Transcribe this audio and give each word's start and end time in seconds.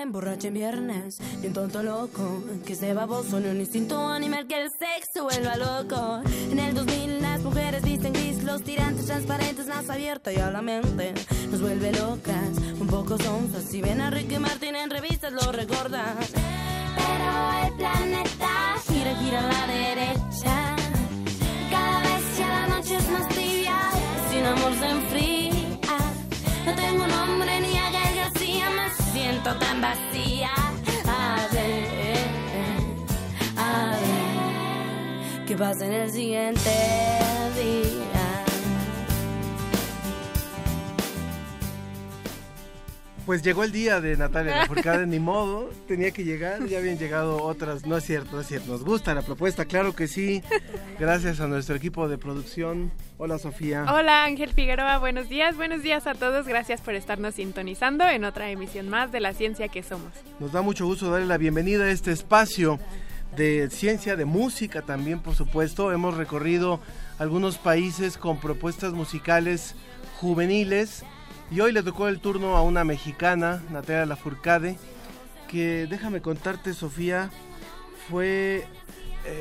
Se 0.00 0.04
emborrache 0.04 0.48
en 0.48 0.54
viernes, 0.54 1.18
ni 1.42 1.48
un 1.48 1.52
tonto 1.52 1.82
loco 1.82 2.42
que 2.64 2.72
esté 2.72 2.94
baboso, 2.94 3.38
ni 3.38 3.48
un 3.48 3.60
instinto 3.60 3.98
animal 4.08 4.46
que 4.46 4.62
el 4.62 4.70
sexo 4.70 5.24
vuelva 5.24 5.56
loco. 5.56 6.22
En 6.50 6.58
el 6.58 6.74
2000 6.74 7.20
las 7.20 7.42
mujeres 7.42 7.82
visten 7.82 8.14
gris, 8.14 8.42
los 8.42 8.62
tirantes 8.62 9.04
transparentes, 9.04 9.66
más 9.66 9.90
abierta 9.90 10.32
y 10.32 10.36
a 10.36 10.50
la 10.50 10.62
mente 10.62 11.12
nos 11.50 11.60
vuelve 11.60 11.92
locas, 11.92 12.48
un 12.80 12.86
poco 12.86 13.18
sonzas. 13.18 13.64
Si 13.64 13.82
ven 13.82 14.00
a 14.00 14.08
Ricky 14.08 14.38
Martin 14.38 14.74
en 14.74 14.88
revistas 14.88 15.32
lo 15.32 15.52
recordan. 15.52 16.16
Pero 16.96 17.66
el 17.66 17.72
planeta 17.74 18.76
gira, 18.88 19.14
gira 19.16 19.40
a 19.40 19.52
la 19.52 19.66
derecha. 19.66 20.76
Cada 21.70 22.00
vez 22.00 22.38
ya 22.38 22.48
la 22.48 22.66
noche 22.68 22.96
es 22.96 23.10
más 23.10 23.28
tibia, 23.28 23.76
sin 24.30 24.46
amor 24.46 24.72
se 24.78 24.88
enfría. 24.88 25.39
Vacía. 29.90 30.50
A 31.06 31.48
ver, 31.52 32.28
a 33.56 33.96
ver, 34.02 35.44
¿qué 35.46 35.56
pasa 35.56 35.86
en 35.86 35.92
el 35.92 36.10
siguiente 36.10 37.39
Pues 43.30 43.42
llegó 43.42 43.62
el 43.62 43.70
día 43.70 44.00
de 44.00 44.16
Natalia 44.16 44.56
Lafourcade, 44.56 45.06
ni 45.06 45.20
modo, 45.20 45.70
tenía 45.86 46.10
que 46.10 46.24
llegar, 46.24 46.66
ya 46.66 46.78
habían 46.78 46.98
llegado 46.98 47.40
otras, 47.44 47.86
no 47.86 47.96
es 47.96 48.02
cierto, 48.02 48.32
no 48.32 48.40
es 48.40 48.48
cierto, 48.48 48.72
nos 48.72 48.82
gusta 48.82 49.14
la 49.14 49.22
propuesta, 49.22 49.66
claro 49.66 49.94
que 49.94 50.08
sí, 50.08 50.42
gracias 50.98 51.38
a 51.38 51.46
nuestro 51.46 51.76
equipo 51.76 52.08
de 52.08 52.18
producción. 52.18 52.90
Hola 53.18 53.38
Sofía. 53.38 53.86
Hola 53.88 54.24
Ángel 54.24 54.52
Figueroa, 54.52 54.98
buenos 54.98 55.28
días, 55.28 55.54
buenos 55.54 55.84
días 55.84 56.08
a 56.08 56.14
todos, 56.14 56.48
gracias 56.48 56.80
por 56.80 56.94
estarnos 56.94 57.36
sintonizando 57.36 58.08
en 58.08 58.24
otra 58.24 58.50
emisión 58.50 58.88
más 58.88 59.12
de 59.12 59.20
La 59.20 59.32
Ciencia 59.32 59.68
que 59.68 59.84
Somos. 59.84 60.12
Nos 60.40 60.50
da 60.50 60.60
mucho 60.60 60.84
gusto 60.84 61.08
darle 61.08 61.28
la 61.28 61.38
bienvenida 61.38 61.84
a 61.84 61.90
este 61.90 62.10
espacio 62.10 62.80
de 63.36 63.70
ciencia, 63.70 64.16
de 64.16 64.24
música 64.24 64.82
también, 64.82 65.20
por 65.20 65.36
supuesto. 65.36 65.92
Hemos 65.92 66.16
recorrido 66.16 66.80
algunos 67.20 67.58
países 67.58 68.18
con 68.18 68.40
propuestas 68.40 68.92
musicales 68.92 69.76
juveniles 70.18 71.04
y 71.50 71.60
hoy 71.60 71.72
le 71.72 71.82
tocó 71.82 72.08
el 72.08 72.20
turno 72.20 72.56
a 72.56 72.62
una 72.62 72.84
mexicana, 72.84 73.62
Natalia 73.70 74.06
Lafourcade, 74.06 74.76
que 75.48 75.86
déjame 75.88 76.20
contarte, 76.20 76.74
Sofía, 76.74 77.30
fue 78.08 78.64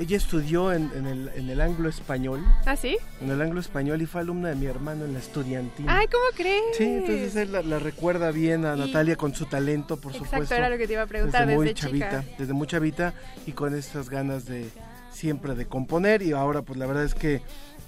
ella 0.02 0.18
estudió 0.18 0.74
en, 0.74 0.92
en, 0.94 1.08
el, 1.08 1.30
en 1.36 1.50
el 1.50 1.62
anglo 1.62 1.88
español. 1.88 2.44
¿Ah, 2.66 2.76
sí? 2.76 2.98
En 3.22 3.32
el 3.32 3.42
anglo 3.42 3.62
español 3.62 4.02
y 4.02 4.06
fue 4.06 4.20
alumna 4.20 4.50
de 4.50 4.56
mi 4.56 4.66
hermano 4.66 5.06
en 5.06 5.14
la 5.14 5.20
estudiantina. 5.20 5.98
Ay, 5.98 6.08
¿cómo 6.08 6.24
crees? 6.36 6.62
Sí, 6.78 6.84
entonces 6.84 7.34
él 7.38 7.54
la, 7.54 7.62
la 7.62 7.80
recuerda 7.80 8.32
bien 8.32 8.66
a 8.66 8.76
Y- 8.76 8.80
Natalia 8.80 9.16
con 9.16 9.34
su 9.34 9.46
talento, 9.46 9.96
por 9.96 10.12
Exacto, 10.12 10.32
supuesto. 10.36 10.56
era 10.56 10.70
lo 10.70 10.78
que 10.78 10.86
te 10.86 10.94
iba 10.94 11.04
a 11.04 11.08
preguntar 11.08 11.46
desde 11.46 11.56
muy 11.56 11.68
desde 11.68 11.80
chavita, 11.80 12.22
chica. 12.24 12.36
desde 12.38 12.54
muy 12.54 12.68
chavita 12.68 13.14
y 13.48 13.54
con 13.54 13.74
estas 13.74 14.10
ganas 14.10 14.46
de 14.46 14.70
siempre 15.14 15.56
de 15.56 15.66
componer 15.66 16.22
y 16.24 16.34
ahora 16.34 16.62
pues 16.62 16.78
la 16.78 16.86
verdad 16.86 17.06
es 17.06 17.16
que 17.16 17.42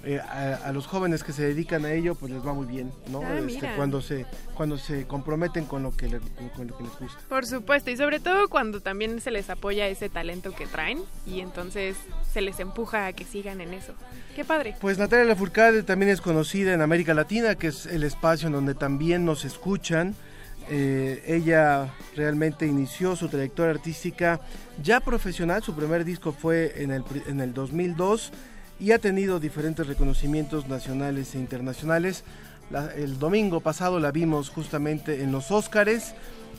eh, 0.04 0.20
a, 0.20 0.56
a 0.66 0.72
los 0.72 0.88
jóvenes 0.88 1.24
que 1.24 1.32
se 1.34 1.44
dedican 1.44 1.86
a 1.86 1.94
ello 1.94 2.16
pues 2.16 2.32
les 2.32 2.46
va 2.46 2.54
muy 2.54 2.66
bien, 2.66 2.92
¿no? 3.12 3.22
Ah, 3.24 3.38
Este, 3.40 3.70
cuando 3.76 4.02
se 4.02 4.26
cuando 4.56 4.78
se 4.78 5.06
comprometen 5.08 5.66
con 5.66 5.84
lo 5.84 5.96
que 5.96 6.08
le- 6.08 6.20
con- 6.56 6.68
lo 6.68 6.78
que 6.78 6.84
les 6.84 7.00
gusta. 7.00 7.20
Por 7.30 7.46
supuesto, 7.46 7.90
y 7.92 7.98
sobre 7.98 8.20
todo 8.20 8.48
cuando 8.50 8.80
también 8.82 9.20
se 9.22 9.32
les 9.32 9.50
apoya 9.50 9.88
ese 9.88 10.10
talento 10.10 10.54
que 10.54 10.68
traen 10.68 11.00
y 11.26 11.40
entonces 11.42 11.96
se 12.32 12.42
les 12.42 12.60
empuja 12.60 13.08
a 13.08 13.14
que 13.14 13.26
sigan 13.26 13.62
en 13.62 13.74
eso. 13.74 13.94
Qué 14.36 14.46
padre. 14.46 14.76
Pues 14.80 14.98
Natalia 14.98 15.26
Lafourcade 15.26 15.84
también 15.84 16.12
es 16.12 16.22
conocida 16.22 16.74
en 16.74 16.82
América 16.82 17.14
Latina, 17.14 17.56
que 17.56 17.68
es 17.68 17.86
el 17.86 18.04
espacio 18.04 18.48
en 18.48 18.54
donde 18.54 18.76
también 18.76 19.26
nos 19.26 19.46
escuchan. 19.46 20.16
Eh, 20.70 21.24
ella 21.28 21.92
realmente 22.16 22.66
inició 22.68 23.16
su 23.16 23.28
trayectoria 23.30 23.72
artística 23.72 24.40
ya 24.82 25.00
profesional, 25.00 25.62
su 25.64 25.76
primer 25.76 26.06
disco 26.06 26.32
fue 26.32 26.74
en 26.84 26.92
el, 26.92 27.04
en 27.28 27.42
el 27.42 27.54
2002 27.54 28.32
y 28.82 28.92
ha 28.94 29.00
tenido 29.00 29.40
diferentes 29.40 29.86
reconocimientos 29.86 30.68
nacionales 30.68 31.36
e 31.36 31.38
internacionales. 31.40 32.24
La- 32.72 32.92
el 32.96 33.20
domingo 33.20 33.60
pasado 33.60 34.00
la 34.00 34.12
vimos 34.12 34.50
justamente 34.50 35.22
en 35.22 35.32
los 35.32 35.52
Óscares 35.52 36.16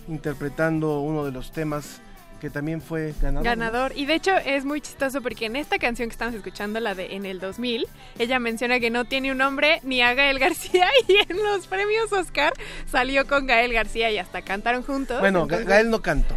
interpretando 0.08 1.00
uno 1.00 1.24
de 1.24 1.32
los 1.32 1.50
temas 1.52 2.00
que 2.42 2.50
también 2.50 2.80
fue 2.80 3.14
ganador. 3.22 3.44
Ganador. 3.44 3.92
Y 3.94 4.04
de 4.04 4.14
hecho 4.14 4.36
es 4.36 4.64
muy 4.64 4.80
chistoso 4.80 5.22
porque 5.22 5.46
en 5.46 5.54
esta 5.54 5.78
canción 5.78 6.08
que 6.08 6.12
estamos 6.14 6.34
escuchando, 6.34 6.80
la 6.80 6.96
de 6.96 7.14
En 7.14 7.24
el 7.24 7.38
2000, 7.38 7.86
ella 8.18 8.40
menciona 8.40 8.80
que 8.80 8.90
no 8.90 9.04
tiene 9.04 9.30
un 9.30 9.38
nombre 9.38 9.78
ni 9.84 10.02
a 10.02 10.12
Gael 10.14 10.40
García 10.40 10.88
y 11.08 11.18
en 11.30 11.36
los 11.40 11.68
premios 11.68 12.12
Oscar 12.12 12.52
salió 12.90 13.28
con 13.28 13.46
Gael 13.46 13.72
García 13.72 14.10
y 14.10 14.18
hasta 14.18 14.42
cantaron 14.42 14.82
juntos. 14.82 15.20
Bueno, 15.20 15.42
entonces, 15.42 15.68
Gael 15.68 15.88
no 15.88 16.02
cantó. 16.02 16.34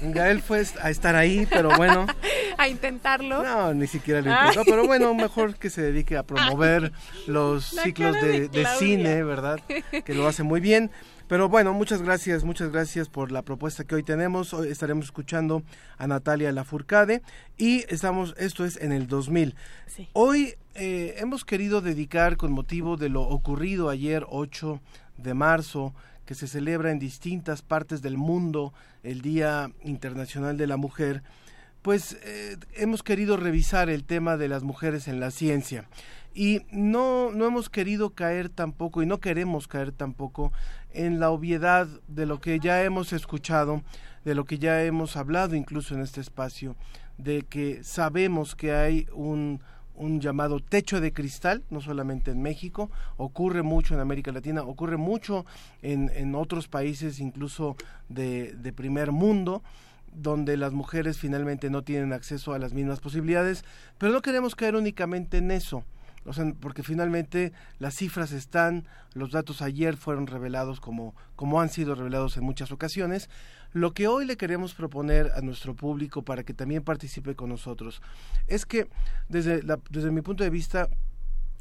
Gael 0.00 0.42
fue 0.42 0.62
a 0.80 0.90
estar 0.90 1.16
ahí, 1.16 1.44
pero 1.50 1.76
bueno. 1.76 2.06
A 2.56 2.68
intentarlo. 2.68 3.42
No, 3.42 3.74
ni 3.74 3.86
siquiera 3.86 4.20
lo 4.20 4.32
Ay. 4.32 4.48
intentó, 4.48 4.64
pero 4.64 4.86
bueno, 4.86 5.12
mejor 5.14 5.56
que 5.56 5.70
se 5.70 5.82
dedique 5.82 6.16
a 6.16 6.22
promover 6.24 6.92
los 7.26 7.72
la 7.72 7.82
ciclos 7.82 8.14
de, 8.14 8.20
de 8.20 8.40
de 8.40 8.48
Claudia. 8.48 8.78
cine, 8.78 9.22
¿verdad? 9.24 9.60
Que 10.04 10.14
lo 10.14 10.26
hace 10.26 10.42
muy 10.44 10.60
bien. 10.60 10.90
Pero 11.28 11.50
bueno, 11.50 11.74
muchas 11.74 12.00
gracias, 12.00 12.42
muchas 12.42 12.72
gracias 12.72 13.10
por 13.10 13.30
la 13.30 13.42
propuesta 13.42 13.84
que 13.84 13.94
hoy 13.94 14.02
tenemos. 14.02 14.54
Hoy 14.54 14.68
estaremos 14.68 15.04
escuchando 15.04 15.62
a 15.98 16.06
Natalia 16.06 16.50
Lafourcade 16.52 17.20
y 17.58 17.84
estamos, 17.92 18.34
esto 18.38 18.64
es 18.64 18.78
en 18.78 18.92
el 18.92 19.08
2000. 19.08 19.54
Sí. 19.86 20.08
Hoy 20.14 20.54
eh, 20.74 21.16
hemos 21.18 21.44
querido 21.44 21.82
dedicar 21.82 22.38
con 22.38 22.50
motivo 22.50 22.96
de 22.96 23.10
lo 23.10 23.24
ocurrido 23.24 23.90
ayer 23.90 24.24
8 24.30 24.80
de 25.18 25.34
marzo, 25.34 25.94
que 26.24 26.34
se 26.34 26.46
celebra 26.46 26.92
en 26.92 26.98
distintas 26.98 27.60
partes 27.60 28.00
del 28.00 28.16
mundo 28.16 28.72
el 29.02 29.20
Día 29.20 29.70
Internacional 29.84 30.56
de 30.56 30.66
la 30.66 30.78
Mujer, 30.78 31.22
pues 31.82 32.16
eh, 32.22 32.56
hemos 32.74 33.02
querido 33.02 33.36
revisar 33.36 33.90
el 33.90 34.04
tema 34.04 34.38
de 34.38 34.48
las 34.48 34.62
mujeres 34.62 35.08
en 35.08 35.20
la 35.20 35.30
ciencia 35.30 35.88
y 36.34 36.62
no, 36.70 37.30
no 37.32 37.46
hemos 37.46 37.68
querido 37.68 38.10
caer 38.10 38.48
tampoco 38.48 39.02
y 39.02 39.06
no 39.06 39.18
queremos 39.18 39.68
caer 39.68 39.92
tampoco 39.92 40.52
en 40.92 41.20
la 41.20 41.30
obviedad 41.30 41.88
de 42.06 42.26
lo 42.26 42.40
que 42.40 42.60
ya 42.60 42.82
hemos 42.84 43.12
escuchado, 43.12 43.82
de 44.24 44.34
lo 44.34 44.44
que 44.44 44.58
ya 44.58 44.84
hemos 44.84 45.16
hablado 45.16 45.54
incluso 45.54 45.94
en 45.94 46.00
este 46.00 46.20
espacio, 46.20 46.76
de 47.16 47.42
que 47.42 47.82
sabemos 47.82 48.54
que 48.54 48.72
hay 48.72 49.06
un, 49.12 49.60
un 49.94 50.20
llamado 50.20 50.60
techo 50.60 51.00
de 51.00 51.12
cristal, 51.12 51.64
no 51.70 51.80
solamente 51.80 52.30
en 52.30 52.40
México, 52.40 52.90
ocurre 53.16 53.62
mucho 53.62 53.94
en 53.94 54.00
América 54.00 54.32
Latina, 54.32 54.62
ocurre 54.62 54.96
mucho 54.96 55.44
en, 55.82 56.10
en 56.14 56.34
otros 56.34 56.68
países 56.68 57.20
incluso 57.20 57.76
de, 58.08 58.52
de 58.54 58.72
primer 58.72 59.12
mundo, 59.12 59.62
donde 60.12 60.56
las 60.56 60.72
mujeres 60.72 61.18
finalmente 61.18 61.70
no 61.70 61.82
tienen 61.82 62.12
acceso 62.12 62.54
a 62.54 62.58
las 62.58 62.72
mismas 62.72 63.00
posibilidades, 63.00 63.64
pero 63.98 64.12
no 64.12 64.22
queremos 64.22 64.54
caer 64.54 64.74
únicamente 64.74 65.38
en 65.38 65.50
eso. 65.50 65.84
O 66.28 66.32
sea, 66.32 66.52
porque 66.60 66.82
finalmente 66.82 67.52
las 67.78 67.94
cifras 67.94 68.32
están, 68.32 68.86
los 69.14 69.32
datos 69.32 69.62
ayer 69.62 69.96
fueron 69.96 70.26
revelados 70.26 70.80
como, 70.80 71.14
como 71.36 71.60
han 71.60 71.70
sido 71.70 71.94
revelados 71.94 72.36
en 72.36 72.44
muchas 72.44 72.70
ocasiones. 72.70 73.30
Lo 73.72 73.92
que 73.92 74.08
hoy 74.08 74.26
le 74.26 74.36
queremos 74.36 74.74
proponer 74.74 75.30
a 75.34 75.40
nuestro 75.40 75.74
público 75.74 76.22
para 76.22 76.44
que 76.44 76.54
también 76.54 76.82
participe 76.82 77.34
con 77.34 77.48
nosotros 77.48 78.02
es 78.46 78.66
que 78.66 78.88
desde, 79.28 79.62
desde 79.90 80.10
mi 80.10 80.20
punto 80.20 80.44
de 80.44 80.50
vista 80.50 80.88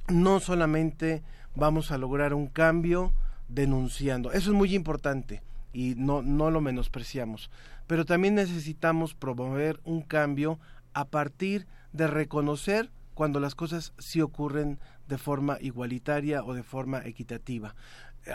no 0.09 0.39
solamente 0.39 1.23
vamos 1.55 1.91
a 1.91 1.97
lograr 1.97 2.33
un 2.33 2.47
cambio 2.47 3.13
denunciando, 3.49 4.31
eso 4.31 4.51
es 4.51 4.55
muy 4.55 4.75
importante 4.75 5.41
y 5.73 5.95
no, 5.95 6.21
no 6.21 6.49
lo 6.49 6.61
menospreciamos, 6.61 7.49
pero 7.87 8.05
también 8.05 8.35
necesitamos 8.35 9.13
promover 9.13 9.79
un 9.83 10.01
cambio 10.01 10.59
a 10.93 11.05
partir 11.05 11.67
de 11.93 12.07
reconocer 12.07 12.89
cuando 13.17 13.39
las 13.39 13.55
cosas 13.55 13.93
sí 13.97 14.21
ocurren 14.21 14.77
de 15.07 15.17
forma 15.17 15.57
igualitaria 15.59 16.43
o 16.43 16.53
de 16.53 16.61
forma 16.61 16.99
equitativa. 17.03 17.73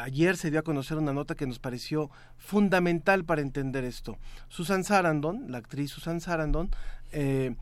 Ayer 0.00 0.37
se 0.37 0.50
dio 0.50 0.58
a 0.58 0.64
conocer 0.64 0.99
una 0.99 1.12
nota 1.12 1.37
que 1.37 1.46
nos 1.46 1.61
pareció 1.61 2.11
fundamental 2.37 3.25
para 3.25 3.43
entender 3.43 3.84
esto. 3.84 4.19
Susan 4.49 4.82
Sarandon, 4.82 5.52
la 5.52 5.58
actriz 5.58 5.93
Susan 5.93 6.20
Sarandon, 6.20 6.69
eh, 7.12 7.55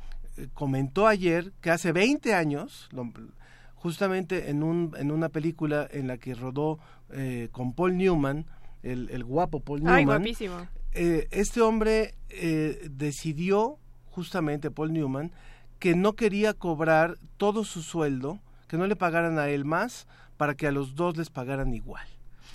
comentó 0.54 1.06
ayer 1.06 1.52
que 1.60 1.70
hace 1.70 1.92
20 1.92 2.32
años, 2.34 2.88
lo- 2.90 3.12
justamente 3.74 4.48
en, 4.48 4.62
un, 4.62 4.94
en 4.96 5.10
una 5.10 5.28
película 5.28 5.86
en 5.90 6.06
la 6.06 6.16
que 6.16 6.34
rodó 6.34 6.78
eh, 7.10 7.48
con 7.52 7.74
Paul 7.74 7.98
Newman, 7.98 8.46
el, 8.82 9.10
el 9.10 9.24
guapo 9.24 9.60
Paul 9.60 9.80
Ay, 9.84 10.04
Newman, 10.06 10.22
guapísimo. 10.22 10.54
eh, 10.92 11.28
este 11.32 11.60
hombre 11.60 12.14
eh, 12.30 12.88
decidió, 12.90 13.76
justamente 14.10 14.70
Paul 14.70 14.94
Newman, 14.94 15.32
que 15.80 15.96
no 15.96 16.12
quería 16.14 16.54
cobrar 16.54 17.18
todo 17.36 17.64
su 17.64 17.82
sueldo, 17.82 18.38
que 18.68 18.76
no 18.76 18.86
le 18.86 18.94
pagaran 18.94 19.38
a 19.40 19.48
él 19.48 19.64
más, 19.64 20.06
para 20.36 20.54
que 20.54 20.68
a 20.68 20.72
los 20.72 20.94
dos 20.94 21.16
les 21.16 21.30
pagaran 21.30 21.74
igual. 21.74 22.06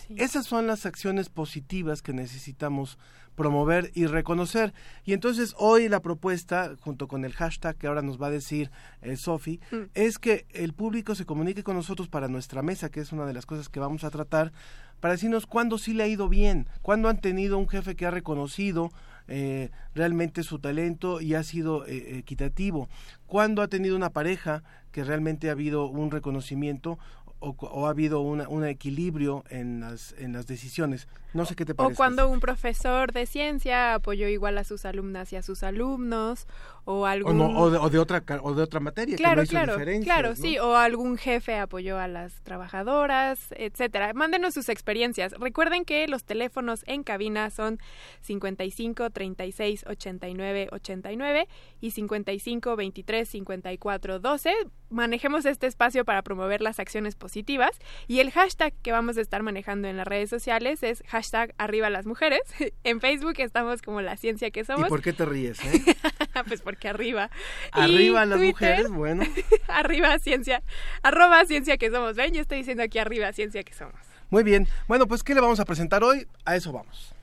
Sí. 0.08 0.16
Esas 0.18 0.46
son 0.46 0.66
las 0.68 0.86
acciones 0.86 1.28
positivas 1.30 2.02
que 2.02 2.14
necesitamos 2.14 2.98
promover 3.36 3.92
y 3.96 4.06
reconocer. 4.06 4.74
Y 5.04 5.12
entonces 5.12 5.56
hoy 5.58 5.90
la 5.90 6.00
propuesta, 6.02 6.72
junto 6.80 7.08
con 7.10 7.26
el 7.26 7.34
hashtag 7.34 7.76
que 7.76 7.88
ahora 7.88 8.02
nos 8.02 8.22
va 8.22 8.28
a 8.28 8.32
decir 8.32 8.72
eh, 9.02 9.18
Sofi, 9.18 9.60
Mm. 9.72 9.90
es 9.94 10.20
que 10.20 10.46
el 10.52 10.72
público 10.74 11.16
se 11.16 11.26
comunique 11.26 11.64
con 11.64 11.76
nosotros 11.76 12.08
para 12.08 12.30
nuestra 12.30 12.62
mesa, 12.62 12.90
que 12.90 13.02
es 13.02 13.12
una 13.12 13.26
de 13.26 13.34
las 13.34 13.46
cosas 13.46 13.68
que 13.68 13.82
vamos 13.82 14.04
a 14.06 14.10
tratar, 14.10 14.54
para 15.02 15.14
decirnos 15.16 15.48
cuándo 15.48 15.78
sí 15.78 15.94
le 15.94 16.04
ha 16.04 16.08
ido 16.08 16.30
bien, 16.30 16.70
cuándo 16.82 17.10
han 17.10 17.20
tenido 17.20 17.58
un 17.58 17.68
jefe 17.68 17.96
que 17.98 18.06
ha 18.06 18.12
reconocido 18.12 18.92
eh, 19.28 19.72
realmente 19.94 20.44
su 20.44 20.60
talento 20.60 21.22
y 21.22 21.34
ha 21.36 21.44
sido 21.44 21.86
eh, 21.86 22.18
equitativo, 22.18 22.88
cuándo 23.26 23.62
ha 23.62 23.68
tenido 23.68 23.96
una 23.96 24.12
pareja 24.12 24.64
que 24.92 25.04
realmente 25.04 25.50
ha 25.50 25.54
habido 25.54 25.88
un 25.88 26.12
reconocimiento 26.12 26.98
o, 27.40 27.50
o 27.60 27.86
ha 27.86 27.90
habido 27.90 28.22
una- 28.22 28.48
un 28.48 28.66
equilibrio 28.66 29.44
en 29.50 29.82
las, 29.82 30.16
en 30.18 30.32
las 30.34 30.48
decisiones. 30.48 31.08
No 31.34 31.46
sé 31.46 31.56
qué 31.56 31.66
te 31.66 31.74
O 31.74 31.76
parece. 31.76 31.96
cuando 31.98 32.30
un 32.30 32.40
profesor 32.40 33.12
de 33.12 33.26
ciencia 33.26 33.94
apoyó 33.96 34.28
igual 34.30 34.58
a 34.58 34.64
sus 34.64 34.86
alumnas 34.86 35.34
y 35.34 35.36
a 35.36 35.42
sus 35.44 35.62
alumnos, 35.64 36.48
o 36.86 37.02
o, 37.02 37.06
algún... 37.06 37.38
no, 37.38 37.48
o, 37.60 37.70
de, 37.72 37.78
o 37.78 37.90
de 37.90 38.00
otra 38.00 38.24
o 38.42 38.54
de 38.54 38.62
otra 38.64 38.80
materia 38.80 39.16
que 39.18 39.22
no 39.24 39.28
Claro, 39.28 39.44
hizo 39.44 39.52
claro, 39.52 39.76
claro, 40.04 40.30
¿no? 40.30 40.36
sí, 40.36 40.58
o 40.60 40.76
algún 40.76 41.18
jefe 41.18 41.56
apoyó 41.58 41.98
a 42.00 42.08
las 42.08 42.42
trabajadoras, 42.44 43.48
etcétera. 43.58 44.14
Mándenos 44.14 44.54
sus 44.54 44.70
experiencias. 44.70 45.34
Recuerden 45.40 45.84
que 45.86 46.08
los 46.08 46.24
teléfonos 46.24 46.84
en 46.88 47.04
cabina 47.04 47.50
son 47.50 47.80
55 48.22 49.10
36 49.10 49.86
89 49.88 50.70
89 50.72 51.48
y 51.82 51.92
55 51.92 52.76
23 52.76 53.30
54 53.30 54.20
12. 54.20 54.54
Manejemos 54.90 55.46
este 55.46 55.68
espacio 55.68 56.06
para 56.06 56.22
promover 56.22 56.62
las 56.62 56.80
acciones 56.80 57.16
positivas 57.16 57.72
y 58.08 58.20
el 58.20 58.32
hashtag 58.32 58.74
que 58.84 58.92
vamos 58.92 59.18
a 59.18 59.22
estar 59.22 59.42
manejando 59.44 59.88
en 59.88 59.98
las 59.98 60.08
redes 60.08 60.30
sociales 60.30 60.84
es 60.84 61.04
hashtag 61.08 61.54
arriba 61.58 61.90
las 61.90 62.06
mujeres. 62.06 62.42
En 62.84 63.02
Facebook 63.02 63.34
estamos 63.40 63.82
como 63.82 64.02
la 64.02 64.16
ciencia 64.18 64.52
que 64.52 64.60
¿Y 64.60 64.66
somos. 64.66 64.90
por 64.90 65.02
qué 65.02 65.12
te 65.14 65.26
ríes? 65.26 65.60
eh? 65.66 65.96
pues 66.48 66.62
porque 66.62 66.75
arriba. 66.84 67.30
Y 67.76 67.80
Arriba 67.80 68.26
las 68.26 68.40
Twitter, 68.40 68.90
mujeres, 68.90 68.92
bueno. 68.92 69.24
arriba 69.68 70.20
ciencia, 70.20 70.62
arroba 71.04 71.46
ciencia 71.46 71.78
que 71.78 71.90
somos. 71.90 72.16
Ven, 72.16 72.34
yo 72.34 72.42
estoy 72.42 72.60
diciendo 72.60 72.84
aquí 72.84 73.00
arriba 73.00 73.32
ciencia 73.34 73.64
que 73.64 73.74
somos. 73.74 73.96
Muy 74.30 74.44
bien. 74.44 74.68
Bueno, 74.88 75.08
pues 75.08 75.24
¿qué 75.24 75.34
le 75.34 75.42
vamos 75.42 75.60
a 75.60 75.66
presentar 75.66 76.04
hoy? 76.04 76.28
A 76.46 76.56
eso 76.56 76.72
vamos. 76.72 77.14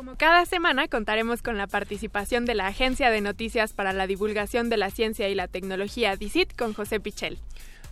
Como 0.00 0.16
cada 0.16 0.46
semana 0.46 0.88
contaremos 0.88 1.42
con 1.42 1.58
la 1.58 1.66
participación 1.66 2.46
de 2.46 2.54
la 2.54 2.68
Agencia 2.68 3.10
de 3.10 3.20
Noticias 3.20 3.74
para 3.74 3.92
la 3.92 4.06
Divulgación 4.06 4.70
de 4.70 4.78
la 4.78 4.90
Ciencia 4.90 5.28
y 5.28 5.34
la 5.34 5.46
Tecnología, 5.46 6.16
DICIT, 6.16 6.56
con 6.56 6.72
José 6.72 7.00
Pichel. 7.00 7.38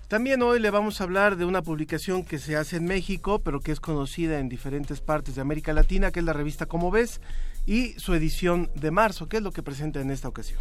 También 0.08 0.40
hoy 0.40 0.58
le 0.58 0.70
vamos 0.70 1.00
a 1.00 1.04
hablar 1.04 1.36
de 1.36 1.44
una 1.44 1.60
publicación 1.60 2.24
que 2.24 2.38
se 2.38 2.56
hace 2.56 2.76
en 2.76 2.86
México, 2.86 3.40
pero 3.40 3.60
que 3.60 3.72
es 3.72 3.78
conocida 3.78 4.38
en 4.38 4.48
diferentes 4.48 5.02
partes 5.02 5.34
de 5.34 5.42
América 5.42 5.74
Latina, 5.74 6.10
que 6.10 6.20
es 6.20 6.24
la 6.24 6.32
revista 6.32 6.64
Como 6.64 6.90
ves, 6.90 7.20
y 7.66 7.92
su 7.98 8.14
edición 8.14 8.70
de 8.74 8.90
marzo, 8.90 9.28
que 9.28 9.36
es 9.36 9.42
lo 9.42 9.52
que 9.52 9.62
presenta 9.62 10.00
en 10.00 10.10
esta 10.10 10.26
ocasión. 10.26 10.58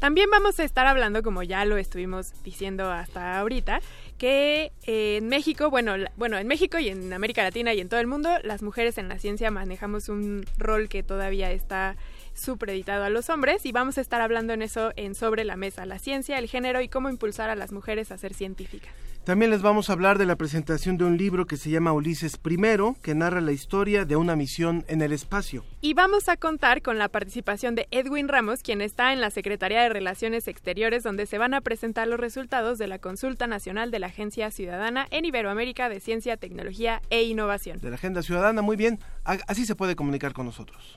También 0.00 0.28
vamos 0.30 0.58
a 0.58 0.64
estar 0.64 0.88
hablando, 0.88 1.22
como 1.22 1.44
ya 1.44 1.64
lo 1.64 1.76
estuvimos 1.76 2.32
diciendo 2.42 2.90
hasta 2.90 3.38
ahorita, 3.38 3.80
que 4.16 4.72
eh, 4.82 5.18
en 5.18 5.28
México, 5.28 5.70
bueno, 5.70 5.94
bueno, 6.16 6.36
en 6.36 6.48
México 6.48 6.80
y 6.80 6.88
en 6.88 7.12
América 7.12 7.44
Latina 7.44 7.74
y 7.74 7.80
en 7.80 7.88
todo 7.88 8.00
el 8.00 8.08
mundo, 8.08 8.30
las 8.42 8.62
mujeres 8.62 8.98
en 8.98 9.08
la 9.08 9.20
ciencia 9.20 9.52
manejamos 9.52 10.08
un 10.08 10.44
rol 10.56 10.88
que 10.88 11.04
todavía 11.04 11.52
está 11.52 11.94
supreditado 12.38 13.04
a 13.04 13.10
los 13.10 13.28
hombres 13.30 13.66
y 13.66 13.72
vamos 13.72 13.98
a 13.98 14.00
estar 14.00 14.20
hablando 14.20 14.52
en 14.52 14.62
eso 14.62 14.92
en 14.96 15.14
Sobre 15.14 15.44
la 15.44 15.56
Mesa, 15.56 15.86
la 15.86 15.98
ciencia, 15.98 16.38
el 16.38 16.48
género 16.48 16.80
y 16.80 16.88
cómo 16.88 17.10
impulsar 17.10 17.50
a 17.50 17.56
las 17.56 17.72
mujeres 17.72 18.12
a 18.12 18.18
ser 18.18 18.34
científicas. 18.34 18.92
También 19.28 19.50
les 19.50 19.60
vamos 19.60 19.90
a 19.90 19.92
hablar 19.92 20.16
de 20.16 20.24
la 20.24 20.36
presentación 20.36 20.96
de 20.96 21.04
un 21.04 21.18
libro 21.18 21.46
que 21.46 21.58
se 21.58 21.68
llama 21.68 21.92
Ulises 21.92 22.40
I, 22.42 22.94
que 23.02 23.14
narra 23.14 23.42
la 23.42 23.52
historia 23.52 24.06
de 24.06 24.16
una 24.16 24.36
misión 24.36 24.86
en 24.88 25.02
el 25.02 25.12
espacio. 25.12 25.66
Y 25.82 25.92
vamos 25.92 26.30
a 26.30 26.38
contar 26.38 26.80
con 26.80 26.96
la 26.96 27.10
participación 27.10 27.74
de 27.74 27.88
Edwin 27.90 28.28
Ramos, 28.28 28.62
quien 28.62 28.80
está 28.80 29.12
en 29.12 29.20
la 29.20 29.28
Secretaría 29.28 29.82
de 29.82 29.90
Relaciones 29.90 30.48
Exteriores, 30.48 31.02
donde 31.02 31.26
se 31.26 31.36
van 31.36 31.52
a 31.52 31.60
presentar 31.60 32.08
los 32.08 32.18
resultados 32.18 32.78
de 32.78 32.86
la 32.86 33.00
Consulta 33.00 33.46
Nacional 33.46 33.90
de 33.90 33.98
la 33.98 34.06
Agencia 34.06 34.50
Ciudadana 34.50 35.06
en 35.10 35.26
Iberoamérica 35.26 35.90
de 35.90 36.00
Ciencia, 36.00 36.38
Tecnología 36.38 37.02
e 37.10 37.24
Innovación. 37.24 37.80
de 37.80 37.90
la 37.90 37.96
Agenda 37.96 38.22
Ciudadana. 38.22 38.62
Muy 38.62 38.76
bien, 38.76 38.98
así 39.24 39.66
se 39.66 39.74
puede 39.74 39.94
comunicar 39.94 40.32
con 40.32 40.46
nosotros. 40.46 40.96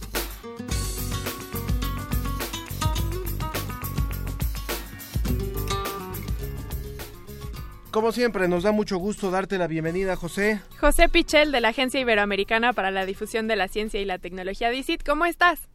Como 7.91 8.13
siempre, 8.13 8.47
nos 8.47 8.63
da 8.63 8.71
mucho 8.71 8.97
gusto 8.97 9.31
darte 9.31 9.57
la 9.57 9.67
bienvenida, 9.67 10.15
José. 10.15 10.61
José 10.79 11.09
Pichel, 11.09 11.51
de 11.51 11.59
la 11.59 11.69
Agencia 11.69 11.99
Iberoamericana 11.99 12.71
para 12.71 12.89
la 12.89 13.05
Difusión 13.05 13.49
de 13.49 13.57
la 13.57 13.67
Ciencia 13.67 13.99
y 13.99 14.05
la 14.05 14.17
Tecnología 14.17 14.69
DICIT, 14.69 15.03
¿cómo 15.03 15.25
estás? 15.25 15.67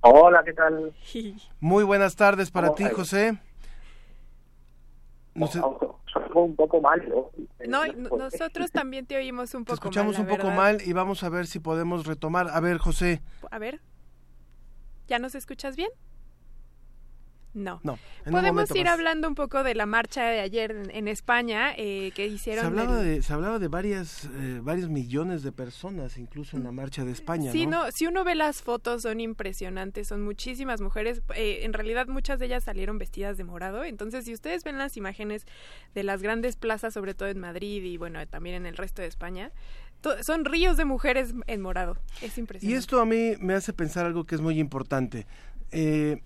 Hola, 0.00 0.42
¿qué 0.44 0.52
tal? 0.52 0.92
Muy 1.60 1.84
buenas 1.84 2.16
tardes 2.16 2.50
para 2.50 2.68
¿Cómo 2.68 2.76
ti? 2.76 2.84
José. 2.94 3.38
No 5.34 5.48
un 6.34 6.56
poco 6.56 6.80
mal. 6.80 7.02
¿no? 7.66 7.86
Nosotros 8.16 8.72
también 8.72 9.06
te 9.06 9.16
oímos 9.16 9.54
un 9.54 9.64
te 9.64 9.70
poco 9.72 9.74
escuchamos 9.74 10.14
mal, 10.14 10.22
un 10.22 10.26
la 10.28 10.36
poco 10.36 10.48
verdad. 10.48 10.62
mal 10.62 10.82
y 10.84 10.92
vamos 10.92 11.22
a 11.22 11.28
ver 11.28 11.46
si 11.46 11.60
podemos 11.60 12.06
retomar. 12.06 12.48
A 12.50 12.60
ver, 12.60 12.78
José. 12.78 13.20
A 13.50 13.58
ver, 13.58 13.80
¿ya 15.06 15.18
nos 15.18 15.34
escuchas 15.34 15.76
bien? 15.76 15.90
No. 17.56 17.80
No, 17.84 17.98
Podemos 18.30 18.70
ir 18.76 18.84
más. 18.84 18.92
hablando 18.92 19.26
un 19.28 19.34
poco 19.34 19.62
de 19.62 19.74
la 19.74 19.86
marcha 19.86 20.24
de 20.24 20.40
ayer 20.40 20.72
en, 20.72 20.90
en 20.90 21.08
España 21.08 21.72
eh, 21.76 22.12
que 22.14 22.26
hicieron. 22.26 22.60
Se 22.60 22.66
hablaba, 22.66 22.96
de, 22.98 23.22
se 23.22 23.32
hablaba 23.32 23.58
de 23.58 23.68
varias, 23.68 24.24
eh, 24.26 24.60
varios 24.62 24.90
millones 24.90 25.42
de 25.42 25.52
personas, 25.52 26.18
incluso 26.18 26.58
en 26.58 26.64
la 26.64 26.70
marcha 26.72 27.04
de 27.06 27.12
España, 27.12 27.52
Sí, 27.52 27.66
¿no? 27.66 27.84
no, 27.86 27.90
si 27.92 28.06
uno 28.06 28.24
ve 28.24 28.34
las 28.34 28.60
fotos 28.60 29.02
son 29.02 29.20
impresionantes, 29.20 30.08
son 30.08 30.22
muchísimas 30.22 30.82
mujeres, 30.82 31.22
eh, 31.34 31.60
en 31.62 31.72
realidad 31.72 32.08
muchas 32.08 32.38
de 32.38 32.44
ellas 32.46 32.64
salieron 32.64 32.98
vestidas 32.98 33.38
de 33.38 33.44
morado, 33.44 33.84
entonces 33.84 34.26
si 34.26 34.34
ustedes 34.34 34.62
ven 34.62 34.76
las 34.76 34.98
imágenes 34.98 35.46
de 35.94 36.02
las 36.02 36.20
grandes 36.22 36.56
plazas, 36.56 36.92
sobre 36.92 37.14
todo 37.14 37.30
en 37.30 37.38
Madrid 37.40 37.82
y 37.84 37.96
bueno, 37.96 38.24
también 38.26 38.56
en 38.56 38.66
el 38.66 38.76
resto 38.76 39.00
de 39.00 39.08
España, 39.08 39.50
son 40.26 40.44
ríos 40.44 40.76
de 40.76 40.84
mujeres 40.84 41.32
en 41.46 41.60
morado, 41.62 41.96
es 42.20 42.36
Y 42.36 42.40
impresionante. 42.40 42.78
esto 42.78 43.00
a 43.00 43.06
mí 43.06 43.32
me 43.40 43.54
hace 43.54 43.72
pensar 43.72 44.04
algo 44.04 44.24
que 44.24 44.34
es 44.34 44.42
muy 44.42 44.58
importante 44.60 45.26
eh, 45.72 46.20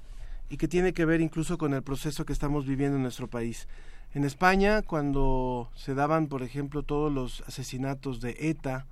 y 0.51 0.57
que 0.57 0.69
tiene 0.69 0.93
que 0.93 1.05
ver 1.07 1.21
incluso 1.21 1.57
con 1.57 1.73
el 1.73 1.83
proceso 1.83 2.27
que 2.27 2.33
estamos 2.33 2.67
viviendo 2.67 2.97
en 2.97 3.03
nuestro 3.03 3.29
país. 3.29 3.69
En 4.13 4.25
España, 4.25 4.83
cuando 4.83 5.71
se 5.77 5.95
daban, 5.95 6.27
por 6.27 6.43
ejemplo, 6.43 6.83
todos 6.83 7.13
los 7.13 7.43
asesinatos 7.47 8.21
de 8.21 8.37
ETA, 8.41 8.87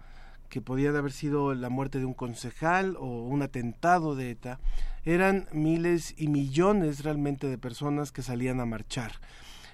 que 0.48 0.62
podían 0.62 0.96
haber 0.96 1.12
sido 1.12 1.52
la 1.54 1.68
muerte 1.68 1.98
de 1.98 2.06
un 2.06 2.14
concejal 2.14 2.96
o 2.98 3.24
un 3.24 3.42
atentado 3.42 4.14
de 4.14 4.30
ETA, 4.30 4.60
eran 5.04 5.46
miles 5.52 6.14
y 6.16 6.28
millones 6.28 7.02
realmente 7.04 7.48
de 7.48 7.58
personas 7.58 8.12
que 8.12 8.22
salían 8.22 8.60
a 8.60 8.64
marchar. 8.64 9.12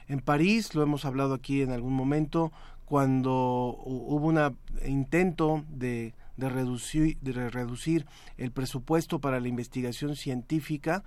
En 0.08 0.20
París, 0.20 0.74
lo 0.74 0.82
hemos 0.82 1.04
hablado 1.04 1.34
aquí 1.34 1.62
en 1.62 1.70
algún 1.70 1.92
momento, 1.92 2.50
cuando 2.86 3.78
hu- 3.84 4.04
hubo 4.08 4.26
un 4.26 4.56
intento 4.86 5.64
de, 5.68 6.14
de 6.36 6.48
reducir, 6.48 7.18
de 7.20 7.50
reducir 7.50 8.06
el 8.38 8.50
presupuesto 8.50 9.18
para 9.20 9.40
la 9.40 9.48
investigación 9.48 10.16
científica, 10.16 11.04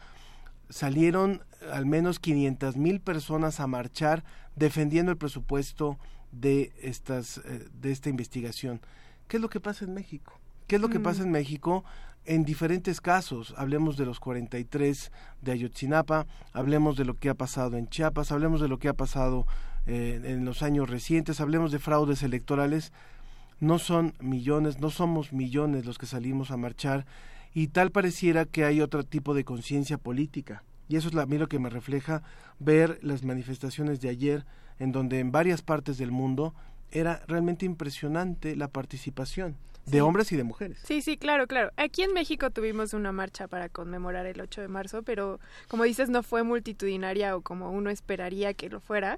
salieron 0.69 1.43
al 1.71 1.85
menos 1.85 2.19
500 2.19 2.77
mil 2.77 2.99
personas 2.99 3.59
a 3.59 3.67
marchar 3.67 4.23
defendiendo 4.55 5.11
el 5.11 5.17
presupuesto 5.17 5.97
de 6.31 6.73
estas 6.81 7.39
eh, 7.39 7.67
de 7.73 7.91
esta 7.91 8.09
investigación. 8.09 8.81
¿Qué 9.27 9.37
es 9.37 9.41
lo 9.41 9.49
que 9.49 9.59
pasa 9.59 9.85
en 9.85 9.93
México? 9.93 10.39
¿Qué 10.67 10.75
es 10.75 10.81
lo 10.81 10.89
que 10.89 10.99
pasa 10.99 11.23
en 11.23 11.31
México? 11.31 11.83
En 12.25 12.43
diferentes 12.43 12.99
casos, 12.99 13.53
hablemos 13.57 13.95
de 13.95 14.05
los 14.05 14.19
43 14.19 15.11
de 15.41 15.51
Ayotzinapa, 15.53 16.27
hablemos 16.51 16.97
de 16.97 17.05
lo 17.05 17.17
que 17.17 17.29
ha 17.29 17.33
pasado 17.35 17.77
en 17.77 17.87
Chiapas, 17.87 18.33
hablemos 18.33 18.59
de 18.59 18.67
lo 18.67 18.79
que 18.79 18.89
ha 18.89 18.93
pasado 18.93 19.47
eh, 19.85 20.19
en 20.21 20.43
los 20.43 20.61
años 20.61 20.89
recientes, 20.89 21.39
hablemos 21.39 21.71
de 21.71 21.79
fraudes 21.79 22.23
electorales, 22.23 22.91
no 23.61 23.79
son 23.79 24.13
millones, 24.19 24.79
no 24.81 24.89
somos 24.89 25.31
millones 25.31 25.85
los 25.85 25.97
que 25.97 26.05
salimos 26.05 26.51
a 26.51 26.57
marchar 26.57 27.05
y 27.57 27.69
tal 27.69 27.89
pareciera 27.89 28.45
que 28.45 28.65
hay 28.65 28.81
otro 28.81 29.03
tipo 29.03 29.33
de 29.33 29.43
conciencia 29.43 29.97
política. 29.97 30.63
Y 30.87 30.95
eso 30.95 31.09
es 31.09 31.15
a 31.15 31.25
mí 31.25 31.39
lo 31.39 31.49
que 31.49 31.57
me 31.57 31.71
refleja 31.71 32.21
ver 32.59 32.99
las 33.01 33.23
manifestaciones 33.23 33.99
de 33.99 34.09
ayer, 34.09 34.45
en 34.77 34.91
donde 34.91 35.17
en 35.17 35.31
varias 35.31 35.63
partes 35.63 35.97
del 35.97 36.11
mundo 36.11 36.53
era 36.91 37.23
realmente 37.27 37.65
impresionante 37.65 38.55
la 38.55 38.67
participación 38.67 39.57
de 39.87 40.01
hombres 40.01 40.31
y 40.31 40.35
de 40.35 40.43
mujeres. 40.43 40.77
Sí, 40.83 41.01
sí, 41.01 41.17
claro, 41.17 41.47
claro. 41.47 41.71
Aquí 41.77 42.03
en 42.03 42.13
México 42.13 42.51
tuvimos 42.51 42.93
una 42.93 43.11
marcha 43.11 43.47
para 43.47 43.69
conmemorar 43.69 44.27
el 44.27 44.39
8 44.39 44.61
de 44.61 44.67
marzo, 44.67 45.01
pero 45.01 45.39
como 45.67 45.83
dices, 45.83 46.11
no 46.11 46.21
fue 46.21 46.43
multitudinaria 46.43 47.35
o 47.35 47.41
como 47.41 47.71
uno 47.71 47.89
esperaría 47.89 48.53
que 48.53 48.69
lo 48.69 48.81
fuera, 48.81 49.17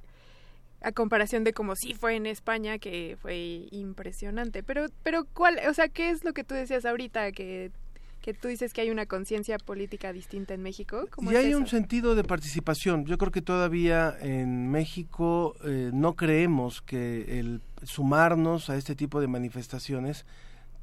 a 0.80 0.94
comparación 0.94 1.44
de 1.44 1.52
como 1.52 1.76
sí 1.76 1.94
fue 1.94 2.16
en 2.16 2.26
España, 2.26 2.80
que 2.80 3.18
fue 3.22 3.68
impresionante. 3.72 4.64
Pero, 4.64 4.86
pero 5.04 5.26
¿cuál, 5.26 5.60
o 5.68 5.74
sea, 5.74 5.90
qué 5.90 6.10
es 6.10 6.24
lo 6.24 6.32
que 6.32 6.46
tú 6.46 6.54
decías 6.54 6.86
ahorita, 6.86 7.34
que 7.34 7.74
que 8.22 8.34
tú 8.34 8.48
dices 8.48 8.74
que 8.74 8.82
hay 8.82 8.90
una 8.90 9.06
conciencia 9.06 9.58
política 9.58 10.12
distinta 10.14 10.54
en 10.54 10.62
México. 10.62 11.08
y 11.22 11.36
hay 11.36 11.54
un 11.54 11.68
sentido 11.68 12.16
de 12.16 12.24
participación. 12.24 13.06
Yo 13.06 13.18
creo 13.18 13.32
que 13.32 13.42
todavía 13.42 14.16
en 14.22 14.70
México 14.70 15.56
eh, 15.64 15.92
no 15.94 16.16
creemos 16.16 16.82
que 16.82 17.40
el 17.40 17.62
sumarnos 17.84 18.70
a 18.70 18.76
este 18.76 18.96
tipo 18.96 19.22
de 19.22 19.28
manifestaciones 19.28 20.26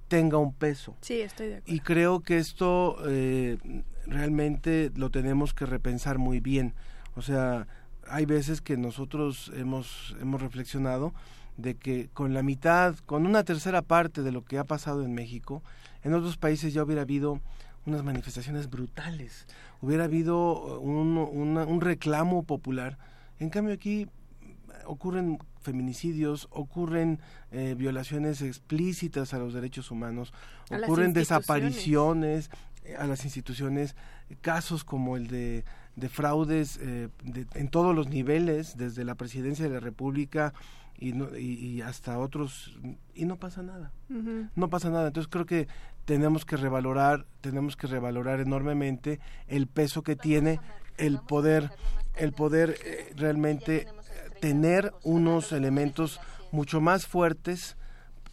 tenga 0.09 0.39
un 0.39 0.55
peso. 0.55 0.97
Sí, 1.01 1.21
estoy 1.21 1.49
de 1.49 1.57
acuerdo. 1.57 1.75
Y 1.75 1.81
creo 1.81 2.21
que 2.21 2.39
esto 2.39 2.99
eh, 3.07 3.59
realmente 4.07 4.91
lo 4.95 5.11
tenemos 5.11 5.53
que 5.53 5.67
repensar 5.67 6.19
muy 6.19 6.41
bien. 6.41 6.75
O 7.17 7.23
sea, 7.23 7.67
hay 8.09 8.25
veces 8.25 8.61
que 8.61 8.77
nosotros 8.77 9.53
hemos, 9.57 10.17
hemos 10.21 10.41
reflexionado 10.41 11.13
de 11.57 11.75
que 11.75 12.09
con 12.13 12.35
la 12.35 12.43
mitad, 12.43 12.95
con 13.07 13.27
una 13.27 13.45
tercera 13.45 13.83
parte 13.83 14.23
de 14.23 14.33
lo 14.33 14.45
que 14.45 14.59
ha 14.59 14.65
pasado 14.65 15.03
en 15.03 15.15
México, 15.15 15.63
en 16.07 16.15
otros 16.15 16.37
países 16.37 16.73
ya 16.73 16.85
hubiera 16.85 17.03
habido 17.03 17.41
unas 17.85 18.05
manifestaciones 18.05 18.71
brutales, 18.71 19.47
hubiera 19.81 20.05
habido 20.05 20.79
un, 20.81 21.19
un 21.19 21.81
reclamo 21.81 22.45
popular. 22.45 22.97
En 23.39 23.51
cambio 23.51 23.75
aquí 23.75 24.07
ocurren 24.87 25.39
feminicidios, 25.61 26.47
ocurren 26.51 27.19
eh, 27.51 27.75
violaciones 27.77 28.41
explícitas 28.41 29.35
a 29.35 29.39
los 29.39 29.53
derechos 29.53 29.91
humanos, 29.91 30.33
ocurren 30.71 31.13
desapariciones 31.13 32.51
eh, 32.85 32.95
a 32.97 33.07
las 33.07 33.25
instituciones, 33.25 33.97
casos 34.41 34.85
como 34.85 35.17
el 35.17 35.27
de, 35.27 35.65
de 35.97 36.09
fraudes 36.09 36.79
eh, 36.81 37.09
en 37.55 37.69
todos 37.69 37.95
los 37.97 38.09
niveles, 38.09 38.77
desde 38.77 39.05
la 39.05 39.17
presidencia 39.17 39.65
de 39.65 39.75
la 39.75 39.81
República 39.81 40.55
y, 40.99 41.15
y, 41.37 41.83
hasta 41.83 42.19
otros, 42.19 42.79
y 43.15 43.27
no 43.27 43.37
pasa 43.37 43.63
nada, 43.63 43.93
no 44.55 44.71
pasa 44.71 44.89
nada. 44.89 45.09
Entonces 45.09 45.29
creo 45.31 45.45
que 45.45 45.69
tenemos 46.07 46.47
que 46.47 46.57
revalorar, 46.57 47.27
tenemos 47.43 47.77
que 47.77 47.87
revalorar 47.87 48.41
enormemente 48.41 49.21
el 49.49 49.67
peso 49.67 50.03
que 50.03 50.17
tiene 50.17 50.61
el 50.97 51.19
poder, 51.19 51.71
el 52.15 52.33
poder 52.33 52.79
realmente 53.17 53.87
tener 54.41 54.95
unos 55.03 55.53
elementos 55.53 56.21
mucho 56.53 56.81
más 56.81 57.07
fuertes 57.07 57.77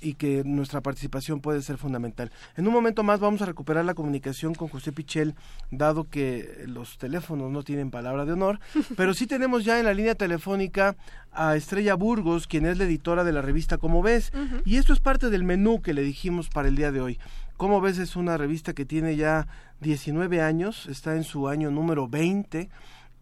y 0.04 0.16
que 0.16 0.44
nuestra 0.44 0.82
participación 0.82 1.40
puede 1.40 1.62
ser 1.62 1.78
fundamental. 1.78 2.32
En 2.58 2.68
un 2.68 2.74
momento 2.74 3.04
más 3.04 3.20
vamos 3.20 3.42
a 3.42 3.46
recuperar 3.46 3.86
la 3.86 3.94
comunicación 3.94 4.54
con 4.54 4.68
José 4.68 4.92
Pichel, 4.92 5.36
dado 5.72 6.10
que 6.10 6.66
los 6.68 6.98
teléfonos 6.98 7.52
no 7.52 7.64
tienen 7.64 7.90
palabra 7.90 8.26
de 8.26 8.34
honor, 8.34 8.60
pero 8.98 9.14
sí 9.14 9.28
tenemos 9.28 9.64
ya 9.64 9.80
en 9.80 9.86
la 9.86 9.94
línea 9.94 10.16
telefónica 10.16 10.96
a 11.32 11.56
Estrella 11.56 11.96
Burgos, 11.96 12.48
quien 12.48 12.66
es 12.66 12.78
la 12.78 12.84
editora 12.84 13.24
de 13.24 13.32
la 13.32 13.42
revista 13.42 13.78
Como 13.78 14.02
ves, 14.02 14.32
y 14.66 14.78
esto 14.78 14.94
es 14.94 15.00
parte 15.00 15.30
del 15.30 15.44
menú 15.44 15.82
que 15.82 15.94
le 15.94 16.04
dijimos 16.04 16.50
para 16.50 16.68
el 16.68 16.76
día 16.76 16.92
de 16.92 17.02
hoy. 17.02 17.20
Como 17.58 17.82
ves 17.82 17.98
es 17.98 18.16
una 18.16 18.38
revista 18.38 18.74
que 18.74 18.86
tiene 18.86 19.16
ya 19.16 19.48
19 19.82 20.42
años, 20.42 20.88
está 20.88 21.16
en 21.16 21.24
su 21.24 21.48
año 21.48 21.72
número 21.72 22.08
20 22.08 22.70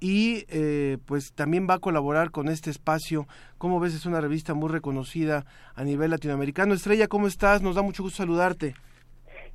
y 0.02 0.46
eh, 0.50 0.98
pues 1.06 1.32
también 1.32 1.68
va 1.70 1.76
a 1.76 1.80
colaborar 1.80 2.32
con 2.32 2.50
este 2.50 2.72
espacio. 2.72 3.28
Como 3.60 3.80
ves, 3.80 3.94
es 3.94 4.06
una 4.06 4.20
revista 4.20 4.56
muy 4.56 4.70
reconocida 4.70 5.46
a 5.76 5.84
nivel 5.84 6.10
latinoamericano. 6.10 6.74
Estrella, 6.74 7.08
¿cómo 7.08 7.28
estás? 7.28 7.62
Nos 7.62 7.76
da 7.76 7.84
mucho 7.84 8.04
gusto 8.04 8.18
saludarte. 8.18 8.74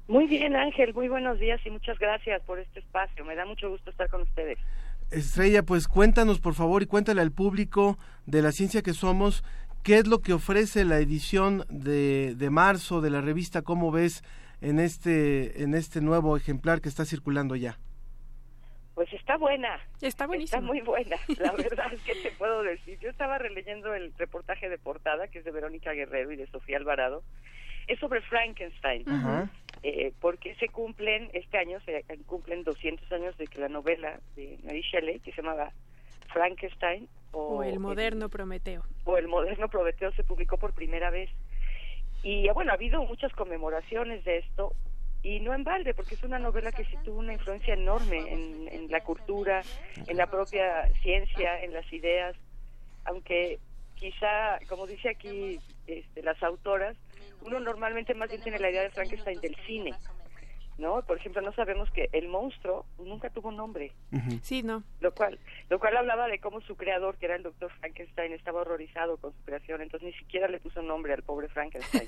Muy 0.07 0.29
bien, 0.29 0.55
Ángel, 0.55 0.95
muy 0.95 1.09
buenos 1.09 1.41
días 1.41 1.61
y 1.67 1.71
muchas 1.71 1.99
gracias 1.99 2.41
por 2.43 2.61
este 2.61 2.79
espacio. 2.79 3.25
Me 3.25 3.35
da 3.35 3.45
mucho 3.45 3.69
gusto 3.69 3.91
estar 3.91 4.09
con 4.09 4.23
ustedes. 4.23 4.57
Estrella, 5.11 5.65
pues 5.65 5.89
cuéntanos 5.89 6.39
por 6.39 6.55
favor 6.55 6.81
y 6.83 6.87
cuéntale 6.87 7.23
al 7.23 7.33
público 7.33 7.99
de 8.25 8.41
la 8.41 8.53
ciencia 8.53 8.83
que 8.83 8.93
somos, 8.93 9.43
qué 9.83 9.99
es 9.99 10.07
lo 10.07 10.21
que 10.21 10.33
ofrece 10.33 10.85
la 10.85 10.99
edición 10.99 11.65
de, 11.69 12.37
de 12.37 12.51
marzo 12.51 13.01
de 13.01 13.11
la 13.11 13.21
revista 13.21 13.63
Cómo 13.63 13.91
ves 13.91 14.23
en 14.61 14.79
este, 14.79 15.65
en 15.65 15.75
este 15.75 16.01
nuevo 16.01 16.37
ejemplar 16.37 16.81
que 16.81 16.89
está 16.89 17.05
circulando 17.05 17.57
ya. 17.57 17.79
Pues 18.97 19.13
está 19.13 19.37
buena. 19.37 19.79
Está 20.01 20.27
buenísima. 20.27 20.57
Está 20.57 20.67
muy 20.67 20.81
buena. 20.81 21.17
La 21.39 21.53
verdad 21.57 21.93
es 21.93 22.01
que 22.01 22.15
te 22.15 22.31
puedo 22.31 22.63
decir. 22.63 22.99
Yo 22.99 23.11
estaba 23.11 23.37
releyendo 23.37 23.95
el 23.95 24.11
reportaje 24.17 24.71
de 24.71 24.79
portada, 24.79 25.29
que 25.29 25.41
es 25.41 25.45
de 25.45 25.51
Verónica 25.51 25.93
Guerrero 25.93 26.33
y 26.33 26.37
de 26.37 26.47
Sofía 26.47 26.79
Alvarado. 26.79 27.23
Es 27.89 27.99
sobre 27.99 28.23
Frankenstein. 28.23 29.05
Eh, 29.83 30.15
porque 30.19 30.55
se 30.55 30.69
cumplen, 30.69 31.29
este 31.35 31.59
año 31.59 31.79
se 31.81 32.07
cumplen 32.25 32.65
200 32.65 33.13
años 33.13 33.37
de 33.37 33.47
que 33.47 33.61
la 33.61 33.69
novela 33.69 34.19
de 34.35 34.59
Mary 34.65 34.81
Shelley, 34.81 35.21
que 35.21 35.31
se 35.33 35.43
llamaba 35.43 35.73
Frankenstein. 36.33 37.07
O, 37.33 37.63
el 37.63 37.79
moderno 37.79 38.31
Prometeo. 38.31 38.83
O 39.05 39.19
el 39.19 39.29
moderno 39.29 39.69
Prometeo 39.69 40.11
se 40.13 40.25
publicó 40.25 40.57
por 40.57 40.73
primera 40.73 41.11
vez. 41.11 41.29
Y 42.23 42.49
bueno, 42.49 42.71
ha 42.71 42.77
habido 42.77 43.05
muchas 43.05 43.31
conmemoraciones 43.35 44.25
de 44.25 44.39
esto 44.39 44.73
y 45.23 45.41
no 45.41 45.55
en 45.55 45.65
balde, 45.65 45.95
porque 45.95 46.15
es 46.15 46.23
una 46.23 46.39
novela 46.39 46.73
que 46.73 46.85
sí 46.85 46.97
tuvo 47.05 47.19
una 47.19 47.33
influencia 47.33 47.75
enorme 47.75 48.19
en, 48.19 48.91
la 48.91 49.03
cultura, 49.03 49.63
en 50.07 50.17
la 50.17 50.27
propia 50.27 50.89
ciencia, 51.03 51.61
en 51.63 51.73
las 51.73 51.93
ideas, 51.93 52.37
aunque 53.05 53.59
quizá, 53.97 54.59
como 54.69 54.87
dice 54.87 55.11
aquí 55.11 55.59
este, 55.87 56.23
las 56.23 56.41
autoras, 56.43 56.97
uno 57.43 57.61
normalmente 57.61 58.15
más 58.15 58.29
bien 58.29 58.43
tiene 58.43 58.59
la 58.59 58.71
idea 58.71 58.83
de 58.83 58.91
Frankenstein 58.91 59.41
del 59.41 59.57
cine, 59.67 59.93
¿no? 60.79 61.03
Por 61.03 61.19
ejemplo, 61.19 61.41
no 61.41 61.53
sabemos 61.55 61.91
que 61.91 62.09
el 62.13 62.29
monstruo 62.29 62.85
nunca 62.99 63.31
tuvo 63.31 63.51
nombre. 63.51 63.93
Sí, 64.43 64.63
no. 64.63 64.83
Lo 65.01 65.13
cual, 65.15 65.39
lo 65.71 65.79
cual 65.79 65.97
hablaba 65.97 66.29
de 66.29 66.39
cómo 66.39 66.61
su 66.61 66.77
creador, 66.77 67.17
que 67.17 67.27
era 67.27 67.37
el 67.37 67.43
doctor 67.43 67.71
Frankenstein, 67.81 68.33
estaba 68.33 68.61
horrorizado 68.61 69.17
con 69.17 69.33
su 69.33 69.43
creación, 69.45 69.81
entonces 69.83 70.09
ni 70.09 70.19
siquiera 70.19 70.49
le 70.49 70.59
puso 70.61 70.83
nombre 70.83 71.13
al 71.13 71.23
pobre 71.23 71.49
Frankenstein. 71.49 72.07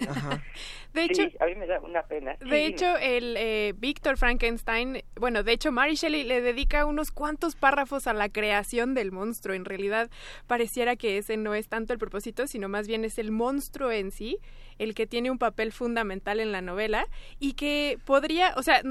De 0.93 1.05
hecho, 1.05 1.23
a 1.41 1.47
mí 1.47 1.55
me 1.55 1.67
da 1.67 1.81
una 1.81 2.03
pena. 2.03 2.37
De 2.41 2.67
hecho, 2.67 2.97
el 2.99 3.37
eh, 3.37 3.75
Víctor 3.77 4.17
Frankenstein, 4.17 5.03
bueno, 5.17 5.43
de 5.43 5.53
hecho, 5.53 5.73
Mary 5.73 5.95
Shelley 5.95 6.25
le 6.25 6.41
dedica 6.41 6.87
unos 6.87 7.11
cuantos 7.11 7.57
párrafos 7.57 8.07
a 8.07 8.13
la 8.13 8.29
creación 8.29 8.95
del 8.95 9.13
monstruo. 9.13 9.55
En 9.55 9.65
realidad, 9.65 10.11
pareciera 10.47 10.97
que 10.97 11.19
ese 11.19 11.37
no 11.37 11.55
es 11.55 11.69
tanto 11.69 11.93
el 11.93 11.99
propósito, 11.99 12.47
sino 12.47 12.69
más 12.69 12.87
bien 12.87 13.05
es 13.05 13.19
el 13.19 13.31
monstruo 13.31 13.91
en 13.91 14.11
sí 14.11 14.39
el 14.79 14.95
que 14.95 15.07
tiene 15.07 15.31
un 15.31 15.39
papel 15.39 15.73
fundamental 15.73 16.41
en 16.41 16.53
la 16.53 16.61
novela 16.61 17.07
y 17.39 17.55
que 17.55 17.99
podría, 18.05 18.55
o 18.57 18.63
sea, 18.63 18.83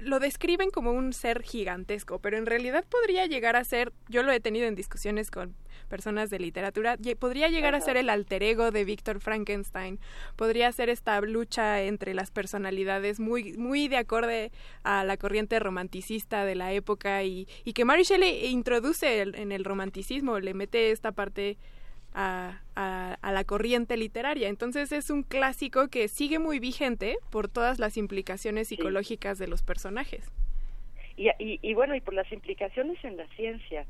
lo 0.00 0.18
describen 0.18 0.70
como 0.70 0.92
un 0.92 1.12
ser 1.12 1.42
gigantesco, 1.42 2.18
pero 2.18 2.36
en 2.36 2.46
realidad 2.46 2.84
podría 2.88 3.26
llegar 3.26 3.54
a 3.56 3.64
ser, 3.64 3.92
yo 4.08 4.22
lo 4.22 4.32
he 4.32 4.40
tenido 4.40 4.66
en 4.66 4.74
discusiones 4.74 5.30
con 5.30 5.54
personas 5.88 6.30
de 6.30 6.40
literatura, 6.40 6.96
podría 7.18 7.48
llegar 7.48 7.74
a 7.74 7.80
ser 7.80 7.96
el 7.96 8.10
alter 8.10 8.42
ego 8.42 8.72
de 8.72 8.84
Víctor 8.84 9.20
Frankenstein, 9.20 10.00
podría 10.36 10.70
ser 10.72 10.88
esta 10.90 11.20
lucha 11.20 11.82
entre 11.82 12.12
las 12.12 12.30
personalidades 12.30 13.20
muy, 13.20 13.52
muy 13.54 13.88
de 13.88 13.98
acorde 13.98 14.50
a 14.82 15.04
la 15.04 15.16
corriente 15.16 15.58
romanticista 15.60 16.44
de 16.44 16.56
la 16.56 16.72
época 16.72 17.22
y, 17.22 17.46
y 17.64 17.72
que 17.72 17.84
Mary 17.84 18.02
Shelley 18.02 18.46
introduce 18.46 19.20
en 19.20 19.52
el 19.52 19.64
romanticismo, 19.64 20.40
le 20.40 20.54
mete 20.54 20.90
esta 20.90 21.12
parte 21.12 21.56
a, 22.14 22.60
a, 22.74 23.32
la 23.32 23.44
corriente 23.44 23.96
literaria. 23.96 24.48
Entonces 24.48 24.92
es 24.92 25.10
un 25.10 25.22
clásico 25.22 25.88
que 25.88 26.08
sigue 26.08 26.38
muy 26.38 26.58
vigente 26.58 27.18
por 27.30 27.48
todas 27.48 27.78
las 27.78 27.96
implicaciones 27.96 28.68
psicológicas 28.68 29.38
de 29.38 29.48
los 29.48 29.62
personajes. 29.62 30.30
Y, 31.16 31.30
y, 31.38 31.74
bueno, 31.74 31.96
y 31.96 32.00
por 32.00 32.14
las 32.14 32.30
implicaciones 32.30 33.02
en 33.04 33.16
la 33.16 33.26
ciencia, 33.28 33.86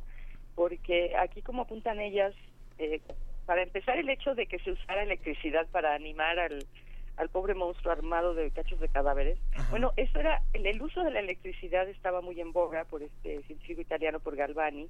porque 0.54 1.14
aquí 1.16 1.42
como 1.42 1.62
apuntan 1.62 2.00
ellas, 2.00 2.34
eh, 2.78 3.00
para 3.44 3.62
empezar 3.62 3.98
el 3.98 4.08
hecho 4.08 4.34
de 4.34 4.46
que 4.46 4.58
se 4.60 4.72
usara 4.72 5.02
electricidad 5.02 5.66
para 5.68 5.94
animar 5.94 6.38
al, 6.38 6.66
al 7.18 7.28
pobre 7.28 7.54
monstruo 7.54 7.92
armado 7.92 8.34
de 8.34 8.50
cachos 8.50 8.80
de 8.80 8.88
cadáveres. 8.88 9.38
Bueno, 9.70 9.92
eso 9.96 10.18
era, 10.18 10.42
el, 10.54 10.66
el, 10.66 10.80
uso 10.80 11.02
de 11.02 11.10
la 11.10 11.20
electricidad 11.20 11.88
estaba 11.88 12.22
muy 12.22 12.40
en 12.40 12.52
boga 12.52 12.84
por 12.84 13.02
este 13.02 13.42
científico 13.42 13.82
italiano, 13.82 14.20
por 14.20 14.36
Galvani, 14.36 14.88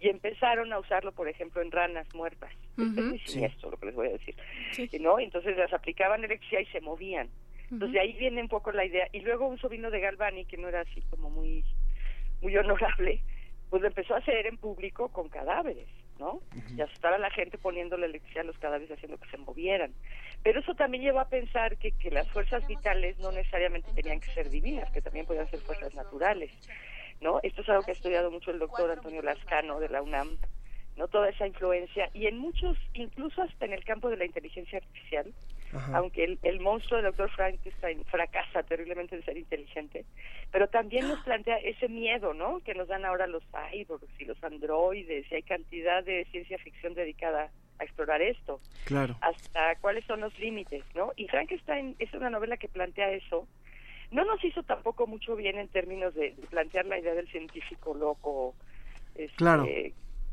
y 0.00 0.08
empezaron 0.08 0.72
a 0.72 0.78
usarlo, 0.78 1.12
por 1.12 1.28
ejemplo, 1.28 1.62
en 1.62 1.70
ranas 1.70 2.06
muertas. 2.14 2.50
es 2.76 2.84
muy 2.84 3.18
siniestro 3.20 3.70
lo 3.70 3.76
que 3.76 3.86
les 3.86 3.94
voy 3.94 4.08
a 4.08 4.12
decir. 4.12 4.34
¿no? 5.00 5.18
Entonces 5.18 5.56
las 5.56 5.72
aplicaban 5.72 6.24
electricidad 6.24 6.60
y 6.60 6.66
se 6.66 6.80
movían. 6.80 7.28
Entonces 7.70 7.94
de 7.94 8.00
ahí 8.00 8.12
viene 8.14 8.42
un 8.42 8.48
poco 8.48 8.72
la 8.72 8.84
idea. 8.84 9.08
Y 9.12 9.20
luego 9.20 9.46
un 9.46 9.58
sobrino 9.58 9.90
de 9.90 10.00
Galvani, 10.00 10.44
que 10.44 10.58
no 10.58 10.68
era 10.68 10.80
así 10.80 11.00
como 11.10 11.30
muy, 11.30 11.64
muy 12.42 12.56
honorable, 12.56 13.22
pues 13.70 13.80
lo 13.80 13.88
empezó 13.88 14.14
a 14.14 14.18
hacer 14.18 14.46
en 14.46 14.58
público 14.58 15.08
con 15.08 15.30
cadáveres, 15.30 15.88
¿no? 16.18 16.42
Y 16.76 16.80
asustar 16.82 17.14
a 17.14 17.18
la 17.18 17.30
gente 17.30 17.56
poniéndole 17.56 18.04
electricidad 18.04 18.44
a 18.44 18.48
los 18.48 18.58
cadáveres 18.58 18.90
haciendo 18.90 19.18
que 19.18 19.30
se 19.30 19.38
movieran. 19.38 19.94
Pero 20.42 20.60
eso 20.60 20.74
también 20.74 21.04
lleva 21.04 21.22
a 21.22 21.28
pensar 21.28 21.78
que, 21.78 21.92
que 21.92 22.10
las 22.10 22.28
fuerzas 22.30 22.66
vitales 22.66 23.18
no 23.18 23.32
necesariamente 23.32 23.90
tenían 23.94 24.20
que 24.20 24.30
ser 24.32 24.50
divinas, 24.50 24.90
que 24.90 25.00
también 25.00 25.24
podían 25.24 25.48
ser 25.48 25.60
fuerzas 25.60 25.94
naturales, 25.94 26.50
¿no? 27.22 27.40
Esto 27.42 27.62
es 27.62 27.68
algo 27.68 27.82
que 27.82 27.92
ha 27.92 27.94
estudiado 27.94 28.30
mucho 28.30 28.50
el 28.50 28.58
doctor 28.58 28.90
Antonio 28.90 29.22
Lascano 29.22 29.80
de 29.80 29.88
la 29.88 30.02
UNAM, 30.02 30.36
¿no? 30.96 31.08
Toda 31.08 31.28
esa 31.28 31.46
influencia 31.46 32.10
y 32.12 32.26
en 32.26 32.38
muchos, 32.38 32.76
incluso 32.94 33.42
hasta 33.42 33.64
en 33.64 33.72
el 33.72 33.84
campo 33.84 34.10
de 34.10 34.16
la 34.16 34.26
inteligencia 34.26 34.78
artificial, 34.78 35.32
Ajá. 35.72 35.96
aunque 35.96 36.24
el, 36.24 36.38
el 36.42 36.60
monstruo 36.60 36.98
del 36.98 37.06
doctor 37.06 37.30
Frankenstein 37.30 38.04
fracasa 38.04 38.62
terriblemente 38.62 39.16
de 39.16 39.22
ser 39.22 39.38
inteligente, 39.38 40.04
pero 40.50 40.68
también 40.68 41.08
nos 41.08 41.20
plantea 41.24 41.56
ese 41.58 41.88
miedo, 41.88 42.34
¿no? 42.34 42.60
Que 42.60 42.74
nos 42.74 42.88
dan 42.88 43.04
ahora 43.04 43.26
los 43.26 43.42
cyborgs 43.44 44.20
y 44.20 44.24
los 44.24 44.42
androides, 44.44 45.30
y 45.30 45.34
hay 45.34 45.42
cantidad 45.42 46.04
de 46.04 46.26
ciencia 46.30 46.58
ficción 46.58 46.94
dedicada 46.94 47.50
a 47.78 47.84
explorar 47.84 48.20
esto. 48.20 48.60
Claro. 48.84 49.16
Hasta 49.20 49.76
cuáles 49.76 50.04
son 50.04 50.20
los 50.20 50.38
límites, 50.38 50.84
¿no? 50.94 51.12
Y 51.16 51.28
Frankenstein 51.28 51.96
es 51.98 52.12
una 52.12 52.30
novela 52.30 52.56
que 52.56 52.68
plantea 52.68 53.10
eso. 53.12 53.48
No 54.12 54.24
nos 54.24 54.44
hizo 54.44 54.62
tampoco 54.62 55.06
mucho 55.06 55.34
bien 55.36 55.58
en 55.58 55.68
términos 55.68 56.14
de, 56.14 56.32
de 56.32 56.46
plantear 56.48 56.86
la 56.86 56.98
idea 56.98 57.14
del 57.14 57.26
científico 57.28 57.94
loco, 57.94 58.54
este, 59.14 59.34
Claro. 59.36 59.66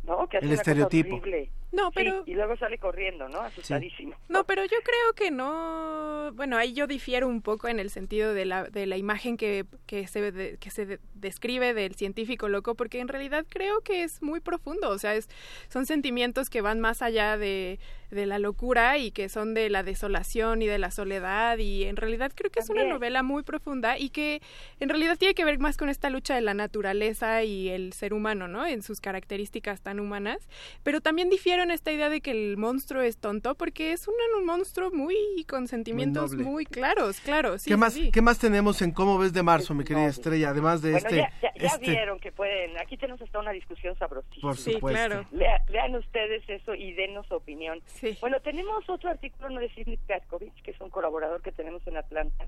¿no? 0.04 0.28
Que 0.28 0.38
hace 0.38 0.46
El 0.46 0.52
una 0.54 0.58
cosa 0.58 0.72
estereotipo. 0.72 1.16
horrible. 1.16 1.50
No, 1.72 1.88
Sí, 1.88 1.92
pero- 1.96 2.24
y 2.26 2.34
luego 2.34 2.58
sale 2.58 2.78
corriendo, 2.80 3.30
¿no? 3.30 3.42
Asustadísimo. 3.42 4.16
No, 4.28 4.44
pero 4.46 4.64
yo 4.66 4.78
creo 4.84 5.14
que 5.16 5.30
no. 5.32 6.32
Bueno, 6.34 6.58
ahí 6.58 6.74
yo 6.74 6.88
difiero 6.88 7.28
un 7.28 7.42
poco 7.42 7.68
en 7.68 7.80
el 7.80 7.90
sentido 7.90 8.34
de 8.34 8.46
la, 8.46 8.64
de 8.66 8.86
la 8.88 8.98
imagen 8.98 9.38
que, 9.38 9.66
que 9.86 10.08
se, 10.08 10.32
de- 10.32 10.58
que 10.58 10.70
se 10.72 10.86
de- 10.86 11.00
describe 11.14 11.74
del 11.74 11.96
científico 11.96 12.48
loco, 12.50 12.76
porque 12.76 13.00
en 13.00 13.08
realidad 13.08 13.46
creo 13.50 13.82
que 13.82 14.04
es 14.04 14.22
muy 14.22 14.40
profundo. 14.40 14.90
O 14.90 14.98
sea, 14.98 15.16
es, 15.16 15.30
son 15.70 15.86
sentimientos 15.86 16.50
que 16.50 16.62
van 16.62 16.80
más 16.80 17.02
allá 17.02 17.38
de, 17.38 17.80
de 18.12 18.26
la 18.26 18.40
locura 18.40 18.98
y 18.98 19.12
que 19.12 19.30
son 19.30 19.54
de 19.54 19.70
la 19.70 19.84
desolación 19.84 20.62
y 20.62 20.68
de 20.68 20.80
la 20.80 20.92
soledad. 20.92 21.58
Y 21.60 21.84
en 21.86 21.96
realidad 21.98 22.32
creo 22.34 22.52
que 22.52 22.60
es 22.60 22.70
una 22.70 22.84
novela 22.90 23.22
muy 23.24 23.44
profunda 23.44 23.98
y 24.00 24.10
que 24.10 24.42
en 24.80 24.90
realidad 24.90 25.18
tiene 25.18 25.34
que 25.36 25.46
ver 25.46 25.60
más 25.60 25.78
con 25.78 25.90
esta 25.90 26.10
lucha 26.10 26.34
de 26.36 26.42
la 26.42 26.54
naturaleza 26.54 27.44
y 27.44 27.70
el 27.70 27.94
ser 27.94 28.14
humano, 28.14 28.48
¿no? 28.48 28.66
En 28.66 28.82
sus 28.82 29.02
características 29.02 29.82
tan 29.82 30.00
humanas. 30.00 30.48
Pero 30.84 31.02
también 31.02 31.30
difiero 31.30 31.59
en 31.64 31.72
esta 31.72 31.92
idea 31.92 32.10
de 32.10 32.22
que 32.22 32.32
el 32.32 32.58
monstruo 32.58 33.02
es 33.02 33.18
tonto, 33.18 33.56
porque 33.56 33.92
es 33.94 34.08
un, 34.08 34.14
un 34.38 34.46
monstruo 34.46 34.92
muy 34.92 35.16
con 35.48 35.68
sentimientos 35.68 36.34
muy, 36.36 36.66
claros, 36.66 37.20
claro. 37.20 37.58
Sí, 37.58 37.66
¿Qué, 37.70 37.74
sí, 37.76 37.80
más, 37.80 37.94
sí. 37.94 38.12
¿Qué 38.12 38.22
más 38.22 38.40
tenemos 38.40 38.82
en 38.82 38.92
cómo 38.92 39.18
ves 39.18 39.34
de 39.34 39.44
marzo, 39.44 39.74
mi 39.74 39.84
querida 39.84 40.08
Estrella? 40.08 40.50
Además 40.50 40.82
de 40.82 40.92
Bueno, 40.92 41.08
este... 41.08 41.18
ya, 41.18 41.32
ya, 41.42 41.54
ya 41.56 41.68
este- 41.68 41.92
vieron 41.92 42.20
que 42.20 42.32
pueden. 42.32 42.78
Aquí 42.80 42.98
tenemos 42.98 43.22
hasta 43.22 43.40
una 43.40 43.52
discusión 43.52 43.98
sabrosísima. 43.98 44.42
Por 44.42 44.58
Sí, 44.58 44.74
supuesto. 44.74 45.08
claro. 45.08 45.26
Lea- 45.32 45.64
lean 45.70 45.96
ustedes 45.96 46.44
eso 46.50 46.74
y 46.76 46.94
denos 46.94 47.28
su 47.28 47.36
opinión. 47.36 47.82
Bueno, 48.22 48.40
tenemos 48.42 48.88
otro 48.90 49.10
artículo 49.10 49.50
no 49.50 49.60
de 49.60 49.70
Sidney 49.74 49.98
Petkovich, 50.08 50.62
que 50.64 50.72
es 50.72 50.82
un 50.82 50.90
colaborador 50.90 51.42
que 51.42 51.52
tenemos 51.52 51.86
en 51.88 51.98
Atlanta, 51.98 52.48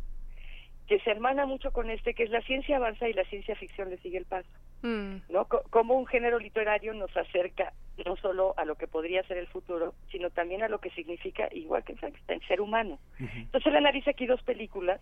que 0.88 1.00
se 1.00 1.12
hermana 1.12 1.46
mucho 1.46 1.72
con 1.72 1.90
este, 1.90 2.14
que 2.14 2.24
es 2.24 2.30
la 2.32 2.42
ciencia 2.42 2.76
avanza 2.78 3.08
y 3.08 3.14
la 3.14 3.24
ciencia 3.26 3.56
ficción 3.56 3.90
le 3.90 3.98
sigue 4.00 4.18
el 4.18 4.26
paso. 4.26 4.50
Mm. 4.82 5.18
¿no? 5.30 5.46
Co- 5.46 5.64
Como 5.70 5.94
un 5.96 6.06
género 6.06 6.38
literario 6.40 6.94
nos 6.94 7.16
acerca 7.16 7.72
no 8.06 8.16
solo 8.18 8.54
a 8.58 8.66
lo 8.66 8.76
que 8.76 8.88
podría 8.88 9.24
ser 9.24 9.38
el 9.38 9.48
futuro, 9.48 9.94
sino 10.12 10.30
también 10.32 10.64
a 10.64 10.68
lo 10.70 10.80
que 10.80 10.90
significa, 10.92 11.48
igual 11.52 11.84
que 11.84 11.96
Frankenstein, 11.96 12.42
ser 12.48 12.60
humano. 12.62 13.00
Entonces 13.20 13.68
él 13.68 13.76
analiza 13.78 14.12
aquí 14.12 14.26
dos 14.26 14.42
películas, 14.44 15.00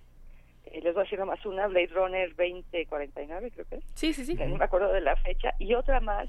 eh, 0.66 0.82
les 0.84 0.94
voy 0.94 1.02
a 1.02 1.04
decir 1.06 1.18
nomás 1.18 1.44
una, 1.46 1.68
Blade 1.68 1.88
Runner 1.88 2.30
2049 2.36 3.52
creo 3.52 3.66
que 3.66 3.76
es, 3.76 3.84
Sí, 3.96 4.14
sí, 4.14 4.26
sí. 4.26 4.36
no 4.36 4.58
me 4.58 4.66
acuerdo 4.66 4.92
de 4.94 5.02
la 5.02 5.16
fecha, 5.16 5.54
y 5.60 5.74
otra 5.76 6.00
más, 6.02 6.28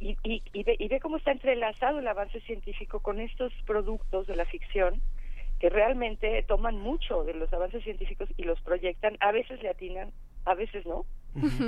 y, 0.00 0.16
y, 0.22 0.42
y, 0.52 0.62
ve, 0.62 0.76
y 0.78 0.88
ve 0.88 1.00
cómo 1.00 1.16
está 1.18 1.32
entrelazado 1.32 1.98
el 1.98 2.08
avance 2.08 2.40
científico 2.40 3.00
con 3.00 3.20
estos 3.20 3.52
productos 3.66 4.26
de 4.26 4.36
la 4.36 4.44
ficción 4.46 5.00
que 5.58 5.68
realmente 5.68 6.42
toman 6.46 6.76
mucho 6.76 7.24
de 7.24 7.34
los 7.34 7.52
avances 7.52 7.82
científicos 7.82 8.28
y 8.36 8.44
los 8.44 8.60
proyectan, 8.60 9.16
a 9.20 9.32
veces 9.32 9.62
le 9.62 9.70
atinan, 9.70 10.12
a 10.44 10.54
veces 10.54 10.86
no, 10.86 11.04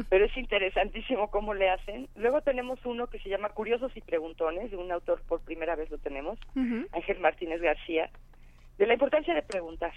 pero 0.08 0.24
es 0.24 0.36
interesantísimo 0.36 1.30
cómo 1.30 1.54
le 1.54 1.70
hacen. 1.70 2.08
Luego 2.14 2.40
tenemos 2.40 2.78
uno 2.84 3.08
que 3.08 3.18
se 3.18 3.28
llama 3.28 3.50
Curiosos 3.50 3.96
y 3.96 4.00
Preguntones, 4.00 4.70
de 4.70 4.76
un 4.76 4.90
autor 4.92 5.22
por 5.26 5.40
primera 5.40 5.76
vez 5.76 5.90
lo 5.90 5.98
tenemos, 5.98 6.38
Ángel 6.92 7.18
Martínez 7.20 7.60
García, 7.60 8.10
de 8.78 8.86
la 8.86 8.94
importancia 8.94 9.34
de 9.34 9.42
preguntar. 9.42 9.92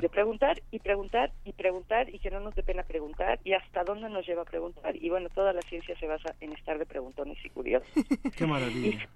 De 0.00 0.08
preguntar 0.08 0.62
y 0.70 0.78
preguntar 0.78 1.30
y 1.44 1.52
preguntar 1.52 2.08
y 2.08 2.18
que 2.18 2.30
no 2.30 2.40
nos 2.40 2.54
dé 2.54 2.62
pena 2.62 2.84
preguntar 2.84 3.38
y 3.44 3.52
hasta 3.52 3.84
dónde 3.84 4.08
nos 4.08 4.26
lleva 4.26 4.40
a 4.40 4.46
preguntar. 4.46 4.96
Y 4.96 5.10
bueno, 5.10 5.28
toda 5.28 5.52
la 5.52 5.60
ciencia 5.60 5.94
se 5.98 6.06
basa 6.06 6.34
en 6.40 6.54
estar 6.54 6.78
de 6.78 6.86
preguntones 6.86 7.36
y 7.44 7.50
curiosos. 7.50 7.86
Qué 8.36 8.46
maravilla. 8.46 9.06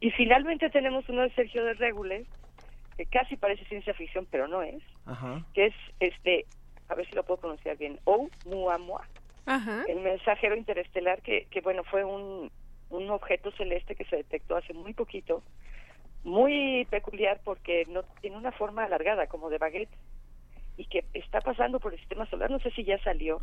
Y 0.00 0.10
finalmente 0.10 0.70
tenemos 0.70 1.08
uno 1.08 1.22
de 1.22 1.30
Sergio 1.30 1.64
de 1.64 1.74
Regules, 1.74 2.26
que 2.98 3.06
casi 3.06 3.36
parece 3.36 3.64
ciencia 3.66 3.94
ficción, 3.94 4.26
pero 4.28 4.48
no 4.48 4.60
es, 4.60 4.82
Ajá. 5.06 5.46
que 5.54 5.66
es 5.66 5.74
este, 6.00 6.46
a 6.88 6.96
ver 6.96 7.08
si 7.08 7.14
lo 7.14 7.22
puedo 7.22 7.38
pronunciar 7.38 7.76
bien, 7.76 8.00
Oumuamua, 8.04 9.06
Ajá. 9.46 9.84
el 9.86 10.00
mensajero 10.00 10.56
interestelar, 10.56 11.22
que, 11.22 11.46
que 11.48 11.60
bueno, 11.60 11.84
fue 11.84 12.02
un, 12.02 12.50
un 12.90 13.10
objeto 13.10 13.52
celeste 13.52 13.94
que 13.94 14.04
se 14.06 14.16
detectó 14.16 14.56
hace 14.56 14.74
muy 14.74 14.94
poquito, 14.94 15.44
muy 16.24 16.88
peculiar 16.90 17.40
porque 17.44 17.86
no 17.88 18.02
tiene 18.20 18.36
una 18.36 18.50
forma 18.50 18.82
alargada, 18.82 19.28
como 19.28 19.48
de 19.48 19.58
baguette, 19.58 19.96
y 20.76 20.86
que 20.86 21.04
está 21.14 21.40
pasando 21.40 21.78
por 21.78 21.92
el 21.92 22.00
sistema 22.00 22.26
solar, 22.26 22.50
no 22.50 22.58
sé 22.58 22.72
si 22.72 22.82
ya 22.82 22.98
salió, 23.04 23.40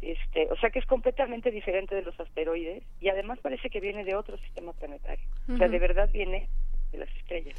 este, 0.00 0.50
o 0.50 0.56
sea 0.56 0.70
que 0.70 0.78
es 0.78 0.86
completamente 0.86 1.50
diferente 1.50 1.94
de 1.94 2.00
los 2.00 2.18
asteroides 2.18 2.82
y 2.98 3.10
además 3.10 3.38
parece 3.40 3.68
que 3.68 3.80
viene 3.80 4.04
de 4.04 4.14
otro 4.14 4.38
sistema 4.38 4.72
planetario, 4.72 5.26
o 5.52 5.58
sea, 5.58 5.68
de 5.68 5.78
verdad 5.78 6.08
viene 6.10 6.48
de 6.92 6.98
las 6.98 7.08
estrellas. 7.16 7.56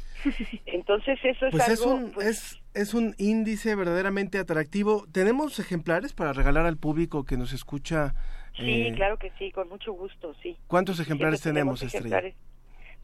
Entonces 0.66 1.18
eso 1.24 1.46
es 1.46 1.52
Pues 1.52 1.68
es 1.68 1.80
algo... 1.80 1.94
un, 1.94 2.12
es, 2.22 2.60
es 2.74 2.94
un 2.94 3.14
índice 3.18 3.74
verdaderamente 3.74 4.38
atractivo. 4.38 5.06
¿Tenemos 5.12 5.58
ejemplares 5.58 6.12
para 6.12 6.32
regalar 6.32 6.66
al 6.66 6.76
público 6.76 7.24
que 7.24 7.36
nos 7.36 7.52
escucha? 7.52 8.14
Sí, 8.56 8.82
eh, 8.88 8.92
claro 8.94 9.18
que 9.18 9.32
sí, 9.38 9.50
con 9.52 9.68
mucho 9.68 9.92
gusto, 9.92 10.34
sí. 10.42 10.56
¿Cuántos 10.66 11.00
ejemplares 11.00 11.40
Siempre 11.40 11.60
tenemos, 11.60 11.82
Estrella? 11.82 12.18
ejemplares. 12.18 12.34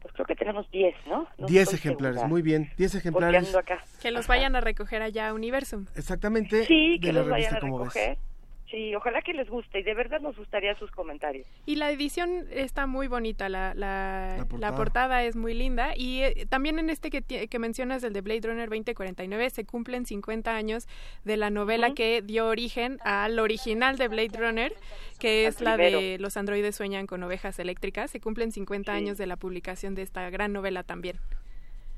Pues 0.01 0.13
creo 0.13 0.25
que 0.27 0.35
tenemos 0.35 0.69
10, 0.71 0.95
¿no? 1.07 1.27
No 1.37 1.47
10 1.47 1.63
estoy 1.63 1.77
ejemplares, 1.77 2.15
segura. 2.17 2.29
muy 2.29 2.41
bien. 2.41 2.71
10 2.77 2.95
ejemplares. 2.95 3.53
Acá. 3.55 3.83
Que 4.01 4.11
los 4.11 4.27
vayan 4.27 4.55
a 4.55 4.61
recoger 4.61 5.01
allá 5.01 5.27
a 5.29 5.33
Universum. 5.33 5.87
Exactamente. 5.95 6.65
Sí, 6.65 6.93
de 6.93 6.99
que 7.01 7.11
la 7.11 7.19
los 7.21 7.29
vayan 7.29 7.51
revista 7.51 7.57
a 7.57 7.69
recoger. 7.69 8.09
ves. 8.11 8.28
Sí, 8.69 8.93
ojalá 8.93 9.21
que 9.21 9.33
les 9.33 9.49
guste 9.49 9.79
y 9.79 9.83
de 9.83 9.95
verdad 9.95 10.19
nos 10.21 10.37
gustaría 10.37 10.77
sus 10.77 10.91
comentarios. 10.91 11.47
Y 11.65 11.75
la 11.75 11.89
edición 11.89 12.45
está 12.51 12.85
muy 12.85 13.07
bonita, 13.07 13.49
la, 13.49 13.73
la, 13.73 14.45
La 14.51 14.57
la 14.59 14.75
portada. 14.75 15.23
es 15.23 15.35
muy 15.35 15.55
linda. 15.55 15.93
Y 15.95 16.21
eh, 16.21 16.45
también 16.47 16.77
en 16.77 16.91
este 16.91 17.09
que, 17.09 17.21
que 17.47 17.59
mencionas, 17.59 18.03
el 18.03 18.13
de 18.13 18.21
Blade 18.21 18.41
Runner 18.43 18.69
2049, 18.69 19.49
se 19.49 19.65
cumplen 19.65 20.05
50 20.05 20.55
años 20.55 20.87
de 21.23 21.37
la 21.37 21.49
novela 21.49 21.93
que 21.95 22.21
dio 22.21 22.47
origen 22.47 22.99
al 23.03 23.39
original 23.39 23.97
de 23.97 24.07
Blade 24.07 24.37
Runner, 24.37 24.73
que 25.19 25.47
es 25.47 25.61
la 25.61 25.75
de 25.75 26.17
Los 26.19 26.37
androides 26.37 26.75
sueñan 26.75 27.07
con 27.07 27.23
ovejas 27.23 27.57
eléctricas. 27.57 28.11
Se 28.11 28.19
cumplen 28.19 28.51
50 28.51 28.93
años 28.93 29.17
de 29.17 29.25
la 29.25 29.35
publicación 29.35 29.95
de 29.95 30.03
esta 30.03 30.29
gran 30.29 30.53
novela 30.53 30.83
también. 30.83 31.17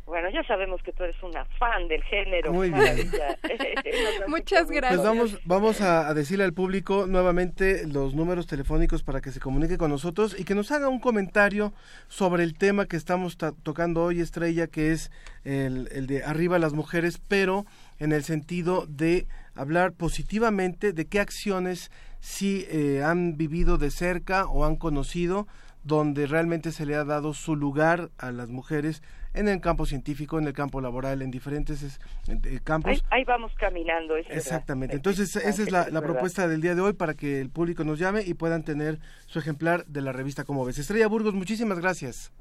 Bueno, 0.06 0.30
ya 0.30 0.44
sabemos 0.44 0.82
que 0.84 0.92
tú 0.92 1.04
eres 1.04 1.16
una 1.24 1.46
fan 1.58 1.88
del 1.88 2.04
género. 2.04 2.52
Muy 2.52 2.70
bien. 2.70 2.98
Muchas 4.28 4.64
mucho 4.68 4.74
gracias. 4.76 5.00
Pues 5.00 5.04
vamos, 5.04 5.40
vamos 5.46 5.82
a, 5.82 6.10
a 6.10 6.14
decirle 6.14 6.44
al 6.44 6.54
público 6.54 7.06
nuevamente 7.08 7.88
los 7.88 8.14
números 8.14 8.46
telefónicos 8.48 9.04
para 9.04 9.22
que 9.22 9.32
se 9.32 9.40
comunique 9.40 9.78
con 9.78 9.90
nosotros 9.90 10.38
y 10.38 10.44
que 10.44 10.56
nos 10.56 10.72
haga 10.72 10.90
un 10.90 11.00
comentario 11.00 11.72
sobre 12.10 12.44
el 12.44 12.58
tema 12.58 12.88
que 12.88 12.98
estamos 12.98 13.38
ta- 13.38 13.54
tocando 13.64 14.04
hoy, 14.04 14.20
Estrella, 14.20 14.68
que 14.68 14.92
es 14.92 15.12
el, 15.46 15.88
el 15.94 16.08
de 16.08 16.24
arriba 16.24 16.60
las 16.60 16.74
mujeres, 16.74 17.22
pero 17.28 17.66
en 18.00 18.12
el 18.12 18.24
sentido 18.24 18.86
de 18.88 19.28
hablar 19.56 19.94
positivamente 19.94 20.92
de 20.94 21.06
qué 21.06 21.20
acciones 21.20 21.90
sí 22.20 22.66
eh, 22.70 23.02
han 23.04 23.38
vivido 23.38 23.78
de 23.78 23.92
cerca 23.92 24.46
o 24.48 24.66
han 24.66 24.76
conocido 24.76 25.48
donde 25.84 26.28
realmente 26.28 26.72
se 26.72 26.86
le 26.86 26.96
ha 26.96 27.04
dado 27.06 27.34
su 27.34 27.56
lugar 27.56 28.10
a 28.18 28.32
las 28.32 28.50
mujeres 28.50 29.02
en 29.34 29.48
el 29.48 29.62
campo 29.62 29.86
científico, 29.86 30.40
en 30.40 30.48
el 30.48 30.54
campo 30.54 30.82
laboral, 30.82 31.22
en 31.22 31.32
diferentes 31.32 31.84
es- 31.84 32.00
eh, 32.28 32.60
campos. 32.64 32.92
Ahí, 32.92 33.02
ahí 33.10 33.24
vamos 33.24 33.52
caminando. 33.58 34.18
es 34.18 34.28
verdad. 34.28 34.38
Exactamente. 34.38 34.96
Entonces, 34.96 35.36
esa 35.36 35.64
es 35.64 35.72
la, 35.72 36.02
propuesta 36.02 36.48
del 36.48 36.62
día 36.62 36.76
de 36.76 36.82
hoy 36.82 36.94
para 36.94 37.14
que 37.14 37.40
el 37.40 37.50
público 37.50 37.84
nos 37.84 38.00
llame 38.00 38.24
y 38.26 38.34
puedan 38.34 38.64
tener 38.64 39.00
su 39.28 39.40
ejemplar 39.40 39.86
de 39.86 40.02
la 40.02 40.12
revista 40.12 40.44
Como 40.44 40.66
ves. 40.66 40.78
Estrella 40.78 41.08
Burgos, 41.08 41.34
muchísimas 41.34 41.80
gracias. 41.80 42.32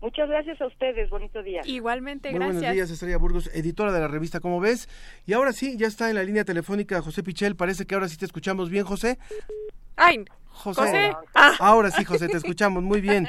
Muchas 0.00 0.28
gracias 0.28 0.60
a 0.60 0.66
ustedes. 0.66 1.08
Bonito 1.08 1.42
día. 1.42 1.62
Igualmente, 1.64 2.30
Muy 2.30 2.38
buenos 2.38 2.60
días, 2.60 2.90
Estrella 2.90 3.16
Burgos, 3.16 3.48
editora 3.54 3.90
de 3.90 4.00
la 4.00 4.08
revista 4.08 4.40
Como 4.40 4.60
ves. 4.60 4.88
Y 5.26 5.32
ahora 5.32 5.52
sí, 5.52 5.78
ya 5.78 5.86
está 5.86 6.10
en 6.10 6.16
la 6.16 6.24
línea 6.24 6.44
telefónica 6.44 7.00
José 7.00 7.22
Pichel. 7.22 7.56
Parece 7.56 7.86
que 7.86 7.94
ahora 7.94 8.08
sí 8.08 8.18
te 8.18 8.26
escuchamos 8.26 8.68
bien, 8.68 8.84
José. 8.84 9.18
Ay, 9.96 10.24
José. 10.48 10.80
José. 10.80 11.12
Ah. 11.34 11.52
Ahora 11.58 11.90
sí, 11.90 12.04
José, 12.04 12.28
te 12.28 12.36
escuchamos 12.36 12.82
muy 12.82 13.00
bien. 13.00 13.28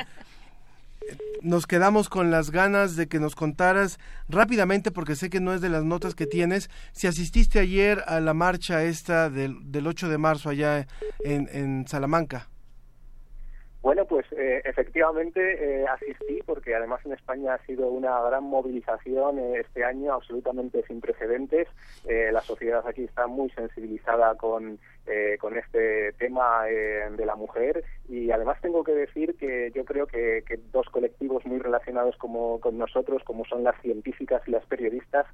Nos 1.41 1.67
quedamos 1.67 2.09
con 2.09 2.31
las 2.31 2.49
ganas 2.49 2.95
de 2.95 3.07
que 3.07 3.19
nos 3.19 3.35
contaras 3.35 3.99
rápidamente, 4.27 4.91
porque 4.91 5.15
sé 5.15 5.29
que 5.29 5.39
no 5.39 5.53
es 5.53 5.61
de 5.61 5.69
las 5.69 5.83
notas 5.83 6.15
que 6.15 6.25
tienes, 6.25 6.69
si 6.91 7.07
asististe 7.07 7.59
ayer 7.59 8.03
a 8.07 8.19
la 8.19 8.33
marcha 8.33 8.83
esta 8.83 9.29
del, 9.29 9.71
del 9.71 9.87
8 9.87 10.09
de 10.09 10.17
marzo 10.17 10.49
allá 10.49 10.87
en, 11.23 11.49
en 11.51 11.87
Salamanca. 11.87 12.49
Bueno, 13.85 14.05
pues 14.05 14.25
eh, 14.31 14.63
efectivamente 14.65 15.39
eh, 15.39 15.85
asistí 15.85 16.41
porque 16.43 16.73
además 16.73 17.05
en 17.05 17.13
España 17.13 17.53
ha 17.53 17.65
sido 17.67 17.87
una 17.89 18.19
gran 18.19 18.43
movilización 18.43 19.37
eh, 19.37 19.59
este 19.59 19.83
año 19.83 20.11
absolutamente 20.11 20.83
sin 20.87 21.01
precedentes. 21.01 21.67
la 22.07 22.41
sociedad 22.41 22.83
aquí 22.87 23.03
está 23.03 23.27
muy 23.27 23.51
sensibilizada 23.51 24.33
con, 24.37 24.79
con 25.39 25.55
este 25.55 26.13
tema 26.13 26.63
de 26.63 27.25
la 27.25 27.35
mujer 27.35 27.83
y 28.09 28.31
además 28.31 28.59
tengo 28.61 28.83
que 28.83 28.93
decir 28.93 29.35
que 29.37 29.71
yo 29.75 29.85
creo 29.85 30.07
que, 30.07 30.43
que, 30.47 30.57
dos 30.71 30.87
colectivos 30.89 31.45
muy 31.45 31.59
relacionados 31.59 32.17
como 32.17 32.59
con 32.59 32.79
nosotros, 32.79 33.23
como 33.23 33.45
son 33.45 33.63
las 33.63 33.79
científicas 33.81 34.41
y 34.47 34.51
las 34.51 34.65
periodistas, 34.65 35.27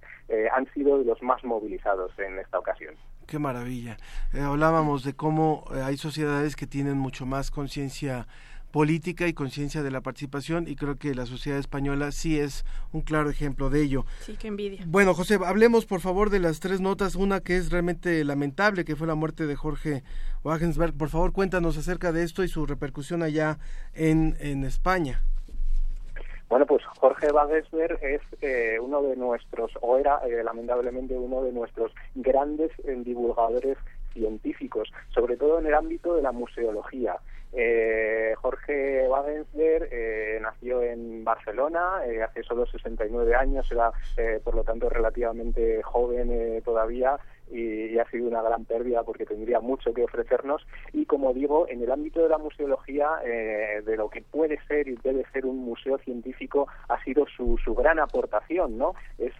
han 0.52 0.66
sido 0.74 0.98
los 0.98 1.22
más 1.22 1.44
movilizados 1.46 2.12
en 2.20 2.38
esta 2.40 2.60
ocasión. 2.60 2.96
Qué 3.32 3.40
maravilla. 3.40 3.96
hablábamos 4.34 5.06
de 5.06 5.14
cómo 5.14 5.64
hay 5.86 5.96
sociedades 5.96 6.58
que 6.58 6.68
tienen 6.68 6.98
mucho 6.98 7.26
más 7.26 7.50
conciencia 7.50 8.28
política 8.72 9.26
y 9.26 9.32
conciencia 9.32 9.84
de 9.84 9.90
la 9.90 10.02
participación 10.02 10.68
y 10.68 10.76
creo 10.76 10.98
que 10.98 11.16
la 11.16 11.26
sociedad 11.26 11.58
española 11.58 12.12
sí 12.12 12.38
es 12.38 12.66
un 12.92 13.00
claro 13.00 13.30
ejemplo 13.30 13.70
de 13.70 13.84
ello. 13.84 14.06
Sí, 14.26 14.36
qué 14.38 14.50
envidia. 14.50 14.84
Bueno, 14.86 15.14
José, 15.14 15.40
hablemos 15.46 15.86
por 15.86 16.02
favor 16.02 16.30
de 16.30 16.40
las 16.40 16.60
tres 16.60 16.82
notas. 16.82 17.16
Una 17.16 17.40
que 17.40 17.56
es 17.56 17.72
realmente 17.72 18.22
lamentable, 18.26 18.84
que 18.84 18.98
fue 18.98 19.08
la 19.08 19.16
muerte 19.16 19.48
de 19.48 19.56
Jorge 19.56 20.04
Wagensberg. 20.44 20.94
Por 20.94 21.08
favor, 21.08 21.32
cuéntanos 21.32 21.78
acerca 21.78 22.12
de 22.12 22.24
esto 22.24 22.44
y 22.44 22.50
su 22.50 22.66
repercusión 22.66 23.24
allá 23.24 23.60
en, 23.94 24.36
en 24.42 24.66
España. 24.66 25.24
Bueno, 26.52 26.66
pues 26.66 26.84
Jorge 27.00 27.32
Wagensberg 27.32 27.98
es 28.04 28.22
eh, 28.42 28.78
uno 28.78 29.02
de 29.02 29.16
nuestros, 29.16 29.72
o 29.80 29.98
era 29.98 30.18
eh, 30.28 30.44
lamentablemente 30.44 31.18
uno 31.18 31.44
de 31.44 31.54
nuestros 31.54 31.94
grandes 32.14 32.72
eh, 32.84 32.94
divulgadores 33.06 33.78
científicos, 34.12 34.92
sobre 35.16 35.38
todo 35.38 35.60
en 35.60 35.68
el 35.68 35.74
ámbito 35.74 36.14
de 36.14 36.22
la 36.22 36.34
museología. 36.34 37.16
Eh, 37.54 38.34
Jorge 38.38 39.08
Wagensberg 39.10 39.90
eh, 39.92 40.40
nació 40.42 40.82
en 40.84 41.26
Barcelona 41.26 42.06
eh, 42.06 42.24
hace 42.24 42.44
solo 42.44 42.66
69 42.66 43.36
años, 43.36 43.70
era 43.72 43.92
por 44.44 44.56
lo 44.56 44.64
tanto 44.64 44.90
relativamente 44.90 45.82
joven 45.84 46.62
todavía 46.64 47.20
y, 47.52 47.98
ha 48.00 48.10
sido 48.10 48.28
una 48.28 48.42
gran 48.42 48.66
pérdida 48.66 49.04
porque 49.04 49.26
tendría 49.26 49.60
mucho 49.60 49.94
que 49.94 50.04
ofrecernos. 50.04 50.66
Y 50.94 51.06
como 51.06 51.34
digo 51.34 51.68
en 51.70 51.84
el 51.84 51.92
ámbito 51.92 52.22
de 52.24 52.30
la 52.30 52.38
museología 52.38 53.10
de 53.22 53.96
lo 53.96 54.10
que 54.10 54.22
puede 54.22 54.60
ser 54.68 54.88
y 54.88 54.96
debe 55.04 55.26
ser 55.32 55.46
un 55.46 55.58
museo 55.58 55.98
científico 56.00 56.68
ha 56.88 57.04
sido 57.04 57.26
su, 57.28 57.58
su 57.64 57.76
gran 57.76 58.00
aportación 58.00 58.78
no 58.78 58.96
es 59.18 59.34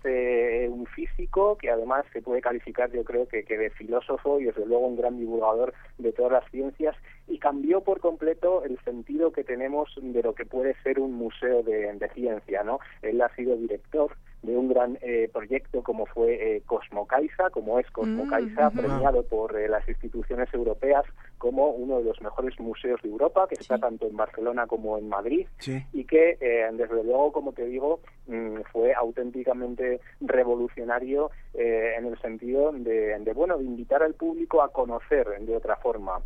un 0.70 0.86
físico 0.86 1.58
que 1.58 1.70
además 1.70 2.06
se 2.14 2.22
puede 2.22 2.42
calificar 2.42 2.92
yo 2.92 3.04
creo 3.04 3.28
que, 3.28 3.44
que 3.44 3.58
de 3.58 3.70
filósofo 3.72 4.40
y 4.40 4.46
desde 4.46 4.66
luego 4.66 4.88
un 4.88 4.98
gran 4.98 5.18
divulgador 5.18 5.74
de 5.98 6.12
todas 6.12 6.32
las 6.32 6.52
ciencias. 6.52 6.96
Y 7.28 7.40
cambió 7.40 7.82
por 7.82 8.00
completo 8.00 8.64
el 8.64 8.80
sentido 8.84 9.32
que 9.32 9.44
tenemos 9.44 9.90
de 10.02 10.22
lo 10.22 10.34
que 10.34 10.46
puede 10.46 10.76
ser 10.84 11.00
un 11.00 11.14
museo 11.14 11.64
de, 11.64 11.92
ciencia, 12.14 12.64
¿no? 12.64 12.80
Él 13.02 13.22
ha 13.22 13.34
sido 13.36 13.56
director 13.56 14.16
de 14.44 14.58
un 14.58 14.70
gran 14.70 14.98
eh, 15.02 15.30
proyecto 15.32 15.84
como 15.84 16.06
fue 16.06 16.56
eh, 16.56 16.62
Cosmocaisa, 16.66 17.50
como 17.52 17.80
es 17.80 17.90
Cosmocaisa, 17.92 18.70
mm, 18.70 18.78
premiado 18.78 19.24
por 19.24 19.56
eh, 19.56 19.70
las 19.70 19.88
instituciones 19.88 20.52
europeas 20.54 21.06
como 21.38 21.70
uno 21.70 22.00
de 22.00 22.06
los 22.06 22.22
mejores 22.22 22.60
museos 22.60 23.02
de 23.02 23.10
Europa, 23.10 23.48
que 23.48 23.56
está 23.56 23.78
tanto 23.78 24.08
en 24.08 24.16
Barcelona 24.16 24.68
como 24.68 24.98
en 24.98 25.10
Madrid, 25.10 25.48
y 25.92 26.04
que, 26.06 26.38
desde 26.74 27.04
luego, 27.04 27.32
como 27.32 27.52
te 27.52 27.66
digo, 27.66 28.00
mm, 28.28 28.62
fue 28.72 28.94
auténticamente 28.94 30.00
revolucionario 30.20 31.32
en 31.54 32.06
el 32.06 32.20
sentido 32.20 32.72
de, 32.72 33.18
de, 33.20 33.34
bueno, 33.34 33.58
de 33.58 33.64
invitar 33.64 34.04
al 34.04 34.14
público 34.14 34.62
a 34.62 34.72
conocer 34.72 35.28
de 35.40 35.56
otra 35.56 35.78
forma 35.78 36.22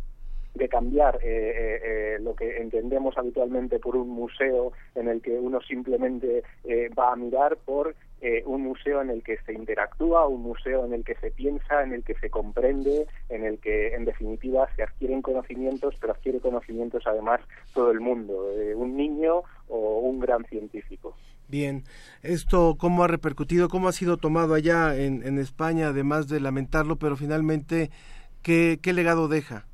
de 0.56 0.68
cambiar 0.68 1.16
eh, 1.16 1.28
eh, 1.28 1.80
eh, 1.84 2.18
lo 2.20 2.34
que 2.34 2.58
entendemos 2.58 3.16
habitualmente 3.18 3.78
por 3.78 3.96
un 3.96 4.08
museo 4.08 4.72
en 4.94 5.08
el 5.08 5.20
que 5.20 5.38
uno 5.38 5.60
simplemente 5.60 6.42
va 6.98 7.12
a 7.12 7.16
mirar 7.16 7.56
por 7.64 7.94
un 8.44 8.62
museo 8.62 9.02
en 9.02 9.10
el 9.10 9.22
que 9.22 9.38
se 9.44 9.52
interactúa, 9.52 10.26
un 10.26 10.42
museo 10.42 10.84
en 10.84 10.94
el 10.94 11.04
que 11.04 11.14
se 11.16 11.30
piensa, 11.30 11.82
en 11.82 11.92
el 11.92 12.02
que 12.02 12.14
se 12.14 12.30
comprende, 12.30 13.06
en 13.28 13.44
el 13.44 13.58
que 13.58 13.94
en 13.94 14.04
definitiva 14.04 14.68
se 14.74 14.82
adquieren 14.82 15.22
conocimientos, 15.22 15.94
pero 16.00 16.12
adquiere 16.12 16.40
conocimientos 16.40 17.04
además 17.06 17.40
todo 17.72 17.90
el 17.90 18.00
mundo, 18.00 18.48
un 18.74 18.96
niño 18.96 19.42
o 19.68 20.00
un 20.00 20.18
gran 20.18 20.44
científico. 20.44 21.14
Bien, 21.48 21.84
esto 22.22 22.76
cómo 22.76 23.04
ha 23.04 23.08
repercutido, 23.08 23.68
cómo 23.68 23.88
ha 23.88 23.92
sido 23.92 24.16
tomado 24.16 24.54
allá 24.54 24.96
en, 24.96 25.24
en 25.24 25.38
España, 25.38 25.88
además 25.88 26.28
de 26.28 26.40
lamentarlo, 26.40 26.96
pero 26.96 27.16
finalmente, 27.16 27.90
¿qué, 28.42 28.80
qué 28.82 28.92
legado 28.92 29.28
deja? 29.28 29.66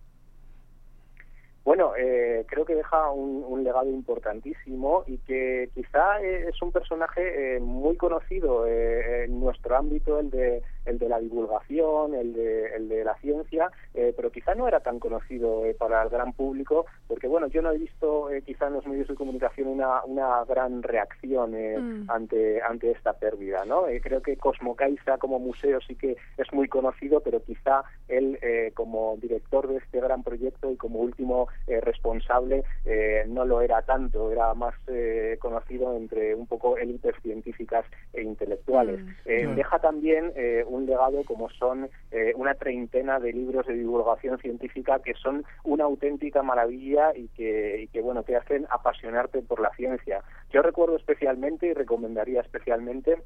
Bueno, 1.64 1.92
eh, 1.96 2.44
creo 2.48 2.64
que 2.64 2.74
deja 2.74 3.10
un, 3.12 3.62
legado 3.62 3.88
importantísimo 3.88 5.04
y 5.06 5.18
que 5.18 5.70
quizá 5.74 6.20
eh, 6.20 6.48
es 6.48 6.60
un 6.60 6.72
personaje 6.72 7.56
eh, 7.56 7.60
muy 7.60 7.96
conocido 7.96 8.66
en 8.66 9.38
nuestro 9.38 9.76
ámbito, 9.76 10.18
el 10.18 10.30
de, 10.30 10.62
el 10.84 10.98
de 10.98 11.08
la 11.08 11.18
divulgación, 11.18 12.14
el 12.14 12.32
de, 12.32 12.76
el 12.76 12.88
de 12.88 13.04
la 13.04 13.14
ciencia, 13.16 13.70
pero 13.92 14.30
quizá 14.30 14.54
no 14.54 14.66
era 14.66 14.80
tan 14.80 14.98
conocido 14.98 15.62
para 15.78 16.02
el 16.02 16.08
gran 16.08 16.32
público, 16.32 16.86
porque 17.06 17.28
bueno, 17.28 17.46
yo 17.48 17.62
no 17.62 17.70
he 17.70 17.78
visto 17.78 18.28
quizá 18.44 18.68
en 18.68 18.74
los 18.74 18.86
medios 18.86 19.08
de 19.08 19.14
comunicación 19.14 19.68
una, 19.68 20.04
una 20.04 20.44
gran 20.44 20.82
reacción 20.82 21.52
mm. 21.52 22.10
ante, 22.10 22.62
ante 22.62 22.90
esta 22.90 23.12
pérdida, 23.12 23.64
¿no? 23.64 23.84
creo 24.02 24.22
que 24.22 24.36
Cosmo 24.36 24.74
Caixa 24.74 25.18
como 25.18 25.38
museo 25.38 25.80
sí 25.80 25.94
que 25.94 26.16
es 26.36 26.52
muy 26.52 26.68
conocido, 26.68 27.20
pero 27.20 27.42
quizá 27.42 27.84
él 28.08 28.38
como 28.74 29.16
director 29.20 29.68
de 29.68 29.76
este 29.76 30.00
gran 30.00 30.22
proyecto 30.22 30.70
y 30.70 30.76
como 30.76 31.00
último 31.00 31.48
eh, 31.66 31.80
responsable 31.80 32.64
eh, 32.84 33.24
no 33.28 33.44
lo 33.44 33.60
era 33.60 33.82
tanto, 33.82 34.30
era 34.30 34.54
más 34.54 34.74
eh, 34.88 35.36
conocido 35.40 35.96
entre 35.96 36.34
un 36.34 36.46
poco 36.46 36.76
élites 36.76 37.14
científicas 37.22 37.84
e 38.12 38.22
intelectuales. 38.22 39.00
Mm. 39.00 39.54
Deja 39.54 39.78
también 39.78 40.32
un 40.72 40.86
legado 40.86 41.22
como 41.24 41.48
son 41.50 41.88
una 42.36 42.54
treintena 42.54 43.18
de 43.20 43.32
libros 43.32 43.66
de 43.66 43.74
divulgación 43.74 44.38
científica 44.38 45.00
que 45.00 45.14
son 45.14 45.44
una 45.64 45.84
auténtica 45.84 46.42
maravilla 46.42 47.12
y 47.16 47.28
que, 47.28 47.82
y 47.82 47.88
que 47.88 48.00
bueno, 48.00 48.22
te 48.22 48.36
hacen 48.36 48.66
apasionarte 48.70 49.42
por 49.42 49.60
la 49.60 49.70
ciencia. 49.74 50.22
Yo 50.50 50.62
recuerdo 50.62 50.96
especialmente 50.96 51.66
y 51.66 51.72
recomendaría 51.74 52.40
especialmente 52.40 53.22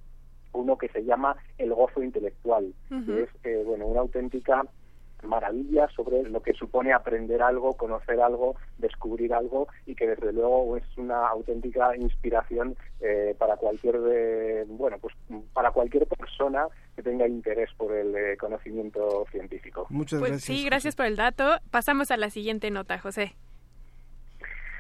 uno 0.53 0.79
que 0.79 0.89
se 0.89 1.05
llama 1.05 1.37
El 1.59 1.75
gozo 1.75 2.03
intelectual, 2.03 2.73
que 3.43 3.61
es 3.61 3.67
bueno 3.67 3.87
una 3.87 4.01
auténtica 4.01 4.65
maravillas 5.23 5.91
sobre 5.93 6.23
lo 6.25 6.41
que 6.41 6.53
supone 6.55 6.93
aprender 6.93 7.43
algo, 7.43 7.75
conocer 7.75 8.21
algo, 8.21 8.57
descubrir 8.79 9.33
algo 9.35 9.69
y 9.87 9.95
que 9.95 10.07
desde 10.07 10.33
luego 10.33 10.77
es 10.77 10.85
una 10.97 11.29
auténtica 11.29 11.97
inspiración 11.97 12.77
eh, 13.01 13.35
para 13.39 13.57
cualquier 13.57 13.97
eh, 14.09 14.65
bueno 14.69 14.99
pues 14.99 15.15
para 15.53 15.71
cualquier 15.71 16.07
persona 16.07 16.67
que 16.95 17.03
tenga 17.03 17.27
interés 17.27 17.71
por 17.77 17.93
el 17.93 18.15
eh, 18.15 18.37
conocimiento 18.37 19.27
científico. 19.31 19.87
Muchas 19.91 20.21
pues 20.21 20.33
gracias. 20.33 20.59
Sí, 20.59 20.65
gracias 20.65 20.97
por 20.97 21.07
el 21.07 21.17
dato. 21.17 21.59
Pasamos 21.71 22.11
a 22.11 22.17
la 22.17 22.31
siguiente 22.31 22.71
nota, 22.71 22.99
José. 22.99 23.37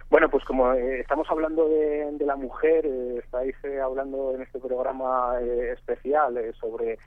Bueno, 0.08 0.28
pues 0.30 0.44
como 0.44 0.72
eh, 0.72 1.00
estamos 1.00 1.26
hablando 1.28 1.68
de, 1.68 2.16
la 2.24 2.36
mujer, 2.36 2.86
eh, 2.86 3.18
estáis 3.24 3.56
eh, 3.64 3.80
hablando 3.80 4.34
en 4.34 4.42
este 4.42 4.60
programa 4.60 5.40
especial 5.40 6.38
sobre 6.60 6.98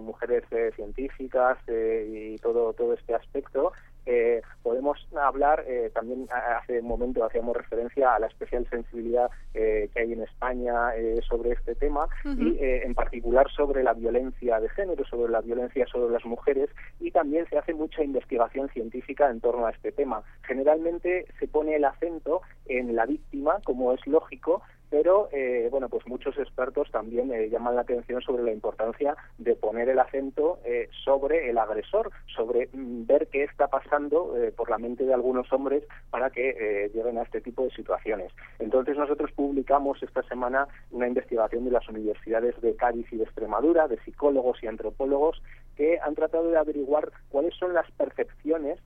mujeres 0.00 0.44
científicas 0.76 1.58
y 1.68 2.36
todo 2.38 2.72
todo 2.74 2.92
este 2.92 3.14
aspecto, 3.14 3.72
eh, 4.06 4.42
podemos 4.62 4.98
hablar, 5.16 5.64
eh, 5.66 5.90
también 5.94 6.26
hace 6.58 6.80
un 6.80 6.86
momento 6.86 7.24
hacíamos 7.24 7.56
referencia 7.56 8.14
a 8.14 8.18
la 8.18 8.26
especial 8.26 8.66
sensibilidad 8.68 9.30
eh, 9.54 9.88
que 9.92 10.00
hay 10.00 10.12
en 10.12 10.22
España 10.22 10.94
eh, 10.96 11.20
sobre 11.28 11.52
este 11.52 11.74
tema 11.74 12.08
y 12.24 12.58
en 12.60 12.94
particular 12.94 13.50
sobre 13.50 13.82
la 13.82 13.92
violencia 13.92 14.60
de 14.60 14.68
género, 14.70 15.04
sobre 15.04 15.30
la 15.30 15.40
violencia 15.40 15.86
sobre 15.86 16.12
las 16.12 16.24
mujeres 16.24 16.70
y 17.00 17.10
también 17.10 17.46
se 17.48 17.58
hace 17.58 17.74
mucha 17.74 18.02
investigación 18.02 18.68
científica 18.70 19.30
en 19.30 19.40
torno 19.40 19.66
a 19.66 19.70
este 19.70 19.92
tema. 19.92 20.22
Generalmente 20.42 21.26
se 21.38 21.48
pone 21.48 21.76
el 21.76 21.84
acento 21.84 22.42
en 22.66 22.94
la 22.96 23.06
víctima, 23.06 23.60
como 23.64 23.92
es 23.92 24.06
lógico, 24.06 24.62
pero 24.92 25.30
eh, 25.32 25.68
bueno 25.70 25.88
pues 25.88 26.06
muchos 26.06 26.36
expertos 26.36 26.90
también 26.90 27.32
eh, 27.32 27.48
llaman 27.48 27.76
la 27.76 27.80
atención 27.80 28.20
sobre 28.20 28.42
la 28.42 28.52
importancia 28.52 29.16
de 29.38 29.56
poner 29.56 29.88
el 29.88 29.98
acento 29.98 30.58
eh, 30.66 30.90
sobre 31.02 31.48
el 31.48 31.56
agresor 31.56 32.10
sobre 32.36 32.68
mm, 32.70 33.06
ver 33.06 33.28
qué 33.28 33.44
está 33.44 33.68
pasando 33.68 34.34
por 34.54 34.68
la 34.68 34.76
mente 34.76 35.04
de 35.04 35.14
algunos 35.14 35.50
hombres 35.50 35.82
para 36.10 36.28
que 36.28 36.90
lleguen 36.92 37.16
a 37.16 37.22
este 37.22 37.40
tipo 37.40 37.64
de 37.64 37.70
situaciones. 37.70 38.32
Entonces 38.58 38.98
nosotros 38.98 39.30
publicamos 39.32 40.02
esta 40.02 40.22
semana 40.24 40.68
una 40.90 41.08
investigación 41.08 41.64
de 41.64 41.70
las 41.70 41.88
universidades 41.88 42.60
de 42.60 42.76
Cádiz 42.76 43.10
y 43.12 43.16
de 43.16 43.24
Extremadura 43.24 43.88
de 43.88 43.98
psicólogos 44.04 44.62
y 44.62 44.66
antropólogos 44.66 45.42
que 45.76 45.98
han 46.00 46.14
tratado 46.14 46.50
de 46.50 46.58
averiguar 46.58 47.10
cuáles 47.30 47.54
son 47.54 47.72
las 47.72 47.90
percepciones 47.92 48.78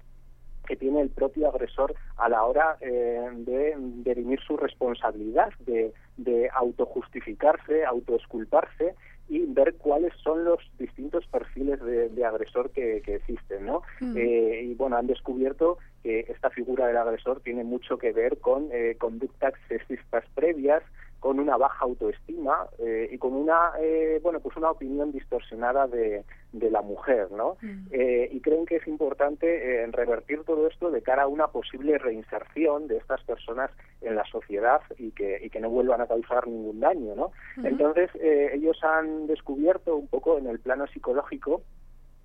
que 0.66 0.76
tiene 0.76 1.00
el 1.00 1.10
propio 1.10 1.48
agresor 1.48 1.94
a 2.16 2.28
la 2.28 2.44
hora 2.44 2.76
eh, 2.80 3.28
de 3.32 3.74
derimir 3.78 4.40
su 4.40 4.56
responsabilidad, 4.56 5.52
de, 5.60 5.92
de 6.16 6.50
autojustificarse, 6.52 7.84
autoesculparse 7.84 8.94
y 9.28 9.44
ver 9.46 9.74
cuáles 9.74 10.12
son 10.22 10.44
los 10.44 10.58
distintos 10.78 11.26
perfiles 11.26 11.80
de, 11.82 12.24
agresor 12.24 12.70
que, 12.70 12.98
existen, 12.98 13.66
¿no? 13.66 13.82
Mm. 14.00 14.16
Eh, 14.16 14.60
y 14.66 14.74
bueno, 14.74 14.96
han 14.96 15.06
descubierto 15.06 15.78
que 16.02 16.20
esta 16.28 16.50
figura 16.50 16.86
del 16.86 16.96
agresor 16.96 17.40
tiene 17.40 17.64
mucho 17.64 17.98
que 17.98 18.12
ver 18.12 18.38
con 18.38 18.68
eh, 18.72 18.96
conductas 18.98 19.54
sexistas 19.68 20.24
previas, 20.34 20.82
con 21.26 21.40
una 21.40 21.56
baja 21.56 21.84
autoestima 21.84 22.68
eh, 22.78 23.08
y 23.10 23.18
con 23.18 23.32
una 23.32 23.72
eh, 23.80 24.20
bueno 24.22 24.38
pues 24.38 24.56
una 24.56 24.70
opinión 24.70 25.10
distorsionada 25.10 25.88
de, 25.88 26.22
de 26.52 26.70
la 26.70 26.82
mujer 26.82 27.32
no 27.32 27.56
mm. 27.60 27.88
eh, 27.90 28.28
y 28.30 28.40
creen 28.40 28.64
que 28.64 28.76
es 28.76 28.86
importante 28.86 29.88
revertir 29.90 30.44
todo 30.44 30.68
esto 30.68 30.92
de 30.92 31.02
cara 31.02 31.24
a 31.24 31.26
una 31.26 31.48
posible 31.48 31.98
reinserción 31.98 32.86
de 32.86 32.98
estas 32.98 33.24
personas 33.24 33.72
en 34.02 34.14
la 34.14 34.24
sociedad 34.26 34.82
y 34.98 35.10
que 35.10 35.44
y 35.44 35.50
que 35.50 35.58
no 35.58 35.68
vuelvan 35.68 36.00
a 36.00 36.06
causar 36.06 36.46
ningún 36.46 36.78
daño 36.78 37.16
no 37.16 37.32
entonces 37.64 38.08
ellos 38.52 38.78
han 38.84 39.26
descubierto 39.26 39.96
un 39.96 40.06
poco 40.06 40.38
en 40.38 40.46
el 40.46 40.60
plano 40.60 40.86
psicológico 40.86 41.62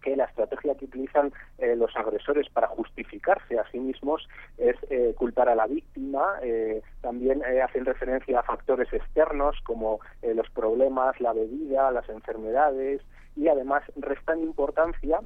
que 0.01 0.15
la 0.15 0.25
estrategia 0.25 0.75
que 0.75 0.85
utilizan 0.85 1.31
eh, 1.57 1.75
los 1.75 1.95
agresores 1.95 2.49
para 2.49 2.67
justificarse 2.67 3.59
a 3.59 3.69
sí 3.71 3.79
mismos 3.79 4.27
es 4.57 4.75
eh, 4.89 5.13
culpar 5.17 5.49
a 5.49 5.55
la 5.55 5.67
víctima, 5.67 6.39
eh, 6.41 6.81
también 7.01 7.43
hacen 7.63 7.85
referencia 7.85 8.39
a 8.39 8.43
factores 8.43 8.91
externos 8.91 9.57
como 9.63 9.99
los 10.21 10.49
problemas, 10.51 11.19
la 11.19 11.33
bebida, 11.33 11.91
las 11.91 12.07
enfermedades 12.09 13.01
y 13.35 13.47
además 13.47 13.83
restan 13.95 14.41
importancia 14.41 15.19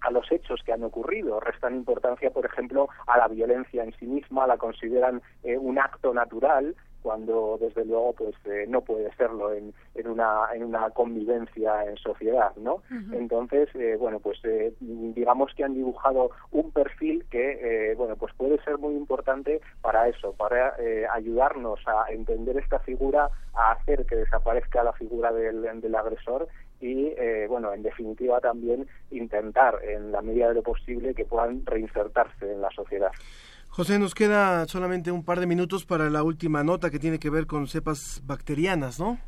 a 0.00 0.10
los 0.10 0.30
hechos 0.30 0.62
que 0.64 0.72
han 0.72 0.84
ocurrido, 0.84 1.40
restan 1.40 1.74
importancia, 1.74 2.30
por 2.30 2.44
ejemplo, 2.44 2.88
a 3.06 3.18
la 3.18 3.28
violencia 3.28 3.82
en 3.82 3.94
sí 3.98 4.06
misma, 4.06 4.46
la 4.46 4.58
consideran 4.58 5.22
un 5.42 5.78
acto 5.78 6.12
natural 6.12 6.74
cuando 7.06 7.56
desde 7.60 7.84
luego 7.84 8.14
pues 8.14 8.34
eh, 8.46 8.64
no 8.66 8.80
puede 8.80 9.14
serlo 9.14 9.52
en, 9.52 9.72
en 9.94 10.08
una 10.08 10.48
en 10.52 10.64
una 10.64 10.90
convivencia 10.90 11.84
en 11.84 11.96
sociedad 11.98 12.50
no 12.56 12.82
entonces 13.12 13.68
eh, 13.76 13.94
bueno 13.96 14.18
pues 14.18 14.40
eh, 14.42 14.74
digamos 14.80 15.54
que 15.54 15.62
han 15.62 15.74
dibujado 15.74 16.32
un 16.50 16.72
perfil 16.72 17.24
que 17.30 17.94
bueno 17.96 18.16
pues 18.16 18.34
puede 18.34 18.60
ser 18.64 18.78
muy 18.78 18.96
importante 18.96 19.60
para 19.82 20.08
eso 20.08 20.32
para 20.32 20.74
ayudarnos 21.12 21.78
a 21.86 22.10
entender 22.10 22.56
esta 22.56 22.80
figura 22.80 23.30
a 23.54 23.70
hacer 23.70 24.04
que 24.06 24.16
desaparezca 24.16 24.82
la 24.82 24.92
figura 24.92 25.32
del, 25.32 25.80
del 25.80 25.94
agresor 25.94 26.48
y 26.80 27.14
bueno 27.46 27.72
en 27.72 27.84
definitiva 27.84 28.40
también 28.40 28.88
intentar 29.12 29.78
en 29.84 30.10
la 30.10 30.22
medida 30.22 30.48
de 30.48 30.54
lo 30.54 30.62
posible 30.64 31.14
que 31.14 31.24
puedan 31.24 31.64
reinsertarse 31.64 32.52
en 32.52 32.60
la 32.60 32.70
sociedad 32.70 33.12
José, 33.76 33.98
nos 33.98 34.14
queda 34.14 34.66
solamente 34.68 35.10
un 35.10 35.22
par 35.22 35.38
de 35.38 35.46
minutos 35.46 35.84
para 35.84 36.08
la 36.08 36.22
última 36.22 36.64
nota 36.64 36.88
que 36.88 36.98
tiene 36.98 37.18
que 37.18 37.28
ver 37.28 37.46
con 37.46 37.66
cepas 37.66 38.22
bacterianas, 38.24 38.98
¿no? 38.98 39.18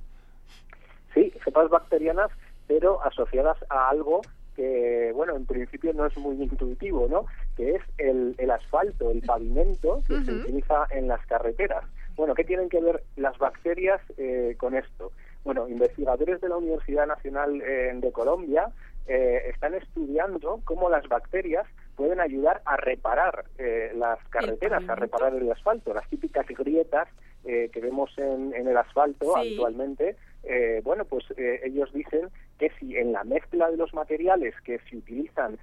Sí, 1.12 1.30
cepas 1.44 1.68
bacterianas, 1.68 2.30
pero 2.66 3.04
asociadas 3.04 3.58
a 3.68 3.90
algo 3.90 4.22
que, 4.56 5.12
bueno, 5.14 5.36
en 5.36 5.44
principio 5.44 5.92
no 5.92 6.06
es 6.06 6.16
muy 6.16 6.42
intuitivo, 6.42 7.06
¿no? 7.10 7.26
Que 7.58 7.72
es 7.72 7.82
el, 7.98 8.34
el 8.38 8.50
asfalto, 8.50 9.10
el 9.10 9.20
pavimento 9.20 10.02
que 10.06 10.24
se 10.24 10.32
utiliza 10.32 10.86
en 10.92 11.08
las 11.08 11.20
carreteras. 11.26 11.84
Bueno, 12.16 12.34
¿qué 12.34 12.44
tienen 12.44 12.70
que 12.70 12.80
ver 12.80 13.02
las 13.16 13.36
bacterias 13.36 14.00
eh, 14.16 14.54
con 14.56 14.74
esto? 14.74 15.12
Bueno, 15.44 15.68
investigadores 15.68 16.40
de 16.40 16.48
la 16.48 16.56
Universidad 16.56 17.06
Nacional 17.06 17.60
eh, 17.60 17.92
de 17.94 18.12
Colombia 18.12 18.72
eh, 19.08 19.50
están 19.50 19.74
estudiando 19.74 20.60
cómo 20.64 20.90
las 20.90 21.08
bacterias 21.08 21.66
pueden 21.98 22.20
ayudar 22.20 22.62
a 22.64 22.76
reparar 22.76 23.46
eh, 23.58 23.90
las 23.96 24.20
carreteras, 24.28 24.88
a 24.88 24.94
reparar 24.94 25.34
el 25.34 25.50
asfalto, 25.50 25.92
las 25.92 26.08
típicas 26.08 26.46
grietas 26.46 27.08
eh, 27.44 27.70
que 27.72 27.80
vemos 27.80 28.16
en, 28.18 28.54
el 28.54 28.76
asfalto 28.76 29.36
habitualmente. 29.36 30.16
Eh, 30.44 30.80
bueno, 30.84 31.04
pues 31.06 31.24
ellos 31.36 31.92
dicen 31.92 32.28
que 32.56 32.70
si 32.78 32.96
en 32.96 33.12
la 33.12 33.24
mezcla 33.24 33.68
de 33.68 33.76
los 33.76 33.92
materiales 33.94 34.54
que 34.64 34.78
se 34.88 34.96
utilizan 34.96 35.58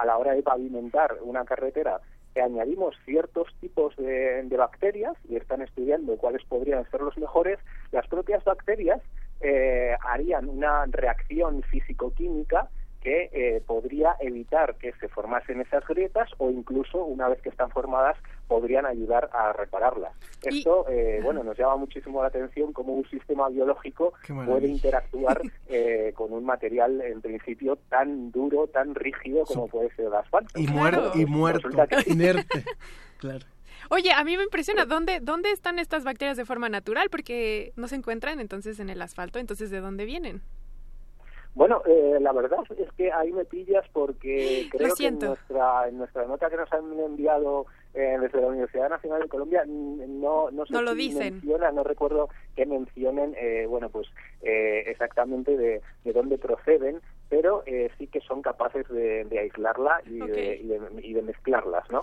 a 0.00 0.06
la 0.06 0.16
hora 0.16 0.32
de 0.32 0.42
pavimentar 0.42 1.18
una 1.20 1.44
carretera 1.44 2.00
añadimos 2.34 2.96
ciertos 3.04 3.54
tipos 3.60 3.94
de, 3.96 4.48
bacterias 4.56 5.14
y 5.28 5.36
están 5.36 5.60
estudiando 5.60 6.16
cuáles 6.16 6.42
podrían 6.46 6.90
ser 6.90 7.02
los 7.02 7.16
mejores, 7.18 7.58
las 7.92 8.08
propias 8.08 8.42
bacterias 8.42 9.00
harían 10.00 10.48
una 10.48 10.86
reacción 10.86 11.62
físico-química 11.64 12.70
que 13.04 13.28
eh, 13.32 13.62
podría 13.66 14.16
evitar 14.18 14.76
que 14.76 14.92
se 14.94 15.08
formasen 15.08 15.60
esas 15.60 15.86
grietas 15.86 16.30
o 16.38 16.50
incluso 16.50 17.04
una 17.04 17.28
vez 17.28 17.40
que 17.42 17.50
están 17.50 17.70
formadas 17.70 18.16
podrían 18.48 18.86
ayudar 18.86 19.28
a 19.32 19.52
repararlas. 19.52 20.12
Esto, 20.42 20.86
eh, 20.88 21.20
bueno, 21.22 21.44
nos 21.44 21.56
llama 21.56 21.76
muchísimo 21.76 22.22
la 22.22 22.28
atención 22.28 22.72
cómo 22.72 22.94
un 22.94 23.08
sistema 23.10 23.48
biológico 23.50 24.14
puede 24.46 24.68
interactuar 24.68 25.42
eh, 25.68 26.12
con 26.14 26.32
un 26.32 26.46
material 26.46 27.02
en 27.02 27.20
principio 27.20 27.76
tan 27.90 28.32
duro, 28.32 28.66
tan 28.68 28.94
rígido 28.94 29.44
como 29.44 29.68
puede 29.68 29.94
ser 29.94 30.06
el 30.06 30.14
asfalto. 30.14 30.58
Y 30.58 30.66
muerto, 30.66 31.12
y 31.14 31.26
muerto, 31.26 31.68
inerte, 32.06 32.64
claro. 33.18 33.44
Oye, 33.90 34.12
a 34.12 34.24
mí 34.24 34.38
me 34.38 34.44
impresiona, 34.44 34.86
¿dónde, 34.86 35.20
¿dónde 35.20 35.50
están 35.50 35.78
estas 35.78 36.04
bacterias 36.04 36.38
de 36.38 36.46
forma 36.46 36.70
natural? 36.70 37.10
Porque 37.10 37.74
no 37.76 37.86
se 37.86 37.96
encuentran 37.96 38.40
entonces 38.40 38.80
en 38.80 38.88
el 38.88 39.02
asfalto, 39.02 39.38
entonces 39.38 39.70
¿de 39.70 39.80
dónde 39.80 40.06
vienen? 40.06 40.40
Bueno, 41.54 41.82
eh, 41.86 42.18
la 42.20 42.32
verdad 42.32 42.58
es 42.76 42.92
que 42.94 43.12
ahí 43.12 43.32
me 43.32 43.44
pillas 43.44 43.84
porque 43.92 44.66
creo 44.72 44.94
que 44.94 45.06
en 45.06 45.18
nuestra, 45.20 45.88
en 45.88 45.98
nuestra 45.98 46.26
nota 46.26 46.50
que 46.50 46.56
nos 46.56 46.72
han 46.72 46.98
enviado 46.98 47.66
eh, 47.94 48.16
desde 48.20 48.40
la 48.40 48.48
Universidad 48.48 48.88
Nacional 48.88 49.22
de 49.22 49.28
Colombia 49.28 49.64
no, 49.64 50.50
no, 50.50 50.64
no 50.68 50.82
lo 50.82 50.94
dicen. 50.96 51.34
menciona, 51.34 51.70
no 51.70 51.84
recuerdo 51.84 52.28
que 52.56 52.66
mencionen, 52.66 53.36
eh, 53.38 53.66
bueno, 53.68 53.88
pues 53.88 54.08
eh, 54.42 54.82
exactamente 54.88 55.56
de, 55.56 55.80
de 56.02 56.12
dónde 56.12 56.38
proceden, 56.38 57.00
pero 57.28 57.62
eh, 57.66 57.88
sí 57.98 58.08
que 58.08 58.20
son 58.20 58.42
capaces 58.42 58.88
de, 58.88 59.24
de 59.24 59.38
aislarla 59.38 60.02
y, 60.06 60.18
de, 60.18 60.56
y, 60.56 60.66
de, 60.66 60.80
y 61.04 61.12
de 61.12 61.22
mezclarlas, 61.22 61.88
¿no? 61.90 62.00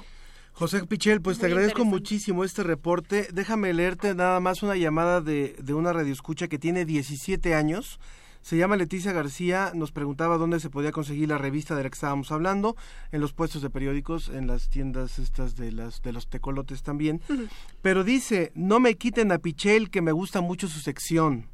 José 0.54 0.86
Pichel, 0.86 1.22
pues 1.22 1.40
te 1.40 1.48
agradezco 1.48 1.86
muchísimo 1.86 2.44
este 2.44 2.64
reporte. 2.64 3.28
Déjame 3.34 3.74
leerte 3.74 4.14
nada 4.16 4.40
más 4.40 4.64
una 4.64 4.76
llamada 4.76 5.22
de, 5.22 5.56
de 5.62 5.74
una 5.74 5.92
radioescucha 5.94 6.48
que 6.48 6.58
tiene 6.60 6.86
17 6.86 7.54
años 7.54 8.00
se 8.42 8.58
llama 8.58 8.76
Leticia 8.76 9.12
García, 9.12 9.72
nos 9.74 9.92
preguntaba 9.92 10.38
dónde 10.38 10.60
se 10.60 10.70
podía 10.70 10.92
conseguir 10.92 11.30
la 11.30 11.38
revista 11.38 11.76
de 11.76 11.84
la 11.84 11.90
que 11.90 11.96
estábamos 11.96 12.32
hablando, 12.32 12.76
en 13.12 13.22
los 13.22 13.34
puestos 13.34 13.62
de 13.62 13.70
periódicos, 13.70 14.30
en 14.30 14.48
las 14.48 14.70
tiendas 14.70 15.20
estas 15.20 15.56
de 15.56 15.72
las 15.72 16.02
de 16.02 16.14
los 16.14 16.30
tecolotes 16.30 16.84
también. 16.84 17.22
Pero 17.82 18.04
dice, 18.04 18.52
no 18.56 18.80
me 18.80 18.96
quiten 18.96 19.32
a 19.32 19.38
Pichel 19.38 19.90
que 19.90 20.02
me 20.02 20.12
gusta 20.12 20.42
mucho 20.42 20.68
su 20.68 20.80
sección. 20.80 21.46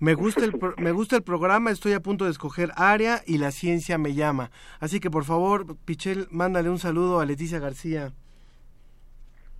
Me 0.00 0.14
gusta, 0.14 0.44
el 0.44 0.52
me 0.76 0.92
gusta 0.92 1.16
el 1.16 1.22
programa, 1.22 1.72
estoy 1.72 1.92
a 1.92 2.00
punto 2.00 2.24
de 2.24 2.30
escoger 2.30 2.70
área 2.76 3.20
y 3.26 3.38
la 3.38 3.50
ciencia 3.50 3.98
me 3.98 4.14
llama. 4.14 4.50
Así 4.78 5.00
que 5.00 5.10
por 5.10 5.24
favor, 5.24 5.76
Pichel, 5.84 6.28
mándale 6.30 6.70
un 6.70 6.78
saludo 6.78 7.18
a 7.18 7.26
Leticia 7.26 7.58
García. 7.58 8.12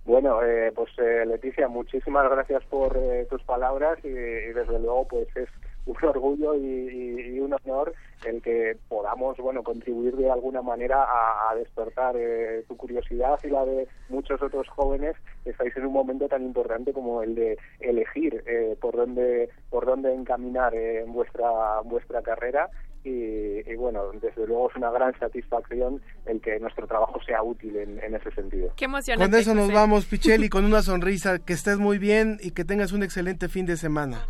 Bueno, 0.05 0.41
eh, 0.41 0.71
pues 0.73 0.89
eh, 0.97 1.23
Leticia, 1.25 1.67
muchísimas 1.67 2.29
gracias 2.31 2.63
por 2.65 2.97
eh, 2.97 3.27
tus 3.29 3.43
palabras 3.43 3.99
y, 4.03 4.09
desde 4.09 4.79
luego 4.79 5.07
pues 5.07 5.27
es 5.35 5.49
un 5.89 6.09
orgullo 6.09 6.55
y, 6.55 7.39
un 7.39 7.53
honor 7.53 7.93
el 8.25 8.41
que 8.41 8.77
podamos 8.89 9.37
bueno 9.37 9.63
contribuir 9.63 10.15
de 10.15 10.29
alguna 10.29 10.61
manera 10.61 11.05
a, 11.49 11.55
despertar 11.55 12.15
eh, 12.17 12.63
tu 12.67 12.75
curiosidad 12.77 13.39
y 13.43 13.47
la 13.47 13.65
de 13.65 13.87
muchos 14.09 14.41
otros 14.41 14.67
jóvenes 14.69 15.15
que 15.43 15.51
estáis 15.51 15.75
en 15.77 15.85
un 15.85 15.93
momento 15.93 16.27
tan 16.27 16.43
importante 16.43 16.93
como 16.93 17.23
el 17.23 17.33
de 17.35 17.57
elegir 17.79 18.43
eh, 18.45 18.75
por 18.79 18.95
dónde 18.95 19.49
por 19.69 19.85
dónde 19.85 20.13
encaminar 20.13 20.75
eh, 20.75 21.01
en 21.01 21.13
vuestra 21.13 21.79
vuestra 21.83 22.21
carrera 22.21 22.69
y, 23.01 23.75
bueno, 23.75 24.11
desde 24.21 24.45
luego 24.45 24.69
es 24.69 24.75
una 24.75 24.91
gran 24.91 25.17
satisfacción 25.17 26.01
el 26.25 26.41
que 26.41 26.59
nuestro 26.59 26.85
trabajo 26.85 27.19
sea 27.25 27.41
útil 27.41 27.77
en, 27.77 28.13
ese 28.13 28.29
sentido. 28.31 28.73
Qué 28.75 28.85
emocionante. 28.85 29.31
Con 29.31 29.39
eso 29.39 29.55
nos 29.55 29.71
vamos, 29.71 30.05
Picheli, 30.05 30.49
con 30.49 30.65
una 30.65 30.81
sonrisa. 30.83 31.39
Que 31.39 31.53
estés 31.53 31.77
muy 31.77 31.97
bien 31.97 32.37
y 32.41 32.51
que 32.51 32.65
tengas 32.65 32.91
un 32.91 33.01
excelente 33.01 33.47
fin 33.47 33.65
de 33.65 33.77
semana. 33.77 34.25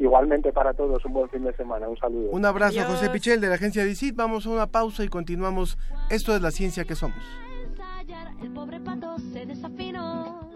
Igualmente 0.00 0.50
para 0.50 0.72
todos, 0.72 1.04
un 1.04 1.12
buen 1.12 1.28
fin 1.28 1.44
de 1.44 1.54
semana. 1.54 1.86
Un 1.86 1.96
saludo. 1.98 2.30
Un 2.30 2.46
abrazo, 2.46 2.82
José 2.84 3.10
Pichel 3.10 3.38
de 3.38 3.48
la 3.48 3.56
agencia 3.56 3.84
DICIT. 3.84 4.16
Vamos 4.16 4.46
a 4.46 4.50
una 4.50 4.66
pausa 4.66 5.04
y 5.04 5.08
continuamos. 5.08 5.76
Esto 6.08 6.34
es 6.34 6.40
la 6.40 6.50
ciencia 6.50 6.86
que 6.86 6.94
somos. 6.94 7.22
El 8.40 8.50
pobre 8.52 8.80
pato 8.80 9.16
se 9.32 9.44
desafinó. 9.44 10.50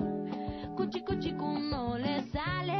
Cuchi, 0.74 1.04
cuchi, 1.04 1.32
no 1.32 1.98
le 1.98 2.22
sale. 2.30 2.78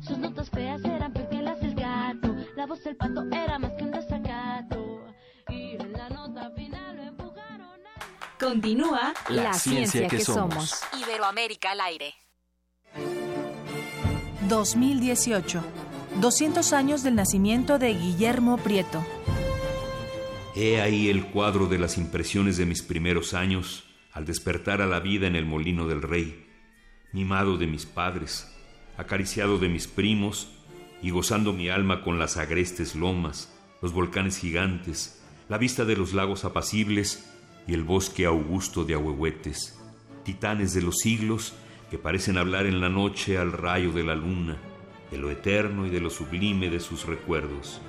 Sus 0.00 0.18
notas 0.18 0.48
feas 0.50 0.84
eran 0.84 1.12
peor 1.12 1.28
que 1.28 1.42
las 1.42 1.60
del 1.60 1.74
gato. 1.74 2.36
La 2.54 2.66
voz 2.66 2.84
del 2.84 2.94
pato 2.94 3.24
era 3.32 3.58
más 3.58 3.72
que 3.72 3.82
un 3.82 3.90
desacato. 3.90 5.04
Y 5.48 5.82
en 5.82 5.92
la 5.94 6.08
nota 6.10 6.52
final 6.52 6.96
lo 6.96 7.02
empujaron 7.02 7.80
a... 7.86 8.38
Continúa 8.38 9.12
la, 9.28 9.52
ciencia, 9.54 10.06
que, 10.06 10.20
somos. 10.20 10.80
Iberoamérica 11.00 11.72
al 11.72 11.80
aire. 11.80 12.14
2018. 14.52 15.64
200 16.20 16.74
años 16.74 17.02
del 17.02 17.14
nacimiento 17.14 17.78
de 17.78 17.94
Guillermo 17.94 18.58
Prieto. 18.58 19.02
He 20.54 20.78
ahí 20.78 21.08
el 21.08 21.24
cuadro 21.24 21.68
de 21.68 21.78
las 21.78 21.96
impresiones 21.96 22.58
de 22.58 22.66
mis 22.66 22.82
primeros 22.82 23.32
años, 23.32 23.84
al 24.12 24.26
despertar 24.26 24.82
a 24.82 24.86
la 24.86 25.00
vida 25.00 25.26
en 25.26 25.36
el 25.36 25.46
molino 25.46 25.88
del 25.88 26.02
rey, 26.02 26.46
mimado 27.12 27.56
de 27.56 27.66
mis 27.66 27.86
padres, 27.86 28.54
acariciado 28.98 29.56
de 29.56 29.70
mis 29.70 29.86
primos 29.86 30.50
y 31.00 31.08
gozando 31.08 31.54
mi 31.54 31.70
alma 31.70 32.02
con 32.02 32.18
las 32.18 32.36
agrestes 32.36 32.94
lomas, 32.94 33.50
los 33.80 33.94
volcanes 33.94 34.36
gigantes, 34.36 35.22
la 35.48 35.56
vista 35.56 35.86
de 35.86 35.96
los 35.96 36.12
lagos 36.12 36.44
apacibles 36.44 37.26
y 37.66 37.72
el 37.72 37.84
bosque 37.84 38.26
augusto 38.26 38.84
de 38.84 38.92
ahuehuetes, 38.92 39.78
titanes 40.24 40.74
de 40.74 40.82
los 40.82 40.98
siglos 40.98 41.54
que 41.92 41.98
parecen 41.98 42.38
hablar 42.38 42.64
en 42.64 42.80
la 42.80 42.88
noche 42.88 43.36
al 43.36 43.52
rayo 43.52 43.92
de 43.92 44.02
la 44.02 44.14
luna, 44.14 44.56
de 45.10 45.18
lo 45.18 45.30
eterno 45.30 45.86
y 45.86 45.90
de 45.90 46.00
lo 46.00 46.08
sublime 46.08 46.70
de 46.70 46.80
sus 46.80 47.04
recuerdos. 47.04 47.82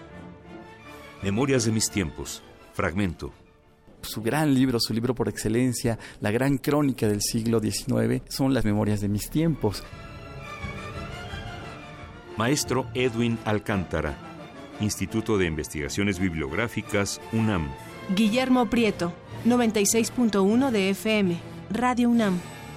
Memorias 1.22 1.64
de 1.64 1.72
mis 1.72 1.90
tiempos, 1.90 2.44
fragmento. 2.74 3.32
Su 4.02 4.22
gran 4.22 4.54
libro, 4.54 4.78
su 4.82 4.94
libro 4.94 5.16
por 5.16 5.30
excelencia, 5.30 5.98
la 6.20 6.32
gran 6.32 6.58
crónica 6.58 7.08
del 7.08 7.22
siglo 7.22 7.62
XIX, 7.62 8.22
son 8.28 8.54
las 8.54 8.66
memorias 8.66 9.00
de 9.00 9.08
mis 9.08 9.30
tiempos. 9.30 9.86
Maestro 12.36 12.88
Edwin 12.94 13.40
Alcántara, 13.46 14.18
Instituto 14.82 15.38
de 15.38 15.46
Investigaciones 15.46 16.20
Bibliográficas, 16.20 17.22
UNAM. 17.32 17.70
Guillermo 18.14 18.70
Prieto, 18.70 19.14
96.1 19.46 20.72
de 20.72 20.90
FM, 20.90 21.38
Radio 21.72 22.10
UNAM, 22.10 22.38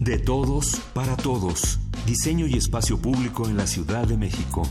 De 0.00 0.18
todos, 0.18 0.80
para 0.94 1.14
todos. 1.14 1.78
Diseño 2.06 2.46
y 2.46 2.56
espacio 2.56 2.98
público 2.98 3.46
en 3.46 3.58
la 3.58 3.66
Ciudad 3.66 4.08
de 4.08 4.16
México. 4.16 4.62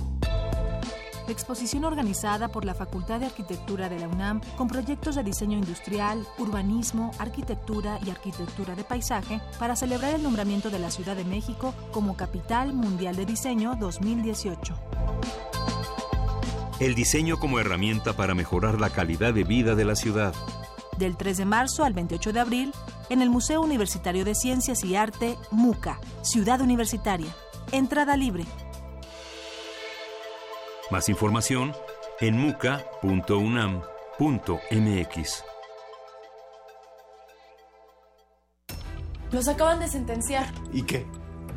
Exposición 1.28 1.84
organizada 1.84 2.48
por 2.48 2.66
la 2.66 2.74
Facultad 2.74 3.20
de 3.20 3.28
Arquitectura 3.28 3.90
de 3.90 4.00
la 4.00 4.08
UNAM 4.08 4.42
con 4.58 4.68
proyectos 4.68 5.14
de 5.14 5.22
diseño 5.22 5.56
industrial, 5.56 6.26
urbanismo, 6.40 7.12
arquitectura 7.20 8.00
y 8.04 8.10
arquitectura 8.10 8.74
de 8.74 8.84
paisaje 8.84 9.40
para 9.60 9.76
celebrar 9.76 10.16
el 10.16 10.24
nombramiento 10.24 10.72
de 10.72 10.80
la 10.80 10.90
Ciudad 10.90 11.16
de 11.16 11.26
México 11.26 11.76
como 11.92 12.18
Capital 12.18 12.74
Mundial 12.74 13.16
de 13.16 13.28
Diseño 13.28 13.76
2018. 13.80 14.74
El 16.80 16.96
diseño 16.96 17.38
como 17.38 17.60
herramienta 17.60 18.14
para 18.14 18.34
mejorar 18.34 18.82
la 18.82 18.90
calidad 18.90 19.36
de 19.36 19.44
vida 19.44 19.76
de 19.76 19.86
la 19.86 19.96
ciudad. 19.96 20.34
Del 21.00 21.16
3 21.16 21.38
de 21.38 21.46
marzo 21.46 21.86
al 21.86 21.94
28 21.94 22.34
de 22.34 22.42
abril, 22.42 22.74
en 23.10 23.22
el 23.22 23.30
Museo 23.30 23.62
Universitario 23.62 24.26
de 24.26 24.36
Ciencias 24.36 24.84
y 24.84 24.98
Arte, 24.98 25.38
MUCA, 25.50 25.98
Ciudad 26.24 26.60
Universitaria. 26.60 27.34
Entrada 27.72 28.18
libre. 28.18 28.46
Más 30.92 31.08
información 31.08 31.74
en 32.20 32.38
muca.unam.mx. 32.38 32.94
Los 39.32 39.48
acaban 39.48 39.80
de 39.80 39.88
sentenciar. 39.88 40.52
¿Y 40.74 40.82
qué? 40.84 41.06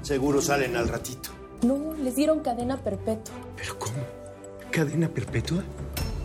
Seguro 0.02 0.40
salen 0.40 0.76
al 0.76 0.86
ratito. 0.88 1.30
No, 1.62 1.94
les 1.94 2.14
dieron 2.14 2.40
cadena 2.40 2.76
perpetua. 2.76 3.34
¿Pero 3.56 3.76
cómo? 3.76 4.04
¿Cadena 4.70 5.08
perpetua? 5.08 5.64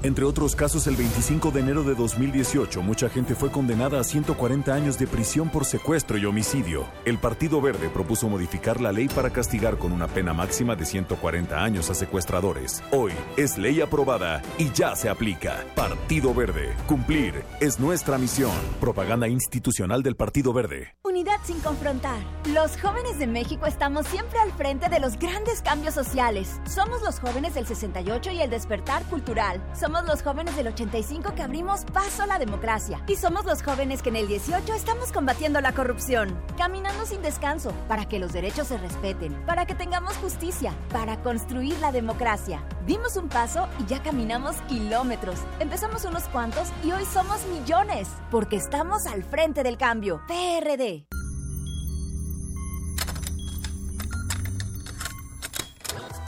Entre 0.07 0.23
otros 0.23 0.55
casos, 0.55 0.87
el 0.87 0.95
25 0.95 1.51
de 1.51 1.59
enero 1.59 1.83
de 1.83 1.93
2018, 1.93 2.81
mucha 2.81 3.09
gente 3.09 3.35
fue 3.35 3.51
condenada 3.51 3.99
a 3.99 4.05
140 4.05 4.73
años 4.73 4.97
de 4.97 5.05
prisión 5.05 5.49
por 5.49 5.65
secuestro 5.65 6.17
y 6.17 6.23
homicidio. 6.23 6.85
El 7.03 7.17
Partido 7.17 7.59
Verde 7.59 7.89
propuso 7.89 8.29
modificar 8.29 8.79
la 8.79 8.93
ley 8.93 9.09
para 9.09 9.31
castigar 9.31 9.77
con 9.77 9.91
una 9.91 10.07
pena 10.07 10.33
máxima 10.33 10.77
de 10.77 10.85
140 10.85 11.61
años 11.61 11.89
a 11.89 11.93
secuestradores. 11.93 12.81
Hoy 12.91 13.11
es 13.35 13.57
ley 13.57 13.81
aprobada 13.81 14.41
y 14.57 14.71
ya 14.71 14.95
se 14.95 15.09
aplica. 15.09 15.65
Partido 15.75 16.33
Verde. 16.33 16.73
Cumplir 16.87 17.43
es 17.59 17.77
nuestra 17.77 18.17
misión. 18.17 18.55
Propaganda 18.79 19.27
institucional 19.27 20.03
del 20.03 20.15
Partido 20.15 20.53
Verde. 20.53 20.95
Unidad 21.03 21.41
sin 21.43 21.59
confrontar. 21.59 22.19
Los 22.53 22.79
jóvenes 22.79 23.19
de 23.19 23.27
México 23.27 23.65
estamos 23.65 24.07
siempre 24.07 24.39
al 24.39 24.53
frente 24.53 24.87
de 24.87 25.01
los 25.01 25.19
grandes 25.19 25.61
cambios 25.61 25.95
sociales. 25.95 26.61
Somos 26.65 27.01
los 27.01 27.19
jóvenes 27.19 27.55
del 27.55 27.67
68 27.67 28.31
y 28.31 28.39
el 28.39 28.49
despertar 28.49 29.03
cultural. 29.09 29.61
Somos 29.77 29.96
los 30.05 30.21
jóvenes 30.21 30.55
del 30.55 30.67
85 30.67 31.33
que 31.35 31.41
abrimos 31.41 31.85
paso 31.85 32.23
a 32.23 32.27
la 32.27 32.39
democracia. 32.39 33.01
Y 33.07 33.15
somos 33.15 33.45
los 33.45 33.63
jóvenes 33.63 34.01
que 34.01 34.09
en 34.09 34.17
el 34.17 34.27
18 34.27 34.73
estamos 34.73 35.11
combatiendo 35.11 35.61
la 35.61 35.73
corrupción. 35.73 36.39
Caminando 36.57 37.05
sin 37.05 37.21
descanso 37.21 37.73
para 37.87 38.07
que 38.07 38.19
los 38.19 38.33
derechos 38.33 38.67
se 38.67 38.77
respeten, 38.77 39.33
para 39.45 39.65
que 39.65 39.75
tengamos 39.75 40.15
justicia, 40.17 40.73
para 40.91 41.21
construir 41.23 41.77
la 41.79 41.91
democracia. 41.91 42.63
Dimos 42.85 43.17
un 43.17 43.29
paso 43.29 43.67
y 43.79 43.85
ya 43.85 44.01
caminamos 44.03 44.55
kilómetros. 44.67 45.39
Empezamos 45.59 46.05
unos 46.05 46.23
cuantos 46.25 46.69
y 46.83 46.91
hoy 46.91 47.05
somos 47.05 47.45
millones. 47.47 48.09
Porque 48.31 48.57
estamos 48.57 49.05
al 49.05 49.23
frente 49.23 49.63
del 49.63 49.77
cambio. 49.77 50.21
PRD. 50.27 51.07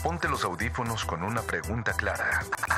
Ponte 0.04 0.30
los 0.30 0.46
audífonos 0.46 1.04
con 1.04 1.24
una 1.24 1.42
pregunta 1.42 1.92
clara. 1.94 2.42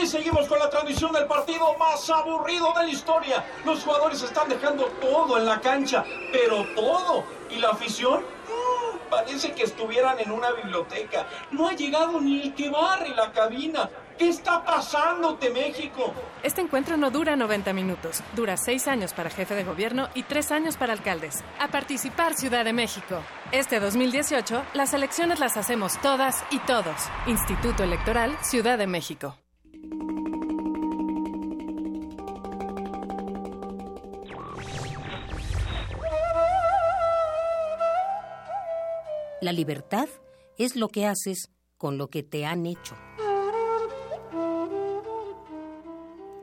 Y 0.00 0.06
seguimos 0.06 0.46
con 0.48 0.58
la 0.58 0.68
transmisión 0.68 1.12
del 1.12 1.26
partido 1.26 1.74
más 1.78 2.10
aburrido 2.10 2.72
de 2.76 2.86
la 2.86 2.90
historia. 2.90 3.44
Los 3.64 3.84
jugadores 3.84 4.22
están 4.22 4.48
dejando 4.48 4.84
todo 5.00 5.38
en 5.38 5.46
la 5.46 5.60
cancha, 5.60 6.04
pero 6.32 6.66
todo. 6.74 7.24
¿Y 7.48 7.56
la 7.56 7.70
afición? 7.70 8.20
Mm, 8.20 9.08
parece 9.08 9.52
que 9.52 9.62
estuvieran 9.62 10.18
en 10.18 10.30
una 10.30 10.50
biblioteca. 10.52 11.26
No 11.52 11.68
ha 11.68 11.72
llegado 11.72 12.20
ni 12.20 12.42
el 12.42 12.54
que 12.54 12.68
barre 12.68 13.10
la 13.10 13.32
cabina. 13.32 13.88
¿Qué 14.18 14.28
está 14.28 14.62
pasándote, 14.62 15.50
México? 15.50 16.12
Este 16.42 16.60
encuentro 16.60 16.96
no 16.96 17.10
dura 17.10 17.34
90 17.34 17.72
minutos, 17.72 18.22
dura 18.34 18.56
6 18.56 18.86
años 18.88 19.12
para 19.12 19.30
jefe 19.30 19.54
de 19.54 19.64
gobierno 19.64 20.08
y 20.14 20.24
3 20.24 20.52
años 20.52 20.76
para 20.76 20.92
alcaldes. 20.92 21.42
A 21.58 21.68
participar 21.68 22.34
Ciudad 22.34 22.64
de 22.64 22.72
México. 22.72 23.22
Este 23.52 23.80
2018, 23.80 24.62
las 24.74 24.92
elecciones 24.92 25.40
las 25.40 25.56
hacemos 25.56 26.00
todas 26.00 26.44
y 26.50 26.58
todos. 26.60 27.08
Instituto 27.26 27.84
Electoral 27.84 28.36
Ciudad 28.42 28.76
de 28.76 28.86
México. 28.86 29.36
La 39.44 39.52
libertad 39.52 40.08
es 40.56 40.74
lo 40.74 40.88
que 40.88 41.04
haces 41.04 41.50
con 41.76 41.98
lo 41.98 42.08
que 42.08 42.22
te 42.22 42.46
han 42.46 42.64
hecho. 42.64 42.96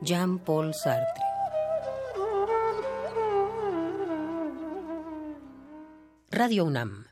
Jean-Paul 0.01 0.75
Sartre. 0.75 1.23
Radio 6.29 6.65
UNAM. 6.65 7.07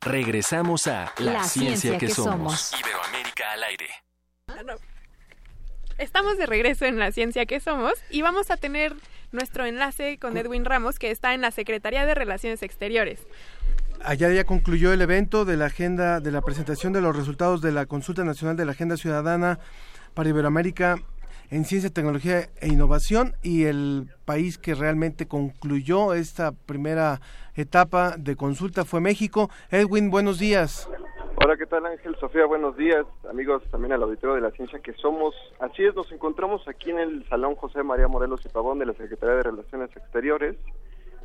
Regresamos 0.00 0.88
a 0.88 1.12
La, 1.18 1.44
ciencia, 1.44 1.98
que, 1.98 2.10
somos. 2.10 2.72
Iberoamérica 2.80 3.52
al 3.52 3.62
aire. 3.62 3.88
Estamos 5.98 6.38
de 6.38 6.46
regreso 6.46 6.84
en 6.84 7.00
La 7.00 7.10
ciencia 7.10 7.44
que 7.44 7.58
somos 7.58 7.92
y 8.08 8.22
vamos 8.22 8.52
a 8.52 8.56
tener 8.56 8.94
nuestro 9.32 9.66
enlace 9.66 10.16
con 10.18 10.36
Edwin 10.36 10.64
Ramos 10.64 10.96
que 11.00 11.10
está 11.10 11.34
en 11.34 11.40
la 11.40 11.50
Secretaría 11.50 12.06
de 12.06 12.14
Relaciones 12.14 12.62
Exteriores. 12.62 13.18
Allá 14.04 14.32
ya 14.32 14.44
concluyó 14.44 14.92
el 14.92 15.02
evento 15.02 15.44
de 15.44 15.56
la 15.56 15.66
agenda 15.66 16.20
de 16.20 16.30
la 16.30 16.40
presentación 16.40 16.92
de 16.92 17.00
los 17.00 17.16
resultados 17.16 17.60
de 17.62 17.72
la 17.72 17.86
Consulta 17.86 18.22
Nacional 18.22 18.56
de 18.56 18.64
la 18.64 18.72
Agenda 18.72 18.96
Ciudadana 18.96 19.58
para 20.14 20.28
Iberoamérica 20.28 20.98
en 21.50 21.64
Ciencia, 21.64 21.90
Tecnología 21.90 22.48
e 22.60 22.68
Innovación 22.68 23.34
y 23.42 23.64
el 23.64 24.08
país 24.24 24.56
que 24.56 24.76
realmente 24.76 25.26
concluyó 25.26 26.14
esta 26.14 26.52
primera 26.52 27.20
etapa 27.56 28.14
de 28.16 28.36
consulta 28.36 28.84
fue 28.84 29.00
México. 29.00 29.50
Edwin, 29.72 30.10
buenos 30.10 30.38
días. 30.38 30.88
Hola, 31.40 31.56
¿qué 31.56 31.66
tal 31.66 31.86
Ángel? 31.86 32.16
Sofía, 32.16 32.46
buenos 32.46 32.76
días. 32.76 33.06
Amigos 33.30 33.62
también 33.70 33.92
al 33.92 34.02
auditorio 34.02 34.34
de 34.34 34.40
la 34.40 34.50
ciencia 34.50 34.80
que 34.80 34.92
somos. 34.94 35.34
Así 35.60 35.84
es, 35.84 35.94
nos 35.94 36.10
encontramos 36.10 36.66
aquí 36.66 36.90
en 36.90 36.98
el 36.98 37.28
Salón 37.28 37.54
José 37.54 37.84
María 37.84 38.08
Morelos 38.08 38.44
y 38.44 38.48
Pavón 38.48 38.80
de 38.80 38.86
la 38.86 38.92
Secretaría 38.94 39.36
de 39.36 39.42
Relaciones 39.44 39.96
Exteriores 39.96 40.56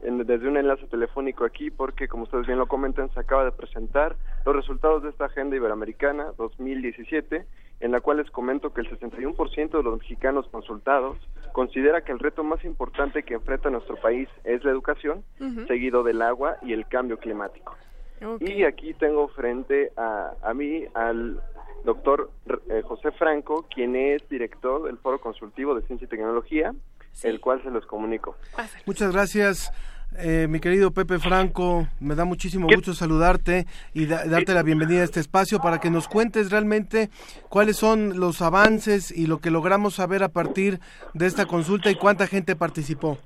desde 0.04 0.48
un 0.48 0.58
enlace 0.58 0.86
telefónico 0.88 1.46
aquí 1.46 1.72
porque, 1.72 2.08
como 2.08 2.24
ustedes 2.24 2.46
bien 2.46 2.60
lo 2.60 2.68
comentan, 2.68 3.10
se 3.14 3.20
acaba 3.20 3.46
de 3.46 3.52
presentar 3.54 4.16
los 4.46 4.56
resultados 4.56 5.02
de 5.02 5.10
esta 5.10 5.26
Agenda 5.26 5.56
Iberoamericana 5.56 6.34
2017, 6.38 7.46
en 7.80 7.92
la 7.92 8.02
cual 8.02 8.18
les 8.18 8.30
comento 8.30 8.74
que 8.74 8.82
el 8.82 8.90
61% 8.90 9.72
de 9.72 9.84
los 9.84 10.00
mexicanos 10.00 10.48
consultados 10.50 11.18
considera 11.54 12.02
que 12.02 12.12
el 12.12 12.20
reto 12.20 12.44
más 12.44 12.64
importante 12.66 13.24
que 13.24 13.36
enfrenta 13.36 13.70
nuestro 13.70 13.96
país 13.96 14.28
es 14.44 14.64
la 14.64 14.72
educación, 14.72 15.24
seguido 15.68 16.04
del 16.04 16.22
agua 16.22 16.58
y 16.62 16.74
el 16.74 16.86
cambio 16.88 17.18
climático. 17.18 17.76
Y 18.40 18.64
aquí 18.64 18.94
tengo 18.94 19.28
frente 19.30 19.92
a, 19.98 20.34
a 20.42 20.54
mí 20.54 20.86
al 20.94 21.42
doctor 21.84 22.32
eh, 22.70 22.82
José 22.84 23.12
Franco, 23.12 23.66
quien 23.74 23.96
es 23.96 24.28
director 24.30 24.84
del 24.84 24.98
Foro 24.98 25.20
Consultivo 25.20 25.76
de 25.76 25.86
Ciencia 25.86 26.06
y 26.06 26.10
Tecnología, 26.10 26.74
el 27.24 27.40
cual 27.40 27.62
se 27.64 27.70
los 27.70 27.86
comunico. 27.86 28.36
Muchas 28.86 29.12
gracias. 29.12 29.72
Eh, 30.18 30.46
mi 30.48 30.60
querido 30.60 30.92
Pepe 30.92 31.18
Franco, 31.18 31.88
me 32.00 32.14
da 32.14 32.24
muchísimo 32.24 32.68
gusto 32.68 32.94
saludarte 32.94 33.66
y 33.94 34.06
darte 34.06 34.54
la 34.54 34.62
bienvenida 34.62 35.02
a 35.02 35.06
este 35.06 35.20
espacio 35.20 35.60
para 35.60 35.80
que 35.80 35.90
nos 35.90 36.08
cuentes 36.08 36.52
realmente 36.52 37.10
cuáles 37.50 37.78
son 37.78 38.20
los 38.20 38.42
avances 38.44 39.10
y 39.12 39.26
lo 39.26 39.40
que 39.40 39.50
logramos 39.50 39.96
saber 39.96 40.22
a 40.22 40.30
partir 40.30 40.80
de 41.16 41.26
esta 41.26 41.48
consulta 41.48 41.90
y 41.90 41.96
cuánta 41.96 42.28
gente 42.28 42.56
participó. 42.56 43.18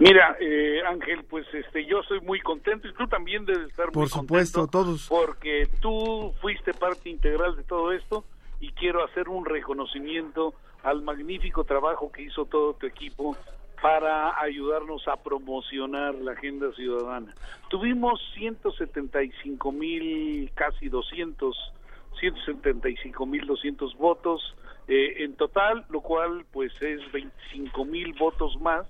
Mira, 0.00 0.34
eh, 0.40 0.80
Ángel, 0.88 1.24
pues 1.24 1.46
este, 1.52 1.84
yo 1.84 2.02
soy 2.04 2.22
muy 2.22 2.40
contento 2.40 2.88
y 2.88 2.94
tú 2.94 3.06
también 3.06 3.44
debes 3.44 3.68
estar 3.68 3.92
Por 3.92 4.08
supuesto, 4.08 4.66
todos. 4.66 5.06
Porque 5.08 5.68
tú 5.82 6.32
fuiste 6.40 6.72
parte 6.72 7.10
integral 7.10 7.54
de 7.54 7.64
todo 7.64 7.92
esto 7.92 8.24
y 8.60 8.72
quiero 8.72 9.04
hacer 9.04 9.28
un 9.28 9.44
reconocimiento 9.44 10.54
al 10.82 11.02
magnífico 11.02 11.64
trabajo 11.64 12.10
que 12.10 12.22
hizo 12.22 12.46
todo 12.46 12.72
tu 12.72 12.86
equipo 12.86 13.36
para 13.82 14.40
ayudarnos 14.40 15.06
a 15.06 15.16
promocionar 15.16 16.14
la 16.14 16.32
agenda 16.32 16.72
ciudadana. 16.72 17.34
Tuvimos 17.68 18.22
175 18.32 19.70
mil, 19.70 20.50
casi 20.54 20.88
200, 20.88 21.72
175 22.18 23.26
mil 23.26 23.46
200 23.46 23.98
votos 23.98 24.56
eh, 24.88 25.24
en 25.24 25.34
total, 25.34 25.84
lo 25.90 26.00
cual 26.00 26.46
pues 26.50 26.72
es 26.80 27.00
25 27.12 27.84
mil 27.84 28.14
votos 28.14 28.58
más 28.62 28.86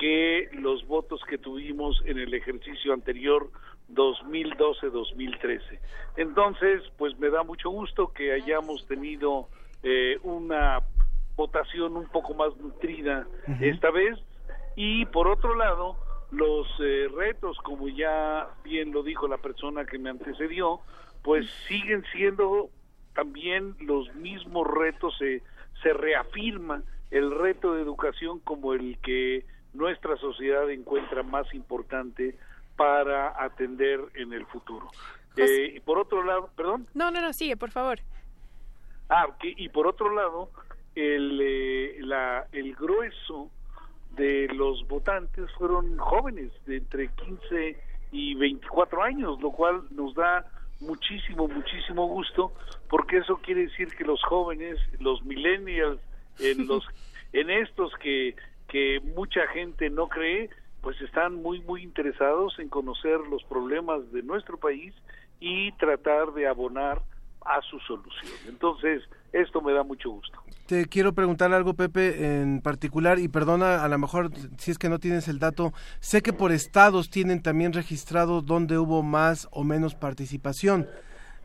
que 0.00 0.48
los 0.54 0.86
votos 0.86 1.20
que 1.28 1.36
tuvimos 1.36 2.02
en 2.06 2.18
el 2.18 2.32
ejercicio 2.32 2.94
anterior 2.94 3.50
2012-2013. 3.92 5.60
Entonces, 6.16 6.82
pues 6.96 7.18
me 7.18 7.28
da 7.28 7.42
mucho 7.42 7.68
gusto 7.68 8.08
que 8.08 8.32
hayamos 8.32 8.86
tenido 8.86 9.48
eh, 9.82 10.18
una 10.22 10.80
votación 11.36 11.98
un 11.98 12.08
poco 12.08 12.32
más 12.32 12.56
nutrida 12.56 13.26
esta 13.60 13.90
vez. 13.90 14.18
Y 14.74 15.04
por 15.06 15.28
otro 15.28 15.54
lado 15.54 15.96
los 16.30 16.66
eh, 16.80 17.08
retos 17.14 17.58
como 17.58 17.88
ya 17.88 18.48
bien 18.64 18.92
lo 18.92 19.02
dijo 19.02 19.28
la 19.28 19.38
persona 19.38 19.84
que 19.84 19.98
me 19.98 20.10
antecedió 20.10 20.80
pues 21.22 21.44
siguen 21.66 22.04
siendo 22.12 22.70
también 23.14 23.74
los 23.80 24.14
mismos 24.14 24.64
retos 24.68 25.12
se 25.18 25.42
se 25.82 25.92
reafirma 25.92 26.84
el 27.10 27.32
reto 27.32 27.74
de 27.74 27.82
educación 27.82 28.38
como 28.38 28.74
el 28.74 28.96
que 28.98 29.44
nuestra 29.72 30.16
sociedad 30.16 30.68
encuentra 30.70 31.22
más 31.22 31.52
importante 31.54 32.36
para 32.76 33.42
atender 33.42 34.00
en 34.14 34.32
el 34.32 34.46
futuro. 34.46 34.88
Eh, 35.36 35.74
y 35.76 35.80
por 35.80 35.98
otro 35.98 36.24
lado, 36.24 36.50
perdón. 36.56 36.86
No, 36.94 37.10
no, 37.10 37.20
no, 37.20 37.32
sigue, 37.32 37.56
por 37.56 37.70
favor. 37.70 38.00
Ah, 39.08 39.26
y 39.42 39.68
por 39.68 39.86
otro 39.86 40.14
lado, 40.14 40.50
el, 40.94 41.40
eh, 41.42 41.98
la, 42.00 42.46
el 42.52 42.74
grueso 42.74 43.50
de 44.16 44.48
los 44.54 44.86
votantes 44.88 45.50
fueron 45.52 45.96
jóvenes 45.98 46.52
de 46.66 46.78
entre 46.78 47.08
15 47.08 47.76
y 48.12 48.34
24 48.34 49.02
años, 49.02 49.40
lo 49.40 49.52
cual 49.52 49.82
nos 49.90 50.14
da 50.14 50.44
muchísimo, 50.80 51.48
muchísimo 51.48 52.06
gusto, 52.06 52.52
porque 52.88 53.18
eso 53.18 53.36
quiere 53.36 53.62
decir 53.62 53.88
que 53.96 54.04
los 54.04 54.22
jóvenes, 54.24 54.78
los 54.98 55.22
millennials, 55.24 56.00
en 56.38 56.66
los 56.66 56.86
en 57.32 57.50
estos 57.50 57.92
que 58.02 58.34
que 58.70 59.00
mucha 59.16 59.46
gente 59.48 59.90
no 59.90 60.08
cree, 60.08 60.48
pues 60.80 61.00
están 61.02 61.34
muy 61.34 61.60
muy 61.62 61.82
interesados 61.82 62.58
en 62.58 62.68
conocer 62.68 63.20
los 63.30 63.42
problemas 63.44 64.10
de 64.12 64.22
nuestro 64.22 64.56
país 64.56 64.94
y 65.40 65.72
tratar 65.72 66.32
de 66.32 66.46
abonar 66.46 67.02
a 67.44 67.60
su 67.62 67.78
solución. 67.80 68.32
Entonces, 68.48 69.02
esto 69.32 69.60
me 69.62 69.72
da 69.72 69.82
mucho 69.82 70.10
gusto. 70.10 70.38
Te 70.66 70.86
quiero 70.86 71.14
preguntar 71.14 71.52
algo, 71.52 71.74
Pepe, 71.74 72.40
en 72.40 72.60
particular, 72.60 73.18
y 73.18 73.28
perdona, 73.28 73.82
a 73.82 73.88
lo 73.88 73.98
mejor 73.98 74.30
si 74.58 74.70
es 74.70 74.78
que 74.78 74.88
no 74.88 74.98
tienes 74.98 75.26
el 75.28 75.38
dato, 75.38 75.72
sé 76.00 76.22
que 76.22 76.32
por 76.32 76.52
estados 76.52 77.10
tienen 77.10 77.42
también 77.42 77.72
registrado 77.72 78.42
dónde 78.42 78.78
hubo 78.78 79.02
más 79.02 79.48
o 79.50 79.64
menos 79.64 79.94
participación. 79.94 80.86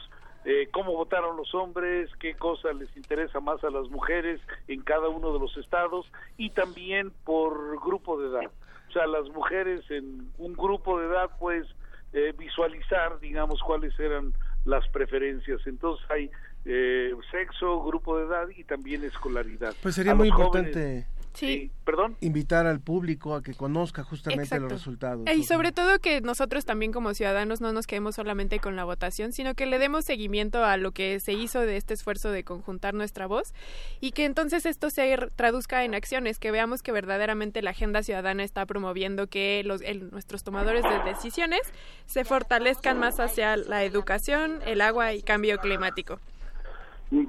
eh, 0.47 0.69
cómo 0.71 0.93
votaron 0.93 1.37
los 1.37 1.55
hombres, 1.55 2.07
qué 2.19 2.35
cosa 2.35 2.71
les 2.71 2.95
interesa 2.95 3.39
más 3.39 3.63
a 3.63 3.71
las 3.71 3.89
mujeres 3.89 4.39
en 4.67 4.81
cada 4.81 5.09
uno 5.09 5.33
de 5.33 5.39
los 5.39 5.57
estados 5.57 6.05
y 6.37 6.51
también 6.51 7.11
por 7.23 7.79
grupo 7.83 8.19
de 8.21 8.27
edad. 8.27 8.51
O 8.87 8.91
sea, 8.91 9.07
las 9.07 9.27
mujeres 9.29 9.89
en 9.89 10.31
un 10.37 10.53
grupo 10.53 10.99
de 10.99 11.07
edad, 11.07 11.31
pues 11.39 11.65
eh, 12.13 12.31
visualizar, 12.37 13.19
digamos, 13.19 13.59
cuáles 13.63 13.99
eran 13.99 14.33
las 14.65 14.87
preferencias. 14.89 15.65
Entonces 15.65 16.05
hay 16.11 16.29
eh, 16.65 17.11
sexo, 17.31 17.83
grupo 17.83 18.17
de 18.17 18.25
edad 18.25 18.47
y 18.55 18.63
también 18.63 19.03
escolaridad. 19.03 19.75
Pues 19.81 19.95
sería 19.95 20.15
muy 20.15 20.29
importante 20.29 21.05
Sí. 21.35 21.71
Perdón. 21.83 22.15
Invitar 22.21 22.65
al 22.65 22.79
público 22.79 23.35
a 23.35 23.43
que 23.43 23.53
conozca 23.53 24.03
justamente 24.03 24.59
los 24.59 24.71
resultados. 24.71 25.27
Y 25.35 25.43
sobre 25.43 25.71
todo 25.71 25.99
que 25.99 26.21
nosotros 26.21 26.65
también 26.65 26.91
como 26.91 27.13
ciudadanos 27.13 27.61
no 27.61 27.73
nos 27.73 27.85
quedemos 27.85 28.15
solamente 28.15 28.59
con 28.59 28.75
la 28.75 28.85
votación, 28.85 29.33
sino 29.33 29.53
que 29.53 29.65
le 29.65 29.77
demos 29.77 30.05
seguimiento 30.05 30.63
a 30.63 30.77
lo 30.77 30.91
que 30.91 31.19
se 31.19 31.33
hizo 31.33 31.59
de 31.59 31.77
este 31.77 31.93
esfuerzo 31.93 32.31
de 32.31 32.43
conjuntar 32.43 32.93
nuestra 32.93 33.27
voz 33.27 33.53
y 33.99 34.11
que 34.11 34.25
entonces 34.25 34.65
esto 34.65 34.89
se 34.89 35.15
traduzca 35.35 35.83
en 35.83 35.93
acciones, 35.93 36.39
que 36.39 36.51
veamos 36.51 36.81
que 36.81 36.91
verdaderamente 36.91 37.61
la 37.61 37.71
agenda 37.71 38.01
ciudadana 38.01 38.43
está 38.43 38.65
promoviendo 38.65 39.27
que 39.27 39.61
los, 39.65 39.81
nuestros 40.11 40.43
tomadores 40.43 40.83
de 40.83 41.11
decisiones 41.11 41.61
se 42.05 42.23
fortalezcan 42.23 42.97
más 42.97 43.19
hacia 43.19 43.57
la 43.57 43.83
educación, 43.83 44.61
el 44.65 44.81
agua 44.81 45.13
y 45.13 45.21
cambio 45.21 45.57
climático. 45.59 46.19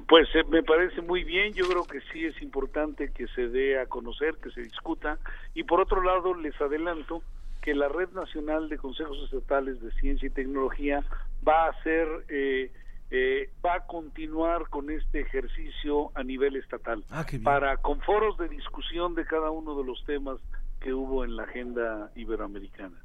Pues 0.07 0.27
eh, 0.33 0.43
me 0.49 0.63
parece 0.63 1.01
muy 1.01 1.23
bien, 1.23 1.53
yo 1.53 1.67
creo 1.67 1.83
que 1.83 2.01
sí 2.11 2.25
es 2.25 2.41
importante 2.41 3.11
que 3.11 3.27
se 3.27 3.47
dé 3.47 3.79
a 3.79 3.85
conocer, 3.85 4.35
que 4.41 4.49
se 4.51 4.61
discuta 4.61 5.19
y 5.53 5.63
por 5.63 5.79
otro 5.79 6.01
lado 6.01 6.33
les 6.33 6.59
adelanto 6.59 7.21
que 7.61 7.75
la 7.75 7.87
Red 7.87 8.09
Nacional 8.09 8.69
de 8.69 8.77
Consejos 8.77 9.17
Estatales 9.25 9.81
de 9.81 9.91
Ciencia 9.91 10.27
y 10.27 10.31
Tecnología 10.31 11.03
va 11.47 11.67
a 11.67 11.83
ser 11.83 12.07
eh, 12.29 12.71
eh, 13.11 13.49
va 13.65 13.75
a 13.75 13.85
continuar 13.85 14.67
con 14.69 14.89
este 14.89 15.21
ejercicio 15.21 16.11
a 16.15 16.23
nivel 16.23 16.57
estatal 16.57 17.03
ah, 17.09 17.25
para 17.43 17.77
con 17.77 18.01
foros 18.01 18.37
de 18.37 18.49
discusión 18.49 19.15
de 19.15 19.25
cada 19.25 19.49
uno 19.51 19.77
de 19.77 19.85
los 19.85 20.03
temas 20.05 20.39
que 20.81 20.93
hubo 20.93 21.23
en 21.23 21.35
la 21.35 21.43
agenda 21.43 22.11
iberoamericana. 22.15 22.95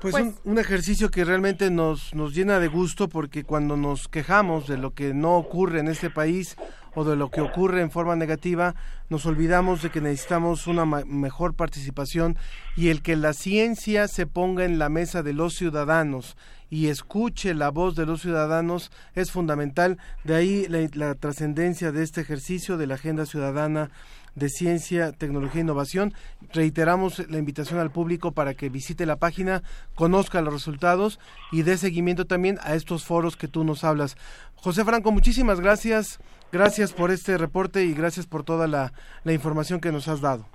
Pues, 0.00 0.14
Un, 0.14 0.34
un, 0.44 0.58
ejercicio 0.58 1.10
que 1.10 1.24
realmente 1.24 1.70
nos, 1.70 2.12
nos 2.12 2.34
llena 2.34 2.58
de 2.58 2.66
gusto 2.66 3.08
porque 3.08 3.44
cuando 3.44 3.76
nos 3.76 4.08
quejamos 4.08 4.66
de 4.66 4.76
lo 4.76 4.94
que 4.94 5.14
no 5.14 5.36
ocurre 5.36 5.78
en 5.78 5.86
este 5.86 6.10
país 6.10 6.56
o 6.96 7.04
de 7.04 7.14
lo 7.14 7.30
que 7.30 7.40
ocurre 7.40 7.82
en 7.82 7.90
forma 7.92 8.16
negativa, 8.16 8.74
nos 9.08 9.26
olvidamos 9.26 9.80
de 9.80 9.90
que 9.90 10.00
necesitamos 10.00 10.66
una 10.66 10.84
mejor 10.84 11.54
participación 11.54 12.36
y 12.76 12.88
el 12.88 13.00
que 13.00 13.14
la 13.14 13.32
ciencia 13.32 14.08
se 14.08 14.26
ponga 14.26 14.64
en 14.64 14.80
la 14.80 14.88
mesa 14.88 15.22
de 15.22 15.34
los 15.34 15.54
ciudadanos 15.54 16.36
y 16.68 16.88
escuche 16.88 17.54
la 17.54 17.70
voz 17.70 17.94
de 17.94 18.06
los 18.06 18.22
ciudadanos 18.22 18.90
es 19.14 19.30
fundamental. 19.30 19.98
De 20.24 20.34
ahí 20.34 20.66
la, 20.68 20.88
la 20.94 21.14
trascendencia 21.14 21.92
de 21.92 22.02
este 22.02 22.22
ejercicio 22.22 22.76
de 22.76 22.86
la 22.86 22.94
Agenda 22.94 23.26
Ciudadana 23.26 23.90
de 24.34 24.48
Ciencia, 24.48 25.12
Tecnología 25.12 25.60
e 25.60 25.64
Innovación. 25.64 26.12
Reiteramos 26.52 27.30
la 27.30 27.38
invitación 27.38 27.80
al 27.80 27.90
público 27.90 28.32
para 28.32 28.54
que 28.54 28.68
visite 28.68 29.06
la 29.06 29.16
página, 29.16 29.62
conozca 29.94 30.42
los 30.42 30.52
resultados 30.52 31.18
y 31.50 31.62
dé 31.62 31.76
seguimiento 31.76 32.26
también 32.26 32.58
a 32.62 32.74
estos 32.74 33.04
foros 33.04 33.36
que 33.36 33.48
tú 33.48 33.64
nos 33.64 33.84
hablas. 33.84 34.16
José 34.56 34.84
Franco, 34.84 35.10
muchísimas 35.10 35.60
gracias. 35.60 36.20
Gracias 36.52 36.92
por 36.92 37.10
este 37.10 37.38
reporte 37.38 37.84
y 37.84 37.94
gracias 37.94 38.26
por 38.26 38.44
toda 38.44 38.66
la, 38.66 38.92
información 39.24 39.80
que 39.80 39.90
nos 39.90 40.06
has 40.06 40.20
dado. 40.20 40.46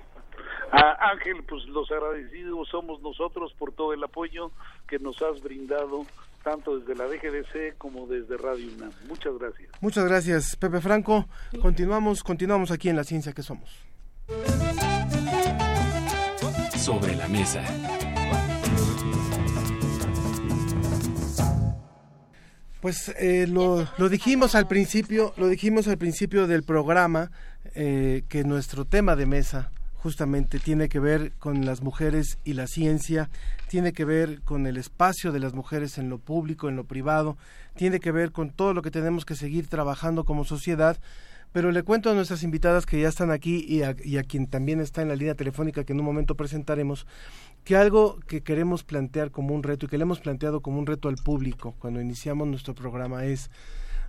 Ah, 0.71 1.11
Ángel, 1.11 1.43
pues 1.43 1.65
los 1.65 1.89
agradecidos 1.91 2.67
somos 2.69 3.01
nosotros 3.01 3.53
por 3.57 3.71
todo 3.71 3.93
el 3.93 4.03
apoyo 4.03 4.51
que 4.87 4.99
nos 4.99 5.21
has 5.21 5.41
brindado 5.41 6.05
tanto 6.43 6.79
desde 6.79 6.95
la 6.95 7.05
DGDC 7.05 7.77
como 7.77 8.07
desde 8.07 8.37
Radio 8.37 8.67
UNAM. 8.75 8.91
Muchas 9.07 9.37
gracias. 9.37 9.69
Muchas 9.81 10.05
gracias, 10.05 10.55
Pepe 10.55 10.81
Franco. 10.81 11.27
Continuamos, 11.61 12.23
continuamos 12.23 12.71
aquí 12.71 12.89
en 12.89 12.95
La 12.95 13.03
Ciencia 13.03 13.33
que 13.33 13.43
Somos. 13.43 13.69
Sobre 16.77 17.15
la 17.15 17.27
mesa. 17.27 17.63
Pues 22.81 23.09
eh, 23.19 23.47
lo, 23.47 23.87
lo, 23.97 24.07
dijimos 24.07 24.55
al 24.55 24.67
principio, 24.67 25.33
lo 25.35 25.47
dijimos 25.47 25.87
al 25.87 25.97
principio 25.97 26.47
del 26.47 26.63
programa 26.63 27.31
eh, 27.75 28.23
que 28.29 28.43
nuestro 28.43 28.85
tema 28.85 29.15
de 29.15 29.25
mesa 29.25 29.71
justamente 29.97 30.59
tiene 30.59 30.89
que 30.89 30.99
ver 30.99 31.33
con 31.39 31.65
las 31.65 31.81
mujeres 31.81 32.37
y 32.43 32.53
la 32.53 32.67
ciencia, 32.67 33.29
tiene 33.67 33.93
que 33.93 34.05
ver 34.05 34.41
con 34.41 34.67
el 34.67 34.77
espacio 34.77 35.31
de 35.31 35.39
las 35.39 35.53
mujeres 35.53 35.97
en 35.97 36.09
lo 36.09 36.19
público, 36.19 36.69
en 36.69 36.75
lo 36.75 36.85
privado, 36.85 37.37
tiene 37.75 37.99
que 37.99 38.11
ver 38.11 38.31
con 38.31 38.51
todo 38.51 38.73
lo 38.73 38.81
que 38.81 38.91
tenemos 38.91 39.25
que 39.25 39.35
seguir 39.35 39.67
trabajando 39.67 40.23
como 40.23 40.45
sociedad. 40.45 40.97
Pero 41.53 41.71
le 41.71 41.83
cuento 41.83 42.11
a 42.11 42.13
nuestras 42.13 42.43
invitadas 42.43 42.85
que 42.85 43.01
ya 43.01 43.07
están 43.07 43.31
aquí 43.31 43.65
y 43.67 43.81
a, 43.81 43.95
y 44.03 44.17
a 44.17 44.23
quien 44.23 44.47
también 44.47 44.79
está 44.79 45.01
en 45.01 45.07
la 45.07 45.15
línea 45.15 45.33
telefónica 45.33 45.83
que 45.83 45.93
en 45.93 45.99
un 45.99 46.05
momento 46.05 46.35
presentaremos, 46.35 47.07
que 47.63 47.75
algo 47.75 48.19
que 48.27 48.43
queremos 48.43 48.83
plantear 48.83 49.31
como 49.31 49.55
un 49.55 49.63
reto 49.63 49.85
y 49.85 49.89
que 49.89 49.97
le 49.97 50.03
hemos 50.03 50.19
planteado 50.19 50.61
como 50.61 50.77
un 50.77 50.85
reto 50.85 51.09
al 51.09 51.15
público 51.15 51.73
cuando 51.79 52.01
iniciamos 52.01 52.47
nuestro 52.47 52.75
programa 52.75 53.25
es 53.25 53.49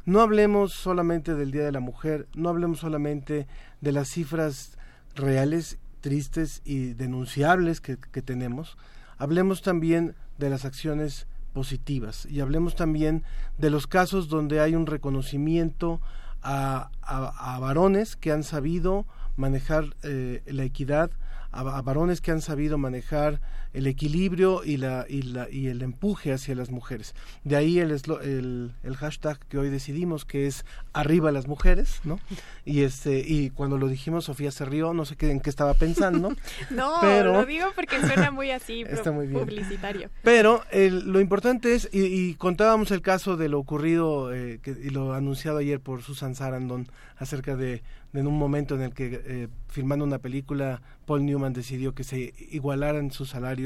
no 0.04 0.20
hablemos 0.20 0.72
solamente 0.72 1.34
del 1.34 1.50
Día 1.50 1.64
de 1.64 1.72
la 1.72 1.80
Mujer, 1.80 2.28
no 2.34 2.48
hablemos 2.48 2.78
solamente 2.78 3.46
de 3.82 3.92
las 3.92 4.08
cifras 4.08 4.77
reales, 5.18 5.78
tristes 6.00 6.62
y 6.64 6.94
denunciables 6.94 7.80
que, 7.80 7.96
tenemos, 8.22 8.76
hablemos 9.18 9.62
también 9.62 10.14
de 10.38 10.50
las 10.50 10.64
acciones 10.64 11.26
positivas 11.52 12.26
y 12.26 12.40
hablemos 12.40 12.76
también 12.76 13.24
de 13.58 13.70
los 13.70 13.86
casos 13.86 14.28
donde 14.28 14.60
hay 14.60 14.74
un 14.74 14.86
reconocimiento 14.86 16.00
a, 16.42 16.90
a, 17.02 17.58
varones 17.58 18.16
que 18.16 18.30
han 18.30 18.44
sabido 18.44 19.06
manejar 19.36 19.96
eh, 20.02 20.42
la 20.46 20.64
equidad, 20.64 21.10
a, 21.50 21.82
varones 21.82 22.20
que 22.20 22.30
han 22.30 22.40
sabido 22.40 22.78
manejar 22.78 23.40
el 23.72 23.86
equilibrio 23.86 24.64
y, 24.64 24.76
la, 24.76 25.06
y, 25.08 25.22
la, 25.22 25.48
y 25.50 25.68
el 25.68 25.82
empuje 25.82 26.32
hacia 26.32 26.54
las 26.54 26.70
mujeres. 26.70 27.14
De 27.44 27.56
ahí 27.56 27.78
el, 27.78 27.90
el, 27.90 28.72
el, 28.82 28.96
hashtag 28.96 29.38
que 29.48 29.58
hoy 29.58 29.68
decidimos, 29.68 30.24
que 30.24 30.46
es 30.46 30.64
arriba 30.92 31.32
las 31.32 31.46
mujeres, 31.46 32.00
¿no? 32.04 32.18
Y, 32.64 32.82
este, 32.82 33.20
y 33.26 33.50
cuando 33.50 33.78
lo 33.78 33.88
dijimos, 33.88 34.24
Sofía 34.24 34.50
se 34.50 34.64
rió, 34.64 34.94
no 34.94 35.04
sé 35.04 35.16
qué, 35.16 35.30
en 35.30 35.40
qué 35.40 35.50
estaba 35.50 35.74
pensando. 35.74 36.34
no, 36.70 36.94
pero, 37.00 37.32
lo 37.32 37.46
digo 37.46 37.66
porque 37.74 38.00
suena 38.00 38.30
muy 38.30 38.50
así, 38.50 38.82
está 38.88 39.12
muy 39.12 39.26
bien. 39.26 39.40
publicitario. 39.40 40.10
Pero 40.22 40.62
lo 40.72 41.20
importante 41.20 41.74
es, 41.74 41.88
y, 41.92 42.34
contábamos 42.34 42.90
el 42.90 43.02
caso 43.02 43.36
de 43.36 43.48
lo 43.48 43.58
ocurrido 43.58 44.32
eh, 44.34 44.60
que, 44.62 44.70
y 44.70 44.90
lo 44.90 45.12
anunciado 45.12 45.58
ayer 45.58 45.80
por 45.80 46.02
Susan 46.02 46.34
Sarandon 46.34 46.88
acerca 47.16 47.56
de 47.56 47.82
en 48.14 48.26
un 48.26 48.38
momento 48.38 48.74
en 48.74 48.82
el 48.82 48.94
que 48.94 49.20
eh, 49.24 49.48
filmando 49.68 50.04
una 50.04 50.18
película 50.18 50.80
Paul 51.06 51.26
Newman 51.26 51.52
decidió 51.52 51.94
que 51.94 52.04
se 52.04 52.32
igualaran 52.50 53.10
sus 53.10 53.30
salarios 53.30 53.57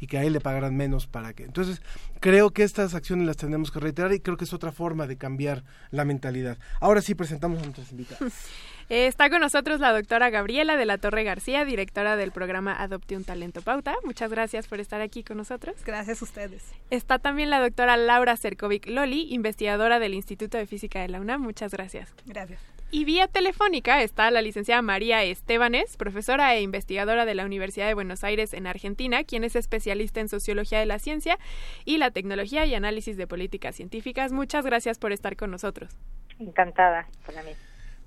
y 0.00 0.06
que 0.06 0.18
a 0.18 0.24
él 0.24 0.32
le 0.32 0.40
pagaran 0.40 0.76
menos 0.76 1.06
para 1.06 1.32
que 1.32 1.44
entonces 1.44 1.82
creo 2.20 2.50
que 2.50 2.62
estas 2.62 2.94
acciones 2.94 3.26
las 3.26 3.36
tenemos 3.36 3.70
que 3.70 3.80
reiterar 3.80 4.12
y 4.12 4.20
creo 4.20 4.36
que 4.36 4.44
es 4.44 4.52
otra 4.52 4.72
forma 4.72 5.06
de 5.06 5.16
cambiar 5.16 5.64
la 5.90 6.04
mentalidad 6.04 6.58
ahora 6.80 7.02
sí 7.02 7.14
presentamos 7.14 7.58
a 7.60 7.62
nuestras 7.62 7.90
invitadas 7.90 8.32
eh, 8.88 9.06
Está 9.06 9.30
con 9.30 9.40
nosotros 9.40 9.80
la 9.80 9.92
doctora 9.92 10.30
Gabriela 10.30 10.76
de 10.76 10.86
la 10.86 10.98
Torre 10.98 11.24
García, 11.24 11.64
directora 11.64 12.16
del 12.16 12.32
programa 12.32 12.74
Adopte 12.74 13.16
un 13.16 13.24
Talento 13.24 13.62
Pauta. 13.62 13.94
Muchas 14.04 14.30
gracias 14.30 14.66
por 14.66 14.80
estar 14.80 15.00
aquí 15.00 15.22
con 15.22 15.36
nosotros. 15.36 15.76
Gracias 15.84 16.22
a 16.22 16.24
ustedes. 16.24 16.64
Está 16.90 17.18
también 17.18 17.50
la 17.50 17.60
doctora 17.60 17.96
Laura 17.96 18.36
Cercovic 18.36 18.86
Loli, 18.88 19.32
investigadora 19.32 19.98
del 19.98 20.14
Instituto 20.14 20.58
de 20.58 20.66
Física 20.66 21.00
de 21.00 21.08
la 21.08 21.20
UNAM. 21.20 21.42
Muchas 21.42 21.72
gracias. 21.72 22.12
Gracias. 22.26 22.60
Y 22.92 23.04
vía 23.04 23.28
telefónica 23.28 24.02
está 24.02 24.32
la 24.32 24.42
licenciada 24.42 24.82
María 24.82 25.22
Estebanes, 25.22 25.96
profesora 25.96 26.52
e 26.56 26.62
investigadora 26.62 27.24
de 27.24 27.36
la 27.36 27.44
Universidad 27.44 27.86
de 27.86 27.94
Buenos 27.94 28.24
Aires 28.24 28.52
en 28.52 28.66
Argentina, 28.66 29.22
quien 29.22 29.44
es 29.44 29.54
especialista 29.54 30.18
en 30.18 30.28
sociología 30.28 30.80
de 30.80 30.86
la 30.86 30.98
ciencia 30.98 31.38
y 31.84 31.98
la 31.98 32.10
tecnología 32.10 32.66
y 32.66 32.74
análisis 32.74 33.16
de 33.16 33.28
políticas 33.28 33.76
científicas. 33.76 34.32
Muchas 34.32 34.66
gracias 34.66 34.98
por 34.98 35.12
estar 35.12 35.36
con 35.36 35.52
nosotros. 35.52 35.96
Encantada 36.40 37.06
para 37.24 37.44
mí. 37.44 37.52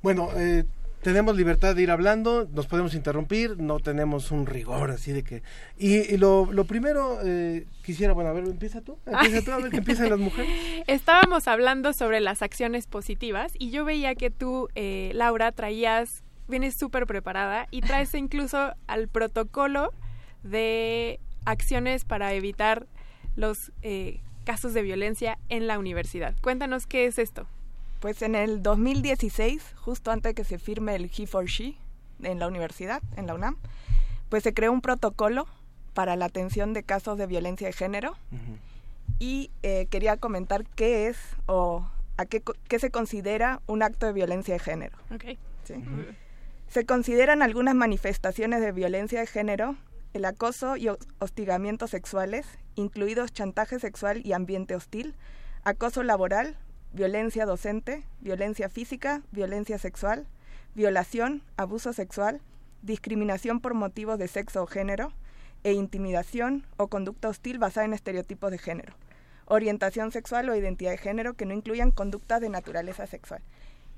Bueno, 0.02 0.30
eh, 0.36 0.66
tenemos 1.04 1.36
libertad 1.36 1.76
de 1.76 1.84
ir 1.84 1.91
hablando, 1.91 2.47
nos 2.51 2.66
podemos 2.68 2.95
interrumpir, 2.95 3.60
no 3.60 3.80
tenemos 3.80 4.32
un 4.32 4.45
rigor 4.45 4.89
así 4.89 5.12
de 5.12 5.24
que... 5.24 5.43
Y, 5.78 6.18
lo, 6.18 6.51
lo, 6.51 6.64
primero, 6.66 7.20
eh, 7.24 7.68
quisiera, 7.84 8.14
bueno, 8.14 8.30
a 8.30 8.34
ver, 8.34 8.45
empieza 8.45 8.82
tú, 8.82 8.97
empieza 9.06 9.41
tú, 9.43 9.51
a 9.51 9.58
ver 9.58 9.70
que 9.70 9.78
empiezan 9.78 10.10
las 10.10 10.20
mujeres. 10.20 10.49
Estábamos 10.88 11.47
hablando 11.47 11.93
sobre 11.93 12.22
las 12.22 12.41
acciones 12.41 12.88
positivas 12.88 13.51
y 13.60 13.70
yo 13.70 13.84
veía 13.84 14.16
que 14.16 14.32
tú, 14.32 14.70
eh, 14.76 15.12
Laura, 15.14 15.51
traías, 15.51 16.24
vienes 16.47 16.76
súper 16.76 17.06
preparada 17.06 17.68
y 17.70 17.82
traes 17.82 18.14
incluso 18.16 18.74
al 18.88 19.10
protocolo 19.10 19.91
de 20.43 21.20
acciones 21.45 22.06
para 22.06 22.34
evitar 22.34 22.88
los 23.36 23.74
eh, 23.82 24.22
casos 24.45 24.74
de 24.74 24.82
violencia 24.82 25.38
en 25.49 25.68
la 25.68 25.78
universidad. 25.80 26.36
Cuéntanos 26.41 26.88
qué 26.88 27.06
es 27.06 27.20
esto. 27.20 27.47
Pues 28.04 28.22
en 28.22 28.36
el 28.36 28.62
2016, 28.62 29.76
justo 29.78 30.12
antes 30.12 30.32
de 30.32 30.34
que 30.34 30.43
se 30.43 30.60
firme 30.60 30.93
el 30.93 31.10
He 31.18 31.26
for 31.26 31.45
She 31.45 31.78
en 32.22 32.38
la 32.38 32.49
universidad, 32.49 33.01
en 33.16 33.28
la 33.28 33.34
UNAM, 33.34 33.56
pues 34.28 34.43
se 34.43 34.54
creó 34.54 34.74
un 34.74 34.82
protocolo 34.82 35.47
para 35.93 36.18
la 36.18 36.26
atención 36.26 36.74
de 36.74 36.84
casos 36.84 37.18
de 37.18 37.28
violencia 37.28 37.66
de 37.66 37.72
género 37.72 38.18
y 39.20 39.51
eh, 39.62 39.88
quería 39.89 40.18
comentar 40.18 40.66
qué 40.76 41.08
es 41.08 41.18
o 41.45 41.88
a 42.18 42.26
qué, 42.26 42.43
qué, 42.68 42.78
se 42.78 42.91
considera 42.91 43.62
un 43.68 43.82
acto 43.82 44.06
de 44.06 44.12
violencia 44.12 44.54
de 44.54 44.60
género. 44.60 44.97
Okay. 45.16 45.39
Sí. 45.64 45.76
Se 46.68 46.86
consideran 46.86 47.41
algunas 47.41 47.74
manifestaciones 47.74 48.60
de 48.60 48.74
violencia 48.74 49.22
de 49.22 49.28
género 49.28 49.78
el 50.12 50.26
acoso 50.26 50.76
y 50.76 50.89
hostigamientos 51.20 51.91
sexuales, 51.91 52.47
incluidos 52.76 53.32
chantaje 53.32 53.80
sexual 53.80 54.20
y 54.26 54.34
ambiente 54.34 54.76
hostil, 54.76 55.16
acoso 55.64 56.04
laboral, 56.04 56.58
violencia 56.94 57.46
docente, 57.46 58.04
violencia 58.22 58.70
física, 58.70 59.22
violencia 59.32 59.78
sexual, 59.78 60.28
violación, 60.76 61.41
abuso 61.58 61.91
sexual, 61.94 62.41
discriminación 62.82 63.60
por 63.60 63.74
motivos 63.74 64.18
de 64.20 64.28
sexo 64.28 64.64
o 64.64 64.68
género, 64.68 65.12
e 65.64 65.74
intimidación 65.74 66.66
o 66.78 66.88
conducta 66.88 67.30
hostil 67.30 67.58
basada 67.58 67.86
en 67.86 67.94
estereotipos 67.94 68.52
de 68.52 68.58
género, 68.58 68.94
orientación 69.46 70.12
sexual 70.12 70.50
o 70.50 70.56
identidad 70.56 70.91
de 70.91 70.98
género 70.98 71.34
que 71.34 71.46
no 71.46 71.54
incluyan 71.54 71.91
conductas 71.91 72.41
de 72.41 72.50
naturaleza 72.50 73.08
sexual. 73.08 73.41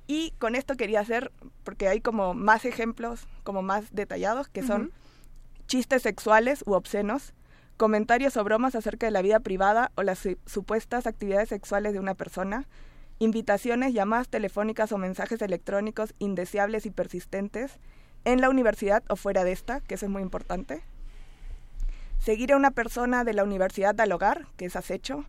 Y 0.07 0.31
con 0.37 0.53
esto 0.53 0.77
quería 0.77 0.99
hacer, 0.99 1.31
porque 1.63 1.87
hay 1.87 1.99
como 1.99 2.35
más 2.35 2.65
ejemplos, 2.65 3.27
como 3.43 3.63
más 3.63 3.91
detallados, 3.91 4.47
que 4.47 4.61
son 4.61 4.91
chistes 5.65 6.03
sexuales 6.03 6.63
u 6.67 6.73
obscenos, 6.73 7.33
comentarios 7.77 8.37
o 8.37 8.43
bromas 8.43 8.75
acerca 8.75 9.05
de 9.05 9.11
la 9.11 9.21
vida 9.21 9.39
privada 9.39 9.91
o 9.95 10.03
las 10.03 10.27
supuestas 10.45 11.07
actividades 11.07 11.49
sexuales 11.49 11.93
de 11.93 11.99
una 11.99 12.15
persona, 12.15 12.67
invitaciones, 13.19 13.93
llamadas 13.93 14.29
telefónicas 14.29 14.91
o 14.91 14.97
mensajes 14.97 15.41
electrónicos 15.41 16.13
indeseables 16.19 16.85
y 16.85 16.91
persistentes 16.91 17.79
en 18.23 18.41
la 18.41 18.49
universidad 18.49 19.03
o 19.09 19.15
fuera 19.15 19.43
de 19.43 19.51
esta, 19.51 19.81
que 19.81 19.95
eso 19.95 20.05
es 20.05 20.11
muy 20.11 20.21
importante. 20.21 20.83
Seguir 22.19 22.53
a 22.53 22.57
una 22.57 22.71
persona 22.71 23.23
de 23.23 23.33
la 23.33 23.43
universidad 23.43 23.99
al 23.99 24.11
hogar, 24.11 24.47
que 24.57 24.65
es 24.65 24.75
acecho, 24.75 25.25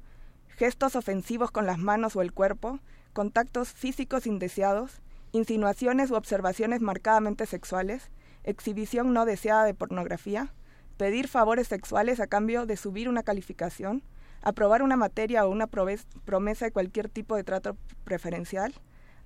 gestos 0.49 0.97
ofensivos 0.97 1.51
con 1.51 1.67
las 1.67 1.79
manos 1.79 2.17
o 2.17 2.23
el 2.23 2.33
cuerpo, 2.33 2.79
contactos 3.13 3.73
físicos 3.73 4.27
indeseados, 4.27 5.01
insinuaciones 5.33 6.11
u 6.11 6.15
observaciones 6.15 6.81
marcadamente 6.81 7.45
sexuales, 7.45 8.11
exhibición 8.45 9.13
no 9.13 9.27
deseada 9.27 9.65
de 9.65 9.75
pornografía, 9.75 10.53
pedir 10.97 11.29
favores 11.29 11.69
sexuales 11.69 12.21
a 12.21 12.27
cambio 12.27 12.67
de 12.67 12.77
subir 12.77 13.09
una 13.09 13.23
calificación, 13.23 14.03
aprobar 14.43 14.83
una 14.83 14.97
materia 14.97 15.47
o 15.47 15.51
una 15.51 15.67
promesa 15.67 16.65
de 16.65 16.73
cualquier 16.73 17.09
tipo 17.09 17.37
de 17.37 17.45
trato 17.45 17.77
preferencial, 18.05 18.73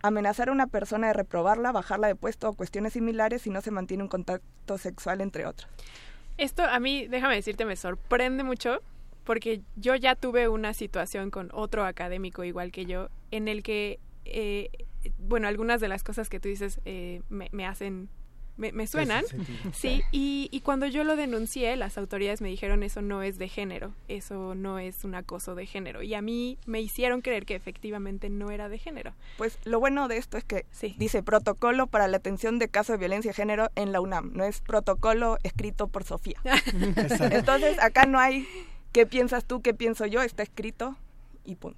amenazar 0.02 0.48
a 0.48 0.52
una 0.52 0.66
persona 0.66 1.08
de 1.08 1.12
reprobarla, 1.12 1.72
bajarla 1.72 2.08
de 2.08 2.14
puesto 2.14 2.48
o 2.48 2.54
cuestiones 2.54 2.94
similares 2.94 3.42
si 3.42 3.50
no 3.50 3.60
se 3.60 3.70
mantiene 3.70 4.02
un 4.02 4.08
contacto 4.08 4.78
sexual, 4.78 5.20
entre 5.20 5.46
otros. 5.46 5.70
Esto 6.38 6.64
a 6.64 6.80
mí, 6.80 7.06
déjame 7.06 7.34
decirte, 7.34 7.64
me 7.64 7.76
sorprende 7.76 8.44
mucho 8.44 8.80
porque 9.24 9.60
yo 9.76 9.94
ya 9.94 10.16
tuve 10.16 10.48
una 10.48 10.72
situación 10.72 11.30
con 11.30 11.50
otro 11.52 11.84
académico 11.84 12.44
igual 12.44 12.72
que 12.72 12.86
yo 12.86 13.10
en 13.30 13.46
el 13.46 13.62
que, 13.62 14.00
eh, 14.24 14.70
bueno, 15.18 15.48
algunas 15.48 15.80
de 15.80 15.88
las 15.88 16.02
cosas 16.02 16.30
que 16.30 16.40
tú 16.40 16.48
dices 16.48 16.80
eh, 16.86 17.20
me, 17.28 17.48
me 17.52 17.66
hacen 17.66 18.08
me, 18.60 18.86
suenan. 18.86 19.24
Sí, 19.72 20.02
y, 20.12 20.48
y, 20.52 20.60
cuando 20.60 20.86
yo 20.86 21.04
lo 21.04 21.16
denuncié, 21.16 21.74
las 21.76 21.96
autoridades 21.96 22.40
me 22.40 22.48
dijeron 22.48 22.82
eso 22.82 23.00
no 23.00 23.22
es 23.22 23.38
de 23.38 23.48
género, 23.48 23.94
eso 24.08 24.54
no 24.54 24.78
es 24.78 25.04
un 25.04 25.14
acoso 25.14 25.54
de 25.54 25.66
género. 25.66 26.02
Y 26.02 26.14
a 26.14 26.22
mí 26.22 26.58
me 26.66 26.80
hicieron 26.80 27.22
creer 27.22 27.46
que 27.46 27.54
efectivamente 27.54 28.28
no 28.28 28.50
era 28.50 28.68
de 28.68 28.78
género. 28.78 29.14
Pues 29.38 29.58
lo 29.64 29.80
bueno 29.80 30.08
de 30.08 30.18
esto 30.18 30.36
es 30.36 30.44
que 30.44 30.66
dice 30.98 31.22
protocolo 31.22 31.86
para 31.86 32.08
la 32.08 32.18
atención 32.18 32.58
de 32.58 32.68
casos 32.68 32.94
de 32.94 32.98
violencia 32.98 33.30
de 33.30 33.34
género 33.34 33.70
en 33.76 33.92
la 33.92 34.00
UNAM, 34.00 34.32
no 34.34 34.44
es 34.44 34.60
protocolo 34.60 35.38
escrito 35.42 35.88
por 35.88 36.04
Sofía. 36.04 36.38
Entonces 37.30 37.78
acá 37.80 38.04
no 38.04 38.18
hay 38.18 38.46
qué 38.92 39.06
piensas 39.06 39.44
tú, 39.44 39.62
qué 39.62 39.72
pienso 39.74 40.06
yo, 40.06 40.22
está 40.22 40.42
escrito 40.42 40.96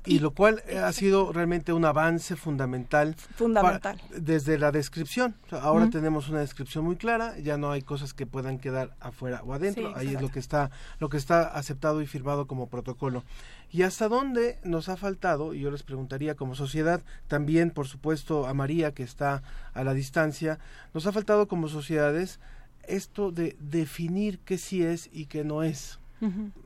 y 0.04 0.18
lo 0.18 0.32
cual 0.32 0.62
ha 0.82 0.92
sido 0.92 1.32
realmente 1.32 1.72
un 1.72 1.84
avance 1.84 2.36
fundamental. 2.36 3.14
Fundamental. 3.36 4.00
desde 4.16 4.58
la 4.58 4.72
descripción. 4.72 5.34
ahora 5.50 5.90
tenemos 5.90 6.28
una 6.28 6.40
descripción 6.40 6.84
muy 6.84 6.96
clara, 6.96 7.38
ya 7.38 7.56
no 7.56 7.70
hay 7.70 7.82
cosas 7.82 8.14
que 8.14 8.26
puedan 8.26 8.58
quedar 8.58 8.94
afuera 9.00 9.42
o 9.44 9.52
adentro. 9.52 9.92
Ahí 9.96 10.14
es 10.14 10.20
lo 10.20 10.28
que 10.28 10.38
está 10.38 10.70
lo 10.98 11.08
que 11.08 11.16
está 11.16 11.42
aceptado 11.42 12.02
y 12.02 12.06
firmado 12.06 12.46
como 12.46 12.68
protocolo. 12.68 13.24
Y 13.70 13.82
hasta 13.82 14.08
dónde 14.08 14.58
nos 14.64 14.88
ha 14.88 14.96
faltado, 14.96 15.54
y 15.54 15.60
yo 15.60 15.70
les 15.70 15.82
preguntaría 15.82 16.34
como 16.34 16.54
sociedad, 16.54 17.02
también 17.26 17.70
por 17.70 17.86
supuesto 17.86 18.46
a 18.46 18.54
María 18.54 18.92
que 18.92 19.02
está 19.02 19.42
a 19.72 19.82
la 19.84 19.94
distancia, 19.94 20.58
nos 20.92 21.06
ha 21.06 21.12
faltado 21.12 21.48
como 21.48 21.68
sociedades 21.68 22.38
esto 22.86 23.30
de 23.30 23.56
definir 23.60 24.38
qué 24.40 24.58
sí 24.58 24.82
es 24.82 25.08
y 25.12 25.26
qué 25.26 25.44
no 25.44 25.62
es. 25.62 25.98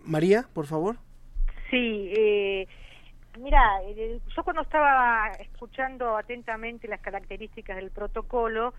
María, 0.05 0.49
por 0.53 0.67
favor. 0.67 0.99
Sí, 1.71 2.11
eh, 2.15 2.69
Mira, 3.47 3.81
yo 4.37 4.43
cuando 4.43 4.63
estaba 4.63 5.31
escuchando 5.39 6.17
atentamente 6.17 6.89
las 6.89 7.01
características 7.01 7.77
del 7.77 7.93
protocolo, 7.93 8.75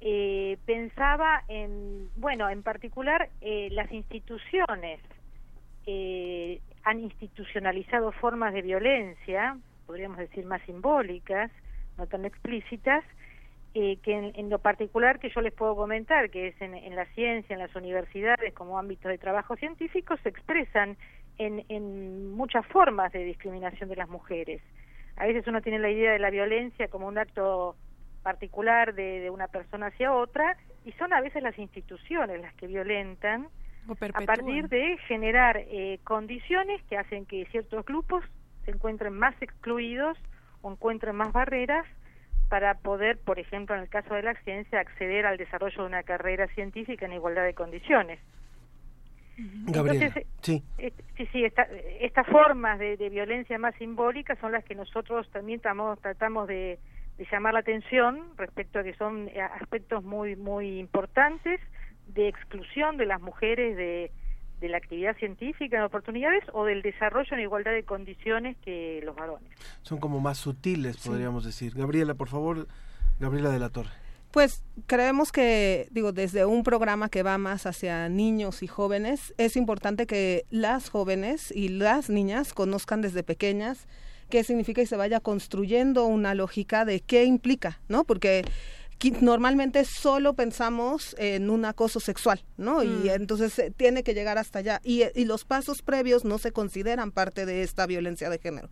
eh, 0.00 0.58
pensaba 0.64 1.42
en, 1.48 2.08
bueno, 2.14 2.48
en 2.48 2.62
particular 2.62 3.30
eh, 3.40 3.68
las 3.72 3.90
instituciones 3.90 5.00
eh, 5.86 6.60
han 6.84 7.00
institucionalizado 7.00 8.12
formas 8.12 8.54
de 8.54 8.62
violencia, 8.62 9.58
podríamos 9.88 10.18
decir 10.18 10.46
más 10.46 10.62
simbólicas, 10.66 11.50
no 11.98 12.06
tan 12.06 12.26
explícitas, 12.26 13.02
que 13.74 14.32
en, 14.34 14.48
lo 14.48 14.58
particular 14.60 15.18
que 15.18 15.28
yo 15.28 15.42
les 15.42 15.52
puedo 15.52 15.76
comentar, 15.76 16.30
que 16.30 16.48
es 16.48 16.62
en, 16.62 16.74
en 16.74 16.96
la 16.96 17.04
ciencia, 17.06 17.52
en 17.52 17.58
las 17.58 17.74
universidades 17.74 18.54
como 18.54 18.78
ámbito 18.78 19.08
de 19.08 19.18
trabajo 19.18 19.54
científico, 19.56 20.16
se 20.22 20.30
expresan 20.30 20.96
en, 21.38 22.34
muchas 22.34 22.66
formas 22.66 23.12
de 23.12 23.24
discriminación 23.24 23.88
de 23.88 23.96
las 23.96 24.08
mujeres. 24.08 24.62
A 25.16 25.26
veces 25.26 25.46
uno 25.46 25.62
tiene 25.62 25.78
la 25.78 25.90
idea 25.90 26.12
de 26.12 26.18
la 26.18 26.30
violencia 26.30 26.88
como 26.88 27.06
un 27.06 27.18
acto 27.18 27.76
particular 28.22 28.94
de, 28.94 29.30
una 29.30 29.48
persona 29.48 29.86
hacia 29.86 30.12
otra 30.12 30.56
y 30.84 30.92
son 30.92 31.12
a 31.12 31.20
veces 31.20 31.42
las 31.42 31.58
instituciones 31.58 32.40
las 32.40 32.54
que 32.54 32.66
violentan 32.66 33.48
a 34.14 34.20
partir 34.22 34.68
de 34.68 34.98
generar 35.06 35.58
eh, 35.58 36.00
condiciones 36.02 36.82
que 36.88 36.98
hacen 36.98 37.24
que 37.24 37.46
ciertos 37.46 37.84
grupos 37.84 38.24
se 38.64 38.72
encuentren 38.72 39.12
más 39.12 39.34
excluidos 39.40 40.18
o 40.62 40.72
encuentren 40.72 41.14
más 41.14 41.32
barreras 41.32 41.86
para 42.48 42.74
poder, 42.74 43.18
por 43.18 43.38
ejemplo, 43.38 43.74
en 43.74 43.82
el 43.82 43.88
caso 43.88 44.14
de 44.14 44.22
la 44.22 44.34
ciencia, 44.42 44.80
acceder 44.80 45.26
al 45.26 45.36
desarrollo 45.36 45.82
de 45.82 45.88
una 45.88 46.02
carrera 46.02 46.46
científica 46.48 47.06
en 47.06 47.12
igualdad 47.12 47.44
de 47.44 47.54
condiciones. 47.54 48.20
Gabriela, 49.36 50.12
sí. 50.40 50.62
Eh, 50.78 50.92
sí, 51.16 51.28
sí, 51.32 51.44
estas 51.44 52.26
formas 52.26 52.78
de, 52.78 52.96
violencia 53.10 53.58
más 53.58 53.74
simbólicas 53.76 54.38
son 54.38 54.52
las 54.52 54.64
que 54.64 54.74
nosotros 54.74 55.28
también 55.30 55.60
tratamos, 55.60 56.00
tratamos 56.00 56.48
de, 56.48 56.78
llamar 57.30 57.54
la 57.54 57.60
atención 57.60 58.22
respecto 58.36 58.78
a 58.78 58.82
que 58.82 58.94
son 58.94 59.28
eh, 59.28 59.40
aspectos 59.40 60.04
muy, 60.04 60.36
muy 60.36 60.78
importantes 60.78 61.60
de 62.08 62.28
exclusión 62.28 62.96
de 62.96 63.06
las 63.06 63.20
mujeres 63.20 63.76
de, 63.76 64.10
de 64.60 64.68
la 64.68 64.78
actividad 64.78 65.16
científica 65.16 65.76
en 65.76 65.82
oportunidades 65.82 66.44
o 66.52 66.64
del 66.64 66.82
desarrollo 66.82 67.28
en 67.32 67.40
igualdad 67.40 67.72
de 67.72 67.84
condiciones 67.84 68.56
que 68.58 69.00
los 69.04 69.14
varones. 69.14 69.50
Son 69.82 69.98
como 69.98 70.20
más 70.20 70.38
sutiles, 70.38 70.96
podríamos 71.04 71.44
decir. 71.44 71.74
Gabriela, 71.74 72.14
por 72.14 72.28
favor, 72.28 72.66
Gabriela 73.20 73.50
de 73.50 73.58
la 73.58 73.68
Torre. 73.68 74.05
Pues 74.30 74.62
creemos 74.86 75.32
que, 75.32 75.88
digo, 75.90 76.12
desde 76.12 76.44
un 76.44 76.62
programa 76.62 77.08
que 77.08 77.22
va 77.22 77.38
más 77.38 77.66
hacia 77.66 78.08
niños 78.08 78.62
y 78.62 78.66
jóvenes, 78.66 79.34
es 79.38 79.56
importante 79.56 80.06
que 80.06 80.44
las 80.50 80.90
jóvenes 80.90 81.50
y 81.50 81.68
las 81.68 82.10
niñas 82.10 82.52
conozcan 82.52 83.00
desde 83.00 83.22
pequeñas 83.22 83.86
qué 84.28 84.44
significa 84.44 84.82
y 84.82 84.86
se 84.86 84.96
vaya 84.96 85.20
construyendo 85.20 86.06
una 86.06 86.34
lógica 86.34 86.84
de 86.84 87.00
qué 87.00 87.24
implica, 87.24 87.80
¿no? 87.88 88.04
Porque 88.04 88.44
normalmente 89.20 89.84
solo 89.84 90.34
pensamos 90.34 91.14
en 91.18 91.50
un 91.50 91.64
acoso 91.64 92.00
sexual, 92.00 92.42
¿no? 92.56 92.82
Y 92.82 92.88
mm. 92.88 93.08
entonces 93.10 93.58
eh, 93.58 93.72
tiene 93.76 94.02
que 94.02 94.14
llegar 94.14 94.38
hasta 94.38 94.58
allá. 94.60 94.80
Y, 94.84 95.02
y 95.14 95.24
los 95.24 95.44
pasos 95.44 95.82
previos 95.82 96.24
no 96.24 96.38
se 96.38 96.52
consideran 96.52 97.12
parte 97.12 97.46
de 97.46 97.62
esta 97.62 97.86
violencia 97.86 98.30
de 98.30 98.38
género. 98.38 98.70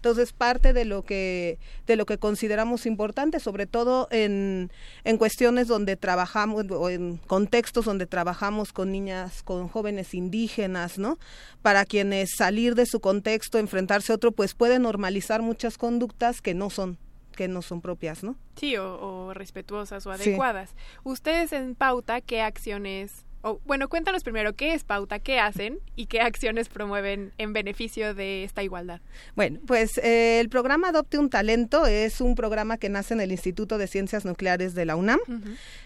Entonces, 0.00 0.32
parte 0.32 0.72
de 0.72 0.86
lo 0.86 1.02
que, 1.02 1.58
de 1.86 1.96
lo 1.96 2.06
que 2.06 2.16
consideramos 2.16 2.86
importante, 2.86 3.38
sobre 3.38 3.66
todo 3.66 4.08
en, 4.10 4.72
en 5.04 5.18
cuestiones 5.18 5.68
donde 5.68 5.96
trabajamos, 5.96 6.64
o 6.70 6.88
en 6.88 7.18
contextos 7.18 7.84
donde 7.84 8.06
trabajamos 8.06 8.72
con 8.72 8.92
niñas, 8.92 9.42
con 9.42 9.68
jóvenes 9.68 10.14
indígenas, 10.14 10.98
¿no? 10.98 11.18
Para 11.60 11.84
quienes 11.84 12.30
salir 12.34 12.76
de 12.76 12.86
su 12.86 13.00
contexto, 13.00 13.58
enfrentarse 13.58 14.12
a 14.12 14.14
otro, 14.14 14.32
pues 14.32 14.54
puede 14.54 14.78
normalizar 14.78 15.42
muchas 15.42 15.76
conductas 15.76 16.40
que 16.40 16.54
no 16.54 16.70
son 16.70 16.96
que 17.36 17.46
no 17.46 17.60
son 17.60 17.82
propias, 17.82 18.22
¿no? 18.22 18.36
Sí, 18.56 18.76
o, 18.78 19.32
respetuosas 19.34 20.06
o 20.06 20.12
adecuadas. 20.12 20.74
Ustedes 21.04 21.52
en 21.52 21.74
Pauta, 21.74 22.22
¿qué 22.22 22.40
acciones 22.40 23.26
bueno, 23.64 23.88
cuéntanos 23.88 24.22
primero 24.22 24.54
qué 24.54 24.74
es 24.74 24.84
Pauta, 24.84 25.18
qué 25.18 25.38
hacen 25.38 25.78
y 25.96 26.06
qué 26.06 26.20
acciones 26.20 26.68
promueven 26.68 27.32
en 27.38 27.52
beneficio 27.52 28.14
de 28.14 28.44
esta 28.44 28.62
igualdad. 28.62 29.00
Bueno, 29.34 29.60
pues 29.66 29.96
eh, 29.98 30.40
el 30.40 30.48
programa 30.48 30.88
Adopte 30.88 31.18
un 31.18 31.30
Talento 31.30 31.86
es 31.86 32.20
un 32.20 32.34
programa 32.34 32.76
que 32.76 32.88
nace 32.88 33.14
en 33.14 33.20
el 33.20 33.32
Instituto 33.32 33.78
de 33.78 33.86
Ciencias 33.86 34.24
Nucleares 34.24 34.74
de 34.74 34.84
la 34.84 34.96
UNAM 34.96 35.20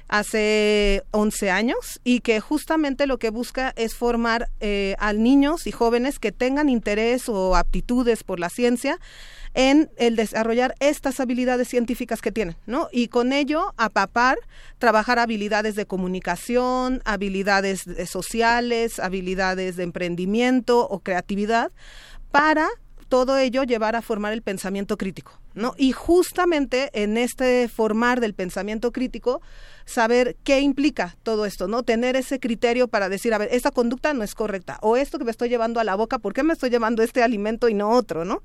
hace 0.08 1.02
11 1.12 1.50
años 1.50 2.00
y 2.02 2.20
que 2.20 2.40
justamente 2.40 3.06
lo 3.06 3.18
que 3.18 3.30
busca 3.30 3.72
es 3.76 3.94
formar 3.94 4.48
eh, 4.60 4.96
a 4.98 5.12
niños 5.12 5.66
y 5.66 5.72
jóvenes 5.72 6.18
que 6.18 6.32
tengan 6.32 6.68
interés 6.68 7.28
o 7.28 7.56
aptitudes 7.56 8.24
por 8.24 8.40
la 8.40 8.50
ciencia 8.50 8.98
en 9.54 9.90
el 9.96 10.16
desarrollar 10.16 10.74
estas 10.80 11.20
habilidades 11.20 11.68
científicas 11.68 12.20
que 12.20 12.32
tienen, 12.32 12.56
¿no? 12.66 12.88
Y 12.92 13.08
con 13.08 13.32
ello 13.32 13.72
apapar, 13.76 14.36
trabajar 14.78 15.18
habilidades 15.18 15.76
de 15.76 15.86
comunicación, 15.86 17.00
habilidades 17.04 17.86
sociales, 18.06 18.98
habilidades 18.98 19.76
de 19.76 19.84
emprendimiento 19.84 20.86
o 20.88 20.98
creatividad 20.98 21.70
para 22.30 22.68
todo 23.08 23.38
ello 23.38 23.62
llevar 23.62 23.94
a 23.94 24.02
formar 24.02 24.32
el 24.32 24.42
pensamiento 24.42 24.96
crítico, 24.96 25.38
¿no? 25.54 25.74
Y 25.76 25.92
justamente 25.92 26.90
en 26.92 27.16
este 27.16 27.68
formar 27.68 28.20
del 28.20 28.34
pensamiento 28.34 28.92
crítico 28.92 29.40
saber 29.86 30.36
qué 30.44 30.60
implica 30.60 31.16
todo 31.22 31.46
esto, 31.46 31.68
¿no? 31.68 31.82
Tener 31.82 32.16
ese 32.16 32.40
criterio 32.40 32.88
para 32.88 33.08
decir, 33.08 33.34
a 33.34 33.38
ver, 33.38 33.48
esta 33.52 33.70
conducta 33.70 34.14
no 34.14 34.24
es 34.24 34.34
correcta, 34.34 34.78
o 34.80 34.96
esto 34.96 35.18
que 35.18 35.24
me 35.24 35.30
estoy 35.30 35.48
llevando 35.48 35.78
a 35.80 35.84
la 35.84 35.94
boca, 35.94 36.18
¿por 36.18 36.32
qué 36.32 36.42
me 36.42 36.52
estoy 36.52 36.70
llevando 36.70 37.02
este 37.02 37.22
alimento 37.22 37.68
y 37.68 37.74
no 37.74 37.90
otro, 37.90 38.24
¿no? 38.24 38.42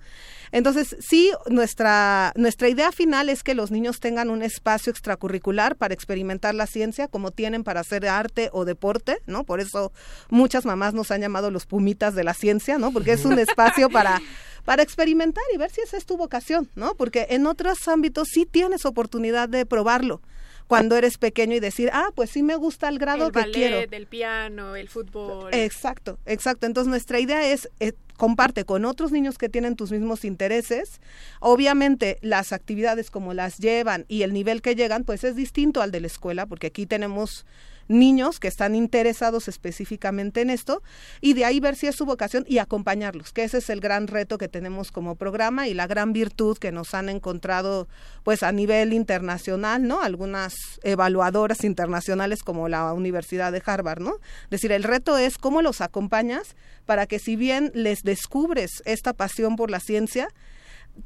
Entonces, 0.51 0.97
sí, 0.99 1.32
nuestra, 1.49 2.34
nuestra 2.36 2.70
idea 2.70 2.91
final 2.91 3.30
es 3.30 3.43
que 3.43 3.53
los 3.53 3.72
niños 3.72 3.99
tengan 3.99 4.30
un 4.30 4.41
espacio 4.41 4.91
extracurricular 4.91 5.76
para 5.76 5.93
experimentar 5.93 6.55
la 6.55 6.68
ciencia, 6.68 7.07
como 7.07 7.32
tienen 7.32 7.64
para 7.64 7.82
hacer 7.82 8.07
arte 8.07 8.49
o 8.51 8.66
deporte, 8.66 9.20
¿no? 9.28 9.43
Por 9.43 9.60
eso 9.60 9.91
muchas 10.30 10.66
mamás 10.66 10.93
nos 10.93 11.12
han 11.12 11.22
llamado 11.22 11.51
los 11.51 11.66
pumitas 11.66 12.16
de 12.16 12.24
la 12.24 12.34
ciencia, 12.34 12.78
¿no? 12.78 12.91
Porque 12.91 13.14
es 13.14 13.26
un 13.26 13.38
espacio 13.39 13.89
para 13.89 14.20
para 14.66 14.84
experimentar 14.84 15.43
y 15.51 15.57
ver 15.57 15.72
si 15.72 15.82
esa 15.82 15.97
es 15.97 16.05
tu 16.05 16.16
vocación, 16.16 16.70
¿no? 16.76 16.93
Porque 17.00 17.28
en 17.30 17.47
otros 17.47 17.88
ámbitos 17.88 18.28
sí 18.30 18.45
tienes 18.45 18.86
oportunidad 18.86 19.47
de 19.47 19.66
probarlo 19.66 20.22
cuando 20.68 20.97
eres 20.97 21.18
pequeño 21.18 21.56
y 21.56 21.62
decir, 21.62 21.89
ah, 21.93 22.10
pues 22.14 22.30
sí 22.30 22.43
me 22.43 22.58
gusta 22.58 22.89
el 22.89 23.00
grado 23.00 23.28
el 23.28 23.32
que 23.32 23.39
ballet, 23.39 23.54
quiero. 23.54 23.78
El 23.89 24.06
piano, 24.06 24.76
el 24.76 24.89
fútbol. 24.89 25.50
Exacto, 25.54 26.20
exacto. 26.26 26.66
Entonces 26.66 26.89
nuestra 26.89 27.22
idea 27.22 27.47
es 27.47 27.70
eh, 27.80 27.93
comparte 28.18 28.66
con 28.66 28.84
otros 28.84 29.14
niños 29.14 29.38
que 29.38 29.47
tienen 29.47 29.78
tus 29.78 29.91
mismos 29.91 30.26
intereses. 30.26 31.00
Obviamente 31.39 32.18
las 32.22 32.52
actividades 32.52 33.12
como 33.12 33.34
las 33.34 33.60
llevan 33.60 34.04
y 34.10 34.24
el 34.24 34.34
nivel 34.34 34.62
que 34.62 34.76
llegan, 34.76 35.06
pues 35.06 35.24
es 35.24 35.38
distinto 35.38 35.82
al 35.82 35.91
de 35.91 36.02
la 36.02 36.08
escuela, 36.08 36.47
porque 36.47 36.68
aquí 36.68 36.86
tenemos 36.86 37.45
niños 37.90 38.40
que 38.40 38.48
están 38.48 38.76
interesados 38.76 39.50
específicamente 39.50 40.42
en 40.42 40.50
esto 40.50 40.82
y 41.20 41.34
de 41.34 41.44
ahí 41.44 41.60
ver 41.60 41.76
si 41.76 41.88
es 41.88 41.96
su 41.96 42.06
vocación 42.06 42.46
y 42.48 42.60
acompañarlos, 42.60 43.34
que 43.34 43.44
ese 43.44 43.58
es 43.58 43.70
el 43.70 43.82
gran 43.82 44.08
reto 44.08 44.38
que 44.38 44.48
tenemos 44.48 44.92
como 44.92 45.16
programa 45.16 45.68
y 45.68 45.74
la 45.74 45.88
gran 45.88 46.14
virtud 46.14 46.58
que 46.58 46.72
nos 46.72 46.94
han 46.94 47.10
encontrado 47.10 47.90
pues 48.24 48.44
a 48.44 48.52
nivel 48.52 48.94
internacional, 48.94 49.86
¿no? 49.86 50.02
Algunas 50.02 50.54
evaluadoras 50.84 51.64
internacionales 51.64 52.44
como 52.44 52.70
la 52.70 52.94
Universidad 52.94 53.52
de 53.52 53.62
Harvard, 53.66 54.00
¿no? 54.00 54.16
Es 54.44 54.50
decir, 54.52 54.72
el 54.72 54.84
reto 54.84 55.18
es 55.18 55.38
cómo 55.38 55.62
los 55.62 55.82
acompañas 55.82 56.56
para 56.86 57.08
que 57.08 57.20
si 57.20 57.36
bien 57.36 57.72
les 57.74 58.04
descubres 58.04 58.84
esta 58.86 59.14
pasión 59.14 59.56
por 59.56 59.72
la 59.72 59.80
ciencia, 59.80 60.30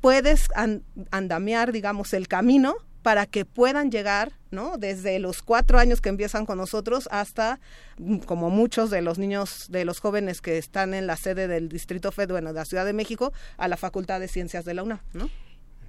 puedes 0.02 0.48
andamear, 1.12 1.72
digamos, 1.72 2.14
el 2.14 2.28
camino 2.28 2.76
para 3.04 3.26
que 3.26 3.45
puedan 3.45 3.91
llegar, 3.91 4.32
¿no? 4.49 4.78
Desde 4.78 5.20
los 5.20 5.43
cuatro 5.43 5.78
años 5.78 5.99
que 6.01 6.10
empiezan 6.10 6.45
con 6.45 6.58
nosotros 6.58 7.10
hasta, 7.12 7.60
mm, 7.97 8.20
como 8.20 8.49
muchos 8.49 8.89
de 8.89 9.01
los 9.01 9.20
niños, 9.20 9.68
de 9.70 9.86
los 9.86 9.99
jóvenes 9.99 10.41
que 10.41 10.58
están 10.58 10.93
en 10.93 11.06
la 11.06 11.18
sede 11.18 11.47
del 11.47 11.70
Distrito 11.70 12.12
Fed, 12.12 12.30
bueno, 12.30 12.54
de 12.54 12.60
la 12.60 12.66
Ciudad 12.66 12.86
de 12.86 12.93
México, 12.93 13.34
a 13.58 13.68
la 13.68 13.78
Facultad 13.78 14.22
de 14.22 14.30
Ciencias 14.30 14.64
de 14.66 14.74
la 14.74 14.84
UNAM, 14.84 15.01
¿no? 15.14 15.30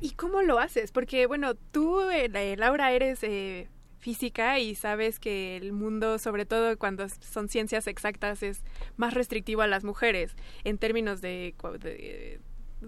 ¿Y 0.01 0.11
cómo 0.11 0.43
lo 0.43 0.59
haces? 0.59 0.91
Porque, 0.91 1.27
bueno, 1.27 1.55
tú, 1.55 2.03
eh, 2.11 2.29
eh, 2.35 2.57
Laura, 2.59 2.93
eres 2.93 3.21
eh, 3.23 3.69
física 4.01 4.59
y 4.59 4.75
sabes 4.75 5.21
que 5.21 5.57
el 5.57 5.73
mundo, 5.73 6.19
sobre 6.19 6.45
todo 6.45 6.77
cuando 6.79 7.09
son 7.09 7.49
ciencias 7.49 7.87
exactas, 7.87 8.43
es 8.43 8.63
más 8.97 9.15
restrictivo 9.15 9.63
a 9.63 9.69
las 9.69 9.85
mujeres 9.85 10.35
en 10.65 10.79
términos 10.79 11.21
de 11.21 11.55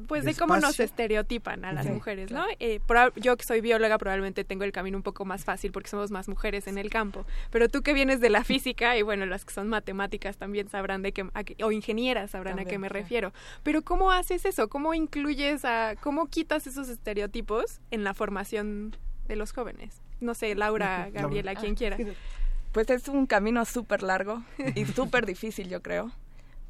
pues 0.06 0.24
de 0.24 0.34
cómo 0.34 0.56
nos 0.56 0.78
estereotipan 0.80 1.64
a 1.64 1.72
las 1.72 1.86
mujeres, 1.86 2.30
¿no? 2.30 2.44
Eh, 2.58 2.80
yo 3.16 3.36
que 3.36 3.44
soy 3.44 3.60
bióloga 3.60 3.98
probablemente 3.98 4.44
tengo 4.44 4.64
el 4.64 4.72
camino 4.72 4.96
un 4.96 5.02
poco 5.02 5.24
más 5.24 5.44
fácil 5.44 5.72
porque 5.72 5.88
somos 5.88 6.10
más 6.10 6.28
mujeres 6.28 6.66
en 6.66 6.78
el 6.78 6.90
campo, 6.90 7.24
pero 7.50 7.68
tú 7.68 7.82
que 7.82 7.92
vienes 7.92 8.20
de 8.20 8.30
la 8.30 8.44
física 8.44 8.96
y 8.96 9.02
bueno, 9.02 9.26
las 9.26 9.44
que 9.44 9.52
son 9.52 9.68
matemáticas 9.68 10.36
también 10.36 10.68
sabrán 10.68 11.02
de 11.02 11.12
qué, 11.12 11.26
o 11.62 11.72
ingenieras 11.72 12.32
sabrán 12.32 12.58
a 12.58 12.64
qué 12.64 12.78
me 12.78 12.88
refiero, 12.88 13.32
pero 13.62 13.82
¿cómo 13.82 14.12
haces 14.12 14.44
eso? 14.44 14.68
¿Cómo 14.68 14.94
incluyes 14.94 15.64
a, 15.64 15.94
cómo 16.00 16.26
quitas 16.26 16.66
esos 16.66 16.88
estereotipos 16.88 17.80
en 17.90 18.04
la 18.04 18.14
formación 18.14 18.96
de 19.28 19.36
los 19.36 19.52
jóvenes? 19.52 20.02
No 20.20 20.34
sé, 20.34 20.54
Laura, 20.54 21.08
Gabriela, 21.12 21.54
quien 21.54 21.74
quiera. 21.74 21.96
Pues 22.72 22.90
es 22.90 23.08
un 23.08 23.26
camino 23.26 23.64
súper 23.64 24.02
largo 24.02 24.42
y 24.74 24.84
súper 24.84 25.24
difícil, 25.26 25.68
yo 25.68 25.82
creo 25.82 26.12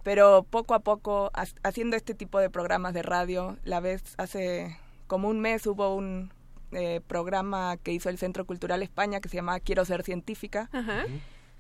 pero 0.07 0.47
poco 0.49 0.75
a 0.75 0.79
poco 0.79 1.33
haciendo 1.65 1.97
este 1.97 2.15
tipo 2.15 2.39
de 2.39 2.49
programas 2.49 2.95
de 2.95 3.03
radio, 3.03 3.57
la 3.65 3.81
vez 3.81 4.15
hace 4.19 4.79
como 5.09 5.27
un 5.29 5.41
mes 5.41 5.67
hubo 5.67 5.97
un 5.97 6.31
eh, 6.71 7.01
programa 7.09 7.77
que 7.79 7.91
hizo 7.91 8.09
el 8.09 8.17
Centro 8.17 8.45
Cultural 8.45 8.85
España 8.85 9.21
que 9.21 9.29
se 9.29 9.35
llama 9.35 9.59
Quiero 9.59 9.85
ser 9.85 10.05
científica. 10.05 10.71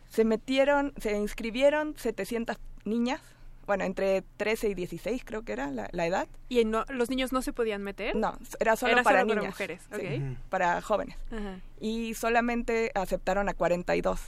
Se 0.08 0.24
metieron, 0.24 0.92
se 0.96 1.18
inscribieron 1.18 1.96
700 1.96 2.56
niñas, 2.84 3.20
bueno, 3.66 3.82
entre 3.82 4.22
13 4.36 4.68
y 4.68 4.74
16 4.74 5.24
creo 5.24 5.42
que 5.42 5.52
era 5.52 5.72
la, 5.72 6.06
edad. 6.06 6.28
¿Y 6.48 6.62
los 6.62 7.10
niños 7.10 7.32
no 7.32 7.42
se 7.42 7.52
podían 7.52 7.82
meter? 7.82 8.14
No, 8.14 8.38
era 8.60 8.76
solo 8.76 9.02
para 9.02 9.24
niñas. 9.24 9.38
Para 9.38 9.48
mujeres, 9.48 9.82
para 10.50 10.80
jóvenes. 10.82 11.16
Y 11.80 12.14
solamente 12.14 12.92
aceptaron 12.94 13.48
a 13.48 13.54
42. 13.54 14.20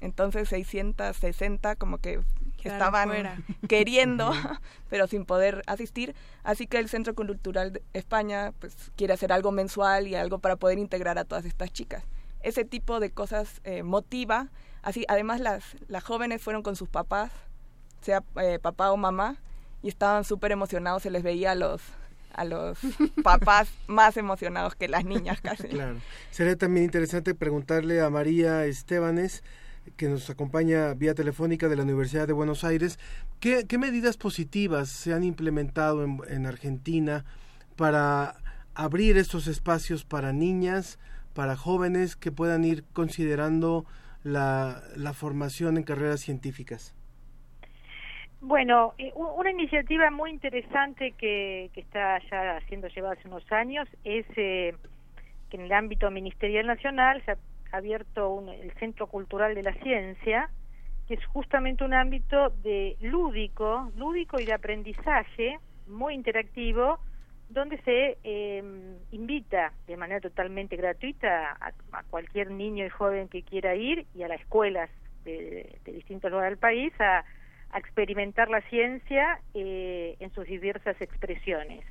Entonces 0.00 0.48
660 0.48 1.76
como 1.76 1.98
que 1.98 2.20
estaban 2.68 3.10
queriendo, 3.68 4.32
pero 4.90 5.06
sin 5.06 5.24
poder 5.24 5.62
asistir. 5.66 6.14
Así 6.42 6.66
que 6.66 6.78
el 6.78 6.88
Centro 6.88 7.14
Cultural 7.14 7.72
de 7.72 7.82
España 7.92 8.52
pues, 8.58 8.74
quiere 8.96 9.14
hacer 9.14 9.32
algo 9.32 9.52
mensual 9.52 10.06
y 10.06 10.14
algo 10.14 10.38
para 10.38 10.56
poder 10.56 10.78
integrar 10.78 11.18
a 11.18 11.24
todas 11.24 11.44
estas 11.44 11.72
chicas. 11.72 12.04
Ese 12.42 12.64
tipo 12.64 13.00
de 13.00 13.10
cosas 13.10 13.60
eh, 13.64 13.82
motiva. 13.82 14.48
Así, 14.82 15.04
además 15.08 15.40
las, 15.40 15.76
las 15.88 16.04
jóvenes 16.04 16.40
fueron 16.40 16.62
con 16.62 16.74
sus 16.74 16.88
papás, 16.88 17.30
sea 18.00 18.22
eh, 18.40 18.58
papá 18.60 18.90
o 18.92 18.96
mamá, 18.96 19.36
y 19.82 19.88
estaban 19.88 20.24
súper 20.24 20.52
emocionados, 20.52 21.02
se 21.02 21.10
les 21.10 21.22
veía 21.22 21.52
a 21.52 21.54
los 21.54 21.82
a 22.32 22.44
los 22.44 22.78
papás 23.24 23.68
más 23.86 24.16
emocionados 24.16 24.74
que 24.74 24.88
las 24.88 25.04
niñas 25.04 25.40
casi. 25.40 25.68
Claro. 25.68 25.96
Sería 26.30 26.56
también 26.56 26.84
interesante 26.84 27.34
preguntarle 27.34 28.00
a 28.00 28.10
María 28.10 28.64
Estebanes 28.66 29.42
que 29.96 30.08
nos 30.08 30.30
acompaña 30.30 30.94
vía 30.94 31.14
telefónica 31.14 31.68
de 31.68 31.76
la 31.76 31.82
Universidad 31.82 32.26
de 32.26 32.32
Buenos 32.32 32.64
Aires. 32.64 32.98
¿Qué, 33.40 33.66
medidas 33.78 34.16
positivas 34.16 34.88
se 34.88 35.12
han 35.12 35.24
implementado 35.24 36.04
en, 36.04 36.46
Argentina 36.46 37.24
para 37.76 38.34
abrir 38.74 39.16
estos 39.16 39.46
espacios 39.46 40.04
para 40.04 40.32
niñas, 40.32 40.98
para 41.34 41.56
jóvenes 41.56 42.16
que 42.16 42.32
puedan 42.32 42.64
ir 42.64 42.84
considerando 42.92 43.84
la, 44.22 44.82
formación 45.14 45.76
en 45.76 45.84
carreras 45.84 46.20
científicas? 46.20 46.94
Bueno, 48.42 48.94
eh, 48.96 49.12
una 49.14 49.50
iniciativa 49.50 50.10
muy 50.10 50.30
interesante 50.30 51.12
que, 51.12 51.70
está 51.74 52.18
ya 52.30 52.60
siendo 52.68 52.88
llevada 52.88 53.14
hace 53.14 53.28
unos 53.28 53.50
años 53.52 53.86
es 54.04 54.24
eh, 54.36 54.74
que 55.50 55.56
en 55.58 55.64
el 55.64 55.72
ámbito 55.72 56.10
ministerial 56.10 56.66
nacional 56.66 57.22
se 57.26 57.36
abierto 57.72 58.44
el 58.50 58.72
Centro 58.74 59.06
Cultural 59.06 59.54
de 59.54 59.62
la 59.62 59.74
Ciencia, 59.74 60.50
que 61.06 61.14
es 61.14 61.24
justamente 61.26 61.84
un 61.84 61.94
ámbito 61.94 62.50
de 62.62 62.96
lúdico, 63.00 63.90
lúdico 63.96 64.38
y 64.38 64.44
de 64.44 64.52
aprendizaje 64.52 65.58
muy 65.86 66.14
interactivo, 66.14 67.00
donde 67.48 67.78
se 67.82 68.16
em, 68.22 68.96
invita 69.10 69.72
de 69.86 69.96
manera 69.96 70.20
totalmente 70.20 70.76
gratuita 70.76 71.56
a, 71.60 72.02
cualquier 72.04 72.52
niño 72.52 72.86
y 72.86 72.90
joven 72.90 73.28
que 73.28 73.42
quiera 73.42 73.74
ir 73.74 74.06
y 74.14 74.22
a 74.22 74.28
las 74.28 74.40
escuelas 74.40 74.88
de, 75.24 75.78
distintos 75.84 76.30
lugares 76.30 76.52
del 76.52 76.58
país 76.58 76.92
a, 77.00 77.24
a 77.72 77.78
experimentar 77.78 78.48
la 78.48 78.60
ciencia 78.62 79.40
eh, 79.54 80.16
en 80.20 80.32
sus 80.32 80.46
diversas 80.46 81.00
expresiones. 81.00 81.84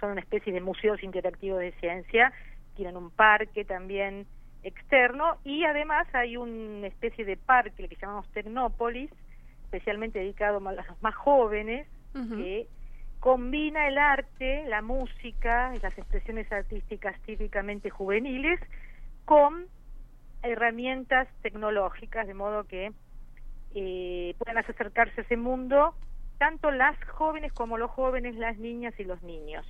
son 0.00 0.12
una 0.12 0.20
especie 0.20 0.52
de 0.52 0.60
museos 0.60 1.02
interactivos 1.02 1.60
de 1.60 1.72
ciencia, 1.72 2.32
tienen 2.76 2.96
un 2.96 3.10
parque 3.10 3.64
también 3.64 4.26
externo 4.62 5.38
y 5.44 5.64
además 5.64 6.06
hay 6.12 6.36
una 6.36 6.86
especie 6.86 7.24
de 7.24 7.36
parque 7.36 7.88
que 7.88 7.96
llamamos 7.96 8.28
Tecnópolis, 8.32 9.10
especialmente 9.64 10.18
dedicado 10.18 10.66
a 10.66 10.72
los 10.72 11.02
más 11.02 11.14
jóvenes, 11.14 11.86
que 12.12 12.66
combina 13.20 13.86
el 13.86 13.96
arte, 13.96 14.64
la 14.66 14.82
música, 14.82 15.72
las 15.82 15.96
expresiones 15.96 16.50
artísticas 16.50 17.20
típicamente 17.22 17.90
juveniles 17.90 18.58
con 19.24 19.66
herramientas 20.42 21.28
tecnológicas, 21.42 22.26
de 22.26 22.34
modo 22.34 22.64
que 22.64 22.92
eh, 23.74 24.34
puedan 24.38 24.58
acercarse 24.58 25.20
a 25.20 25.24
ese 25.24 25.36
mundo 25.36 25.94
tanto 26.38 26.70
las 26.70 26.96
jóvenes 27.04 27.52
como 27.52 27.78
los 27.78 27.90
jóvenes, 27.90 28.36
las 28.36 28.56
niñas 28.58 28.94
y 28.98 29.04
los 29.04 29.22
niños. 29.22 29.66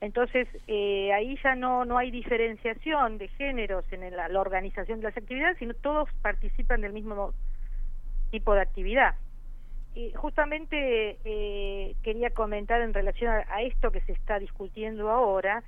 Entonces, 0.00 0.46
eh, 0.66 1.12
ahí 1.12 1.38
ya 1.42 1.54
no, 1.54 1.84
no 1.84 1.96
hay 1.96 2.10
diferenciación 2.10 3.18
de 3.18 3.28
géneros 3.28 3.84
en 3.92 4.14
la, 4.14 4.40
organización 4.40 5.00
de 5.00 5.04
las 5.04 5.16
actividades, 5.16 5.58
sino 5.58 5.72
todos 5.74 6.08
participan 6.20 6.82
del 6.82 6.92
mismo 6.92 7.32
tipo 8.30 8.54
de 8.54 8.60
actividad. 8.60 9.14
Y 9.94 10.12
justamente 10.12 11.16
eh, 11.24 11.96
quería 12.02 12.30
comentar 12.30 12.82
en 12.82 12.92
relación 12.92 13.32
a, 13.32 13.62
esto 13.62 13.90
que 13.90 14.02
se 14.02 14.12
está 14.12 14.38
discutiendo 14.38 15.10
ahora, 15.10 15.62